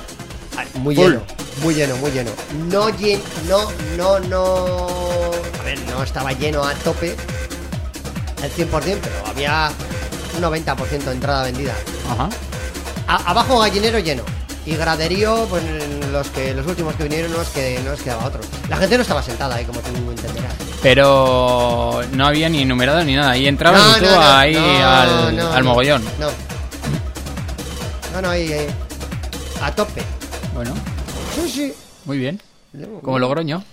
Muy 0.74 0.94
lleno, 0.94 1.22
muy 1.60 1.74
lleno, 1.74 1.96
muy 1.96 2.10
lleno. 2.10 2.30
No 2.70 2.88
lleno, 2.90 3.22
no, 3.48 3.68
no, 3.96 4.18
no. 4.20 4.86
A 5.60 5.62
ver, 5.64 5.78
no 5.90 6.02
estaba 6.02 6.32
lleno 6.32 6.64
a 6.64 6.74
tope 6.74 7.14
al 8.42 8.50
100%, 8.50 8.70
pero 8.70 9.26
había 9.26 9.70
un 10.36 10.42
90% 10.42 11.04
de 11.04 11.12
entrada 11.12 11.44
vendida. 11.44 11.74
Ajá. 12.10 12.28
A- 13.06 13.30
abajo 13.30 13.58
gallinero 13.58 13.98
lleno. 13.98 14.22
Y 14.64 14.76
graderío, 14.76 15.46
pues 15.50 15.62
los 16.12 16.28
que 16.28 16.54
los 16.54 16.64
últimos 16.66 16.94
que 16.94 17.02
vinieron 17.04 17.32
no 17.32 17.42
es 17.42 17.48
que 17.48 17.80
no 17.84 17.92
es 17.94 18.00
quedaba 18.02 18.26
otro. 18.26 18.40
La 18.68 18.76
gente 18.76 18.96
no 18.96 19.02
estaba 19.02 19.20
sentada 19.20 19.56
ahí, 19.56 19.64
como 19.64 19.80
tú 19.80 19.88
entenderás. 20.10 20.52
Pero 20.82 22.00
no 22.12 22.26
había 22.26 22.48
ni 22.48 22.64
numerado 22.64 23.02
ni 23.04 23.16
nada. 23.16 23.36
Y 23.36 23.48
entrabas 23.48 23.82
No, 23.82 23.94
tú 23.98 24.04
no, 24.04 24.10
no, 24.20 24.22
ahí 24.36 24.54
al, 24.56 25.64
mogollón. 25.64 26.04
No. 26.20 26.28
No, 28.14 28.22
no, 28.22 28.30
ahí, 28.30 28.52
ahí. 28.52 28.66
A 29.62 29.72
tope. 29.74 30.02
Bueno, 30.54 30.72
Sí, 31.34 31.48
sí. 31.48 31.72
muy 32.04 32.18
bien. 32.18 32.40
Como 33.02 33.18
Logroño. 33.18 33.64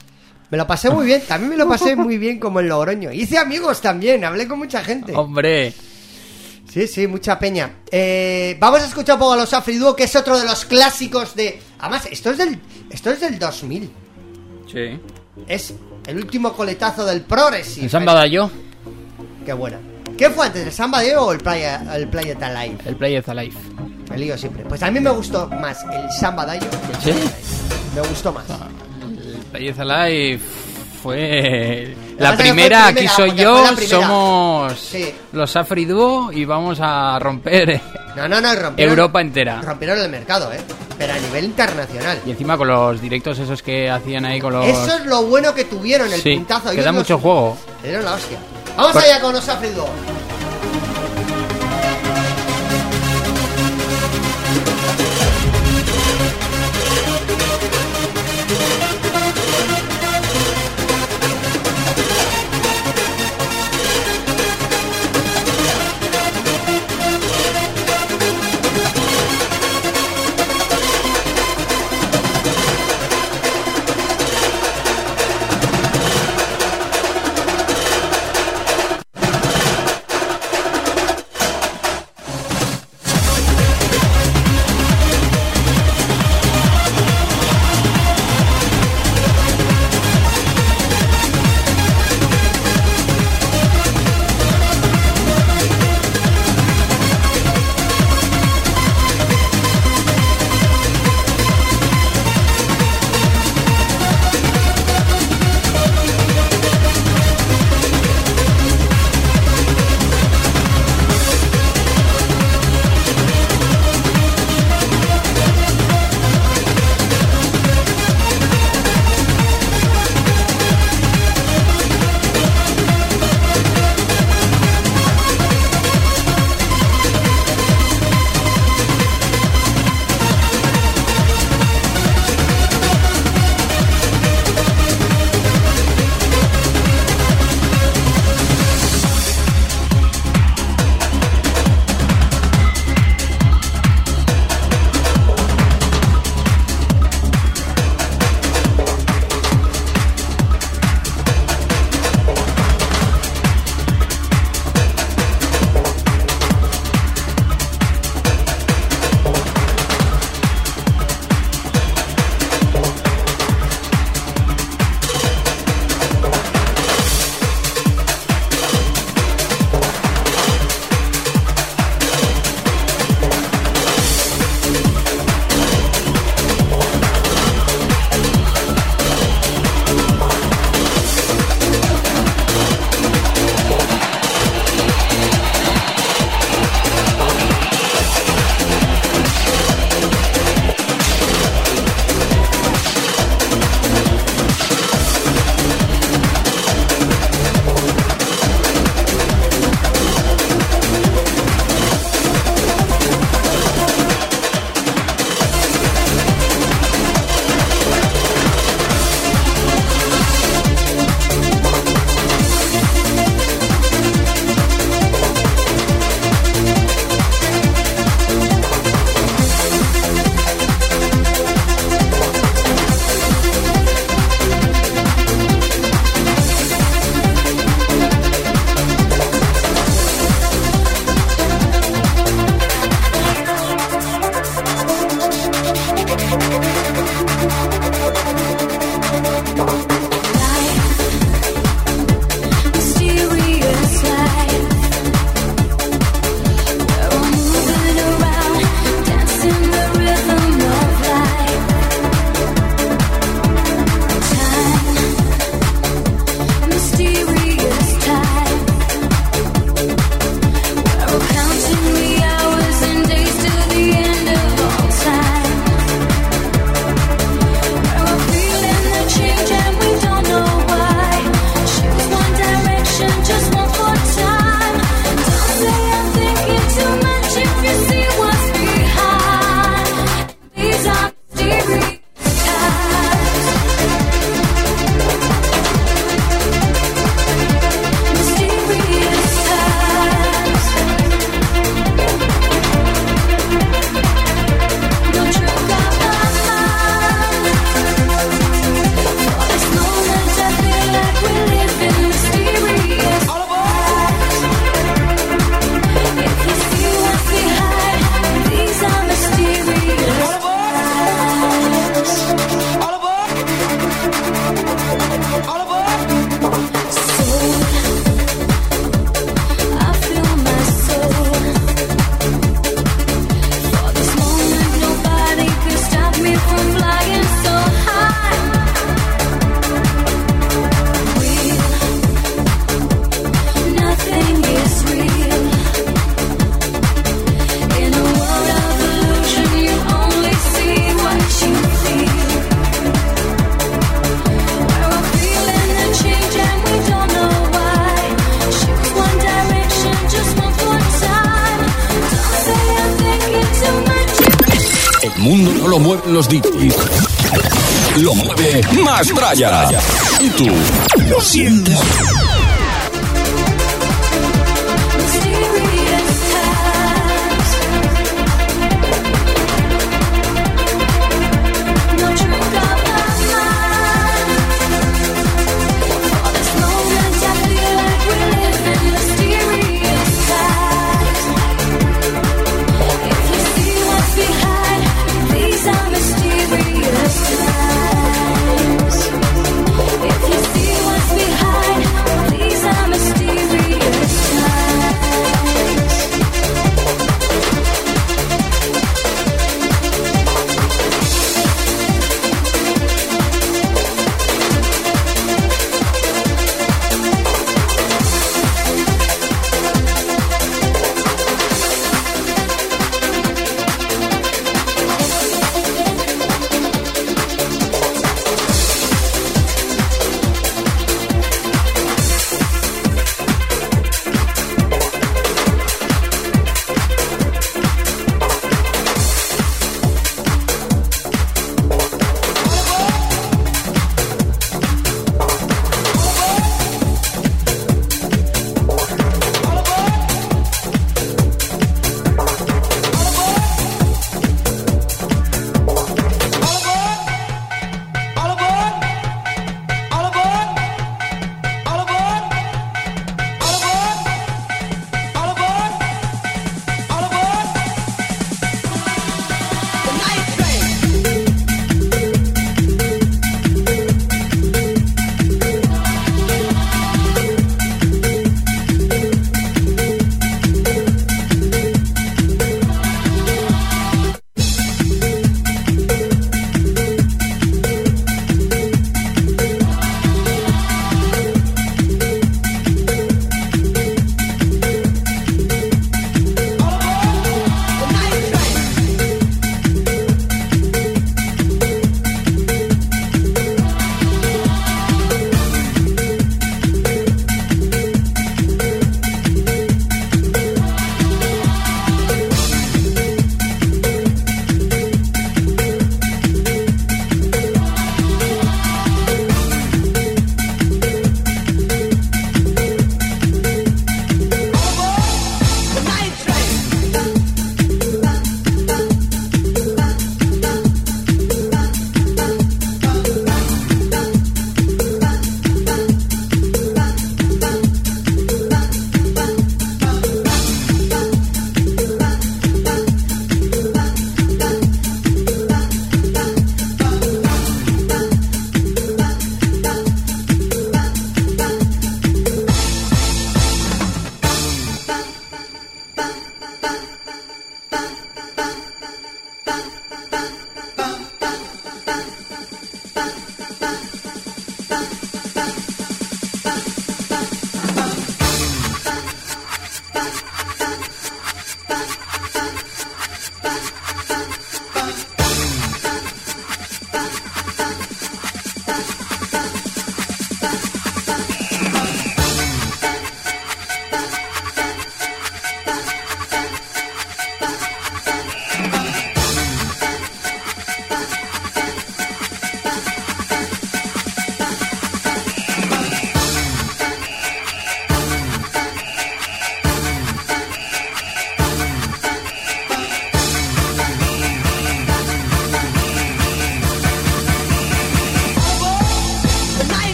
Me 0.49 0.57
lo 0.57 0.65
pasé 0.65 0.89
muy 0.89 1.05
bien, 1.05 1.21
también 1.27 1.51
me 1.51 1.57
lo 1.57 1.67
pasé 1.67 1.95
muy 1.95 2.17
bien 2.17 2.39
como 2.39 2.59
en 2.59 2.67
Logroño. 2.69 3.11
Hice 3.11 3.37
amigos 3.37 3.81
también, 3.81 4.23
hablé 4.25 4.47
con 4.47 4.59
mucha 4.59 4.83
gente. 4.83 5.15
Hombre, 5.15 5.73
Sí, 6.71 6.87
sí, 6.87 7.07
mucha 7.07 7.39
peña. 7.39 7.79
Eh, 7.91 8.55
vamos 8.59 8.81
a 8.81 8.85
escuchar 8.85 9.15
un 9.15 9.19
poco 9.21 9.33
a 9.33 9.37
los 9.37 9.53
Afri 9.53 9.77
Duo, 9.77 9.95
que 9.95 10.03
es 10.03 10.15
otro 10.15 10.37
de 10.37 10.45
los 10.45 10.65
clásicos 10.65 11.35
de... 11.35 11.59
Además, 11.79 12.07
esto 12.11 12.29
es 12.29 12.37
del, 12.37 12.59
esto 12.91 13.09
es 13.09 13.19
del 13.19 13.39
2000. 13.39 13.89
sí. 14.71 14.99
Es 15.47 15.73
el 16.05 16.17
último 16.17 16.53
coletazo 16.53 17.05
del 17.05 17.21
Progressive. 17.21 17.85
¿El 17.85 17.89
Samba 17.89 18.27
yo? 18.27 18.51
Qué 19.45 19.53
buena. 19.53 19.79
¿Qué 20.17 20.29
fue 20.29 20.47
antes, 20.47 20.65
el 20.65 20.71
Samba 20.73 20.99
de 21.01 21.15
o 21.15 21.31
el 21.31 21.37
Playa, 21.37 21.81
el 21.95 22.09
Playa 22.09 22.35
Alive? 22.41 22.77
El 22.85 22.95
Play 22.97 23.15
is 23.17 23.27
Alive. 23.29 23.55
Me 24.09 24.17
lío 24.17 24.37
siempre. 24.37 24.63
Pues 24.65 24.81
a 24.83 24.89
mí 24.91 24.99
me 24.99 25.09
gustó 25.11 25.47
más 25.47 25.83
el 25.91 26.09
Samba 26.19 26.45
Dayo 26.45 26.67
que 26.69 27.09
el 27.09 27.15
¿Sí? 27.15 27.29
Me 27.95 28.01
gustó 28.01 28.31
más. 28.33 28.45
El 28.49 29.37
Play 29.51 29.67
is 29.69 29.79
Alive 29.79 30.39
fue 31.01 31.95
La 32.17 32.33
fue 32.33 32.43
primera, 32.45 32.87
aquí 32.87 33.07
soy 33.07 33.33
yo, 33.35 33.65
somos 33.87 34.77
Sí. 34.79 35.13
los 35.31 35.55
Afri 35.55 35.85
Duo 35.85 36.31
y 36.31 36.43
vamos 36.45 36.79
a 36.81 37.17
romper 37.19 37.79
No, 38.15 38.27
no, 38.27 38.41
no, 38.41 38.53
rompieron, 38.55 38.91
Europa 38.91 39.21
entera. 39.21 39.61
rompieron 39.61 39.99
el 39.99 40.09
mercado, 40.09 40.51
¿eh? 40.51 40.59
Pero 40.97 41.13
a 41.13 41.17
nivel 41.17 41.45
internacional. 41.45 42.19
Y 42.25 42.31
encima 42.31 42.57
con 42.57 42.67
los 42.67 42.99
directos 42.99 43.39
esos 43.39 43.61
que 43.63 43.89
hacían 43.89 44.25
ahí 44.25 44.41
con 44.41 44.51
los... 44.51 44.65
Eso 44.65 44.97
es 44.97 45.05
lo 45.05 45.23
bueno 45.23 45.53
que 45.55 45.63
tuvieron, 45.63 46.11
el 46.11 46.19
sí, 46.19 46.33
puntazo. 46.35 46.71
que 46.71 46.81
da 46.81 46.91
los- 46.91 46.95
mucho 47.03 47.17
juego. 47.19 47.57
Dieron 47.81 48.03
la 48.03 48.15
hostia. 48.15 48.37
Vamos 48.75 48.91
Por- 48.91 49.03
allá 49.03 49.21
con 49.21 49.33
los 49.33 49.47
Afri 49.47 49.69
Duo. 49.69 49.87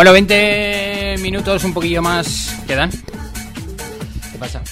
Bueno, 0.00 0.12
20 0.14 1.16
minutos, 1.18 1.62
un 1.62 1.74
poquillo 1.74 2.00
más 2.00 2.56
quedan. 2.66 2.90
¿Qué 2.90 4.38
pasa? 4.38 4.62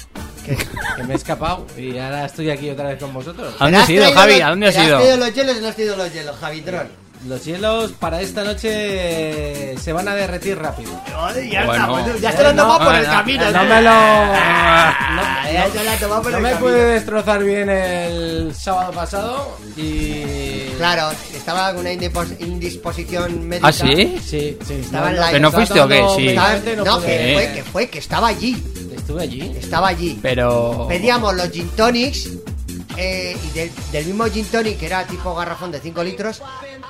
Que, 0.42 0.56
que 0.56 1.02
me 1.04 1.12
he 1.12 1.16
escapado 1.18 1.66
y 1.76 1.98
ahora 1.98 2.24
estoy 2.24 2.48
aquí 2.48 2.70
otra 2.70 2.88
vez 2.88 2.98
con 2.98 3.12
vosotros. 3.12 3.54
¿A 3.58 3.64
dónde 3.64 3.76
has 3.78 3.90
ido, 3.90 4.10
Javi? 4.10 4.40
¿A 4.40 4.48
dónde 4.48 4.68
has 4.68 4.74
¿Te 4.74 4.84
ido? 4.84 4.96
¿Has 4.96 5.02
traído 5.04 5.16
los 5.26 5.34
hielos 5.34 5.56
o 5.58 5.60
no 5.60 5.68
has 5.68 5.74
traído 5.74 5.96
los 5.96 6.12
hielos, 6.14 6.36
Javitron? 6.40 6.88
Los 7.26 7.44
hielos 7.44 7.92
para 7.98 8.22
esta 8.22 8.42
noche 8.42 9.76
se 9.76 9.92
van 9.92 10.08
a 10.08 10.14
derretir 10.14 10.56
rápido. 10.58 10.92
ya 11.50 11.66
Bueno. 11.66 11.98
está, 11.98 12.04
pues, 12.10 12.20
ya 12.22 12.32
se 12.32 12.42
lo 12.44 12.48
han 12.48 12.56
tomado 12.56 12.78
no, 12.78 12.84
por 12.86 12.94
el 12.94 13.02
no, 13.06 13.10
camino. 13.12 13.50
No 13.50 13.64
me 13.64 13.82
lo. 13.82 13.90
Ya 13.90 15.68
se 15.72 15.84
lo 15.84 15.90
han 15.90 15.98
tomado 15.98 16.22
por 16.22 16.30
No 16.30 16.36
el 16.38 16.42
me 16.44 16.50
camino. 16.52 16.66
pude 16.70 16.84
destrozar 16.86 17.44
bien 17.44 17.68
el 17.68 18.54
sábado 18.54 18.92
pasado 18.92 19.58
y. 19.76 20.70
Claro, 20.78 21.10
estaba 21.48 21.72
con 21.72 21.80
una 21.80 21.92
indisposición 21.92 23.48
médica. 23.48 23.68
¿Ah, 23.68 23.72
sí? 23.72 24.18
Sí, 24.24 24.58
sí. 24.66 24.74
Estaba 24.74 25.08
en 25.10 25.16
no, 25.16 25.20
la- 25.20 25.26
no, 25.26 25.32
¿Que 25.32 25.40
no 25.40 25.52
fuiste 25.52 25.80
o 25.80 25.88
qué? 25.88 26.00
no, 26.00 26.14
Sí. 26.16 26.34
no 26.76 27.00
que 27.00 27.32
fue, 27.34 27.52
que 27.54 27.64
fue, 27.64 27.88
que 27.88 27.98
estaba 27.98 28.28
allí. 28.28 28.62
Estuve 28.94 29.22
allí. 29.22 29.56
Estaba 29.58 29.88
allí. 29.88 30.18
Pero. 30.20 30.86
Pedíamos 30.88 31.34
los 31.34 31.50
gin 31.50 31.68
tonics 31.70 32.28
eh, 32.96 33.36
y 33.42 33.48
del, 33.58 33.70
del 33.92 34.06
mismo 34.06 34.24
gin 34.26 34.44
tonic, 34.46 34.78
que 34.78 34.86
era 34.86 35.04
tipo 35.06 35.34
garrafón 35.34 35.70
de 35.72 35.80
5 35.80 36.02
litros, 36.04 36.42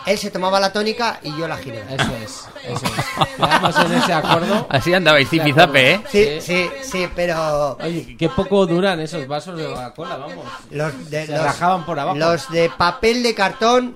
él 0.07 0.17
se 0.19 0.31
tomaba 0.31 0.59
la 0.59 0.73
tónica 0.73 1.21
y 1.23 1.37
yo 1.39 1.47
la 1.47 1.57
ginebra. 1.59 1.95
Eso 1.95 2.11
es, 2.25 2.45
eso 2.65 2.87
es. 2.87 3.37
Quedamos 3.37 3.77
en 3.77 3.93
ese 3.93 4.13
acuerdo. 4.15 4.67
Así 4.71 4.95
andabais 4.95 5.29
zipizape, 5.29 5.93
¿eh? 5.93 6.01
Sí, 6.11 6.27
sí, 6.41 6.71
sí, 6.83 7.09
pero 7.15 7.77
Oye, 7.81 8.17
qué 8.19 8.29
poco 8.31 8.67
duran 8.67 8.99
esos 9.01 9.27
vasos 9.29 9.57
de 9.59 9.67
Coca-Cola, 9.67 10.17
vamos. 10.17 10.45
los 10.71 11.11
de, 11.11 11.27
Se 11.27 11.33
los, 11.33 11.43
rajaban 11.45 11.85
por 11.85 12.01
abajo. 12.01 12.17
los 12.19 12.49
de 12.51 12.71
papel 12.77 13.23
de 13.23 13.35
cartón. 13.35 13.95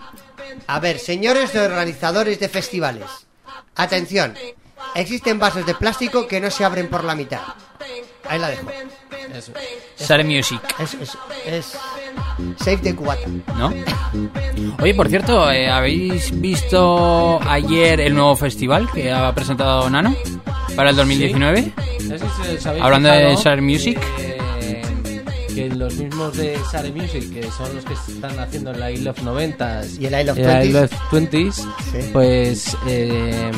A 0.66 0.80
ver, 0.80 0.98
señores 0.98 1.52
de 1.52 1.60
organizadores 1.60 2.38
de 2.40 2.48
festivales, 2.48 3.06
atención, 3.74 4.34
existen 4.94 5.38
vasos 5.38 5.66
de 5.66 5.74
plástico 5.74 6.26
que 6.26 6.40
no 6.40 6.50
se 6.50 6.64
abren 6.64 6.88
por 6.88 7.04
la 7.04 7.14
mitad. 7.14 7.40
Ahí 8.28 8.38
la 8.38 8.48
dejo. 8.48 8.68
Eso. 9.34 9.52
Sare 9.96 10.24
Music, 10.24 10.60
Es, 10.78 10.94
es, 10.94 11.16
es 11.46 11.78
safe 12.58 12.76
de 12.78 12.94
cubata. 12.94 13.26
¿no? 13.56 13.72
Oye, 14.80 14.94
por 14.94 15.08
cierto, 15.08 15.50
eh, 15.50 15.70
¿habéis 15.70 16.38
visto 16.38 17.40
ayer 17.42 18.00
el 18.00 18.14
nuevo 18.14 18.36
festival 18.36 18.90
que 18.92 19.10
ha 19.10 19.34
presentado 19.34 19.88
Nano 19.88 20.14
para 20.76 20.90
el 20.90 20.96
2019? 20.96 21.72
No 21.76 22.18
sé 22.18 22.18
si 22.18 22.56
os 22.56 22.66
habéis 22.66 22.84
Hablando 22.84 23.08
de 23.10 23.36
Share 23.36 23.62
Music. 23.62 23.98
Que, 24.16 24.31
que 25.54 25.68
los 25.70 25.94
mismos 25.94 26.36
de 26.36 26.58
Share 26.72 26.92
Music, 26.92 27.32
que 27.32 27.42
son 27.50 27.74
los 27.74 27.84
que 27.84 27.94
están 27.94 28.38
haciendo 28.38 28.72
la 28.72 28.90
I 28.90 28.98
Love 28.98 29.18
90s 29.22 30.00
Y 30.00 30.06
el 30.06 30.20
I 30.20 30.24
Love 30.24 30.38
I 30.38 30.42
20s. 30.42 30.72
Love 30.72 30.92
20s, 31.10 31.52
Sí. 31.52 32.10
pues 32.12 32.76
eh, 32.86 33.50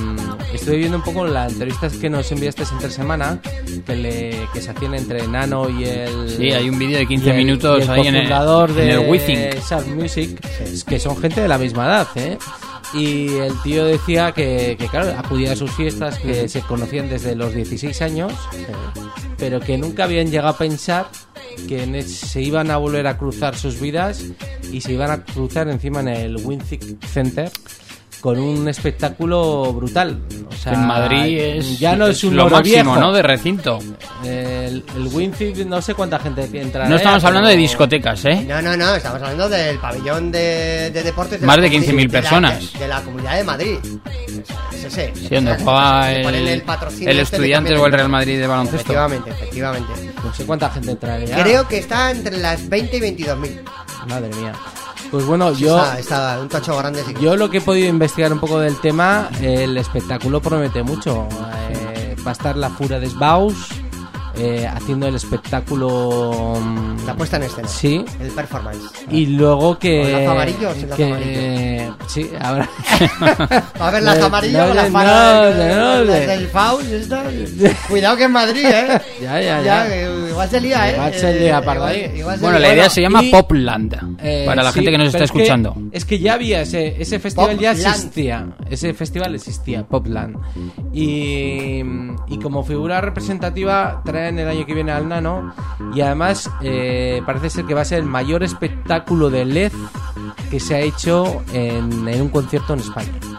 estuve 0.53 0.77
viendo 0.77 0.97
un 0.99 1.03
poco 1.05 1.27
las 1.27 1.53
entrevistas 1.53 1.93
que 1.95 2.09
nos 2.11 2.31
enviaste 2.33 2.65
entre 2.73 2.91
semana, 2.91 3.41
que, 3.87 3.97
le, 3.97 4.49
que 4.53 4.61
se 4.61 4.71
hacían 4.71 4.95
entre 4.95 5.27
Nano 5.29 5.69
y 5.71 5.85
el. 5.85 6.31
Sí, 6.31 6.51
hay 6.51 6.69
un 6.69 6.79
vídeo 6.79 6.99
de 6.99 7.07
15 7.07 7.27
y 7.27 7.31
el- 7.31 7.37
minutos 7.37 7.89
ahí 7.89 8.07
en 8.09 8.15
el, 8.17 8.23
cofundador 8.23 8.71
en 8.71 8.77
de 8.77 8.91
el 8.93 8.99
Music, 9.87 10.41
que 10.87 10.99
son 10.99 11.17
gente 11.19 11.41
de 11.41 11.49
la 11.49 11.59
misma 11.59 11.87
edad, 11.87 12.09
¿eh? 12.17 12.39
Y 12.93 13.29
el 13.39 13.61
tío 13.63 13.85
decía 13.85 14.33
que, 14.33 14.77
que, 14.79 14.89
claro, 14.89 15.19
acudía 15.19 15.53
a 15.53 15.57
sus 15.57 15.71
fiestas, 15.73 16.19
que 16.19 16.49
se 16.49 16.61
conocían 16.63 17.09
desde 17.09 17.35
los 17.35 17.55
16 17.55 18.03
años, 18.03 18.33
pero 19.39 19.61
que 19.61 19.79
nunca 19.79 20.05
habían 20.05 20.31
llegado 20.31 20.51
a 20.51 20.59
pensar 20.59 21.09
que 21.69 22.03
se 22.03 22.43
iban 22.43 22.71
a 22.71 22.77
volver 22.77 23.07
a 23.07 23.17
cruzar 23.17 23.57
sus 23.57 23.81
vidas 23.81 24.25
y 24.71 24.81
se 24.81 24.93
iban 24.93 25.11
a 25.11 25.25
cruzar 25.25 25.69
encima 25.69 26.01
en 26.01 26.09
el 26.09 26.37
Winzig 26.37 26.99
Center 27.07 27.51
con 28.25 28.39
un 28.39 28.67
espectáculo 28.69 29.71
brutal. 29.75 30.19
O 30.49 30.55
sea, 30.55 30.73
en 30.73 30.87
Madrid 30.87 31.39
es, 31.39 31.79
ya 31.79 31.95
no 31.95 32.07
es, 32.07 32.25
un 32.25 32.35
lo 32.35 32.49
máximo, 32.49 32.63
viejo. 32.95 32.97
¿no? 32.99 33.13
De 33.13 33.21
recinto. 33.23 33.79
El, 34.25 34.83
el 34.97 35.07
Winzig, 35.13 35.67
no 35.67 35.83
sé 35.83 35.93
cuánta 35.93 36.19
gente 36.19 36.49
entra. 36.55 36.89
No 36.89 36.97
estamos 36.97 37.23
hablando 37.23 37.51
de 37.51 37.57
discotecas, 37.57 38.25
¿eh? 38.25 38.43
No, 38.49 38.63
no, 38.63 38.79
no, 38.79 38.95
estamos 38.95 39.21
hablando 39.21 39.47
del 39.51 39.79
pabellón 39.79 40.33
de, 40.33 40.91
de 40.91 41.03
deportes 41.03 41.39
de 41.39 41.47
Más 41.47 41.61
de 41.61 41.71
comuni- 41.71 41.85
15.000 41.85 41.97
de 41.97 42.05
la- 42.07 42.09
personas. 42.09 42.73
De, 42.73 42.79
de 42.79 42.89
la 42.89 43.03
comunidad 43.03 43.37
de 43.37 43.45
Madrid. 43.45 43.77
Es 44.73 44.85
ese. 44.85 45.13
Sí, 45.15 45.29
donde 45.35 45.59
Le 45.59 46.23
ponen 46.25 46.49
el, 46.49 46.63
patrocinio 46.63 47.11
el 47.11 47.19
este 47.21 47.37
también 47.37 47.77
o 47.79 47.85
el 47.87 47.93
Real 47.93 48.09
Madrid 48.09 48.39
de 48.39 48.47
baloncesto. 48.47 48.77
Efectivamente, 48.79 49.31
efectivamente. 49.33 49.93
No 50.25 50.33
sé 50.33 50.47
cuánta 50.47 50.71
gente 50.71 50.93
entraría. 50.93 51.43
Creo 51.43 51.69
que 51.69 51.77
está 51.77 52.11
entre 52.11 52.39
las 52.39 52.67
20 52.71 52.97
y 52.97 53.01
22 53.01 53.39
mil. 53.39 53.61
Madre 54.09 54.31
mía. 54.41 54.55
Pues 55.15 55.27
bueno, 55.27 55.53
yo. 55.53 55.79
Está, 55.79 56.01
está 56.01 56.41
un 56.41 56.49
tocho 56.49 56.77
grande. 56.77 57.05
sí 57.05 57.15
Yo 57.21 57.37
lo 57.37 57.49
que 57.49 57.59
he 57.59 57.61
podido 57.61 57.87
investigar 57.89 58.33
un 58.33 58.41
poco 58.41 58.59
del 58.59 58.81
tema, 58.81 59.29
el 59.41 59.77
espectáculo 59.77 60.41
promete 60.41 60.83
mucho. 60.83 61.29
Eh, 61.71 62.17
va 62.27 62.31
a 62.31 62.33
estar 62.33 62.57
la 62.57 62.69
Fura 62.69 62.99
de 62.99 63.09
Sbaus 63.09 63.84
eh, 64.39 64.67
haciendo 64.73 65.07
el 65.09 65.15
espectáculo. 65.17 66.59
mm, 66.61 67.07
La 67.07 67.15
puesta 67.15 67.37
en 67.37 67.45
escena. 67.45 67.69
Sí. 67.69 68.05
El 68.21 68.29
performance. 68.31 68.81
Y 69.11 69.27
luego 69.27 69.79
que. 69.79 70.03
¿Con 70.03 70.13
lazo 70.13 70.31
amarillo 70.33 70.71
o 70.71 70.75
sin 70.75 70.89
lazo 70.91 70.97
que- 70.97 71.05
amarillo? 71.13 71.97
Sí, 72.07 72.31
ahora. 72.41 72.69
Va 73.81 73.89
a 73.89 73.91
ver 73.91 74.03
las 74.03 74.21
amarillas 74.21 74.71
o 74.71 74.75
las 74.75 74.87
no, 74.91 74.93
faras 74.99 75.55
no, 75.57 75.65
no, 75.65 76.05
las 76.05 76.07
no. 76.07 76.27
del 76.33 76.47
Faust. 76.49 76.93
esta. 76.93 77.25
Cuidado 77.89 78.17
que 78.17 78.25
en 78.25 78.33
Madrid, 78.33 78.65
¿eh? 78.67 79.01
Ya, 79.23 79.41
ya, 79.41 79.63
ya. 79.63 79.97
igual 80.29 80.49
se 80.51 80.61
lía, 80.61 80.91
¿eh? 80.91 80.95
Igual 80.95 81.15
se 81.15 81.39
lía, 81.39 81.59
Eh, 81.59 81.63
igual- 81.63 81.83
ahí. 81.83 82.13
igual 82.17 82.37
se 82.37 82.43
Bueno, 82.43 82.59
lía. 82.59 82.69
la 82.69 82.75
idea 82.75 82.91
se 82.91 83.01
llama 83.03 83.23
y- 83.23 83.31
Popland. 83.31 84.17
Eh, 84.23 84.45
para 84.47 84.63
la 84.63 84.71
sí, 84.71 84.77
gente 84.77 84.91
que 84.91 84.99
nos 84.99 85.07
está 85.07 85.19
es 85.19 85.25
escuchando. 85.25 85.75
es 85.93 86.05
que 86.05 86.19
ya 86.19 86.35
había 86.35 86.61
ese, 86.63 87.01
ese 87.01 87.19
festival, 87.19 87.59
ya 87.59 87.73
existía. 87.73 88.47
Ese 88.69 88.93
festival 88.95 89.35
existía, 89.35 89.85
Popland. 89.85 90.37
Y, 90.93 91.81
y 92.29 92.39
como 92.43 92.63
figura 92.65 93.01
representativa 93.01 94.03
traen 94.25 94.39
el 94.39 94.49
año 94.49 94.65
que 94.65 94.75
viene 94.75 94.93
al 94.93 95.09
Nano. 95.09 95.53
Y 95.95 96.01
además 96.01 96.51
eh, 96.63 97.21
parece 97.27 97.51
ser 97.51 97.65
que 97.67 97.75
va 97.75 97.83
a 97.83 97.85
ser 97.85 97.99
el 97.99 98.07
mayor 98.07 98.43
espectáculo 98.43 99.29
de 99.29 99.45
LED 99.45 99.73
que 100.51 100.61
se 100.61 100.75
ha 100.75 100.81
hecho 100.81 101.43
en, 101.53 102.09
en 102.09 102.23
un 102.23 102.29
concierto 102.29 102.73
en 102.73 102.81
España. 102.81 103.34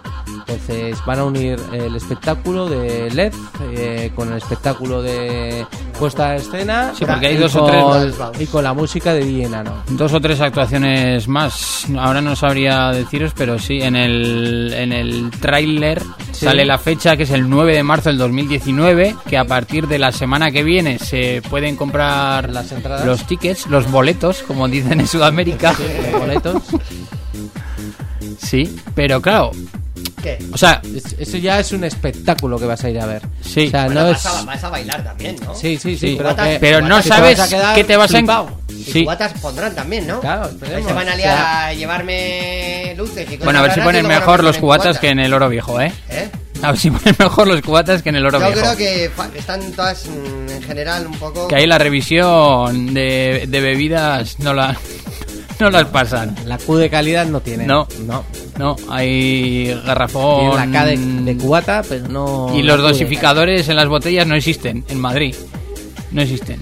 Entonces 0.47 0.97
van 1.05 1.19
a 1.19 1.23
unir 1.23 1.59
el 1.73 1.95
espectáculo 1.95 2.69
de 2.69 3.09
LED 3.11 3.33
eh, 3.75 4.11
con 4.15 4.31
el 4.31 4.37
espectáculo 4.37 5.01
de 5.01 5.65
puesta 5.97 6.29
a 6.31 6.35
escena 6.35 6.91
Sí, 6.95 7.03
porque 7.05 7.27
hay 7.27 7.35
y 7.35 7.37
dos 7.37 7.55
o 7.55 7.61
con- 7.61 7.71
tres- 7.71 8.15
y 8.41 8.45
con 8.45 8.63
la 8.63 8.73
música 8.73 9.13
de 9.13 9.23
DJ 9.25 9.49
Nano. 9.49 9.83
Dos 9.89 10.13
o 10.13 10.21
tres 10.21 10.39
actuaciones 10.41 11.27
más. 11.27 11.87
Ahora 11.97 12.21
no 12.21 12.35
sabría 12.35 12.89
deciros, 12.91 13.31
pero 13.35 13.57
sí, 13.57 13.81
en 13.81 13.95
el, 13.95 14.71
en 14.75 14.91
el 14.93 15.31
tráiler 15.39 16.01
Sí. 16.31 16.45
sale 16.45 16.65
la 16.65 16.77
fecha 16.77 17.15
que 17.15 17.23
es 17.23 17.31
el 17.31 17.49
9 17.49 17.73
de 17.73 17.81
marzo 17.83 18.09
del 18.09 18.17
2019, 18.17 19.15
que 19.27 19.37
a 19.37 19.45
partir 19.45 19.87
de 19.87 19.97
la 19.97 20.11
semana 20.11 20.51
que 20.51 20.63
viene 20.63 20.99
se 20.99 21.41
pueden 21.49 21.77
comprar 21.77 22.49
Las 22.51 22.71
entradas. 22.73 23.05
los 23.05 23.25
tickets, 23.25 23.67
los 23.67 23.89
boletos, 23.89 24.43
como 24.43 24.67
dicen 24.67 24.99
en 24.99 25.07
Sudamérica. 25.07 25.73
los 26.11 26.19
boletos. 26.21 26.61
Sí, 28.41 28.75
pero 28.95 29.21
claro, 29.21 29.51
¿Qué? 30.21 30.37
o 30.51 30.57
sea, 30.57 30.81
Es- 30.95 31.15
Eso 31.19 31.37
ya 31.37 31.59
es 31.59 31.71
un 31.71 31.83
espectáculo 31.83 32.57
que 32.59 32.65
vas 32.65 32.83
a 32.83 32.89
ir 32.89 32.99
a 32.99 33.05
ver. 33.05 33.21
Sí. 33.41 33.67
O 33.67 33.69
sea, 33.71 33.85
Bueno, 33.85 34.01
no 34.03 34.07
vas, 34.09 34.19
es. 34.19 34.25
a, 34.25 34.41
vas 34.43 34.63
a 34.63 34.69
bailar 34.69 35.03
también, 35.03 35.35
¿no? 35.45 35.53
Sí, 35.55 35.77
sí, 35.77 35.97
sí, 35.97 35.97
Sí. 35.97 36.15
pero, 36.17 36.29
Cubatas- 36.31 36.47
que- 36.53 36.59
pero 36.59 36.81
no 36.81 36.97
que 36.97 37.03
te 37.03 37.09
sabes 37.09 37.37
vas 37.37 37.47
a 37.47 37.55
quedar 37.55 37.75
qué 37.75 37.83
te 37.83 37.97
vas 37.97 38.13
a... 38.13 38.17
en- 38.17 38.25
flipado. 38.25 38.59
Y 38.69 38.83
Sí. 38.83 39.03
cubatas 39.03 39.33
pondrán 39.41 39.73
también, 39.75 40.05
¿no? 40.07 40.19
Claro, 40.19 40.43
Ahí 40.45 40.49
esperemos. 40.51 40.87
se 40.87 40.93
van 40.93 41.09
a 41.09 41.13
O 41.13 41.17
liar 41.17 41.37
sea, 41.37 41.65
a 41.67 41.73
llevarme 41.73 42.93
luces 42.97 43.21
y 43.21 43.25
cosas 43.25 43.43
Bueno, 43.45 43.59
a 43.59 43.61
ver 43.63 43.71
si 43.71 43.79
raras 43.79 43.85
y 43.85 43.87
ponen 43.87 44.01
luego 44.03 44.13
no 44.13 44.19
mejor 44.19 44.37
me 44.39 44.43
los 44.43 44.55
ponen 44.57 44.61
cubatas 44.61 44.99
que 44.99 45.09
en 45.09 45.19
el 45.19 45.33
oro 45.33 45.49
viejo, 45.49 45.81
¿eh? 45.81 45.93
¿Eh? 46.09 46.29
A 46.61 46.71
ver 46.71 46.79
si 46.79 46.91
ponen 46.91 47.15
mejor 47.19 47.47
los 47.47 47.61
cubatas 47.61 48.01
que 48.03 48.09
en 48.09 48.15
el 48.15 48.25
oro 48.25 48.39
Yo 48.39 48.45
viejo. 48.47 48.61
creo 48.61 48.77
que 48.77 49.09
fa- 49.15 49.29
están 49.35 49.71
todas 49.73 50.05
mm, 50.07 50.49
en 50.51 50.63
general 50.63 51.07
un 51.07 51.17
poco... 51.17 51.47
Que 51.47 51.55
ahí 51.55 51.67
la 51.67 51.77
revisión 51.77 52.93
de, 52.93 53.45
de 53.47 53.61
bebidas 53.61 54.39
no 54.39 54.53
la 54.53 54.75
no 55.59 55.69
las 55.69 55.85
pasan. 55.85 56.35
La 56.45 56.57
Q 56.57 56.75
de 56.77 56.89
calidad 56.89 57.25
no 57.25 57.39
tiene. 57.41 57.65
No. 57.65 57.87
no. 58.05 58.23
No, 58.57 58.75
hay 58.89 59.73
garrafón. 59.85 60.51
Tiene 60.51 60.65
la 60.67 60.79
K 60.79 60.85
de, 60.85 60.97
de 60.97 61.37
cubata, 61.37 61.81
pero 61.87 62.07
no. 62.07 62.51
Y 62.55 62.63
los 62.63 62.81
dosificadores 62.81 63.67
en 63.69 63.75
las 63.75 63.87
botellas 63.87 64.25
no 64.27 64.35
existen 64.35 64.85
en 64.87 64.99
Madrid. 64.99 65.35
No 66.11 66.21
existen. 66.21 66.61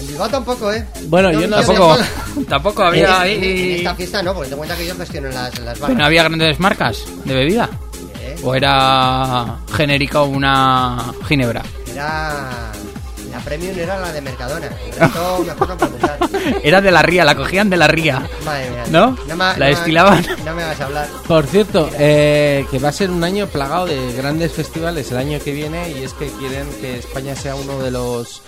En 0.00 0.06
Bilbao 0.08 0.28
tampoco, 0.28 0.72
¿eh? 0.72 0.84
Bueno, 1.08 1.30
yo 1.32 1.46
no 1.46 1.62
sé- 1.62 1.66
Tampoco, 1.74 1.96
tampoco 2.48 2.82
había 2.82 3.26
en- 3.26 3.44
en 3.44 3.50
ahí. 3.50 3.72
esta 3.78 3.94
fiesta 3.94 4.22
no, 4.22 4.34
porque 4.34 4.50
te 4.50 4.56
cuenta 4.56 4.76
que 4.76 4.86
yo 4.86 4.94
gestiono 4.96 5.28
las, 5.28 5.58
las 5.60 5.74
Pero 5.74 5.80
barras. 5.80 5.98
no 5.98 6.04
había 6.04 6.22
grandes 6.24 6.58
marcas 6.58 7.04
de 7.24 7.34
bebida. 7.34 7.68
¿eh? 8.20 8.36
¿O 8.42 8.54
era 8.54 9.58
genérica 9.76 10.22
una 10.22 11.12
ginebra? 11.28 11.62
Era... 11.92 12.72
La 13.32 13.38
premium 13.40 13.78
era 13.78 13.98
la 13.98 14.12
de 14.12 14.20
Mercadona. 14.20 14.68
Preguntar. 14.68 16.18
Era 16.62 16.80
de 16.80 16.90
la 16.90 17.02
ría, 17.02 17.24
la 17.24 17.34
cogían 17.34 17.70
de 17.70 17.76
la 17.76 17.88
ría. 17.88 18.28
Madre 18.44 18.70
mía. 18.70 18.84
¿No? 18.90 19.10
me- 19.12 19.36
La 19.36 19.52
no 19.52 19.58
me- 19.58 19.66
destilaban. 19.70 20.26
No 20.44 20.54
me 20.54 20.64
vas 20.64 20.80
a 20.80 20.84
hablar. 20.84 21.08
Por 21.26 21.46
cierto, 21.46 21.88
eh, 21.98 22.66
que 22.70 22.78
va 22.78 22.88
a 22.90 22.92
ser 22.92 23.10
un 23.10 23.24
año 23.24 23.46
plagado 23.46 23.86
de 23.86 24.12
grandes 24.12 24.52
festivales 24.52 25.10
el 25.12 25.18
año 25.18 25.38
que 25.42 25.52
viene 25.52 25.90
y 25.90 26.04
es 26.04 26.12
que 26.14 26.28
quieren 26.32 26.68
que 26.80 26.98
España 26.98 27.34
sea 27.36 27.54
uno 27.54 27.78
de 27.80 27.90
los 27.90 28.42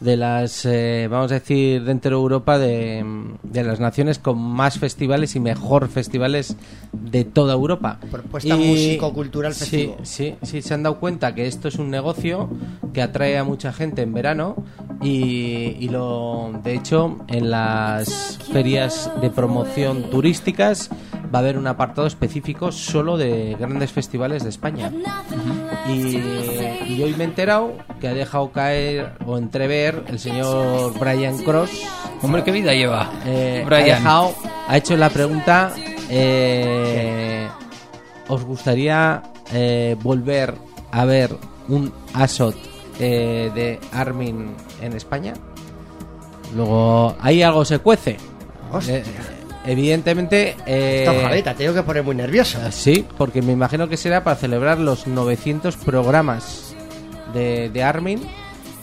de 0.00 0.16
las, 0.16 0.64
eh, 0.66 1.08
vamos 1.10 1.30
a 1.32 1.36
decir, 1.36 1.82
dentro 1.84 2.10
de 2.10 2.22
Europa 2.22 2.58
de, 2.58 3.04
de 3.42 3.64
las 3.64 3.80
naciones 3.80 4.18
con 4.18 4.38
más 4.38 4.78
festivales 4.78 5.36
y 5.36 5.40
mejor 5.40 5.88
festivales 5.88 6.56
de 6.92 7.24
toda 7.24 7.54
Europa. 7.54 7.98
Propuesta 8.10 8.56
músico-cultural 8.56 9.54
sí, 9.54 9.60
festivo. 9.60 9.96
Sí, 10.02 10.34
sí, 10.42 10.62
se 10.62 10.74
han 10.74 10.82
dado 10.82 11.00
cuenta 11.00 11.34
que 11.34 11.46
esto 11.46 11.68
es 11.68 11.76
un 11.76 11.90
negocio 11.90 12.50
que 12.92 13.00
atrae 13.00 13.38
a 13.38 13.44
mucha 13.44 13.72
gente 13.72 14.02
en 14.02 14.12
verano 14.12 14.56
y, 15.02 15.76
y 15.80 15.88
lo, 15.88 16.52
de 16.62 16.74
hecho, 16.74 17.18
en 17.28 17.50
las 17.50 18.38
ferias 18.52 19.10
de 19.20 19.30
promoción 19.30 20.10
turísticas 20.10 20.90
va 21.34 21.40
a 21.40 21.42
haber 21.42 21.58
un 21.58 21.66
apartado 21.66 22.06
específico 22.06 22.70
solo 22.70 23.16
de 23.16 23.56
grandes 23.58 23.92
festivales 23.92 24.44
de 24.44 24.50
España. 24.50 24.92
Y, 25.88 26.18
y 26.88 27.02
hoy 27.02 27.14
me 27.16 27.24
he 27.24 27.26
enterado 27.26 27.72
que 28.00 28.08
ha 28.08 28.14
dejado 28.14 28.52
caer 28.52 29.12
o 29.26 29.36
entrever 29.36 29.85
el 30.08 30.18
señor 30.18 30.98
Brian 30.98 31.38
Cross. 31.38 31.70
Hombre, 32.22 32.42
qué 32.44 32.50
vida 32.50 32.72
lleva. 32.72 33.10
Eh, 33.24 33.60
ha, 33.64 33.66
Brian. 33.66 33.84
dejado- 34.02 34.34
ha 34.68 34.76
hecho 34.76 34.96
la 34.96 35.10
pregunta: 35.10 35.72
eh, 36.08 37.46
¿Os 38.28 38.42
gustaría 38.44 39.22
eh, 39.52 39.96
volver 40.02 40.54
a 40.90 41.04
ver 41.04 41.36
un 41.68 41.92
Asot 42.14 42.56
eh, 42.98 43.50
de 43.54 43.78
Armin 43.92 44.48
en 44.82 44.92
España? 44.94 45.34
Luego, 46.54 47.16
ahí 47.20 47.42
algo 47.42 47.64
se 47.64 47.78
cuece. 47.80 48.16
Hostia. 48.72 48.98
Eh, 48.98 49.04
evidentemente. 49.66 50.56
eh, 50.66 51.42
tengo 51.56 51.74
que 51.74 51.82
poner 51.82 52.02
muy 52.02 52.14
nervioso. 52.14 52.58
Sí, 52.70 53.04
porque 53.18 53.42
me 53.42 53.52
imagino 53.52 53.88
que 53.88 53.96
será 53.96 54.24
para 54.24 54.36
celebrar 54.36 54.78
los 54.78 55.06
900 55.06 55.76
programas 55.76 56.74
de, 57.34 57.68
de 57.70 57.82
Armin 57.82 58.20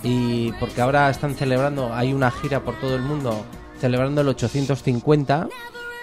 y 0.03 0.51
porque 0.53 0.81
ahora 0.81 1.09
están 1.09 1.33
celebrando, 1.35 1.93
hay 1.93 2.13
una 2.13 2.29
gira 2.31 2.59
por 2.61 2.79
todo 2.79 2.95
el 2.95 3.01
mundo 3.01 3.45
celebrando 3.79 4.21
el 4.21 4.27
850 4.29 5.47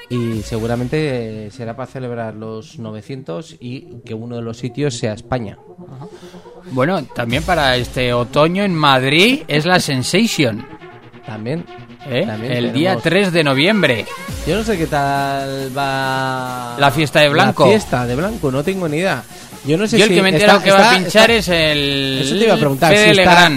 y 0.08 0.42
seguramente 0.42 1.46
eh, 1.46 1.50
será 1.50 1.76
para 1.76 1.86
celebrar 1.86 2.34
los 2.34 2.78
900 2.78 3.56
y 3.60 4.00
que 4.04 4.12
uno 4.14 4.36
de 4.36 4.42
los 4.42 4.56
sitios 4.58 4.94
sea 4.98 5.12
España. 5.12 5.56
Bueno, 6.72 7.02
también 7.04 7.42
para 7.42 7.76
este 7.76 8.12
otoño 8.12 8.64
en 8.64 8.74
Madrid 8.74 9.42
es 9.48 9.66
la 9.66 9.78
Sensation. 9.80 10.66
También. 11.24 11.64
¿eh? 12.06 12.24
También 12.26 12.52
el 12.52 12.72
día 12.72 12.90
tenemos- 12.96 13.02
3 13.04 13.32
de 13.32 13.44
noviembre. 13.44 14.06
Yo 14.46 14.56
no 14.56 14.64
sé 14.64 14.76
qué 14.78 14.86
tal 14.86 15.70
va 15.76 16.76
La 16.78 16.90
fiesta 16.90 17.20
de 17.20 17.28
Blanco. 17.28 17.64
La 17.64 17.70
fiesta 17.70 18.06
de 18.06 18.16
Blanco, 18.16 18.50
no 18.50 18.64
tengo 18.64 18.88
ni 18.88 18.96
idea. 18.98 19.22
Yo 19.64 19.76
no 19.76 19.86
sé 19.86 19.98
Yo 19.98 20.06
si 20.06 20.12
el 20.12 20.16
que 20.16 20.22
me 20.22 20.30
enterado 20.30 20.62
que 20.62 20.70
va 20.72 20.90
a 20.92 20.94
pinchar 20.96 21.30
está- 21.30 21.54
es 21.54 21.76
el 21.76 22.20
Eso 22.22 22.34
te 22.36 22.44
iba 22.44 22.54
a 22.54 22.58
preguntar, 22.58 22.96
si 22.96 23.10
está-. 23.10 23.50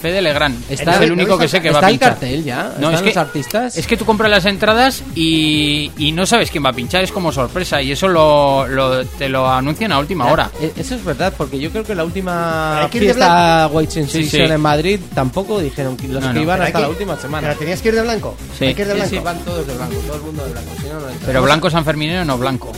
Fede 0.00 0.20
Legrand. 0.22 0.62
Está- 0.70 0.96
es 0.96 1.00
el 1.02 1.08
¿no 1.08 1.14
único 1.14 1.38
que 1.38 1.48
sé 1.48 1.60
que 1.60 1.70
va 1.70 1.76
está 1.78 1.86
a 1.86 1.90
el 1.90 1.94
pinchar. 1.98 2.10
cartel 2.12 2.44
ya? 2.44 2.62
No, 2.78 2.90
¿Están 2.90 2.94
es 2.94 3.00
que, 3.02 3.06
los 3.08 3.16
artistas? 3.16 3.76
es 3.76 3.86
que 3.86 3.96
tú 3.96 4.04
compras 4.04 4.30
las 4.30 4.44
entradas 4.44 5.02
y, 5.14 5.90
y 5.98 6.12
no 6.12 6.26
sabes 6.26 6.50
quién 6.50 6.64
va 6.64 6.70
a 6.70 6.72
pinchar, 6.72 7.02
es 7.04 7.12
como 7.12 7.32
sorpresa 7.32 7.80
y 7.82 7.92
eso 7.92 8.08
lo, 8.08 8.66
lo- 8.66 9.04
te 9.04 9.28
lo 9.28 9.50
anuncian 9.50 9.92
a 9.92 9.98
última 9.98 10.26
hora. 10.30 10.50
Eh, 10.60 10.72
Eso 10.76 10.94
es 10.94 11.04
verdad, 11.04 11.32
porque 11.36 11.58
yo 11.58 11.70
creo 11.70 11.84
que 11.84 11.94
la 11.94 12.04
última 12.04 12.88
que 12.90 13.00
fiesta 13.00 13.68
White 13.72 13.90
Sensation 13.92 14.22
Sí, 14.24 14.30
sí. 14.30 14.42
en 14.42 14.60
Madrid 14.60 15.00
tampoco 15.14 15.58
dijeron 15.60 15.96
que 15.96 16.08
los 16.08 16.22
No, 16.22 16.28
que 16.28 16.34
no. 16.34 16.42
iban 16.42 16.60
hasta 16.62 16.72
que- 16.78 16.82
la 16.82 16.88
última 16.88 17.16
semana. 17.16 17.48
Pero 17.48 17.58
tenías 17.60 17.80
que 17.82 17.88
ir 17.88 17.94
de 17.94 18.02
blanco. 18.02 18.36
Sí. 18.58 18.66
Hay 18.66 18.74
que 18.74 18.82
ir 18.82 18.88
de 18.88 18.94
blanco. 18.94 19.10
sí, 19.10 19.18
van 19.18 19.38
todos 19.40 19.66
de 19.66 19.74
blanco, 19.74 19.94
todo 20.06 20.16
el 20.16 20.22
mundo 20.22 20.44
de 20.44 20.52
blanco, 20.52 20.70
si 20.80 20.88
no. 20.88 20.98
Pero 21.24 21.42
blanco 21.42 21.70
sanferminero 21.70 22.24
no 22.24 22.38
blanco. 22.38 22.72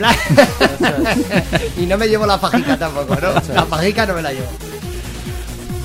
y 1.78 1.86
no 1.86 1.98
me 1.98 2.08
llevo 2.08 2.26
la 2.26 2.38
fajica 2.38 2.76
tampoco, 2.78 3.14
¿no? 3.16 3.32
La 3.54 3.66
fajica 3.66 4.06
no 4.06 4.14
me 4.14 4.22
la 4.22 4.32
llevo. 4.32 4.46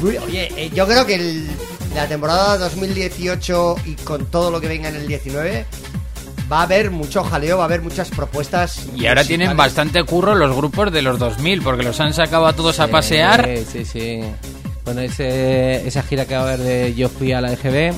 Oye, 0.07 0.49
eh, 0.57 0.71
yo 0.73 0.85
creo 0.87 1.05
que 1.05 1.15
el- 1.15 1.47
la 1.95 2.07
temporada 2.07 2.57
2018 2.57 3.75
y 3.85 3.93
con 3.95 4.25
todo 4.27 4.51
lo 4.51 4.59
que 4.61 4.67
venga 4.67 4.89
en 4.89 4.95
el 4.95 5.07
19 5.07 5.65
va 6.51 6.59
a 6.59 6.63
haber 6.63 6.91
mucho 6.91 7.23
jaleo, 7.23 7.57
va 7.57 7.63
a 7.63 7.65
haber 7.67 7.81
muchas 7.81 8.09
propuestas. 8.09 8.85
Y 8.95 9.07
ahora 9.07 9.23
tienen 9.23 9.55
bastante 9.57 10.03
curro 10.03 10.35
los 10.35 10.55
grupos 10.55 10.91
de 10.91 11.01
los 11.01 11.17
2000 11.17 11.61
porque 11.61 11.83
los 11.83 11.99
han 11.99 12.13
sacado 12.13 12.47
a 12.47 12.53
todos 12.53 12.79
a 12.79 12.87
pasear. 12.87 13.49
Sí, 13.57 13.65
sí, 13.71 13.85
sí. 13.85 14.19
Bueno, 14.83 15.01
ese, 15.01 15.87
esa 15.87 16.03
gira 16.03 16.25
que 16.25 16.35
va 16.35 16.41
a 16.41 16.43
haber 16.53 16.59
de 16.59 16.93
Yo 16.93 17.09
fui 17.09 17.31
a 17.31 17.41
la 17.41 17.53
EGB. 17.53 17.93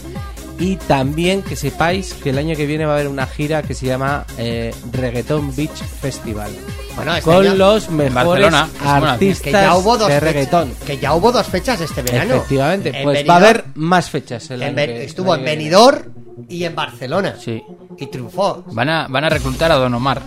Y 0.59 0.75
también 0.77 1.43
que 1.43 1.55
sepáis 1.55 2.13
que 2.15 2.31
el 2.31 2.37
año 2.39 2.55
que 2.55 2.65
viene 2.65 2.85
va 2.85 2.93
a 2.93 2.95
haber 2.95 3.07
una 3.07 3.27
gira 3.27 3.61
que 3.61 3.75
se 3.75 3.85
llama 3.85 4.25
eh, 4.39 4.73
Reggaeton 4.91 5.55
Beach 5.55 5.69
Festival. 6.01 6.51
Bueno, 6.95 7.11
este 7.15 7.23
con 7.29 7.45
año- 7.45 7.53
los 7.55 7.89
mejores 7.91 8.53
artistas 8.83 9.41
que 9.43 9.51
ya 9.51 9.75
hubo 9.75 9.97
dos 9.97 10.07
de 10.07 10.15
fechas- 10.15 10.23
reggaetón. 10.23 10.73
que 10.85 10.97
ya 10.97 11.13
hubo 11.13 11.31
dos 11.31 11.45
fechas 11.45 11.79
este 11.81 12.01
verano. 12.01 12.35
Efectivamente, 12.35 12.89
En 12.95 13.03
pues 13.03 13.19
Benidorm- 13.19 13.29
va 13.29 13.33
a 13.33 13.37
haber 13.37 13.65
más 13.75 14.09
fechas. 14.09 14.49
el 14.49 14.63
en 14.63 14.67
año 14.69 14.75
que- 14.93 15.03
estuvo 15.05 15.35
el 15.35 15.41
en 15.41 15.47
año. 15.47 15.57
Benidorm 15.57 16.03
y 16.49 16.63
en 16.63 16.75
Barcelona. 16.75 17.35
Sí. 17.39 17.61
Y 17.99 18.07
triunfó. 18.07 18.63
Van 18.71 18.89
a, 18.89 19.07
van 19.07 19.25
a 19.25 19.29
reclutar 19.29 19.71
a 19.71 19.75
Don 19.75 19.93
Omar. 19.93 20.21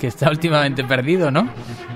Que 0.00 0.06
está 0.06 0.30
últimamente 0.30 0.84
perdido, 0.84 1.30
¿no? 1.30 1.48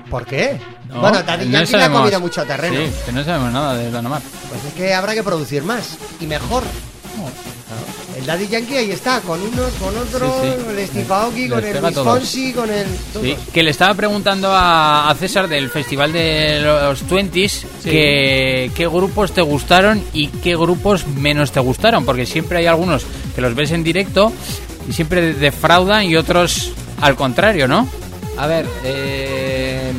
¿Por 0.09 0.25
qué? 0.25 0.59
No, 0.89 1.01
bueno, 1.01 1.21
Daddy 1.23 1.45
no 1.47 1.51
Yankee 1.51 1.75
le 1.75 1.83
ha 1.83 1.91
comido 1.91 2.19
mucho 2.21 2.45
terreno. 2.45 2.75
Sí, 2.79 2.91
que 3.05 3.11
no 3.11 3.23
sabemos 3.23 3.51
nada 3.51 3.75
de 3.75 3.91
Don 3.91 4.05
Omar. 4.05 4.21
Pues 4.49 4.63
es 4.65 4.73
que 4.73 4.93
habrá 4.93 5.13
que 5.13 5.23
producir 5.23 5.63
más 5.63 5.97
y 6.21 6.27
mejor. 6.27 6.63
El 8.17 8.25
Daddy 8.25 8.47
Yankee 8.47 8.75
ahí 8.77 8.91
está, 8.91 9.21
con 9.21 9.39
unos, 9.41 9.71
con 9.73 9.95
otros, 9.95 10.33
Sí, 10.41 10.47
sí. 10.47 10.79
el 10.81 10.87
Steve 10.87 11.05
Aoki, 11.13 11.49
con 11.49 11.63
el. 11.63 11.93
Fonsi, 11.93 12.51
con 12.53 12.69
el... 12.69 12.87
todos. 13.13 13.25
Sí, 13.25 13.37
que 13.53 13.61
le 13.63 13.69
estaba 13.71 13.93
preguntando 13.93 14.49
a, 14.51 15.09
a 15.09 15.15
César 15.15 15.47
del 15.47 15.69
Festival 15.69 16.11
de 16.13 16.61
los 16.61 17.01
Twenties 17.03 17.65
que 17.83 18.71
qué 18.73 18.87
grupos 18.87 19.33
te 19.33 19.41
gustaron 19.41 20.03
y 20.13 20.27
qué 20.29 20.55
grupos 20.55 21.05
menos 21.07 21.51
te 21.51 21.59
gustaron, 21.59 22.05
porque 22.05 22.25
siempre 22.25 22.57
hay 22.57 22.65
algunos 22.65 23.05
que 23.35 23.41
los 23.41 23.53
ves 23.53 23.71
en 23.71 23.83
directo 23.83 24.31
y 24.89 24.93
siempre 24.93 25.33
defraudan 25.33 26.05
y 26.05 26.15
otros 26.15 26.71
al 27.01 27.15
contrario, 27.15 27.67
¿no? 27.67 27.87
A 28.37 28.47
ver, 28.47 28.65
eh, 28.83 29.91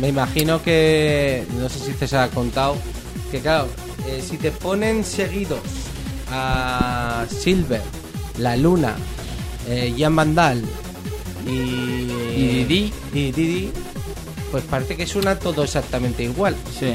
me 0.00 0.08
imagino 0.08 0.60
que. 0.62 1.44
No 1.58 1.68
sé 1.68 1.78
si 1.78 1.92
César 1.92 2.28
ha 2.28 2.34
contado. 2.34 2.76
Que 3.30 3.38
claro, 3.38 3.68
eh, 4.08 4.22
si 4.28 4.38
te 4.38 4.50
ponen 4.50 5.04
seguidos 5.04 5.60
a 6.30 7.24
Silver, 7.28 7.82
La 8.38 8.56
Luna, 8.56 8.94
eh, 9.68 9.94
Jan 9.98 10.14
Vandal 10.16 10.62
y. 11.46 11.50
Y 11.50 12.64
Didi. 12.64 12.92
Y 13.12 13.32
Didi, 13.32 13.70
pues 14.50 14.64
parece 14.64 14.96
que 14.96 15.06
suena 15.06 15.38
todo 15.38 15.64
exactamente 15.64 16.22
igual. 16.24 16.54
Sí. 16.78 16.94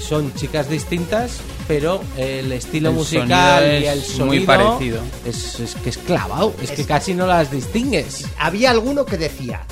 Son 0.00 0.32
chicas 0.34 0.68
distintas, 0.68 1.38
pero 1.66 2.02
el 2.16 2.52
estilo 2.52 2.90
El 2.90 2.94
musical 2.96 3.64
y 3.82 3.86
el 3.86 3.98
es 4.00 4.06
sonido 4.06 4.26
muy 4.26 4.40
parecido. 4.40 5.00
Es, 5.24 5.60
es 5.60 5.74
que 5.76 5.88
es 5.90 5.98
clavado, 5.98 6.54
es, 6.62 6.70
Es- 6.70 6.76
que 6.76 6.84
casi 6.84 7.14
no 7.14 7.26
las 7.26 7.50
distingues. 7.50 8.26
Había 8.38 8.70
alguno 8.70 9.06
que 9.06 9.16
decía, 9.16 9.62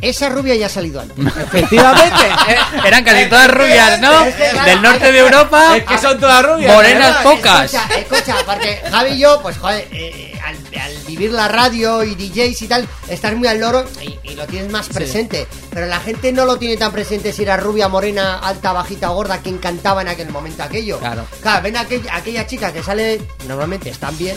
esa 0.00 0.28
rubia 0.28 0.54
ya 0.54 0.66
ha 0.66 0.68
salido 0.68 1.00
antes. 1.00 1.16
Efectivamente, 1.36 2.26
eh, 2.48 2.56
Eran 2.86 3.04
casi 3.04 3.26
todas 3.28 3.50
rubias, 3.50 4.00
¿no? 4.00 4.24
Que, 4.24 4.60
Del 4.70 4.82
norte 4.82 5.12
de 5.12 5.18
Europa. 5.18 5.76
es 5.76 5.84
que 5.84 5.98
son 5.98 6.18
todas 6.20 6.44
rubias. 6.44 6.74
Morenas 6.74 7.24
No, 7.24 7.30
pocas. 7.30 7.74
Escucha, 7.74 7.98
escucha, 7.98 8.36
porque 8.46 8.80
Javi 8.90 9.10
y 9.12 9.18
yo, 9.18 9.40
pues 9.42 9.56
joder, 9.58 9.86
eh, 9.92 10.38
al, 10.44 10.56
al 10.80 10.96
vivir 11.06 11.32
la 11.32 11.48
radio 11.48 12.04
y 12.04 12.14
DJs 12.14 12.62
y 12.62 12.68
tal, 12.68 12.88
estás 13.08 13.34
muy 13.34 13.48
al 13.48 13.58
loro 13.60 13.84
y, 14.02 14.18
y 14.30 14.34
lo 14.34 14.46
tienes 14.46 14.70
más 14.70 14.88
presente. 14.88 15.46
Pero 15.70 15.86
la 15.86 16.00
gente 16.00 16.32
no 16.32 16.44
lo 16.44 16.56
tiene 16.58 16.76
tan 16.76 16.92
presente 16.92 17.32
si 17.32 17.42
era 17.42 17.56
rubia, 17.56 17.88
morena, 17.88 18.38
alta, 18.38 18.72
bajita, 18.72 19.08
gorda, 19.08 19.38
quien 19.38 19.58
cantaba 19.58 20.02
en 20.02 20.08
aquel 20.08 20.30
momento 20.30 20.62
aquello. 20.62 20.98
Claro. 20.98 21.26
Claro, 21.40 21.62
ven 21.62 21.76
aquella, 21.76 22.14
aquella 22.16 22.46
chica 22.46 22.72
que 22.72 22.82
sale, 22.82 23.20
normalmente 23.46 23.90
están 23.90 24.16
bien, 24.16 24.36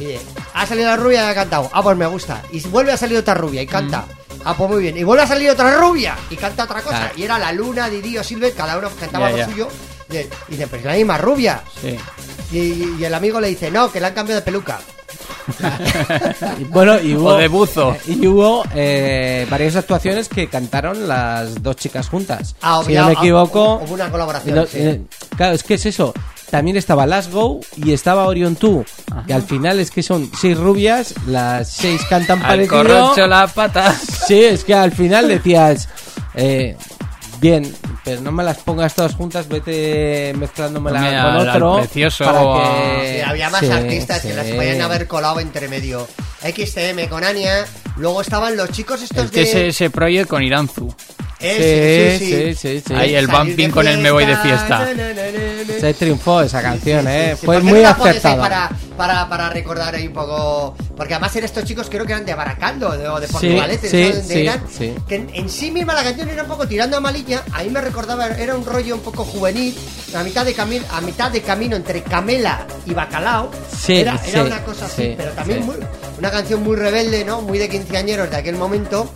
y 0.00 0.14
ha 0.54 0.66
salido 0.66 0.88
la 0.88 0.96
rubia 0.96 1.24
y 1.26 1.30
ha 1.30 1.34
cantado, 1.34 1.70
ah, 1.72 1.82
pues 1.82 1.96
me 1.96 2.06
gusta. 2.06 2.42
Y 2.52 2.60
vuelve 2.68 2.92
a 2.92 2.96
salir 2.96 3.18
otra 3.18 3.34
rubia 3.34 3.62
y 3.62 3.66
canta. 3.66 4.04
Ah, 4.44 4.54
pues 4.56 4.70
muy 4.70 4.82
bien. 4.82 4.96
Y 4.96 5.04
vuelve 5.04 5.22
a 5.24 5.26
salir 5.26 5.50
otra 5.50 5.76
rubia 5.76 6.16
y 6.30 6.36
canta 6.36 6.64
otra 6.64 6.80
cosa. 6.82 6.98
Claro. 6.98 7.14
Y 7.16 7.22
era 7.24 7.38
la 7.38 7.52
luna, 7.52 7.88
Didi 7.90 8.16
o 8.18 8.24
Silver, 8.24 8.52
cada 8.54 8.78
uno 8.78 8.88
cantaba 8.98 9.26
Ya, 9.26 9.32
lo 9.32 9.36
ya. 9.38 9.44
suyo. 9.46 9.68
Y 10.10 10.52
dice, 10.52 10.66
pues 10.68 10.84
la 10.84 10.94
misma 10.94 11.18
rubia. 11.18 11.62
Sí. 11.82 11.96
Y, 12.52 12.96
y 12.98 13.04
el 13.04 13.12
amigo 13.14 13.40
le 13.40 13.48
dice, 13.48 13.70
no, 13.70 13.90
que 13.92 14.00
le 14.00 14.06
han 14.06 14.14
cambiado 14.14 14.40
de 14.40 14.44
peluca. 14.44 14.80
Bueno, 16.70 17.00
y 17.00 17.14
hubo, 17.16 17.30
O 17.30 17.36
de 17.36 17.48
buzo. 17.48 17.96
Y 18.06 18.26
hubo 18.26 18.64
eh, 18.74 19.46
varias 19.50 19.76
actuaciones 19.76 20.28
que 20.28 20.48
cantaron 20.48 21.08
las 21.08 21.62
dos 21.62 21.76
chicas 21.76 22.08
juntas. 22.08 22.54
Ah, 22.62 22.80
si 22.84 22.90
había- 22.96 23.00
no 23.02 23.06
me 23.08 23.12
equivoco. 23.14 23.74
hubo 23.84 23.94
una 23.94 24.10
colaboración, 24.10 24.66
sí. 24.70 24.78
eh, 24.78 25.00
claro, 25.36 25.54
es 25.54 25.62
que 25.62 25.74
es 25.74 25.86
eso. 25.86 26.12
También 26.50 26.76
estaba 26.78 27.04
Last 27.06 27.30
Go 27.32 27.60
y 27.76 27.92
estaba 27.92 28.26
Orion 28.26 28.56
2. 28.58 28.86
Que 29.26 29.34
al 29.34 29.42
final 29.42 29.78
es 29.80 29.90
que 29.90 30.02
son 30.02 30.30
seis 30.40 30.56
rubias, 30.56 31.14
las 31.26 31.68
seis 31.70 32.00
cantan 32.08 32.40
Al 32.42 32.48
parecido. 32.48 32.76
corrocho 32.78 33.26
la 33.26 33.46
pata. 33.48 33.94
Sí, 34.26 34.42
es 34.44 34.64
que 34.64 34.74
al 34.74 34.92
final 34.92 35.28
decías, 35.28 35.88
eh, 36.34 36.74
bien, 37.40 37.70
pero 38.04 38.22
no 38.22 38.32
me 38.32 38.42
las 38.44 38.58
pongas 38.58 38.94
todas 38.94 39.14
juntas, 39.14 39.46
vete 39.48 40.32
mezclándomelas 40.38 41.02
Ponme 41.02 41.16
con 41.16 41.48
al 41.48 41.48
otro. 41.62 41.76
precioso 41.80 42.24
para 42.24 42.40
que... 42.40 43.14
Sí, 43.16 43.20
había 43.30 43.50
más 43.50 43.60
sí, 43.60 43.70
artistas 43.70 44.22
que 44.22 44.28
sí. 44.30 44.34
las 44.34 44.46
podían 44.46 44.80
haber 44.80 45.06
colado 45.06 45.40
entre 45.40 45.68
medio. 45.68 46.08
XTM 46.40 47.08
con 47.08 47.24
Ania. 47.24 47.66
Luego 47.96 48.20
estaban 48.20 48.56
los 48.56 48.70
chicos 48.70 49.02
estos 49.02 49.24
El 49.24 49.30
de. 49.30 49.70
TSS 49.72 49.90
Project 49.90 50.28
con 50.28 50.42
Iranzu. 50.42 50.94
Eh, 51.40 52.16
Sí, 52.18 52.26
sí, 52.26 52.54
sí, 52.54 52.82
sí. 52.86 52.94
Ahí 52.94 53.14
el 53.14 53.28
bumping 53.28 53.70
con 53.70 53.86
el 53.86 53.98
me 53.98 54.10
voy 54.10 54.26
de 54.26 54.36
fiesta. 54.38 54.88
Se 55.80 55.94
triunfó 55.94 56.40
esa 56.42 56.60
canción, 56.60 57.02
Sí, 57.02 57.10
eh. 57.10 57.36
sí, 57.38 57.46
Fue 57.46 57.56
¿por 57.56 57.64
qué 57.64 57.70
muy 57.70 57.84
acertada. 57.84 58.36
Para, 58.42 58.70
para, 58.96 59.28
para 59.28 59.50
recordar 59.50 59.94
ahí 59.94 60.08
un 60.08 60.12
poco. 60.12 60.76
Porque 60.96 61.14
además 61.14 61.34
eran 61.36 61.44
estos 61.44 61.62
chicos, 61.64 61.86
creo 61.88 62.04
que 62.04 62.12
eran 62.12 62.24
de 62.26 62.34
Baracaldo 62.34 62.90
de- 62.96 63.08
o 63.08 63.20
de 63.20 63.28
Portugalete, 63.28 63.88
sí, 63.88 64.02
¿sabes 64.02 64.16
dónde 64.18 64.34
sí, 64.34 64.40
eran? 64.40 64.64
sí. 64.68 64.94
Que 65.08 65.14
en, 65.14 65.30
en 65.32 65.48
sí 65.48 65.70
misma 65.70 65.94
la 65.94 66.02
canción 66.02 66.28
era 66.28 66.42
un 66.42 66.48
poco 66.48 66.66
tirando 66.66 66.96
a 66.96 67.00
malilla. 67.00 67.44
A 67.52 67.62
mí 67.62 67.70
me 67.70 67.80
recordaba, 67.80 68.26
era 68.26 68.56
un 68.56 68.66
rollo 68.66 68.96
un 68.96 69.02
poco 69.02 69.24
juvenil. 69.24 69.78
A 70.16 70.24
mitad 70.24 70.44
de, 70.44 70.54
camino, 70.54 70.84
a 70.90 71.00
mitad 71.00 71.30
de 71.30 71.40
camino 71.42 71.76
entre 71.76 72.02
Camela 72.02 72.66
y 72.84 72.94
Bacalao. 72.94 73.50
Sí, 73.80 73.98
era, 74.00 74.20
una 74.44 74.64
cosa 74.64 74.86
así, 74.86 75.02
sí, 75.02 75.14
pero 75.16 75.30
también 75.32 75.60
sí. 75.60 75.64
muy- 75.66 75.76
una 76.18 76.30
canción 76.32 76.64
muy 76.64 76.74
rebelde, 76.76 77.24
¿no? 77.24 77.42
Muy 77.42 77.58
de 77.58 77.68
quinceañeros 77.68 78.28
de 78.28 78.36
aquel 78.36 78.56
momento. 78.56 79.08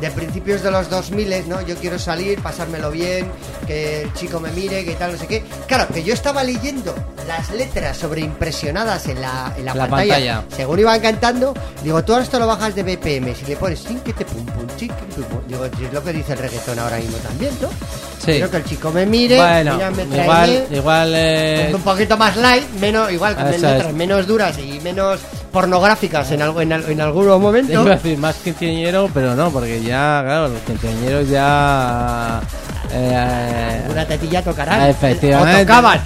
De 0.00 0.10
principios 0.10 0.62
de 0.62 0.70
los 0.70 0.88
2000, 0.88 1.48
¿no? 1.48 1.60
Yo 1.62 1.74
quiero 1.76 1.98
salir, 1.98 2.40
pasármelo 2.40 2.90
bien, 2.90 3.30
que 3.66 4.02
el 4.02 4.12
chico 4.14 4.38
me 4.38 4.50
mire, 4.52 4.84
que 4.84 4.92
tal, 4.92 5.12
no 5.12 5.18
sé 5.18 5.26
qué. 5.26 5.42
Claro, 5.66 5.88
que 5.92 6.04
yo 6.04 6.14
estaba 6.14 6.44
leyendo 6.44 6.94
las 7.26 7.50
letras 7.50 7.96
sobreimpresionadas 7.96 9.06
en 9.08 9.20
la, 9.20 9.52
en 9.56 9.64
la, 9.64 9.74
La 9.74 9.88
pantalla, 9.88 10.14
pantalla. 10.14 10.44
Según 10.56 10.78
iban 10.78 11.00
cantando, 11.00 11.54
digo, 11.82 12.02
tú 12.04 12.12
ahora 12.12 12.24
esto 12.24 12.38
lo 12.38 12.46
bajas 12.46 12.74
de 12.74 12.82
BPM. 12.82 13.34
Si 13.34 13.44
le 13.46 13.56
pones 13.56 13.80
sin 13.80 14.00
que 14.00 14.12
te 14.12 14.24
pum 14.24 14.46
pum 14.46 14.66
chic, 14.76 14.92
pum, 14.92 15.24
pum. 15.24 15.40
Digo, 15.46 15.64
es 15.64 15.92
lo 15.92 16.02
que 16.02 16.12
dice 16.12 16.32
el 16.32 16.38
reggaetón 16.38 16.78
ahora 16.78 16.96
mismo 16.98 17.16
también, 17.18 17.52
¿no? 17.60 17.68
Sí. 18.18 18.32
Quiero 18.32 18.50
que 18.50 18.56
el 18.58 18.64
chico 18.64 18.90
me 18.90 19.04
mire, 19.06 19.36
Bueno, 19.36 19.74
mírame, 19.74 20.22
igual, 20.22 20.66
igual 20.70 21.12
eh, 21.14 21.72
un 21.74 21.82
poquito 21.82 22.16
más 22.16 22.36
light, 22.36 22.68
menos, 22.80 23.10
igual 23.12 23.36
con 23.36 23.50
letras 23.50 23.92
menos 23.92 24.26
duras 24.26 24.58
y 24.58 24.80
menos 24.80 25.20
pornográficas 25.52 26.30
en, 26.32 26.42
algo, 26.42 26.60
en, 26.60 26.72
en 26.72 27.00
algunos 27.00 27.40
momentos. 27.40 27.72
Iba 27.72 27.82
a 27.92 27.96
decir 27.96 28.18
más 28.18 28.36
quinceañero, 28.36 29.08
pero 29.12 29.34
no, 29.34 29.50
porque 29.50 29.82
ya, 29.82 30.22
claro, 30.24 30.48
los 30.48 30.60
quinceañeros 30.62 31.28
ya. 31.28 32.40
eh, 32.92 33.82
Una 33.90 34.06
tetilla 34.06 34.42
tocará. 34.42 34.88
Efectivamente. 34.88 35.62
O 35.62 35.66
tocaban. 35.66 36.00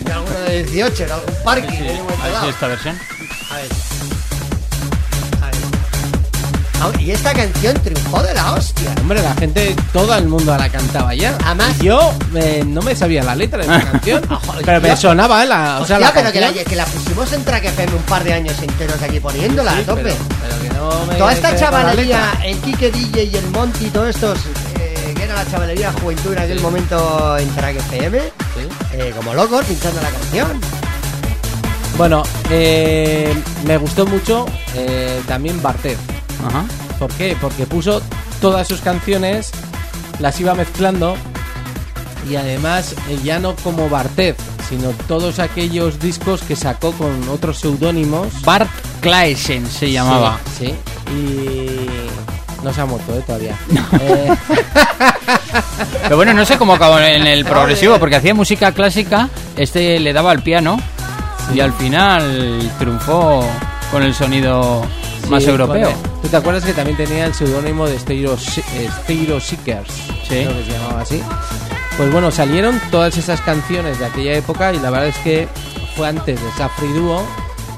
En 0.00 0.08
alguno 0.12 0.38
de 0.48 0.64
18, 0.64 1.04
en 1.04 1.12
algún 1.12 1.34
parque. 1.44 1.66
momento 1.68 2.22
A 2.22 2.26
ver 2.28 2.36
si 2.42 2.48
esta 2.48 2.66
versión. 2.68 2.98
Y 6.98 7.10
esta 7.10 7.32
canción 7.34 7.74
triunfó 7.82 8.22
de 8.22 8.34
la 8.34 8.52
hostia. 8.52 8.90
Hombre, 9.00 9.22
la 9.22 9.34
gente, 9.34 9.74
todo 9.92 10.14
el 10.16 10.28
mundo 10.28 10.56
la 10.56 10.68
cantaba 10.68 11.14
ya. 11.14 11.36
Además- 11.44 11.74
Y 11.80 11.84
yo 11.86 12.12
eh, 12.34 12.62
no 12.66 12.82
me 12.82 12.94
sabía 12.94 13.22
la 13.22 13.34
letra 13.34 13.58
de 13.62 13.66
la 13.68 13.80
canción, 13.92 14.22
pero 14.64 14.80
me 14.80 14.96
sonaba, 14.96 15.42
¿eh? 15.42 15.46
La, 15.46 15.78
o 15.80 15.86
sea, 15.86 15.96
Hostia, 15.96 15.98
la 15.98 16.12
pero 16.12 16.32
que 16.32 16.40
la, 16.40 16.46
canción. 16.46 16.64
que 16.66 16.76
la 16.76 16.84
pusimos 16.86 17.32
en 17.32 17.44
Track 17.44 17.64
FM 17.64 17.94
un 17.94 18.02
par 18.02 18.24
de 18.24 18.32
años 18.32 18.54
enteros 18.62 19.00
aquí 19.02 19.20
poniéndola 19.20 19.72
Sí, 19.74 19.80
a 19.80 19.86
tope. 19.86 20.02
pero- 20.02 20.16
pero 20.42 20.62
que 20.62 20.68
no 20.78 21.06
me 21.06 21.14
Toda 21.16 21.32
esta 21.32 21.56
chavalería, 21.56 22.32
el 22.44 22.56
Kike 22.58 22.90
DJ 22.90 23.24
y 23.24 23.36
el 23.36 23.46
Monty, 23.50 23.86
todos 23.90 24.08
estos, 24.10 24.38
eh, 24.78 25.14
que 25.16 25.22
era 25.24 25.34
la 25.34 25.50
chavalería 25.50 25.92
juventud 26.00 26.32
en 26.32 26.38
aquel 26.38 26.60
momento 26.60 27.36
en 27.38 27.48
Track 27.54 27.76
FM, 27.76 28.18
eh, 28.92 29.12
como 29.16 29.34
locos 29.34 29.64
pinchando 29.66 30.00
la 30.00 30.10
canción. 30.10 30.60
Bueno, 31.96 32.22
eh, 32.50 33.34
me 33.66 33.76
gustó 33.78 34.06
mucho 34.06 34.46
eh, 34.74 35.20
también 35.26 35.60
Bartet. 35.60 35.98
Ajá. 36.46 36.64
¿Por 36.98 37.10
qué? 37.12 37.36
Porque 37.40 37.66
puso 37.66 38.02
todas 38.40 38.66
sus 38.68 38.80
canciones, 38.80 39.50
las 40.18 40.40
iba 40.40 40.54
mezclando 40.54 41.16
y 42.28 42.36
además 42.36 42.94
eh, 43.08 43.18
ya 43.24 43.38
no 43.38 43.54
como 43.56 43.88
Bartet, 43.88 44.36
sino 44.68 44.90
todos 45.06 45.38
aquellos 45.38 45.98
discos 45.98 46.42
que 46.42 46.56
sacó 46.56 46.92
con 46.92 47.28
otros 47.28 47.58
seudónimos. 47.58 48.42
Bart 48.42 48.68
Claesen 49.00 49.66
se 49.66 49.90
llamaba. 49.90 50.38
Sí, 50.58 50.66
sí. 50.66 50.74
Y 51.12 52.64
no 52.64 52.72
se 52.72 52.80
ha 52.80 52.86
muerto 52.86 53.16
eh, 53.16 53.22
todavía. 53.26 53.56
Eh, 54.00 54.34
Pero 56.02 56.16
bueno, 56.16 56.32
no 56.34 56.44
sé 56.44 56.56
cómo 56.58 56.74
acabó 56.74 56.98
en 56.98 57.26
el 57.26 57.44
progresivo, 57.46 57.98
porque 57.98 58.16
hacía 58.16 58.34
música 58.34 58.72
clásica, 58.72 59.28
este 59.56 59.98
le 60.00 60.12
daba 60.12 60.30
al 60.30 60.42
piano 60.42 60.78
y 61.54 61.60
al 61.60 61.72
final 61.74 62.70
triunfó 62.78 63.44
con 63.90 64.02
el 64.02 64.14
sonido 64.14 64.86
más 65.28 65.42
sí, 65.42 65.50
europeo. 65.50 65.90
con- 65.90 66.22
¿Tú 66.22 66.28
te 66.28 66.36
acuerdas 66.36 66.64
que 66.64 66.72
también 66.72 66.96
tenía 66.96 67.26
el 67.26 67.34
seudónimo 67.34 67.86
de 67.86 67.98
Stereo, 67.98 68.34
eh, 68.34 68.88
Stereo 69.02 69.40
Seekers? 69.40 69.90
Sí. 69.92 70.28
Creo 70.28 70.56
que 70.56 70.64
se 70.64 70.70
llamaba 70.72 71.00
así. 71.02 71.22
Pues 71.96 72.12
bueno, 72.12 72.30
salieron 72.30 72.80
todas 72.90 73.16
esas 73.16 73.40
canciones 73.40 73.98
de 73.98 74.06
aquella 74.06 74.34
época 74.34 74.72
y 74.72 74.78
la 74.78 74.90
verdad 74.90 75.08
es 75.08 75.16
que 75.18 75.48
fue 75.96 76.08
antes 76.08 76.40
de 76.40 76.50
Safri 76.56 76.88
Duo 76.92 77.24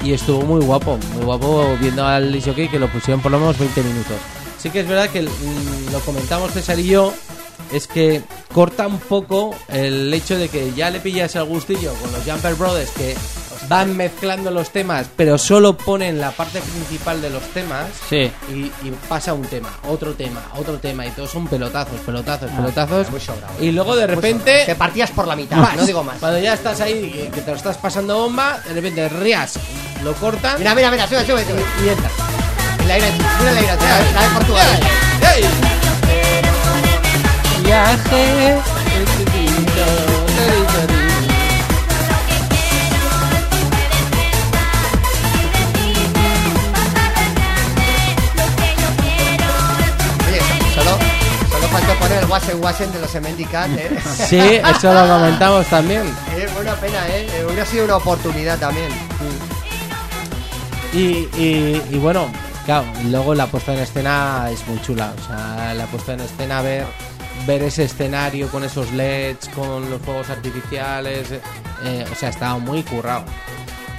y 0.03 0.13
estuvo 0.13 0.43
muy 0.43 0.61
guapo, 0.65 0.99
muy 1.15 1.25
guapo 1.25 1.75
viendo 1.81 2.07
al 2.07 2.41
Jockey 2.45 2.69
que 2.69 2.79
lo 2.79 2.89
pusieron 2.89 3.21
por 3.23 3.33
lo 3.33 3.39
menos 3.39 3.59
20 3.59 3.83
minutos. 3.83 4.17
Sí 4.59 4.69
que 4.71 4.81
es 4.81 4.89
verdad 4.89 5.09
que 5.09 5.23
lo 5.23 6.01
comentamos 6.05 6.53
César 6.53 6.79
y 6.79 6.87
yo, 6.87 7.15
es 7.73 7.87
que 7.87 8.21
corta 8.53 8.87
un 8.87 8.99
poco 8.99 9.55
el 9.69 10.13
hecho 10.13 10.37
de 10.37 10.49
que 10.49 10.73
ya 10.75 10.91
le 10.91 11.01
pillas 11.01 11.35
el 11.37 11.45
gustillo 11.45 11.93
con 11.95 12.13
los 12.13 12.23
Jumper 12.25 12.55
Brothers 12.57 12.91
que 12.91 13.15
van 13.71 13.97
mezclando 13.97 14.51
los 14.51 14.71
temas, 14.71 15.07
pero 15.17 15.39
solo 15.39 15.77
ponen 15.77 16.21
la 16.21 16.33
parte 16.33 16.61
principal 16.61 17.23
de 17.23 17.31
los 17.31 17.43
temas 17.55 17.87
Sí. 18.09 18.29
y, 18.53 18.65
y 18.87 18.93
pasa 19.09 19.33
un 19.33 19.43
tema, 19.43 19.69
otro 19.89 20.15
tema, 20.15 20.43
otro 20.59 20.79
tema 20.79 21.07
y 21.07 21.11
todos 21.13 21.31
son 21.31 21.47
pelotazos, 21.47 22.01
pelotazos, 22.05 22.51
pelotazos. 22.51 23.09
muy 23.11 23.21
sobrado. 23.21 23.53
y 23.61 23.71
luego 23.71 23.95
de 23.95 24.09
repente 24.09 24.65
Te 24.67 24.75
partías 24.75 25.13
por 25.13 25.29
la 25.29 25.37
mitad, 25.37 25.57
no 25.77 25.87
digo 25.87 26.03
más. 26.03 26.19
Cuando 26.19 26.41
ya 26.41 26.55
estás 26.55 26.81
ahí, 26.81 27.13
que, 27.13 27.29
que 27.29 27.41
te 27.43 27.51
lo 27.53 27.57
estás 27.57 27.79
pasando 27.79 28.19
bomba, 28.19 28.59
de 28.67 28.75
repente 28.75 29.09
rías, 29.09 29.55
lo 30.03 30.15
cortan 30.15 30.59
Mira, 30.59 30.75
mira, 30.75 30.91
mira, 30.91 31.07
sube, 31.07 31.25
sube, 31.25 31.45
sube. 31.45 31.63
y 31.85 31.89
entra. 31.91 32.11
La 32.89 32.99
ira, 32.99 33.07
mira 33.39 33.53
la 33.53 33.63
ira, 33.63 33.77
la 34.15 34.23
de 34.23 34.29
Portugal. 34.35 34.81
Viaje. 37.63 38.59
Wasen 52.31 52.63
Wasen 52.63 52.93
de 52.93 53.01
los 53.01 53.11
Semendicat, 53.11 53.69
¿eh? 53.77 53.91
Sí, 54.29 54.39
eso 54.39 54.95
lo 54.95 55.07
comentamos 55.07 55.67
también. 55.67 56.03
Eh, 56.37 56.49
buena 56.55 56.75
pena, 56.77 57.07
¿eh? 57.09 57.27
Eh, 57.35 57.45
Hubiera 57.45 57.67
sido 57.67 57.85
una 57.85 57.97
oportunidad 57.97 58.59
también. 58.59 58.89
Y, 60.93 61.29
y, 61.37 61.83
y 61.91 61.99
bueno, 61.99 62.31
claro, 62.65 62.87
luego 63.07 63.35
la 63.35 63.47
puesta 63.47 63.75
en 63.75 63.81
escena 63.81 64.49
es 64.51 64.67
muy 64.67 64.81
chula. 64.81 65.13
O 65.21 65.27
sea, 65.27 65.75
la 65.75 65.87
puesta 65.87 66.15
en 66.15 66.21
escena, 66.21 66.63
ver, 66.63 66.87
ver 67.47 67.63
ese 67.65 67.85
escenario 67.85 68.49
con 68.49 68.65
esos 68.65 68.91
LEDs, 68.93 69.49
con 69.55 69.91
los 69.91 70.01
fuegos 70.01 70.31
artificiales, 70.31 71.33
eh, 71.85 72.05
o 72.11 72.15
sea, 72.15 72.31
estaba 72.31 72.59
muy 72.59 72.83
currado. 72.85 73.25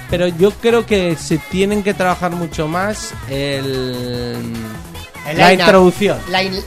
Pero 0.10 0.28
yo 0.28 0.52
creo 0.52 0.86
que 0.86 1.16
se 1.16 1.38
tienen 1.38 1.84
que 1.84 1.94
trabajar 1.94 2.32
mucho 2.32 2.68
más 2.68 3.14
el, 3.30 4.54
El 5.28 5.38
la 5.38 5.54
introducción. 5.54 6.18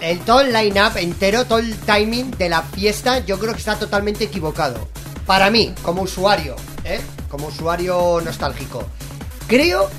El, 0.01 0.21
todo 0.21 0.41
el 0.41 0.53
line-up 0.53 0.97
entero, 0.97 1.45
todo 1.45 1.59
el 1.59 1.75
timing 1.77 2.31
de 2.33 2.49
la 2.49 2.63
fiesta, 2.63 3.19
yo 3.21 3.39
creo 3.39 3.53
que 3.53 3.59
está 3.59 3.77
totalmente 3.77 4.25
equivocado. 4.25 4.89
Para 5.27 5.51
mí, 5.51 5.75
como 5.83 6.03
usuario, 6.03 6.55
¿eh? 6.85 7.01
Como 7.29 7.49
usuario 7.49 8.21
nostálgico. 8.25 8.87
Creo 9.49 9.91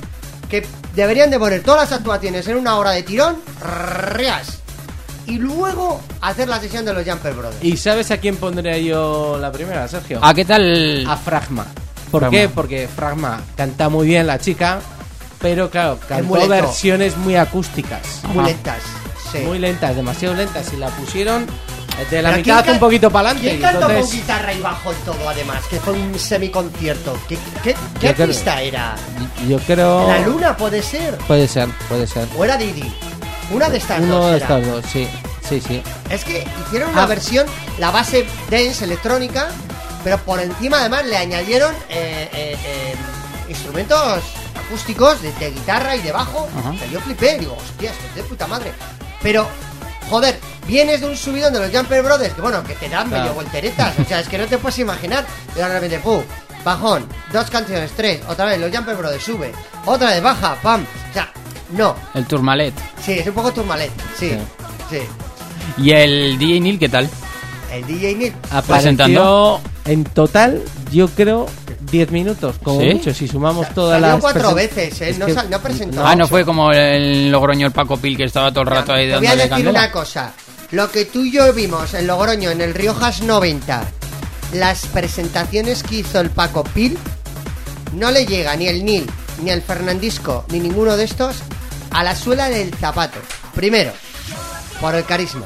que 0.50 0.66
deberían 0.96 1.30
de 1.30 1.40
poner 1.40 1.64
todas 1.64 1.90
las 1.90 2.00
actuaciones 2.00 2.48
en 2.48 2.58
una 2.58 2.78
hora 2.78 2.92
de 2.92 3.04
tirón, 3.04 3.38
reas. 3.62 4.60
Y 5.28 5.40
luego 5.40 6.02
hacer 6.22 6.48
la 6.48 6.60
sesión 6.60 6.86
de 6.86 6.94
los 6.94 7.04
Jumper 7.06 7.34
Brothers. 7.34 7.64
¿Y 7.64 7.78
sabes 7.78 8.12
a 8.12 8.18
quién 8.18 8.38
pondría 8.38 8.78
yo 8.78 9.38
la 9.40 9.52
primera, 9.52 9.88
Sergio? 9.88 10.20
¿A 10.24 10.34
qué 10.34 10.46
tal? 10.46 11.04
a 11.08 11.18
Fragma. 11.18 11.66
¿Por 12.12 12.22
Fragma. 12.22 12.38
qué? 12.38 12.50
Porque 12.50 12.88
Fragma 12.88 13.42
canta 13.58 13.90
muy 13.90 14.08
bien 14.08 14.28
la 14.28 14.38
chica, 14.40 14.80
pero 15.46 15.70
claro, 15.70 16.00
cantó 16.10 16.48
versiones 16.48 17.16
muy 17.18 17.36
acústicas. 17.36 18.02
Muy 18.30 18.40
Ajá. 18.40 18.48
lentas. 18.48 18.82
Sí. 19.32 19.38
Muy 19.40 19.60
lentas, 19.60 19.96
demasiado 19.96 20.34
lentas. 20.34 20.74
Y 20.74 20.78
la 20.78 20.88
pusieron 20.88 21.46
de 22.10 22.22
la 22.24 22.32
mitad 22.32 22.64
¿quién 22.64 22.74
un 22.74 22.80
poquito 22.80 23.12
para 23.12 23.30
adelante. 23.30 23.50
¿Quién 23.58 23.62
cantó 23.62 23.88
con 23.94 24.12
guitarra 24.12 24.54
y 24.54 24.60
bajo 24.60 24.92
y 24.92 24.96
todo 25.06 25.30
además? 25.30 25.64
Que 25.70 25.80
fue 25.80 25.94
un 25.94 26.18
semiconcierto. 26.18 27.16
¿Qué, 27.30 27.38
qué, 27.64 27.76
qué 28.02 28.14
creo- 28.16 28.26
artista 28.26 28.60
era? 28.60 28.96
yo 29.48 29.60
creo. 29.60 30.08
¿La 30.08 30.20
Luna 30.22 30.58
puede 30.58 30.82
ser? 30.82 31.16
Puede 31.20 31.48
ser, 31.48 31.70
puede 31.88 32.08
ser. 32.08 32.28
¿O 32.36 32.44
era 32.44 32.58
Didi? 32.58 32.92
Una 33.52 33.70
de 33.70 33.78
estas 33.78 34.00
Uno 34.02 34.16
dos 34.16 34.32
de 34.32 34.38
era. 34.38 34.46
estos 34.48 34.66
dos, 34.68 34.86
sí. 34.92 35.08
Sí, 35.48 35.62
sí. 35.62 35.84
Es 36.10 36.24
que 36.26 36.44
hicieron 36.66 36.90
una 36.90 37.04
Ah. 37.04 37.06
versión, 37.06 37.46
la 37.78 37.92
base 37.92 38.26
dance 38.50 38.84
electrónica, 38.84 39.50
pero 40.04 40.18
por 40.18 40.40
encima 40.40 40.80
además 40.80 41.06
le 41.06 41.18
añadieron 41.18 41.72
eh, 41.90 42.30
eh, 42.34 42.58
eh, 42.66 42.96
instrumentos 43.48 44.24
acústicos 44.56 45.22
de, 45.22 45.32
de 45.34 45.52
guitarra 45.52 45.96
y 45.96 46.02
de 46.02 46.12
bajo. 46.12 46.48
O 46.58 46.78
sea, 46.78 46.88
yo 46.88 47.00
flipé, 47.02 47.38
digo, 47.40 47.56
hostia, 47.58 47.92
esto 47.92 48.04
es 48.10 48.16
de 48.16 48.24
puta 48.24 48.48
madre. 48.48 48.72
Pero, 49.22 49.48
joder, 50.10 50.40
vienes 50.68 51.02
de 51.02 51.08
un 51.08 51.16
subidón 51.18 51.54
de 51.54 51.60
los 51.60 51.72
Jumper 51.76 52.04
Brothers, 52.04 52.34
que 52.34 52.42
bueno, 52.42 52.64
que 52.64 52.74
te 52.76 52.90
dan 52.90 53.08
Claro. 53.10 53.24
medio 53.24 53.36
volteretas, 53.36 53.94
o 54.00 54.06
sea, 54.06 54.20
es 54.20 54.28
que 54.28 54.38
no 54.38 54.46
te 54.46 54.58
puedes 54.58 54.80
imaginar. 54.80 55.26
Y 55.56 55.60
de 55.60 55.68
repente, 55.68 56.00
¡pum! 56.00 56.22
Bajón, 56.64 57.08
dos 57.32 57.50
canciones, 57.52 57.92
tres, 57.96 58.22
otra 58.28 58.46
vez 58.46 58.60
los 58.60 58.76
Jumper 58.76 58.96
Brothers 58.96 59.24
sube, 59.24 59.52
otra 59.86 60.10
vez 60.10 60.24
baja, 60.24 60.56
pam. 60.64 60.84
O 61.10 61.14
sea, 61.14 61.32
no, 61.72 61.96
El 62.16 62.26
Tourmalet. 62.26 62.74
sí, 63.04 63.14
es 63.20 63.28
un 63.28 63.34
poco 63.36 63.54
turmalet, 63.54 63.92
sí, 64.18 64.32
sí. 64.90 65.00
¿Y 65.78 65.92
el 65.92 66.38
DJ 66.40 66.60
Neil 66.62 66.80
qué 66.80 66.90
tal? 66.90 67.08
El 67.72 67.86
DJ 67.86 68.16
Nick 68.16 68.34
Apareció 68.46 68.74
Presentando. 68.74 69.62
en 69.86 70.04
total, 70.06 70.64
yo 70.92 71.08
creo, 71.10 71.48
10 71.92 72.12
minutos, 72.12 72.56
como 72.64 72.82
¿Sí? 72.82 72.88
mucho. 72.94 73.14
Si 73.14 73.28
sumamos 73.28 73.70
todas 73.74 74.02
las. 74.02 74.20
cuatro 74.20 74.52
presen- 74.52 74.56
veces, 74.56 75.02
¿eh? 75.02 75.16
No 75.18 75.26
que- 75.28 75.34
no 75.50 75.62
presentó. 75.62 76.06
Ah, 76.06 76.16
no 76.16 76.28
fue 76.28 76.44
como 76.46 76.72
el 76.72 77.32
Logroño 77.32 77.68
el 77.68 77.74
Paco 77.74 77.98
Pil 77.98 78.18
que 78.18 78.24
estaba 78.24 78.52
todo 78.52 78.62
el 78.62 78.68
rato 78.68 78.94
ahí 78.94 79.08
Te 79.10 79.18
voy 79.18 79.28
a 79.28 79.36
decir 79.36 79.50
candela. 79.50 79.70
una 79.72 79.92
cosa. 79.92 80.34
Lo 80.72 80.90
que 80.92 81.06
tú 81.06 81.24
y 81.24 81.32
yo 81.32 81.54
vimos 81.54 81.94
en 81.94 82.08
Logroño, 82.08 82.50
en 82.50 82.60
el 82.62 82.74
Riojas 82.74 83.22
90, 83.22 83.84
las 84.54 84.88
presentaciones 84.88 85.84
que 85.84 85.96
hizo 85.98 86.20
el 86.20 86.30
Paco 86.32 86.64
Pil, 86.64 86.98
no 87.94 88.12
le 88.12 88.26
llega 88.26 88.56
ni 88.56 88.68
el 88.68 88.84
Nil, 88.84 89.10
ni 89.44 89.52
el 89.52 89.62
Fernandisco, 89.62 90.46
ni 90.50 90.60
ninguno 90.60 90.98
de 90.98 91.04
estos 91.06 91.36
a 91.92 92.04
la 92.04 92.16
suela 92.16 92.50
del 92.50 92.74
zapato. 92.74 93.20
Primero, 93.54 93.92
por 94.82 94.96
el 94.96 95.06
carisma. 95.06 95.46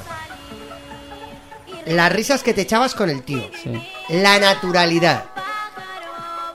Las 1.85 2.11
risas 2.11 2.43
que 2.43 2.53
te 2.53 2.61
echabas 2.61 2.93
con 2.95 3.09
el 3.09 3.23
tío. 3.23 3.41
Sí. 3.63 3.71
La 4.09 4.39
naturalidad. 4.39 5.25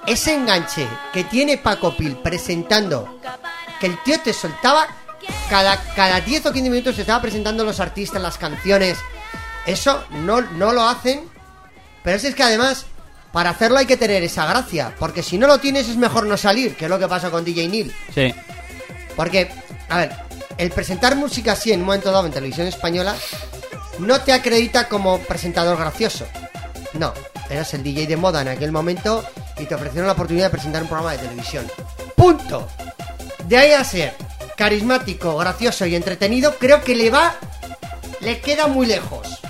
Ese 0.06 0.34
enganche 0.34 0.86
que 1.12 1.24
tiene 1.24 1.58
Paco 1.58 1.96
Pil 1.96 2.16
presentando, 2.16 3.20
que 3.80 3.86
el 3.86 4.02
tío 4.02 4.20
te 4.20 4.32
soltaba 4.32 4.86
cada, 5.48 5.76
cada 5.94 6.20
10 6.20 6.46
o 6.46 6.52
15 6.52 6.70
minutos, 6.70 6.96
te 6.96 7.02
estaba 7.02 7.22
presentando 7.22 7.64
los 7.64 7.80
artistas, 7.80 8.20
las 8.20 8.36
canciones. 8.36 8.98
Eso 9.66 10.04
no, 10.10 10.42
no 10.42 10.72
lo 10.72 10.86
hacen. 10.86 11.28
Pero 12.02 12.16
es 12.18 12.34
que 12.34 12.42
además 12.42 12.84
para 13.32 13.50
hacerlo 13.50 13.78
hay 13.78 13.86
que 13.86 13.96
tener 13.96 14.22
esa 14.22 14.46
gracia, 14.46 14.94
porque 14.96 15.20
si 15.22 15.38
no 15.38 15.48
lo 15.48 15.58
tienes 15.58 15.88
es 15.88 15.96
mejor 15.96 16.24
no 16.26 16.36
salir, 16.36 16.76
que 16.76 16.84
es 16.84 16.90
lo 16.90 17.00
que 17.00 17.08
pasa 17.08 17.32
con 17.32 17.44
DJ 17.44 17.66
Neil. 17.68 17.92
Sí. 18.14 18.32
Porque, 19.16 19.50
a 19.88 19.98
ver, 19.98 20.12
el 20.56 20.70
presentar 20.70 21.16
música 21.16 21.52
así 21.52 21.72
en 21.72 21.80
un 21.80 21.86
momento 21.86 22.12
dado 22.12 22.26
en 22.26 22.32
televisión 22.32 22.68
española 22.68 23.16
no 23.98 24.20
te 24.20 24.32
acredita 24.32 24.88
como 24.88 25.18
presentador 25.18 25.76
gracioso. 25.76 26.26
No, 26.92 27.12
eras 27.50 27.74
el 27.74 27.82
DJ 27.82 28.06
de 28.06 28.16
moda 28.16 28.42
en 28.42 28.48
aquel 28.48 28.72
momento 28.72 29.24
y 29.58 29.64
te 29.64 29.74
ofrecieron 29.74 30.06
la 30.06 30.12
oportunidad 30.14 30.46
de 30.46 30.50
presentar 30.50 30.82
un 30.82 30.88
programa 30.88 31.12
de 31.12 31.18
televisión. 31.18 31.66
Punto. 32.16 32.68
De 33.48 33.56
ahí 33.58 33.72
a 33.72 33.84
ser 33.84 34.14
carismático, 34.56 35.36
gracioso 35.36 35.86
y 35.86 35.94
entretenido, 35.94 36.54
creo 36.58 36.82
que 36.82 36.94
le 36.94 37.10
va, 37.10 37.34
le 38.20 38.40
queda 38.40 38.66
muy 38.66 38.86
lejos. 38.86 39.40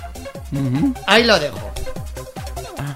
Ahí 1.07 1.23
lo 1.23 1.39
dejo. 1.39 1.71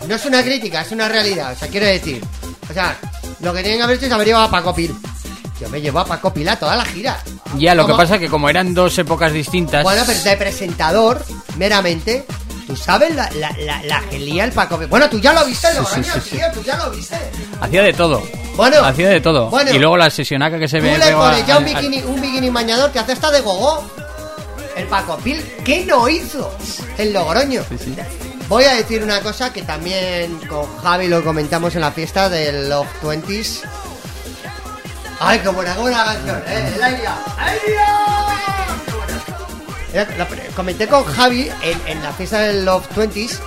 No 0.07 0.15
es 0.15 0.26
una 0.26 0.41
crítica, 0.43 0.81
es 0.81 0.91
una 0.91 1.07
realidad. 1.07 1.53
O 1.53 1.55
sea, 1.55 1.67
quiero 1.67 1.85
decir. 1.85 2.23
O 2.69 2.73
sea, 2.73 2.97
lo 3.41 3.53
que 3.53 3.61
tienen 3.61 3.80
que 3.80 3.84
haber 3.84 3.97
hecho 3.97 4.07
es 4.07 4.11
haber 4.11 4.27
llevado 4.27 4.45
a 4.45 4.51
Paco 4.51 4.73
Pil. 4.73 4.95
Yo 5.59 5.69
me 5.69 5.81
llevó 5.81 5.99
a 5.99 6.05
Paco 6.05 6.34
Pil 6.34 6.47
a 6.47 6.55
toda 6.57 6.76
la 6.76 6.85
gira. 6.85 7.19
Ya, 7.57 7.76
lo 7.76 7.85
que 7.85 7.93
pasa 7.93 8.15
es 8.15 8.21
que 8.21 8.30
como 8.30 8.49
eran 8.49 8.73
dos 8.73 8.97
épocas 8.97 9.34
distintas. 9.34 9.84
Bueno, 9.84 10.03
pero 10.05 10.21
de 10.21 10.38
presentador, 10.38 11.23
meramente. 11.57 12.26
Tú 12.69 12.75
sabes 12.75 13.15
la, 13.15 13.27
la, 13.31 13.49
la, 13.57 13.81
la 13.83 14.01
que 14.11 14.19
lía 14.19 14.43
el 14.45 14.51
Paco. 14.51 14.77
Bueno, 14.87 15.09
tú 15.09 15.19
ya 15.19 15.33
lo 15.33 15.43
viste, 15.43 15.69
Sí, 15.69 15.75
Logroño, 15.77 16.03
sí, 16.03 16.11
sí, 16.13 16.19
sí. 16.29 16.35
tío, 16.37 16.45
tú 16.53 16.61
ya 16.63 16.77
lo 16.77 16.91
viste. 16.91 17.17
Hacía 17.59 17.81
de 17.81 17.93
todo. 17.93 18.21
Bueno. 18.55 18.85
Hacía 18.85 19.09
de 19.09 19.19
todo. 19.21 19.49
Bueno. 19.49 19.71
y 19.73 19.79
luego 19.79 19.97
la 19.97 20.09
sesionaca 20.11 20.59
que 20.59 20.67
se 20.67 20.77
Tú 20.77 20.83
ve. 20.83 20.97
le 20.99 21.05
pegó 21.07 21.19
pones 21.21 21.47
ya 21.47 21.57
un 21.57 21.65
bikini, 21.65 22.03
un 22.03 22.21
bikini 22.21 22.51
mañador 22.51 22.91
que 22.91 22.99
hace 22.99 23.13
hasta 23.13 23.31
de 23.31 23.41
gogo. 23.41 23.83
El 24.75 24.85
Paco 24.85 25.17
Pil, 25.17 25.43
¿qué 25.65 25.83
no 25.85 26.07
hizo? 26.07 26.55
El 26.99 27.11
Logroño. 27.11 27.65
Voy 28.47 28.63
a 28.65 28.75
decir 28.75 29.01
una 29.03 29.19
cosa 29.21 29.51
que 29.51 29.63
también 29.63 30.37
con 30.47 30.77
Javi 30.77 31.07
lo 31.07 31.23
comentamos 31.23 31.73
en 31.73 31.81
la 31.81 31.91
fiesta 31.91 32.29
del 32.29 32.69
Love 32.69 32.87
Twenties. 33.01 33.61
Ay, 35.19 35.39
qué 35.39 35.49
buena, 35.49 35.73
qué 35.73 35.79
buena 35.81 36.05
canción, 36.05 36.43
eh, 36.47 36.71
el 36.75 36.83
Airia. 36.83 37.17
¡Airia! 37.37 38.18
Comenté 40.56 40.88
con 40.88 41.03
Javi 41.03 41.49
en, 41.64 41.80
en 41.88 42.03
la 42.03 42.14
fiesta 42.14 42.41
del 42.41 42.66
Love 42.66 42.88
Twenties 42.90 43.40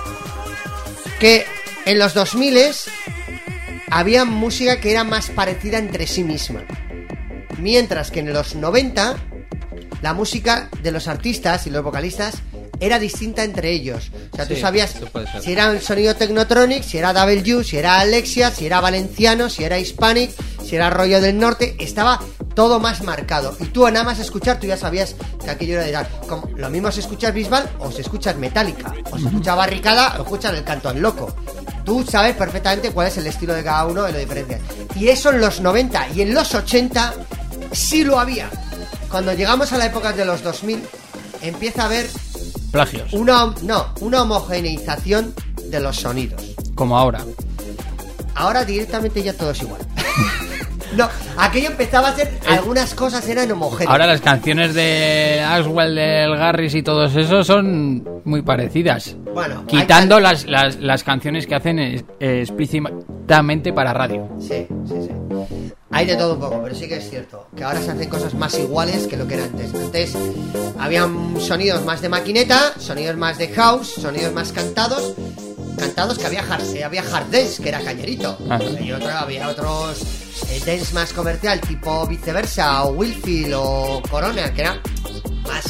que 1.19 1.45
en 1.85 1.99
los 1.99 2.13
2000 2.13 2.59
había 3.89 4.25
música 4.25 4.79
que 4.79 4.91
era 4.91 5.03
más 5.03 5.29
parecida 5.29 5.77
entre 5.77 6.07
sí 6.07 6.23
misma. 6.23 6.63
Mientras 7.59 8.11
que 8.11 8.19
en 8.19 8.33
los 8.33 8.55
90 8.55 9.15
la 10.01 10.13
música 10.13 10.69
de 10.81 10.91
los 10.91 11.07
artistas 11.07 11.65
y 11.65 11.69
los 11.69 11.83
vocalistas 11.83 12.35
era 12.79 12.99
distinta 12.99 13.43
entre 13.43 13.71
ellos. 13.71 14.11
O 14.31 14.35
sea, 14.35 14.47
tú 14.47 14.55
sabías 14.55 14.95
si 15.41 15.51
era 15.51 15.69
un 15.69 15.81
sonido 15.81 16.15
Technotronic, 16.15 16.83
si 16.83 16.97
era 16.97 17.13
W, 17.13 17.63
si 17.63 17.77
era 17.77 17.99
Alexia, 17.99 18.51
si 18.51 18.65
era 18.65 18.81
valenciano, 18.81 19.49
si 19.49 19.63
era 19.63 19.79
Hispanic, 19.79 20.31
si 20.63 20.75
era 20.75 20.89
rollo 20.89 21.21
del 21.21 21.37
norte, 21.37 21.75
estaba 21.79 22.19
todo 22.53 22.79
más 22.79 23.01
marcado. 23.03 23.55
Y 23.59 23.65
tú 23.65 23.85
nada 23.89 24.03
más 24.03 24.19
escuchar, 24.19 24.59
tú 24.59 24.67
ya 24.67 24.77
sabías 24.77 25.15
que 25.43 25.49
aquello 25.49 25.75
era 25.75 25.83
de 25.83 25.91
tal. 25.91 26.07
Como, 26.27 26.49
lo 26.55 26.69
mismo 26.69 26.91
si 26.91 26.99
escuchas 26.99 27.33
Bisbal 27.33 27.69
o 27.79 27.91
si 27.91 28.01
escuchas 28.01 28.35
Metallica, 28.37 28.93
o 29.11 29.17
si 29.17 29.25
escuchas 29.25 29.55
Barricada 29.55 30.15
o 30.19 30.23
escuchas 30.23 30.53
el 30.53 30.63
canto 30.63 30.89
al 30.89 30.99
loco. 30.99 31.35
Tú 31.83 32.05
sabes 32.05 32.35
perfectamente 32.35 32.91
cuál 32.91 33.07
es 33.07 33.17
el 33.17 33.27
estilo 33.27 33.53
de 33.53 33.63
cada 33.63 33.85
uno 33.85 34.07
y 34.07 34.13
lo 34.13 34.19
diferencias. 34.19 34.61
Y 34.95 35.09
eso 35.09 35.31
en 35.31 35.41
los 35.41 35.59
90 35.59 36.09
y 36.09 36.21
en 36.21 36.33
los 36.33 36.53
80 36.53 37.13
sí 37.71 38.03
lo 38.03 38.19
había. 38.19 38.49
Cuando 39.09 39.33
llegamos 39.33 39.71
a 39.73 39.77
la 39.77 39.87
época 39.87 40.13
de 40.13 40.25
los 40.25 40.41
2000, 40.43 40.81
empieza 41.41 41.83
a 41.83 41.85
haber 41.85 42.07
Plagios. 42.73 43.13
una, 43.13 43.53
no, 43.61 43.85
una 44.01 44.23
homogeneización 44.23 45.35
de 45.69 45.79
los 45.79 45.95
sonidos. 45.95 46.41
Como 46.73 46.97
ahora. 46.97 47.23
Ahora 48.33 48.65
directamente 48.65 49.21
ya 49.21 49.33
todo 49.33 49.51
es 49.51 49.61
igual. 49.61 49.79
no, 50.95 51.09
aquello 51.37 51.69
empezaba 51.69 52.09
a 52.09 52.15
ser, 52.15 52.31
algunas 52.47 52.93
cosas 52.93 53.27
eran 53.27 53.51
homogéneas. 53.51 53.89
Ahora 53.91 54.05
las 54.07 54.21
canciones 54.21 54.73
de 54.73 55.41
Axwell, 55.45 55.95
del 55.95 56.35
Garris 56.37 56.75
y 56.75 56.83
todos 56.83 57.15
esos 57.15 57.45
son 57.47 58.21
muy 58.25 58.41
parecidas. 58.41 59.15
Bueno, 59.33 59.65
Quitando 59.67 60.17
hay 60.17 60.23
las, 60.23 60.45
las, 60.45 60.75
las 60.79 61.03
canciones 61.03 61.47
que 61.47 61.55
hacen 61.55 61.79
es- 61.79 62.03
explícitamente 62.19 63.73
para 63.73 63.93
radio. 63.93 64.29
Sí, 64.39 64.67
sí, 64.87 64.93
sí. 65.01 65.09
Hay 65.91 66.07
de 66.07 66.15
todo 66.15 66.33
un 66.33 66.39
poco, 66.39 66.59
pero 66.63 66.73
sí 66.73 66.87
que 66.87 66.97
es 66.97 67.07
cierto 67.09 67.47
que 67.55 67.63
ahora 67.63 67.79
se 67.79 67.91
hacen 67.91 68.09
cosas 68.09 68.33
más 68.33 68.57
iguales 68.57 69.05
que 69.07 69.15
lo 69.15 69.27
que 69.27 69.35
era 69.35 69.43
antes. 69.43 69.73
Antes 69.75 70.17
habían 70.79 71.39
sonidos 71.39 71.85
más 71.85 72.01
de 72.01 72.09
maquineta, 72.09 72.73
sonidos 72.79 73.15
más 73.15 73.37
de 73.37 73.49
house, 73.49 73.89
sonidos 74.01 74.33
más 74.33 74.51
cantados. 74.51 75.13
Cantados 75.77 76.17
que 76.17 76.25
había 76.25 76.41
hard, 76.41 76.75
eh, 76.75 76.83
había 76.83 77.01
hard 77.01 77.31
dance, 77.31 77.61
que 77.61 77.69
era 77.69 77.81
cañerito. 77.81 78.37
Ajá. 78.49 78.63
Y 78.79 78.91
otro, 78.91 79.09
había 79.09 79.49
otros 79.49 80.01
eh, 80.49 80.61
dance 80.65 80.93
más 80.93 81.13
comercial, 81.13 81.59
tipo 81.61 82.05
viceversa, 82.07 82.83
o 82.83 82.91
Wilfield 82.91 83.53
o 83.55 84.01
Corona, 84.09 84.53
que 84.53 84.61
era 84.61 84.81
más, 85.47 85.63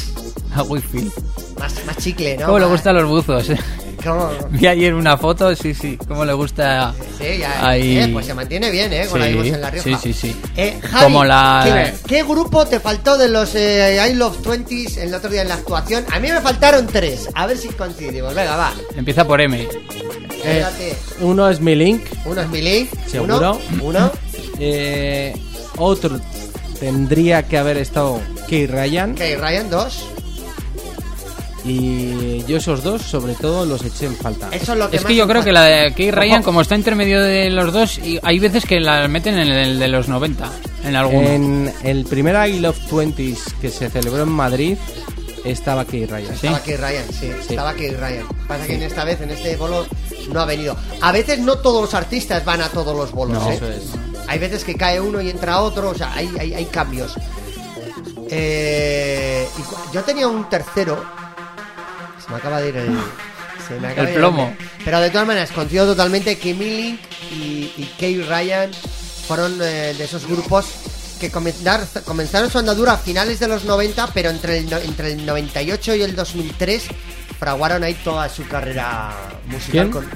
A 0.58 0.62
Wifi. 0.62 1.10
más, 1.58 1.84
más 1.86 1.96
chicle, 1.98 2.36
¿no? 2.36 2.46
¿Cómo 2.46 2.58
le 2.58 2.66
gustan 2.66 2.94
los 2.96 3.08
buzos? 3.08 3.50
eh? 3.50 3.58
¿Cómo? 4.04 4.30
Vi 4.50 4.66
ayer 4.66 4.92
una 4.94 5.16
foto, 5.16 5.54
sí, 5.56 5.72
sí. 5.74 5.96
¿Cómo 6.06 6.24
le 6.24 6.32
gusta? 6.34 6.92
Sí, 7.18 7.38
ya, 7.38 7.66
Ahí. 7.66 7.98
eh, 7.98 8.08
pues 8.12 8.26
se 8.26 8.34
mantiene 8.34 8.70
bien, 8.70 8.92
¿eh? 8.92 9.06
Con 9.10 9.18
la 9.20 9.26
Sí, 9.26 9.32
vimos 9.32 9.46
en 9.48 9.60
La 9.62 9.70
Rioja. 9.70 9.98
sí, 9.98 10.12
sí, 10.12 10.12
sí. 10.12 10.36
Eh, 10.56 10.78
Javi, 10.82 11.04
Como 11.04 11.24
la- 11.24 11.62
¿qué, 11.64 11.94
qué 12.16 12.22
grupo 12.22 12.66
te 12.66 12.80
faltó 12.80 13.16
de 13.16 13.28
los 13.28 13.54
eh, 13.54 14.06
I 14.10 14.14
Love 14.14 14.38
20s 14.42 14.98
el 14.98 15.14
otro 15.14 15.30
día 15.30 15.42
en 15.42 15.48
la 15.48 15.54
actuación? 15.54 16.04
A 16.12 16.20
mí 16.20 16.28
me 16.30 16.40
faltaron 16.40 16.86
tres. 16.86 17.28
A 17.34 17.46
ver 17.46 17.56
si 17.56 17.68
coincidimos. 17.68 18.34
Venga, 18.34 18.56
va. 18.56 18.72
Empieza 18.94 19.26
por 19.26 19.40
M. 19.40 19.66
Espérate. 20.30 20.94
Uno 21.20 21.48
es 21.48 21.60
mi 21.60 21.74
link. 21.74 22.02
Uno 22.26 22.42
es 22.42 22.48
mi 22.50 22.60
link. 22.60 22.90
Seguro. 23.06 23.36
Uno. 23.36 23.58
uno. 23.82 24.12
Eh, 24.58 25.34
otro 25.78 26.20
tendría 26.78 27.44
que 27.44 27.56
haber 27.56 27.78
estado 27.78 28.20
Key 28.48 28.66
Ryan. 28.66 29.12
Ok, 29.12 29.20
Ryan, 29.40 29.70
dos. 29.70 30.04
Y 31.64 32.44
yo 32.44 32.58
esos 32.58 32.82
dos, 32.82 33.00
sobre 33.02 33.34
todo, 33.34 33.64
los 33.64 33.82
eché 33.84 34.04
en 34.06 34.16
falta. 34.16 34.48
Eso 34.52 34.72
es 34.74 34.78
lo 34.78 34.90
que 34.90 34.96
Es 34.96 35.02
más 35.02 35.08
que 35.10 35.16
yo 35.16 35.26
creo 35.26 35.42
que 35.42 35.52
la 35.52 35.62
de 35.62 35.94
Key 35.94 36.10
Ryan, 36.10 36.42
como 36.42 36.60
está 36.60 36.74
intermedio 36.74 37.22
de 37.22 37.48
los 37.50 37.72
dos, 37.72 37.98
y 37.98 38.18
hay 38.22 38.38
veces 38.38 38.66
que 38.66 38.80
la 38.80 39.08
meten 39.08 39.38
en 39.38 39.48
el 39.48 39.78
de 39.78 39.88
los 39.88 40.06
90, 40.08 40.50
en 40.84 40.94
alguno. 40.96 41.26
En 41.28 41.72
el 41.82 42.04
primer 42.04 42.48
I 42.48 42.58
Love 42.60 42.78
20s 42.90 43.54
que 43.62 43.70
se 43.70 43.88
celebró 43.88 44.24
en 44.24 44.28
Madrid, 44.28 44.76
estaba 45.44 45.86
Key 45.86 46.04
Ryan. 46.04 46.34
Estaba 46.34 46.62
Key 46.62 46.76
Ryan, 46.76 47.04
sí, 47.18 47.30
Estaba 47.48 47.74
Key 47.74 47.90
Ryan. 47.92 48.26
Pasa 48.46 48.66
que 48.66 48.74
en 48.74 48.82
esta 48.82 49.04
vez, 49.04 49.20
en 49.22 49.30
este 49.30 49.56
bolo, 49.56 49.86
no 50.32 50.40
ha 50.40 50.44
venido. 50.44 50.76
A 51.00 51.12
veces 51.12 51.38
no 51.38 51.56
todos 51.58 51.80
los 51.80 51.94
artistas 51.94 52.44
van 52.44 52.60
a 52.60 52.68
todos 52.68 52.94
los 52.94 53.10
bolos, 53.12 53.42
No, 53.42 53.50
¿eh? 53.50 53.54
eso 53.54 53.68
es. 53.70 53.82
Hay 54.26 54.38
veces 54.38 54.64
que 54.64 54.74
cae 54.74 55.00
uno 55.00 55.20
y 55.22 55.30
entra 55.30 55.60
otro, 55.62 55.90
o 55.90 55.94
sea, 55.94 56.12
hay, 56.14 56.30
hay, 56.38 56.52
hay 56.54 56.64
cambios. 56.66 57.14
Eh, 58.30 59.46
y 59.58 59.62
cu- 59.62 59.76
yo 59.92 60.02
tenía 60.02 60.28
un 60.28 60.48
tercero. 60.48 61.23
Se 62.24 62.30
me 62.30 62.36
acaba 62.36 62.60
de 62.60 62.68
ir 62.70 62.76
el. 62.76 62.98
Se 63.68 63.78
me 63.80 63.88
acaba 63.88 64.00
El 64.00 64.06
de 64.06 64.12
ir 64.12 64.18
plomo. 64.18 64.56
Pero 64.84 65.00
de 65.00 65.10
todas 65.10 65.26
maneras, 65.26 65.50
coincido 65.52 65.86
totalmente 65.86 66.38
que 66.38 66.54
Milling 66.54 66.98
y, 67.30 67.72
y 67.76 67.94
Kay 67.98 68.22
Ryan 68.22 68.70
fueron 69.26 69.58
eh, 69.62 69.94
de 69.96 70.04
esos 70.04 70.26
grupos 70.26 70.66
que 71.20 71.30
comenzar- 71.30 71.86
comenzaron 72.04 72.50
su 72.50 72.58
andadura 72.58 72.92
a 72.92 72.98
finales 72.98 73.38
de 73.40 73.48
los 73.48 73.64
90, 73.64 74.08
pero 74.08 74.30
entre 74.30 74.58
el, 74.58 74.72
entre 74.72 75.12
el 75.12 75.24
98 75.24 75.94
y 75.94 76.02
el 76.02 76.14
2003 76.14 76.84
fraguaron 77.38 77.82
ahí 77.84 77.94
toda 77.94 78.28
su 78.28 78.46
carrera 78.48 79.12
musical 79.46 79.72
¿Quién? 79.72 79.90
con 79.90 80.08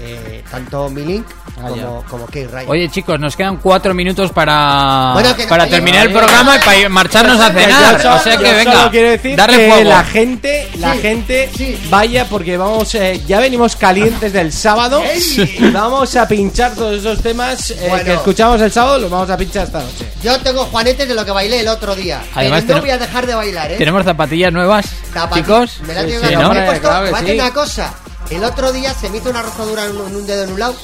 eh, 0.00 0.42
tanto 0.50 0.88
Milling 0.90 1.24
Ah, 1.60 1.68
como, 1.68 2.04
como 2.08 2.26
Kay 2.26 2.46
Ryan. 2.46 2.68
Oye, 2.68 2.88
chicos, 2.88 3.18
nos 3.18 3.36
quedan 3.36 3.56
cuatro 3.56 3.92
minutos 3.94 4.30
para, 4.30 5.10
Bueno, 5.14 5.34
que 5.36 5.46
para 5.46 5.66
terminar 5.66 6.06
el 6.06 6.12
programa 6.12 6.56
y 6.56 6.58
para 6.60 6.76
ir- 6.76 6.88
marcharnos 6.88 7.40
a 7.40 7.50
cenar. 7.52 8.00
solo- 8.00 8.14
O 8.16 8.18
sea 8.20 8.36
que 8.36 8.52
venga, 8.54 8.72
solo 8.72 8.90
quiero 8.90 9.10
decir 9.10 9.36
darle 9.36 9.56
que 9.58 9.68
fuego. 9.72 9.90
la 9.90 10.04
gente, 10.04 10.68
la 10.78 10.92
Sí, 10.94 10.98
gente 11.00 11.50
sí. 11.56 11.78
vaya 11.90 12.24
porque 12.26 12.56
vamos, 12.56 12.94
eh, 12.94 13.20
ya 13.26 13.40
venimos 13.40 13.76
calientes 13.76 14.32
del 14.32 14.52
sábado 14.52 15.02
Ey. 15.02 15.56
y 15.58 15.70
vamos 15.70 16.14
a 16.16 16.28
pinchar 16.28 16.74
todos 16.74 16.98
esos 16.98 17.20
temas 17.22 17.70
eh, 17.72 17.86
Bueno. 17.88 18.04
que 18.04 18.14
escuchamos 18.14 18.60
el 18.60 18.70
sábado, 18.72 18.98
los 18.98 19.10
vamos 19.10 19.28
a 19.30 19.36
pinchar 19.36 19.64
esta 19.66 19.80
noche. 19.80 20.06
Yo 20.22 20.38
tengo 20.40 20.64
juanetes 20.66 21.08
de 21.08 21.14
lo 21.14 21.24
que 21.24 21.30
bailé 21.32 21.60
el 21.60 21.68
otro 21.68 21.94
día. 21.94 22.22
Además, 22.34 22.62
pero 22.66 22.76
no 22.76 22.82
voy 22.82 22.90
a 22.90 22.98
dejar 22.98 23.26
de 23.26 23.34
bailar, 23.34 23.72
¿eh? 23.72 23.76
Tenemos 23.76 24.04
zapatillas 24.04 24.52
nuevas, 24.52 24.86
chicos. 25.34 25.80
Me 25.86 25.94
la 25.94 26.04
tengo 26.04 26.20
Sí, 26.22 26.28
que 26.28 26.36
¿no? 26.36 26.52
me 26.54 26.62
he 26.62 26.66
puesto, 26.66 26.88
Claro 26.88 27.12
que 27.18 27.26
sí. 27.26 27.32
una 27.38 27.52
cosa. 27.52 27.94
El 28.30 28.44
otro 28.44 28.72
día 28.72 28.92
se 28.94 29.08
me 29.08 29.18
hizo 29.18 29.30
una 29.30 29.42
rozadura 29.42 29.86
en 29.86 29.96
un, 29.96 30.26
dedo 30.26 30.44
en 30.44 30.52
un 30.52 30.60
lado 30.60 30.74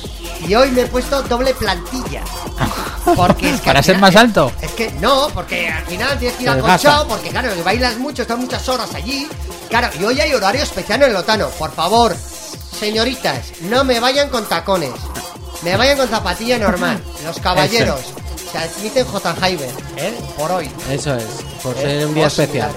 y 0.47 0.55
hoy 0.55 0.71
me 0.71 0.83
he 0.83 0.87
puesto 0.87 1.23
doble 1.23 1.55
plantilla. 1.55 2.23
Porque 3.17 3.51
es 3.51 3.61
que 3.61 3.67
Para 3.67 3.83
ser 3.83 3.97
final- 3.97 4.13
más 4.13 4.21
alto. 4.21 4.53
Es 4.63 4.71
que 4.73 4.91
no, 4.93 5.29
porque 5.35 5.69
al 5.69 5.85
final 5.85 6.19
tienes 6.19 6.37
que 6.39 6.45
ir 6.45 6.49
acolchado, 6.49 7.07
porque 7.07 7.29
claro, 7.29 7.55
que 7.55 7.63
bailas 7.63 7.99
mucho, 7.99 8.23
estás 8.23 8.39
muchas 8.39 8.67
horas 8.69 8.95
allí. 8.95 9.29
Claro, 9.69 9.89
y 10.01 10.05
hoy 10.05 10.21
hay 10.21 10.33
horario 10.33 10.63
especial 10.63 11.03
en 11.03 11.09
el 11.09 11.15
Lotano. 11.15 11.49
Por 11.51 11.73
favor, 11.73 12.17
señoritas, 12.79 13.53
no 13.63 13.85
me 13.85 14.01
vayan 14.01 14.31
con 14.31 14.45
tacones. 14.47 14.93
Me 15.63 15.77
vayan 15.77 15.97
con 15.99 16.09
zapatilla 16.09 16.59
normal. 16.59 17.03
Los 17.25 17.39
caballeros. 17.41 18.01
Se 18.51 18.59
admiten 18.59 19.05
J. 19.07 19.35
¿eh? 19.97 20.19
Por 20.39 20.53
hoy. 20.53 20.71
Eso 20.89 21.15
es, 21.17 21.25
por 21.63 21.77
¿eh? 21.77 21.81
ser 21.81 22.07
un 22.07 22.15
día 22.15 22.27
especial. 22.29 22.71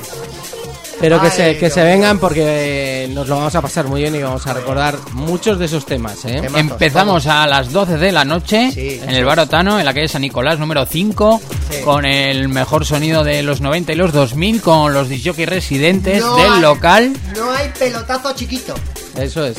Pero 0.99 1.21
que, 1.21 1.29
se, 1.29 1.57
que 1.57 1.69
se 1.69 1.83
vengan 1.83 2.17
porque 2.19 3.07
nos 3.13 3.27
lo 3.27 3.35
vamos 3.37 3.53
a 3.53 3.61
pasar 3.61 3.85
muy 3.87 4.01
bien 4.01 4.15
y 4.15 4.21
vamos 4.23 4.45
a 4.47 4.53
recordar 4.53 4.95
muchos 5.13 5.59
de 5.59 5.65
esos 5.65 5.85
temas, 5.85 6.25
¿eh? 6.25 6.39
Temazos, 6.41 6.59
Empezamos 6.59 7.27
a 7.27 7.45
las 7.45 7.71
12 7.71 7.97
de 7.97 8.11
la 8.11 8.25
noche 8.25 8.71
Sí, 8.73 8.99
en 9.03 9.11
el 9.11 9.23
Barotano, 9.23 9.79
en 9.79 9.85
la 9.85 9.93
calle 9.93 10.07
San 10.07 10.21
Nicolás 10.23 10.57
número 10.59 10.85
5, 10.85 11.39
Sí. 11.69 11.81
con 11.83 12.05
el 12.05 12.49
mejor 12.49 12.85
sonido 12.85 13.23
de 13.23 13.43
los 13.43 13.61
90 13.61 13.91
y 13.93 13.95
los 13.95 14.11
2000, 14.13 14.61
con 14.61 14.93
los 14.93 15.07
disjockeys 15.09 15.49
residentes 15.49 16.21
No 16.21 16.35
del 16.37 16.53
hay- 16.53 16.61
local, 16.61 17.13
No 17.35 17.51
hay 17.51 17.69
pelotazo 17.77 18.33
chiquito. 18.33 18.73
Eso 19.17 19.45
es. 19.45 19.57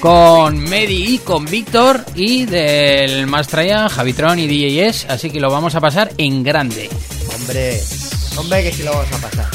con 0.00 0.58
Medi 0.58 1.14
y 1.14 1.18
con 1.18 1.44
Víctor, 1.46 2.04
y 2.14 2.44
del 2.44 3.26
Mastraya, 3.26 3.88
Javitron 3.88 4.38
y 4.38 4.46
DJS, 4.46 5.06
así 5.08 5.30
que 5.30 5.40
lo 5.40 5.50
vamos 5.50 5.74
a 5.74 5.80
pasar 5.80 6.10
en 6.18 6.42
grande. 6.42 6.90
Hombre, 7.34 7.80
hombre, 8.36 8.62
que 8.62 8.72
sí 8.72 8.82
lo 8.82 8.90
vamos 8.92 9.06
a 9.12 9.16
pasar. 9.18 9.46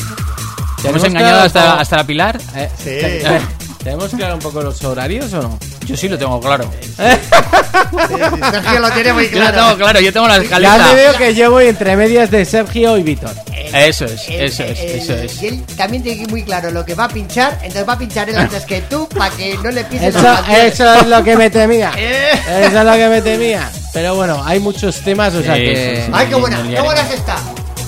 ¿Hemos 0.83 1.01
¿Tenemos 1.01 1.03
engañado 1.05 1.31
claro 1.31 1.45
hasta, 1.45 1.79
hasta 1.81 1.95
la 1.97 2.03
Pilar? 2.05 2.39
Eh, 2.55 2.69
Sí. 2.77 2.83
te- 2.85 3.23
¿Tenemos 3.83 4.11
claro 4.11 4.35
un 4.35 4.39
poco 4.41 4.61
los 4.61 4.83
horarios 4.83 5.33
o 5.33 5.41
no? 5.41 5.57
Yo 5.87 5.97
sí 5.97 6.07
lo 6.07 6.15
tengo 6.15 6.39
claro. 6.39 6.71
Sí, 6.81 6.89
sí, 6.97 8.15
Sergio 8.51 8.79
lo 8.79 8.91
tiene 8.91 9.13
muy 9.13 9.27
Yo 9.29 9.39
lo 9.39 9.45
tengo 9.45 9.51
claro. 9.57 9.77
claro, 9.77 9.99
yo 9.99 10.13
tengo 10.13 10.27
la 10.27 10.37
Ya 10.37 10.43
escaleta. 10.43 10.89
te 10.89 10.95
veo 10.95 11.13
que 11.17 11.33
yo 11.33 11.49
voy 11.49 11.65
entre 11.67 11.95
medias 11.97 12.29
de 12.29 12.45
Sergio 12.45 12.95
y 12.97 13.01
Víctor. 13.01 13.33
Eso 13.73 14.05
es, 14.05 14.27
El- 14.29 14.41
eso 14.41 14.63
es, 14.63 14.79
el- 14.79 14.99
eso 14.99 15.13
es. 15.15 15.41
Y 15.41 15.47
él 15.47 15.63
también 15.75 16.03
tiene 16.03 16.27
muy 16.27 16.43
claro 16.43 16.69
lo 16.69 16.85
que 16.85 16.93
va 16.93 17.05
a 17.05 17.09
pinchar, 17.09 17.53
entonces 17.63 17.87
va 17.89 17.93
a 17.93 17.97
pinchar 17.97 18.29
él 18.29 18.37
antes 18.37 18.65
que 18.65 18.81
tú 18.81 19.09
para 19.09 19.33
que 19.35 19.57
no 19.57 19.71
le 19.71 19.83
pises 19.85 20.15
Eso, 20.15 20.37
eso 20.51 20.93
es 20.93 21.07
lo 21.07 21.23
que 21.23 21.35
me 21.35 21.49
temía. 21.49 21.91
Eh. 21.97 22.33
Eso 22.67 22.79
es 22.79 22.85
lo 22.85 22.93
que 22.93 23.07
me 23.07 23.21
temía. 23.23 23.67
Pero 23.93 24.13
bueno, 24.13 24.43
hay 24.45 24.59
muchos 24.59 25.01
temas, 25.01 25.33
o 25.33 25.41
sea 25.41 25.55
Sí, 25.55 25.61
que. 25.61 26.09
¡Ay, 26.13 26.27
qué 26.27 26.35
buena! 26.35 26.61
¡Qué 26.69 26.81
buena 26.81 27.01
es 27.01 27.11
esta! 27.15 27.35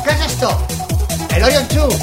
¿Qué 0.04 0.10
es 0.12 0.32
esto? 0.32 0.68
El 1.36 1.44
Orion 1.44 1.68
2. 1.74 1.96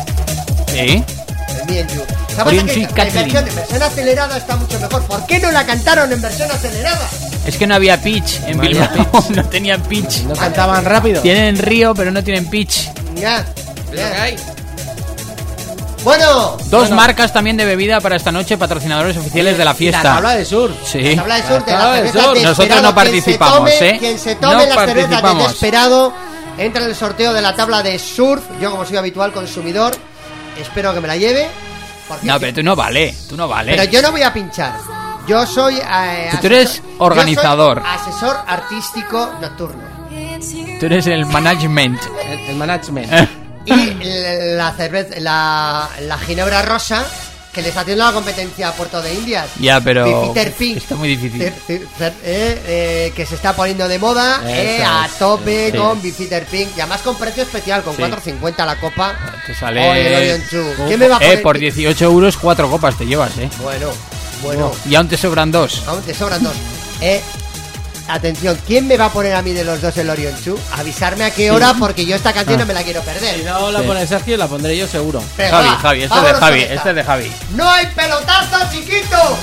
Sí. 0.71 0.79
El 0.79 1.67
Me 1.67 1.81
and 1.81 1.91
You. 1.95 2.03
¿Sabes 2.35 2.47
Orion 2.63 2.67
que 2.67 2.81
la 2.97 3.05
versión, 3.05 3.49
en 3.49 3.55
versión 3.57 3.83
acelerada 3.83 4.37
está 4.39 4.57
mucho 4.57 4.79
mejor? 4.81 5.03
¿Por 5.07 5.27
qué 5.27 5.39
no 5.41 5.51
la 5.51 5.67
cantaron 5.67 6.13
en 6.13 6.21
versión 6.23 6.51
acelerada? 6.51 7.09
Es 7.47 7.57
que 7.57 7.67
no 7.67 7.75
había 7.75 8.01
pitch 8.01 8.41
en 8.47 8.57
No 8.57 8.63
Bilbao, 8.63 9.25
no 9.31 9.45
tenían 9.47 9.83
pitch. 9.83 10.23
No 10.25 10.35
cantaban 10.35 10.85
rápido. 10.85 11.21
Tienen 11.23 11.59
río, 11.59 11.95
pero 11.95 12.11
no 12.13 12.23
tienen 12.23 12.49
pitch. 12.49 12.89
Ya. 13.17 13.45
ya. 13.95 14.27
Bueno, 16.05 16.57
Dos 16.71 16.71
Bueno. 16.71 16.97
marcas 16.97 17.31
también 17.33 17.59
de 17.59 17.67
bebida 17.67 18.01
para 18.01 18.17
esta 18.17 18.33
noche, 18.33 18.57
patrocinadores 18.57 19.17
oficiales 19.19 19.59
de 19.59 19.65
la 19.65 19.73
La 19.73 19.75
fiesta. 19.77 20.03
tabla 20.03 20.35
de 20.35 20.45
sur. 20.47 20.73
Sí. 20.85 21.15
tabla 21.15 21.37
de 21.37 21.43
sur 21.43 21.65
de 21.65 21.73
La 21.73 21.79
la 21.79 21.85
tabla 21.85 21.97
de 22.01 22.03
cerveza 22.09 22.25
sur. 22.25 22.35
de 22.37 22.43
Nosotros 22.45 22.83
no 22.83 22.95
participamos, 22.95 23.71
quien 23.71 23.79
se 23.79 23.79
tome, 23.79 23.91
¿eh? 23.91 23.99
Quien 23.99 24.19
se 24.19 24.35
No 24.37 24.41
tome 24.41 24.55
la 24.55 24.75
cerveza 24.75 24.87
de 24.87 24.95
participamos. 24.95 25.49
Desperado 25.51 26.13
entra 26.57 26.83
en 26.85 26.89
el 26.91 26.97
sorteo 26.97 27.33
de 27.35 27.43
la 27.43 27.55
tabla 27.55 27.83
de 27.83 27.99
surf. 27.99 28.43
Yo, 28.61 28.71
como 28.71 28.87
soy 28.87 28.97
habitual 28.97 29.33
consumidor, 29.33 29.95
espero 30.59 30.93
que 30.94 31.01
me 31.01 31.09
la 31.09 31.16
lleve. 31.16 31.48
porque- 32.09 32.27
No, 32.27 32.40
pero 32.40 32.55
tú 32.55 32.62
no 32.62 32.74
vale, 32.74 33.14
tú 33.28 33.36
no 33.36 33.47
vale. 33.48 33.77
Pero 33.77 33.85
yo 33.90 34.02
no 34.02 34.10
voy 34.10 34.22
a 34.22 34.32
pinchar. 34.32 34.74
Yo 35.28 35.47
soy. 35.47 35.77
eh, 35.77 36.31
Tú 36.40 36.47
eres 36.48 36.81
asesor- 36.81 36.82
organizador. 36.98 37.78
yo 37.78 37.85
soy 37.85 38.12
asesor 38.12 38.36
artístico 38.47 39.31
nocturno. 39.40 39.82
Tú 40.81 40.86
eres 40.86 41.06
el 41.06 41.27
management. 41.27 42.01
El, 42.27 42.39
el 42.40 42.56
management. 42.56 43.12
Eh. 43.12 43.28
Y 43.66 44.55
la 44.56 44.72
cerveza, 44.72 45.20
la, 45.20 45.89
la 46.01 46.18
ginebra 46.18 46.62
rosa, 46.62 47.05
que 47.52 47.62
le 47.62 47.68
está 47.68 47.81
haciendo 47.81 48.05
la 48.05 48.12
competencia 48.12 48.68
a 48.68 48.72
Puerto 48.72 49.02
de 49.02 49.12
Indias. 49.14 49.48
Ya, 49.59 49.81
pero 49.81 50.32
Peter 50.32 50.52
Pink. 50.52 50.77
está 50.77 50.94
muy 50.94 51.09
difícil. 51.09 51.43
Eh, 51.43 51.52
eh, 52.24 53.12
que 53.14 53.27
se 53.27 53.35
está 53.35 53.55
poniendo 53.55 53.89
de 53.89 53.98
moda 53.98 54.40
eh, 54.47 54.82
a 54.85 55.09
tope 55.18 55.70
Sí. 55.72 55.77
con 55.77 56.01
Bifitter 56.01 56.47
Pink 56.47 56.68
y 56.77 56.81
además 56.81 57.01
con 57.02 57.16
precio 57.16 57.43
especial 57.43 57.82
con 57.82 57.97
Sí. 57.97 58.02
4.50 58.02 58.64
la 58.66 58.77
copa 58.78 59.16
Te 59.47 59.55
sale. 59.55 59.90
Oye, 59.90 60.35
el. 60.35 60.43
¿Quién 60.86 61.01
me 61.01 61.09
va 61.09 61.16
a 61.16 61.18
Eh, 61.18 61.27
poner? 61.28 61.43
por 61.43 61.59
18 61.59 62.05
euros, 62.05 62.36
cuatro 62.36 62.70
copas 62.70 62.97
te 62.97 63.05
llevas, 63.06 63.36
eh. 63.39 63.48
bueno 63.62 63.89
bueno 64.43 64.72
Y 64.89 64.94
aún 64.94 65.09
te 65.09 65.16
sobran 65.16 65.51
dos. 65.51 65.82
aún 65.86 66.02
te 66.02 66.14
sobran 66.14 66.43
dos 66.43 66.55
eh, 67.01 67.20
atención 68.15 68.59
¿quién 68.66 68.87
me 68.87 68.97
va 68.97 69.07
a 69.07 69.12
poner 69.12 69.35
a 69.35 69.43
mí 69.43 69.53
de 69.53 69.65
los 69.65 69.81
dos 69.81 69.97
el 69.99 70.09
Orion 70.11 70.35
2? 70.45 70.59
avisarme 70.78 71.24
a 71.24 71.31
qué 71.31 71.51
hora 71.51 71.74
porque 71.78 72.05
yo 72.07 72.16
esta 72.16 72.32
canción 72.32 72.57
Ah. 72.59 72.62
no 72.62 72.66
me 72.66 72.74
la 72.74 72.82
quiero 72.82 73.01
perder 73.03 73.37
Si 73.39 73.43
no 73.45 73.70
la 73.70 73.81
Sí. 73.81 73.87
pone 73.87 74.07
Sergio, 74.07 74.37
la 74.37 74.47
pondré 74.49 74.77
yo 74.77 74.87
seguro. 74.87 75.23
Venga, 75.37 75.51
Javi, 75.57 75.69
va, 75.69 75.77
Javi, 75.78 76.03
este 76.03 76.19
es 76.19 76.24
de 76.24 76.35
Javi, 76.35 76.62
este 76.62 76.89
es 76.91 76.95
de 76.97 77.05
Javi. 77.05 77.32
no 77.55 77.69
hay 77.70 77.87
pelotazo 77.87 78.59
chiquito 78.73 79.39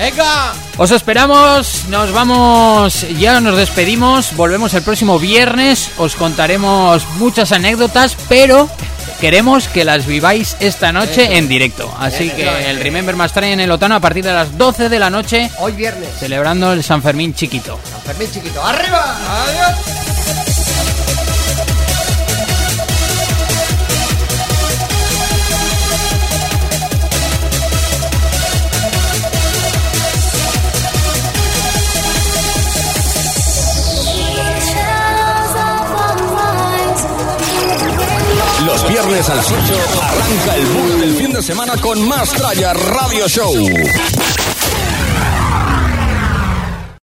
¡Venga! 0.00 0.54
Os 0.78 0.92
esperamos, 0.92 1.84
nos 1.90 2.10
vamos, 2.10 3.06
ya 3.18 3.38
nos 3.42 3.54
despedimos, 3.54 4.34
volvemos 4.34 4.72
el 4.72 4.82
próximo 4.82 5.18
viernes, 5.18 5.90
os 5.98 6.16
contaremos 6.16 7.06
muchas 7.18 7.52
anécdotas, 7.52 8.16
pero 8.26 8.70
queremos 9.20 9.68
que 9.68 9.84
las 9.84 10.06
viváis 10.06 10.56
esta 10.58 10.90
noche 10.90 11.36
en 11.36 11.48
directo. 11.48 11.94
Así 12.00 12.30
que 12.30 12.70
el 12.70 12.80
Remember 12.80 13.14
Master 13.14 13.44
en 13.44 13.60
el 13.60 13.70
Otano 13.70 13.96
a 13.96 14.00
partir 14.00 14.24
de 14.24 14.32
las 14.32 14.56
12 14.56 14.88
de 14.88 14.98
la 14.98 15.10
noche, 15.10 15.50
hoy 15.58 15.72
viernes 15.72 16.08
celebrando 16.18 16.72
el 16.72 16.82
San 16.82 17.02
Fermín 17.02 17.34
chiquito. 17.34 17.78
San 17.92 18.00
Fermín 18.00 18.30
chiquito 18.32 18.64
arriba 18.64 19.18
adiós 19.44 20.89
viernes 39.06 39.28
a 39.30 39.34
las 39.34 39.50
8 39.50 39.74
arranca 40.02 40.56
el 40.56 40.66
boom 40.66 41.00
del 41.00 41.14
fin 41.16 41.32
de 41.32 41.42
semana 41.42 41.76
con 41.78 42.06
más 42.06 42.30
Tralla 42.30 42.72
Radio 42.72 43.28
Show. 43.28 43.54